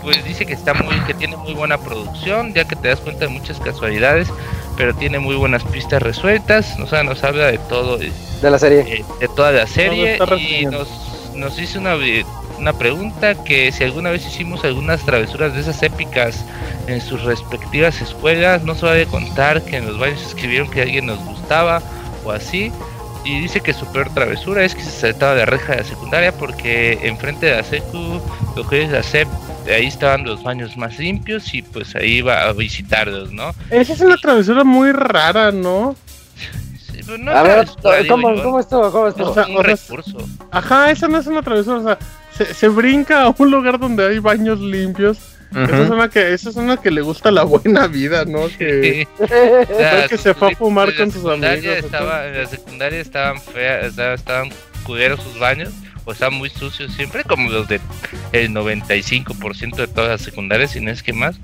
[0.01, 3.25] pues dice que está muy que tiene muy buena producción ya que te das cuenta
[3.25, 4.27] de muchas casualidades
[4.79, 8.79] pero tiene muy buenas pistas resueltas o sea nos habla de todo De la serie.
[8.87, 10.17] eh, de toda la serie
[10.61, 10.87] y nos,
[11.35, 12.25] nos hizo una, vi-
[12.57, 16.45] una pregunta que si alguna vez hicimos algunas travesuras de esas épicas
[16.87, 20.81] en sus respectivas escuelas, no se va a contar que en los baños escribieron que
[20.81, 21.81] alguien nos gustaba
[22.23, 22.71] o así.
[23.25, 26.31] Y dice que su peor travesura es que se saltaba la reja de la secundaria
[26.31, 28.21] porque enfrente de la secu,
[28.55, 29.27] lo que es la SEP,
[29.73, 33.51] ahí estaban los baños más limpios y pues ahí iba a visitarlos, ¿no?
[33.69, 35.95] Esa es una travesura muy rara, ¿no?
[36.91, 38.91] Sí, pues, no A ver, travesura, digo ¿cómo, ¿cómo estuvo?
[38.91, 39.29] ¿Cómo estuvo?
[39.29, 40.17] O sea, un o sea, recurso.
[40.51, 41.99] Ajá, esa no es una travesura, o sea,
[42.35, 45.17] se, se brinca a un lugar donde hay baños limpios.
[45.51, 48.47] Esa, es una que, esa es una que le gusta la buena vida, ¿no?
[48.57, 53.41] Que, sea, que se fue a fumar con sus amigos, Estaba, en la secundaria estaban
[53.41, 54.49] feas, o estaban
[54.83, 55.73] culeros sus baños,
[56.09, 57.79] o estaban muy sucios siempre, como los de
[58.31, 61.35] el 95% de todas las secundarias, si no es que más.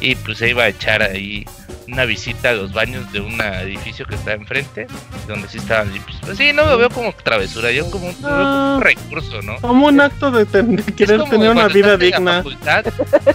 [0.00, 1.44] Y pues se iba a echar ahí
[1.88, 4.86] una visita a los baños de un edificio que está enfrente,
[5.26, 6.18] donde sí estaban limpios.
[6.24, 9.42] Pues sí, no lo veo como travesura, yo como un, lo veo como un recurso,
[9.42, 9.56] ¿no?
[9.56, 12.42] como un acto de, ten- de querer tener una vida digna.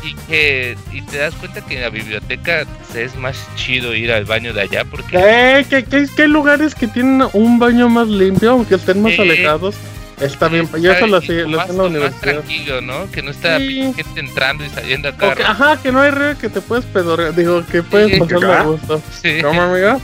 [0.04, 2.66] y que y te das cuenta que en la biblioteca
[2.96, 7.28] es más chido ir al baño de allá porque Eh, que hay lugares que tienen
[7.34, 9.76] un baño más limpio, aunque estén más alejados.
[10.22, 12.22] Está bien, yo eso lo y sé, lo sé en la universidad.
[12.22, 13.12] tranquilo, ¿no?
[13.12, 13.94] Que no está Sí.
[13.96, 15.36] gente entrando y saliendo O acá.
[15.36, 18.20] que- ajá, que no hay río que te puedes pedorrear, digo, que puedes Sí.
[18.20, 19.02] pasarlo a gusto.
[19.22, 19.42] Sí.
[19.42, 20.02] ¿Cómo, amigo?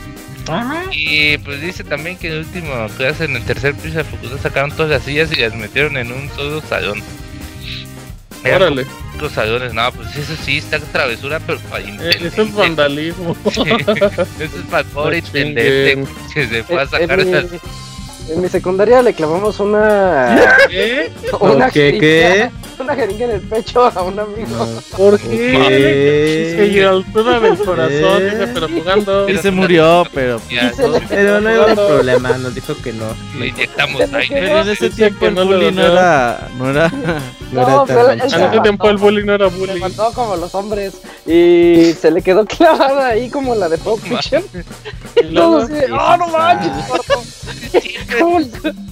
[0.90, 4.38] Y pues dice también que en el último clase en el tercer piso de facultad
[4.42, 7.00] sacaron todas las sillas y las metieron en un solo salón.
[8.44, 8.86] Eran Órale.
[9.20, 13.36] Cosadones, no, pues eso sí, está travesura, pero para Eh, Eso es vandalismo.
[13.46, 13.62] Eso
[14.40, 16.08] es para pobre No intendente, chinguen.
[16.34, 17.46] que se fue a sacar mi, esas.
[18.28, 20.38] En mi secundaria le clavamos una.
[20.68, 21.10] ¿Qué?
[21.40, 22.50] una ¿Qué, qué?
[22.78, 24.66] Una jeringa en el pecho a un amigo.
[24.96, 26.54] ¿Por qué?
[26.56, 28.30] Se altura del corazón, ¿Eh?
[28.30, 29.28] dice, pero jugando.
[29.28, 30.40] Y se murió, pero
[31.08, 33.06] Pero no hay problema, nos dijo que no.
[33.38, 34.40] le inyectamos aire.
[34.40, 36.92] pero en ese tiempo el no le bullying no era, no era
[37.52, 39.56] No era No, tan pero él se En ese tiempo el bullying no era Se
[39.56, 39.74] bullying.
[39.74, 40.94] levantó como los hombres
[41.26, 44.42] y se le quedó clavada ahí como la de Pulp Fiction.
[45.14, 46.72] Y todos así de, ¡oh, no manches!
[48.18, 48.40] ¿Cómo-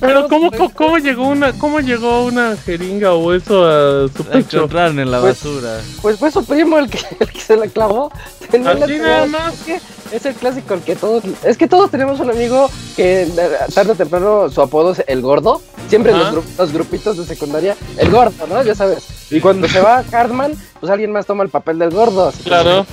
[0.01, 4.69] Pero cómo, cómo, cómo llegó una, cómo llegó una jeringa o eso a su pecho?
[4.71, 5.81] en la Pues- basura.
[6.03, 8.13] Pues fue su primo el que, el que se la clavó.
[8.51, 9.55] Tenía la Así nada más.
[9.55, 9.81] Es que
[10.17, 11.23] es el clásico, el que todos.
[11.45, 13.29] Es que todos tenemos un amigo que eh,
[13.75, 15.63] tarde o temprano su apodo es el gordo.
[15.89, 16.37] Siempre en los, Ajá.
[16.37, 18.63] gru- los grupitos de secundaria, el gordo, ¿no?
[18.63, 19.07] Ya sabes.
[19.31, 22.29] Y cuando se va Hardman, pues alguien más toma el papel del gordo.
[22.29, 22.85] así Claro.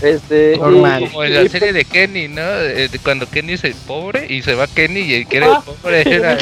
[0.00, 0.56] Este.
[0.58, 1.00] Normal.
[1.10, 2.42] Como en la serie de Kenny, ¿no?
[2.42, 5.52] Eh, cuando Kenny es el pobre y se va Kenny y el que era el
[5.52, 5.62] Ah.
[5.64, 6.36] pobre era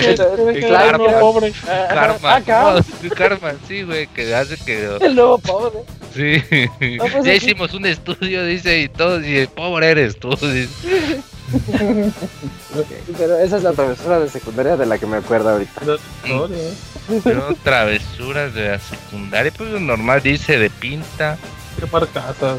[3.66, 4.98] sí, güey, que hace que.
[5.00, 5.78] El nuevo pobre.
[6.14, 6.42] Sí.
[6.78, 10.30] Pues ya aquí- hicimos un estudio, dice, y todos, y el pobre eres tú.
[10.30, 10.68] dice.
[13.18, 15.82] Pero esa es la travesura de secundaria de la que me acuerdo ahorita.
[17.22, 21.36] Pero travesuras de la secundaria, pues lo normal dice de pinta,
[21.78, 22.58] Qué parcata.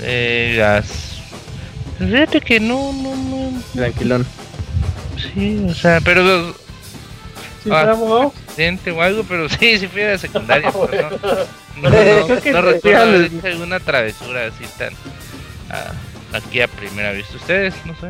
[0.00, 0.86] eh, las.
[1.98, 3.62] Fíjate que no, no, no.
[3.74, 4.26] Tranquilón.
[5.34, 6.54] Sí, o sea, pero
[7.64, 7.80] ¿Sí Ah.
[7.82, 8.32] fue abogado?
[8.46, 11.18] accidente o algo, pero sí, sí fui la secundaria, pero no,
[11.80, 14.92] no, no, no te recuerdo haber hecho alguna travesura así tan
[15.70, 15.92] ah,
[16.34, 17.36] aquí a primera vista.
[17.36, 18.08] Ustedes, no sé.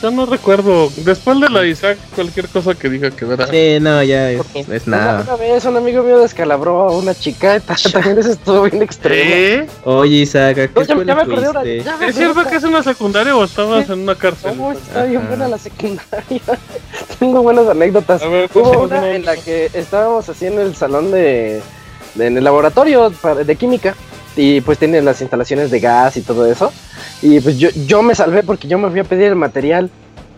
[0.00, 0.90] Yo no recuerdo.
[0.96, 3.46] Después de la Isaac, cualquier cosa que diga que verá.
[3.48, 5.22] Sí, no, ya es, nada.
[5.22, 9.30] una vez un amigo mío descalabró a una chica, ta- también eso estuvo bien extremo.
[9.34, 9.66] ¿Eh?
[9.84, 10.94] Oye, Isaac, ¿a qué No, ya, ya
[11.24, 14.56] me ya me ¿Es cierto que es una secundaria o estabas en una cárcel?
[14.56, 16.40] No, está bien buena la secundaria.
[17.18, 18.22] Tengo buenas anécdotas.
[18.22, 21.60] Ver, Hubo una en la que estábamos así en el salón de,
[22.14, 23.10] de- en el laboratorio
[23.44, 23.94] de química
[24.40, 26.72] y pues tiene las instalaciones de gas y todo eso.
[27.20, 29.90] Y pues yo, yo me salvé porque yo me fui a pedir el material.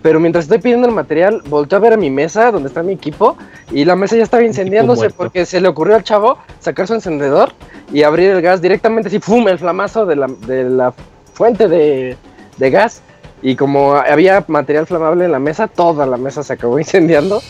[0.03, 2.95] Pero mientras estoy pidiendo el material, volteo a ver a mi mesa donde está mi
[2.95, 3.37] equipo
[3.71, 7.53] y la mesa ya estaba incendiándose porque se le ocurrió al chavo sacar su encendedor
[7.93, 9.47] y abrir el gas directamente así, ¡pum!
[9.47, 10.93] el flamazo de la, de la
[11.35, 12.17] fuente de,
[12.57, 13.03] de gas.
[13.41, 17.41] Y como había material flamable en la mesa, toda la mesa se acabó incendiando.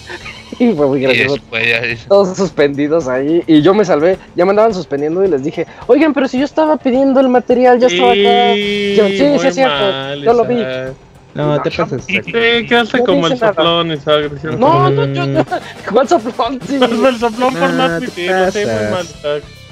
[0.59, 1.35] Y fue muy Y gracioso.
[1.35, 3.43] después Todos suspendidos ahí.
[3.47, 4.19] Y yo me salvé.
[4.37, 7.79] Ya me andaban suspendiendo y les dije, oigan, pero si yo estaba pidiendo el material,
[7.81, 8.55] ya estaba acá.
[8.55, 10.57] Sí, Yo, sí, es cierto, mal, yo lo vi.
[10.57, 10.93] Isaac.
[11.35, 12.05] No, te pasas.
[12.05, 12.21] Sí,
[12.69, 14.31] quedaste No como el soplón, Isaac.
[14.31, 15.47] diciendo- No, no, yo no.
[15.93, 16.61] ¿Cuál soplón?
[16.67, 19.07] Sí, el soplón por no No, muy mal,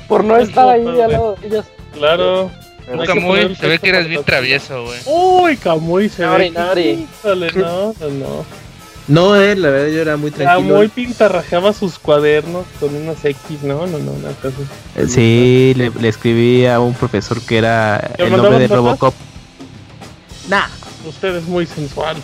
[0.09, 1.65] por no estar ahí al lado de ellos.
[1.93, 2.51] Claro.
[2.87, 4.99] Pero Hay Nunca que poner muy, el se ve que eres bien travieso, güey.
[5.07, 6.51] Uy, Camuy se Nori, ve.
[6.51, 7.07] Nori.
[7.21, 8.45] Híjole, no, no,
[9.11, 9.29] no.
[9.29, 10.75] No, eh, la verdad yo era muy tranquilo.
[10.75, 14.57] Camuy pintarrajeaba sus cuadernos con unas X, no, no, no, una cosa.
[14.97, 18.69] Eh, Sí, le, le escribí a un profesor que era ¿Te el nombre de?
[18.69, 19.15] Robocop.
[20.49, 20.67] Nah,
[21.07, 22.17] Usted es muy sensual.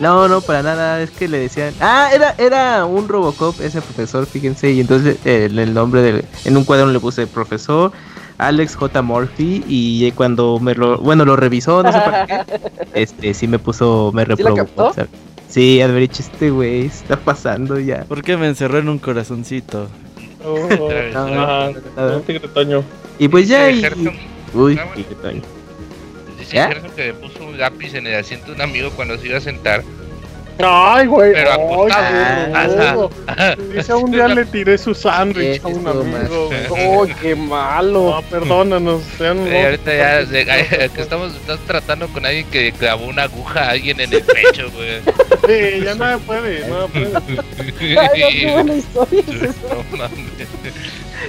[0.00, 1.72] no, no, para nada, es que le decían...
[1.80, 6.24] Ah, era, era un Robocop ese profesor, fíjense, y entonces eh, el, nombre del...
[6.44, 7.92] En un cuaderno le puse profesor
[8.38, 9.02] Alex J.
[9.02, 10.98] Murphy y cuando me lo...
[10.98, 12.60] Bueno, lo revisó, no sé para qué.
[12.94, 14.10] Este, sí me puso...
[14.12, 14.92] Me ¿Sí la reprobó.
[15.48, 18.04] Sí, haber dicho este güey, está pasando ya.
[18.06, 19.88] Porque me encerró en un corazoncito.
[20.44, 21.66] Oh, Travesura.
[21.68, 22.84] ajá, un tigre toño.
[23.18, 23.70] Y pues ya...
[23.70, 23.82] Y-
[24.54, 25.04] Uy, Ah, bueno.
[25.08, 25.42] qué toño.
[26.38, 26.68] dice ¿Ya?
[26.68, 29.38] Gerson que le puso un lápiz en el asiento de un amigo cuando se iba
[29.38, 29.82] a sentar.
[30.60, 31.32] Ay, güey.
[31.32, 33.10] Pero ay, acostado.
[33.10, 33.72] qué burro.
[33.74, 36.50] Dice un día le tiré su sándwich a un amigo.
[36.70, 38.16] ¡Oh, qué malo!
[38.16, 43.06] No, perdónanos, sean Eh, ahorita ya de- que estamos, estás tratando con alguien que clavó
[43.06, 45.00] una aguja a alguien en el pecho, güey.
[45.46, 47.06] Sí, ya nada puede, nada puede.
[47.98, 49.40] Ay, no, qué buena historia es.
[49.62, 50.48] No mames.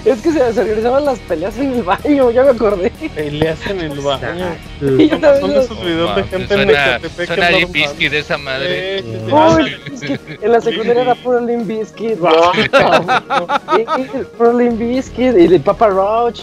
[0.05, 2.91] Es que se, se organizaban las peleas en el baño, ya me acordé.
[3.15, 4.55] Peleas en el baño.
[4.81, 8.19] Y yo también Son esos videos de Mames, gente en Suena, Ecatepec suena Limp de
[8.19, 9.03] esa madre.
[9.95, 12.19] Sí, sí, en la secundaria era puro Limp Bizkit.
[14.37, 16.41] Puro Limp Bizkit y de Papa Roach.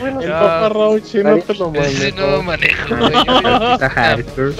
[0.00, 0.34] Bueno, El No.
[0.34, 2.94] Papa Roach, no te lo Ese no manejo.
[2.96, 3.32] manejo.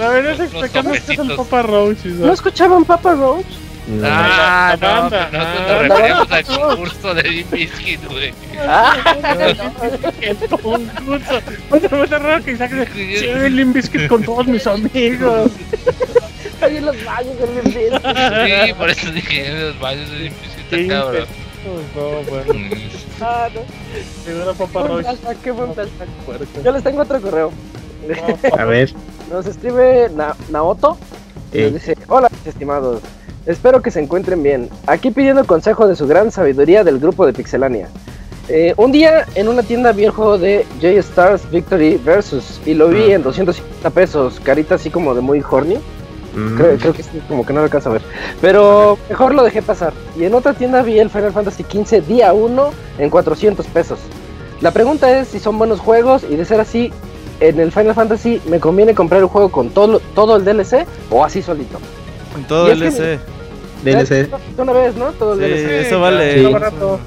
[0.03, 1.35] A ver, explicando qué es el.
[1.35, 2.05] Papa Roach.
[2.05, 3.45] ¿No escuchaban Papa Roach?
[3.85, 4.07] No.
[4.07, 6.37] Ah, La no, banda, pero nosotros ah, nos banda.
[6.37, 8.33] al concurso de Limp Bizkit, güey.
[10.21, 11.41] El concurso.
[11.69, 15.51] Me está raro que sí, el Limp Bizkit con todos mis amigos.
[16.61, 18.67] Ahí en los baños del Limp Bizkit.
[18.67, 21.25] Sí, por eso dije en los baños de Limp Bizkit, está cabrón.
[21.95, 22.75] No, bueno.
[23.21, 23.61] Ah, no.
[24.25, 25.05] Primero Papa Roach.
[25.43, 25.73] qué buen.
[26.63, 27.51] Yo les tengo otro correo.
[28.57, 28.93] A ver.
[29.31, 30.97] Nos escribe Na- Naoto.
[31.53, 31.61] y.
[31.61, 33.01] Nos dice, hola mis estimados,
[33.45, 34.69] espero que se encuentren bien.
[34.87, 37.87] Aquí pidiendo consejo de su gran sabiduría del grupo de Pixelania.
[38.49, 42.89] Eh, un día en una tienda vi el juego de J-Stars Victory Versus y lo
[42.89, 45.77] vi en 250 pesos, carita así como de muy horny.
[46.35, 46.57] Mm.
[46.57, 48.01] Creo, creo que sí, como que no lo alcanzo a ver.
[48.41, 49.93] Pero mejor lo dejé pasar.
[50.17, 53.99] Y en otra tienda vi el Final Fantasy XV día 1 en 400 pesos.
[54.59, 56.91] La pregunta es si son buenos juegos y de ser así,
[57.39, 61.23] en el Final Fantasy me conviene comprar el juego con todo, todo el DLC o
[61.23, 61.77] así solito.
[62.33, 63.32] Con todo el es que- LC.
[63.83, 64.29] DLC.
[64.55, 65.11] De una vez, ¿no?
[65.13, 65.87] Todo el Sí, DLC.
[65.87, 66.33] eso vale.
[66.35, 66.41] Sí.
[66.41, 66.75] más o barato.
[66.75, 66.99] menos.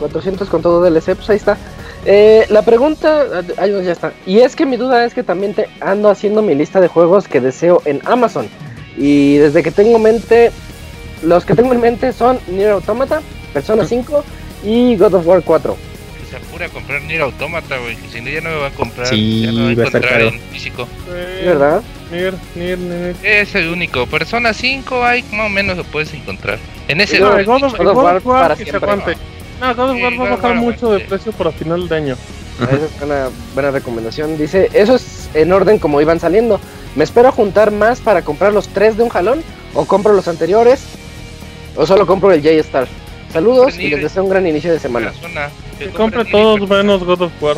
[0.00, 1.58] 400 con todo DLC, pues ahí está.
[2.06, 4.12] Eh, la pregunta, ahí ya está.
[4.26, 7.28] Y es que mi duda es que también te ando haciendo mi lista de juegos
[7.28, 8.48] que deseo en Amazon.
[8.96, 10.50] Y desde que tengo mente,
[11.22, 13.20] los que tengo en mente son Nier Automata,
[13.52, 14.24] Persona 5
[14.64, 15.76] y God of War 4.
[16.18, 17.96] Que se apure a comprar Nier Automata, güey.
[17.96, 19.06] Que si no, ya no me va a comprar.
[19.06, 20.28] Sí, ya no va a va a estar encontrar caro.
[20.28, 20.88] en físico.
[21.44, 21.82] ¿Verdad?
[22.10, 23.16] Nier, Nier, Nier.
[23.22, 24.06] Es el único.
[24.06, 26.58] Persona 5, hay más o menos lo puedes encontrar.
[26.88, 27.20] En ese.
[27.20, 28.90] No, God of, War para que se siempre.
[28.90, 29.16] aguante.
[29.60, 32.16] No, God of Sí, War va a bajar mucho de precio para final de año.
[32.60, 34.36] Esa es una buena recomendación.
[34.36, 36.60] Dice, eso es en orden como iban saliendo.
[36.94, 39.42] ¿Me espero a juntar más para comprar los tres de un jalón?
[39.74, 40.84] ¿O compro los anteriores?
[41.76, 42.88] ¿O solo compro el J-Star?
[43.32, 45.12] Saludos y les deseo un gran inicio de semana.
[45.12, 45.48] Persona.
[45.78, 47.56] Que compre todos menos God of War.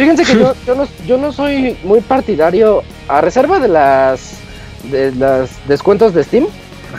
[0.00, 4.38] Fíjense que yo, yo, no, yo no soy muy partidario, a reserva de las
[4.84, 6.46] de las descuentos de Steam,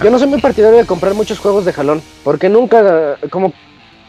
[0.04, 3.54] yo no soy muy partidario de comprar muchos juegos de jalón, porque nunca, como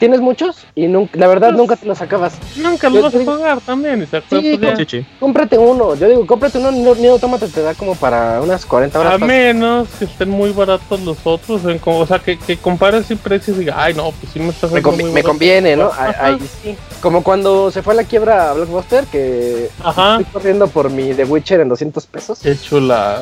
[0.02, 2.32] tienes muchos y nunca, la verdad Pues- nunca te los acabas.
[2.56, 4.24] Nunca Yo lo vas a jugar también, Isaac.
[4.28, 5.06] Sí, pues sí.
[5.20, 9.12] Cómprate uno, yo digo, cómprate uno, ni Automata te da como para unas 40 horas.
[9.12, 9.28] A fácil.
[9.28, 13.14] menos que estén muy baratos los otros, en como- o sea, que, que compares y
[13.14, 15.28] precios y diga, ay, no, pues sí me está me, convi- muy me barato".
[15.28, 15.92] conviene, ¿no?
[15.96, 16.76] Ahí, sí.
[17.00, 20.18] Como cuando se fue a la quiebra a Blockbuster, que Ajá.
[20.18, 22.40] estoy corriendo por mi The Witcher en 200 pesos.
[22.42, 23.20] Qué chulada.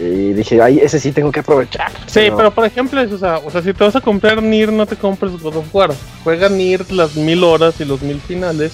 [0.00, 1.90] Y dije, ay, ese sí tengo que aprovechar.
[2.06, 4.72] Sí, pero por ejemplo, es, o, sea, o sea, si te vas a comprar Nier,
[4.72, 5.90] no te compres God of War.
[6.22, 8.72] Juega Nier las mil horas y los mil finales.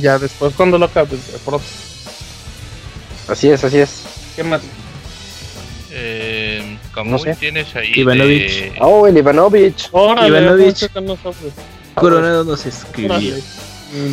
[0.00, 1.60] Ya después, cuando lo acabes, por-
[3.28, 4.02] Así es, así es.
[4.36, 4.60] ¿qué más?
[5.90, 7.34] Eh, como No sé.
[7.34, 7.92] tienes ahí.
[7.96, 8.60] Ivanovich.
[8.72, 9.88] de- Oh, el Ivanovich.
[9.92, 10.86] Órale, Ivanovich.
[11.94, 13.34] Coronado nos escribió.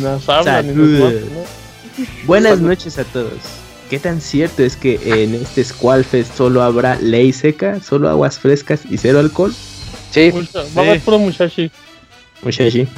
[0.02, 1.12] Nos habla, ni nos Saludos.
[1.12, 2.06] mata, ¿no?
[2.26, 3.32] Buenas noches a todos.
[3.90, 8.80] ¿Qué tan cierto es que en este Squallfest solo habrá ley seca, solo aguas frescas
[8.90, 9.54] y cero alcohol?
[10.10, 11.70] Sí, Mucha- Va a haber puro muchachi.
[12.42, 12.88] Muchachi.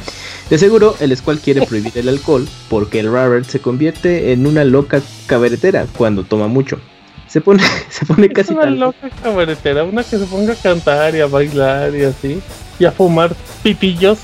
[0.49, 4.65] De seguro, el Squall quiere prohibir el alcohol porque el Robert se convierte en una
[4.65, 6.81] loca cabaretera cuando toma mucho.
[7.29, 10.57] Se pone, se pone Es casi una tan loca cabaretera, una que se ponga a
[10.57, 12.41] cantar y a bailar y así.
[12.79, 14.19] Y a fumar pitillos.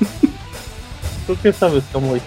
[1.26, 2.20] ¿Tú qué sabes, Camuy?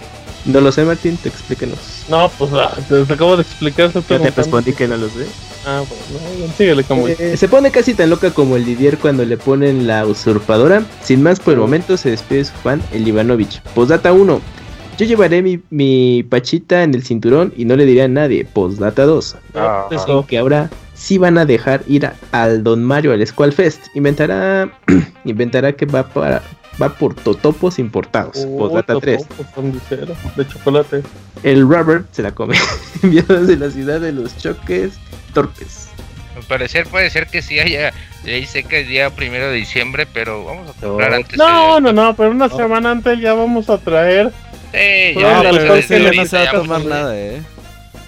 [0.45, 1.98] No lo sé, Martín, te explícanos.
[2.09, 3.91] No, pues ah, te, te acabo de explicar.
[3.93, 5.27] Ya te respondí que no lo sé.
[5.65, 7.15] Ah, bueno, no, síguele, Camuy.
[7.19, 10.83] Eh, se pone casi tan loca como el Didier cuando le ponen la usurpadora.
[11.03, 13.61] Sin más por el momento se despide su fan, el Ivanovich.
[13.75, 14.41] Postdata 1.
[14.97, 18.43] Yo llevaré mi, mi pachita en el cinturón y no le diré a nadie.
[18.45, 19.35] Postdata 2.
[19.55, 20.25] Ah, eso.
[20.27, 23.83] que ahora sí van a dejar ir a- al Don Mario al Squall Fest.
[23.93, 24.69] Inventará,
[25.25, 26.41] inventará que va para
[26.81, 28.37] va por totopos importados.
[28.47, 29.27] Uy, Postdata 3.
[29.27, 31.01] totopos con dulcero, de chocolate.
[31.43, 32.57] El Robert se la come.
[33.03, 34.93] Enviado desde la ciudad de los choques
[35.33, 35.87] torpes.
[36.35, 37.91] Al parecer puede ser que sí haya
[38.23, 41.15] ley seca el día primero de diciembre, pero vamos a comprar No.
[41.17, 41.37] antes.
[41.37, 44.31] No, no, no, pero una semana antes ya vamos a traer.
[44.73, 47.41] Eh, No, ya, pero pues, ese desde ya no se va a tomar nada, eh.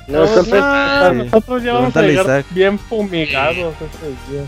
[0.08, 0.44] No, No,
[1.14, 2.46] no, nosotros ya vamos a llegar Isaac.
[2.52, 4.42] bien fumigados ese día.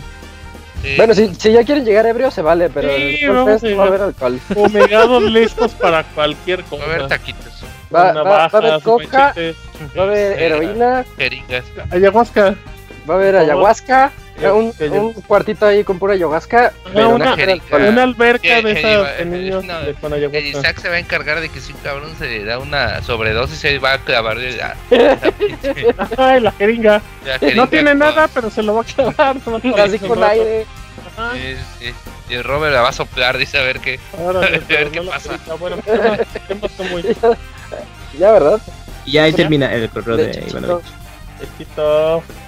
[0.84, 0.96] Sí.
[0.96, 3.76] Bueno, si, si ya quieren llegar ebrio, se vale, pero Sí, vamos Fest a no
[3.78, 4.38] va a haber alcohol.
[4.54, 6.82] Fumigados listos para cualquier Va cosa.
[6.82, 7.64] a haber taquitos,
[7.94, 9.54] Va, Con va- va a haber navajas, coca, machete,
[9.96, 11.64] va a haber heroína, jeringas.
[11.90, 12.54] ayahuasca.
[13.08, 18.72] va a haber ayahuasca, Ya, un, cuartito ahí con pura ayahuasca, pero una alberca de
[18.72, 20.34] esas lleva- de niños no, de- con El.
[20.46, 23.58] Isaac se va a encargar de que si un cabrón se le da una sobredosis,
[23.58, 24.76] se va a clavar de la,
[26.18, 27.00] Ay, la jeringa.
[27.24, 29.36] la No tiene con- nada, pero se lo va a clavar.
[29.78, 30.24] Así con rato.
[30.32, 30.66] aire.
[31.34, 31.94] Sí, sí.
[32.28, 34.00] Y el Robert la va a soplar, dice a ver qué.
[34.18, 35.38] Órale, A ver qué no pasa.
[35.60, 35.76] Bueno.
[38.18, 38.60] Ya, ¿verdad?
[39.04, 40.44] Y ya ahí termina el correo De de.
[40.50, 40.86] Ivanovich.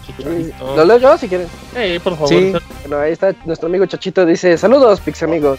[0.06, 0.76] Chiquito, chiquitito.
[0.76, 1.48] ¿Lo leo yo si quieren?
[1.74, 2.28] Sí, por favor.
[2.28, 2.52] Sí.
[2.82, 5.58] Bueno, ahí está nuestro amigo Chachito, dice, saludos, pix amigos.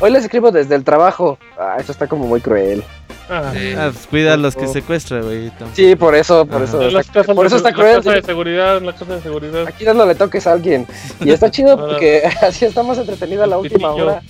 [0.00, 1.38] Hoy les escribo desde el trabajo.
[1.58, 2.84] Ah, esto está como muy cruel.
[3.30, 3.72] Ah, Sí.
[3.76, 5.50] Ah, pues cuida a los que secuestra, güey.
[5.74, 6.80] Sí, por eso, por eso.
[6.80, 7.96] está- casas por eso está cruel.
[7.96, 9.66] La casa de seguridad, en la casa de seguridad.
[9.66, 10.86] Aquí dándole toques a alguien.
[11.20, 14.06] Y está chido porque así estamos entretenidos a la última Pitillo.
[14.06, 14.22] hora.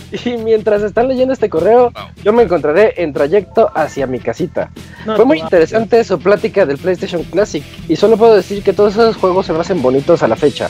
[0.24, 1.92] Y mientras están leyendo este correo,
[2.22, 4.70] yo me encontraré en trayecto hacia mi casita.
[5.04, 8.72] No, Fue muy no, interesante su plática del PlayStation Classic y solo puedo decir que
[8.72, 10.68] todos esos juegos se me hacen bonitos a la fecha.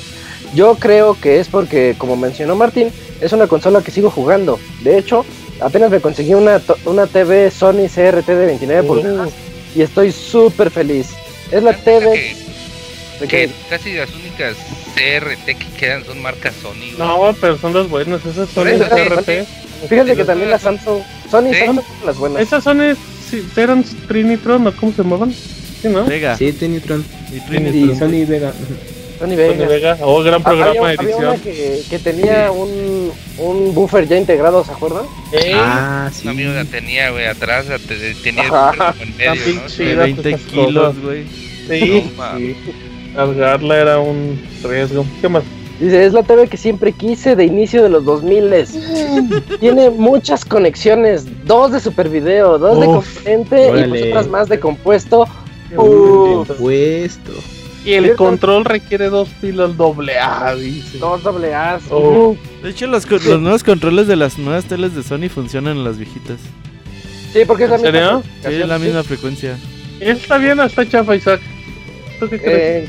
[0.55, 2.91] Yo creo que es porque, como mencionó Martín,
[3.21, 4.59] es una consola que sigo jugando.
[4.83, 5.25] De hecho,
[5.61, 8.87] apenas me conseguí una, to- una TV Sony CRT de 29 Uh.
[8.87, 9.31] pulgadas
[9.75, 11.11] y estoy súper feliz.
[11.51, 12.35] Es la TV
[13.21, 14.57] que que casi las únicas
[14.97, 16.73] CRT que quedan son marcas Sony.
[16.97, 16.99] güey.
[16.99, 19.47] No, pero son las buenas, esas son las sí, RT.
[19.89, 21.67] Fíjate que también las Samsung, Sony Sí.
[21.67, 22.43] son las buenas.
[22.43, 22.81] Esas son,
[23.31, 25.33] sí, eran Trinitron, ¿o cómo se llamaban?
[25.33, 26.05] Sí, ¿no?
[26.07, 26.37] Vega.
[26.37, 27.05] Sí, Trinitron.
[27.33, 27.95] Y Y Trinity.
[27.99, 28.53] Sony Vega.
[29.19, 29.67] Sony Sony Vega.
[29.67, 29.99] Vega.
[30.01, 31.41] Oh, gran Ah, había, programa de había una edición.
[31.55, 35.05] que, que tenía un, un buffer ya integrado, ¿se acuerdan?
[35.55, 36.23] Ah, sí.
[36.25, 37.67] Un amigo la tenía, güey, atrás,
[38.23, 39.45] tenía el buffer en medio, ¿no?
[39.45, 39.85] pinche.
[39.85, 41.25] De Sí, 20 esas kilos, güey.
[41.69, 42.86] Sí, No.
[43.17, 45.05] Cargarla era un riesgo.
[45.21, 45.43] ¿Qué más?
[45.81, 48.51] Dice, es la TV que siempre quise de inicio de los 2000
[49.61, 54.61] Tiene muchas conexiones, dos de super video, dos de componente y pues otras más de
[54.61, 55.27] compuesto.
[55.77, 57.33] Uh, Uf, Puesto.
[57.85, 58.25] y el ¿Cierto?
[58.25, 60.99] control requiere dos pilas doble A, dice.
[60.99, 61.79] dos doble A.
[61.91, 62.37] Oh.
[62.63, 65.99] De hecho, los, los nuevos controles de las nuevas teles de Sony funcionan en las
[65.99, 66.39] viejitas.
[67.33, 67.99] Sí, porque es la ¿En misma.
[68.01, 68.23] serio?
[68.57, 69.59] Sí, es la misma frecuencia.
[70.01, 71.41] Está bien, está chafa, Isaac.
[72.19, 72.89] ¿Tú qué crees?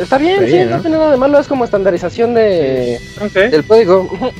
[0.00, 0.82] está bien, Está sí, bien, no ¿no?
[0.82, 3.32] tiene nada de malo, es como estandarización de, Ok.
[3.32, 4.08] del código.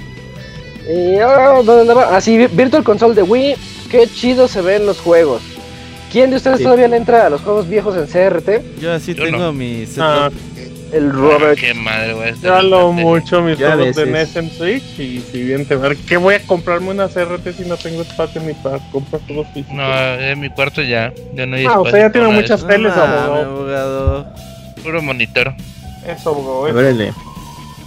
[0.88, 2.16] Y ah, ¿dónde andaba?
[2.16, 3.56] Así, Virtual Console de Wii,
[3.90, 5.42] qué chido se ven los juegos.
[6.12, 6.62] ¿Quién de ustedes Sí.
[6.62, 8.62] todavía le entra a los juegos viejos en CRT?
[8.80, 9.52] Yo así Yo tengo no.
[9.52, 10.04] mi setup.
[10.04, 10.30] Ah,
[10.92, 11.58] El Ah, Robert.
[11.58, 12.28] Qué madre, güey.
[12.30, 14.06] este ya lo mucho mis Ya juegos de.
[14.06, 15.74] NES en Switch y siguiente.
[15.74, 19.20] A ver, ¿qué voy a comprarme una CRT si no tengo espacio ni para comprar
[19.52, 19.74] físicos?
[19.74, 21.12] No, en mi cuarto ya.
[21.34, 24.26] Ya no hay Ah, o espacio sea, ya tiene muchas teles, abogado.
[24.86, 25.52] Puro monitor.
[26.06, 26.30] Eso.
[26.30, 27.12] Órale.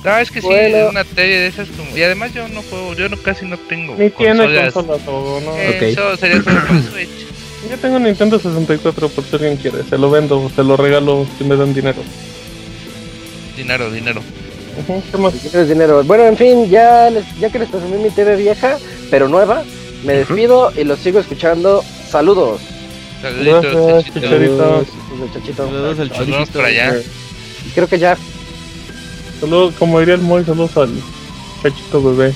[0.04, 0.78] No, es que sí, Bueno.
[0.78, 1.96] es una tele de esas como...
[1.96, 4.74] Y además yo no juego, yo no, casi no tengo Ni tiene consolas.
[4.74, 5.56] consolas, abogado, no.
[5.58, 5.90] Eh.
[5.92, 7.10] Eso sería solo para Switch.
[7.70, 9.84] Yo tengo Nintendo 64 por si alguien quiere.
[9.84, 12.02] Se lo vendo, se lo regalo si me dan dinero.
[13.56, 14.22] Dinero, dinero.
[15.68, 16.04] Dinero.
[16.04, 18.78] Bueno, en fin, ya, les, ya que les presumí mi TV vieja,
[19.10, 19.64] pero nueva,
[20.04, 21.82] me despido y los sigo escuchando.
[22.10, 22.60] Saludos.
[23.22, 24.30] Saluditos, Gracias, Chachito.
[24.30, 25.66] Desde Chachito.
[25.66, 26.46] Saludos al choricito.
[26.54, 26.96] por allá.
[27.76, 28.18] Creo que ya.
[29.40, 30.92] Saludos, como diría el Moy, saludos al
[31.64, 32.34] cachito bebé.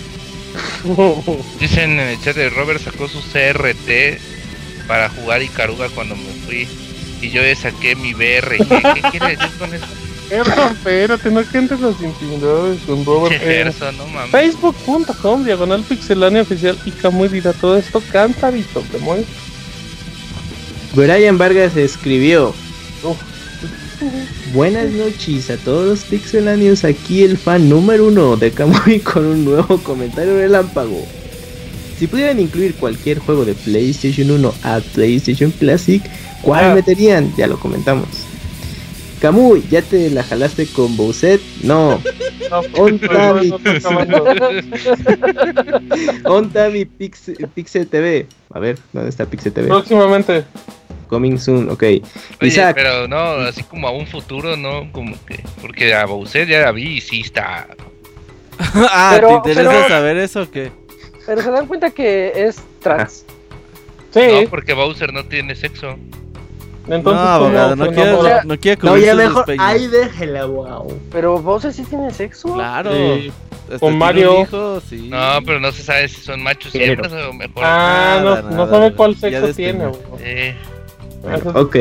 [1.59, 4.19] Dicen en el chat de Robert sacó su CRT
[4.87, 6.67] para jugar Icaruga cuando me fui.
[7.21, 8.57] Y yo le saqué mi VR.
[8.57, 9.85] ¿Qué, qué quiere decir con eso?
[10.29, 13.39] Pero, espérate, no gente las intimidades con Robert.
[13.39, 14.31] Che, Eh, no mames.
[14.31, 18.01] Facebook.com, diagonal pixelania oficial y Camuy dirá todo esto.
[18.11, 19.25] Canta, Vito, Camuy.
[20.93, 22.53] Brian Vargas escribió.
[24.53, 29.45] Buenas noches a todos los pixelanios, aquí el fan número uno de Kamui con un
[29.45, 31.05] nuevo comentario relámpago.
[31.97, 36.01] Si pudieran incluir cualquier juego de PlayStation 1 a PlayStation Classic,
[36.41, 36.75] ¿cuál Ah.
[36.75, 37.33] meterían?
[37.37, 38.07] Ya lo comentamos.
[39.21, 41.39] Kamui, ¿ya te la jalaste con Bowser?
[41.63, 42.01] No.
[42.49, 44.49] No, Onta no, mi, no, no, no, no, no.
[46.35, 48.27] onta mi Pixel, Pixel TV.
[48.53, 49.69] A ver, ¿dónde está Pixel TV?
[49.69, 50.43] Próximamente.
[51.13, 51.83] Coming soon, ok.
[51.83, 52.01] Oye,
[52.41, 53.17] Isaac, pero no,
[53.47, 54.91] así como a un futuro, ¿no?
[54.91, 55.43] Como que...
[55.61, 57.67] Porque a Bowser ya la vi y sí está...
[58.59, 60.71] ah, Pero- ¿te interesa pero- saber eso o qué?
[61.27, 63.25] Pero se dan cuenta que es trans.
[64.11, 65.97] Sí, No, porque Bowser no tiene sexo.
[66.87, 66.87] entonces.
[66.87, 68.11] no, ¿cómo abogado, no quiere,
[68.45, 69.45] no quiere no, cubrir ya mejor.
[69.59, 70.99] Ahí déjela, wow.
[71.11, 72.55] Pero Bowser sí tiene sexo.
[72.55, 72.91] Claro.
[72.91, 73.31] Sí.
[73.65, 74.41] Hasta Con Mario.
[74.41, 75.07] hijo, sí.
[75.09, 77.63] No, pero no se sabe si son machos hembras o mejor...
[77.63, 80.01] Ah, Nada, no, no nada, sabe cuál sexo tiene, güey.
[80.19, 80.55] Eh,
[81.53, 81.75] Ok.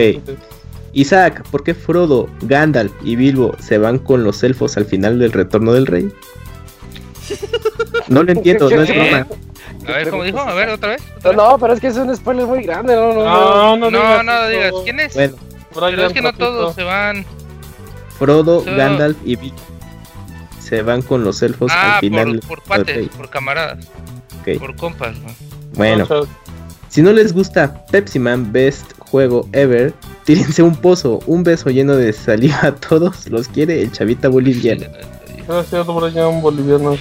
[0.94, 5.32] Isaac, ¿por qué Frodo, Gandalf y Bilbo se van con los elfos al final del
[5.32, 6.12] retorno del rey?
[8.08, 9.26] No lo entiendo, no es broma.
[9.88, 10.40] a ver, ¿cómo dijo?
[10.40, 11.02] A ver, otra vez.
[11.24, 13.76] No, no, pero es que es un spoiler muy grande, no, no, no.
[13.76, 14.48] No, no, No, digas no, eso.
[14.50, 15.14] digas, ¿quién es?
[15.14, 15.34] Bueno,
[15.74, 17.24] Pero es que no todos se van.
[18.18, 19.56] Frodo, So- Gandalf y Bilbo
[20.60, 23.06] se van con los elfos Ah, al final por, del por retorno del rey.
[23.16, 23.86] por camaradas,
[24.58, 25.16] por compas.
[25.18, 25.28] ¿no?
[25.74, 26.06] Bueno,
[26.88, 29.92] si no les gusta Pepsi Man Best Juego Ever,
[30.24, 33.28] tírense un pozo, un beso lleno de saliva a todos.
[33.28, 34.86] Los quiere el chavita boliviano.
[35.46, 36.96] Gracias, Brian Boliviano.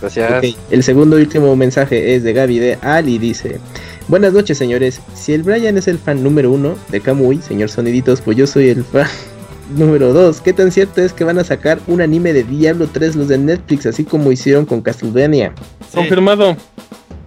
[0.00, 0.56] Gracias.
[0.70, 3.18] El segundo y último mensaje es de Gaby de Ali.
[3.18, 3.58] Dice:
[4.06, 5.00] Buenas noches, señores.
[5.14, 8.68] Si el Brian es el fan número uno de Kamui, señor Soniditos, pues yo soy
[8.68, 9.08] el fan
[9.76, 10.40] número dos.
[10.40, 13.38] ¿Qué tan cierto es que van a sacar un anime de Diablo 3 los de
[13.38, 15.54] Netflix, así como hicieron con Castlevania?
[15.90, 15.96] Sí.
[15.96, 16.56] Confirmado.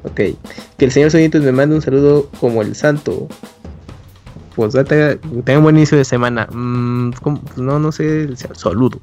[0.04, 0.22] Ok,
[0.78, 3.28] que el señor Soniditos me mande un saludo como el santo.
[4.56, 6.48] Pues tenga, tenga un buen inicio de semana.
[6.52, 7.42] Mm, ¿cómo?
[7.58, 8.30] no, no sé.
[8.54, 9.00] Saludo.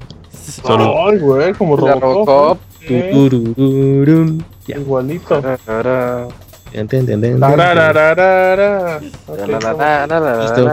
[0.65, 2.57] Ay, güey, como Robocop.
[4.67, 4.77] Ya.
[4.77, 5.41] Igualito.
[6.71, 8.99] Ten, ten, ten, ten, Tararararara.
[9.27, 9.39] Ok,
[10.41, 10.71] Listo.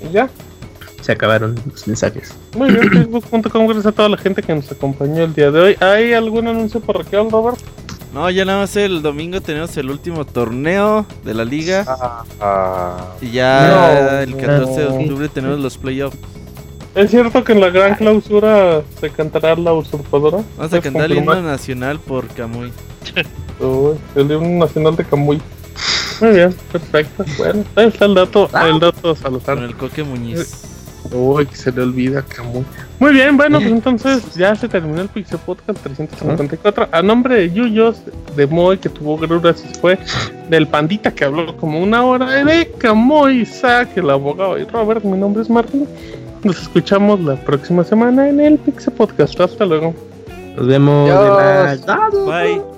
[0.00, 0.30] ¿Y ya?
[1.02, 2.34] Se acabaron los mensajes.
[2.56, 5.76] Muy bien, facebook.com, gracias a toda la gente que nos acompañó el día de hoy.
[5.80, 7.58] ¿Hay algún anuncio parroquial, Robert?
[8.16, 11.84] No, ya nada más el domingo tenemos el último torneo de la liga.
[12.40, 16.16] Ah, Y ya No, el 14 de octubre tenemos los playoffs.
[16.94, 20.38] ¿Es cierto que en la gran clausura se cantará la usurpadora?
[20.38, 22.72] Vamos a ¿Puedes cantar el himno nacional por Camuy.
[23.60, 25.42] Uy, el himno nacional de Camuy.
[26.22, 27.22] Muy bien, perfecto.
[27.36, 29.14] Bueno, ahí está el dato, el dato
[29.44, 30.75] Con el Coque Muñiz.
[31.12, 32.64] Uy, que se le olvida Camuy.
[32.98, 36.88] Muy bien, bueno, pues entonces ya se terminó el Pixel Podcast 354.
[36.90, 38.02] A nombre de Yuyos,
[38.34, 39.98] de Moy, que tuvo gruras y fue,
[40.48, 45.18] del Pandita, que habló como una hora, de Camuy, Isaac, el abogado, y Robert, mi
[45.18, 45.86] nombre es Martín.
[46.42, 49.40] Nos escuchamos la próxima semana en el Pixel Podcast.
[49.40, 49.94] Hasta luego.
[50.56, 51.10] Nos vemos.
[52.26, 52.75] Bye.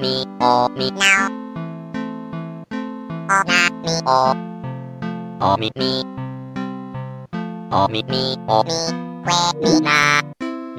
[0.00, 1.28] Now mi o mi now.
[3.28, 4.34] O na mi o
[5.40, 6.04] o mi mi
[7.70, 8.78] o mi mi o mi
[9.24, 10.22] que mi na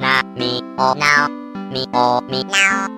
[0.02, 1.28] na mi o now
[1.72, 2.88] mi o mi now.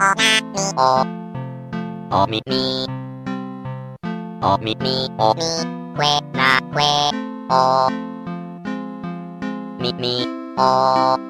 [0.00, 0.92] O na mi o
[2.10, 2.86] o mi mi
[4.42, 5.50] o mi mi o mi
[5.98, 6.92] que na que
[7.50, 7.90] o
[9.80, 10.14] mi mi
[10.56, 11.29] o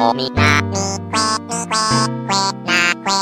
[0.00, 1.84] Now, o mi na mi que que mi
[2.28, 3.20] que now que.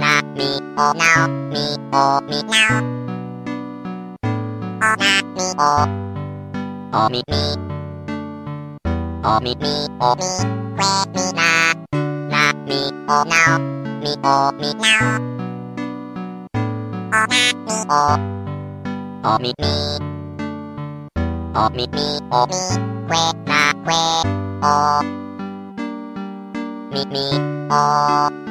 [0.00, 0.82] O mi na mi que mi que que na que o.
[0.82, 2.82] Na mi o now mi o mi now.
[4.82, 5.72] O na mi o
[6.92, 7.42] o mi mi.
[9.24, 10.30] O mi mi o mi
[10.78, 11.50] que mi na
[12.32, 13.58] na mi o now
[14.00, 15.20] mi o mi now
[17.12, 17.26] o
[17.88, 18.41] na
[19.24, 19.64] おみみ
[21.54, 22.54] おみみおみ
[23.06, 23.94] くえなくえ
[24.60, 24.66] お
[26.92, 27.16] みみ
[27.70, 28.41] お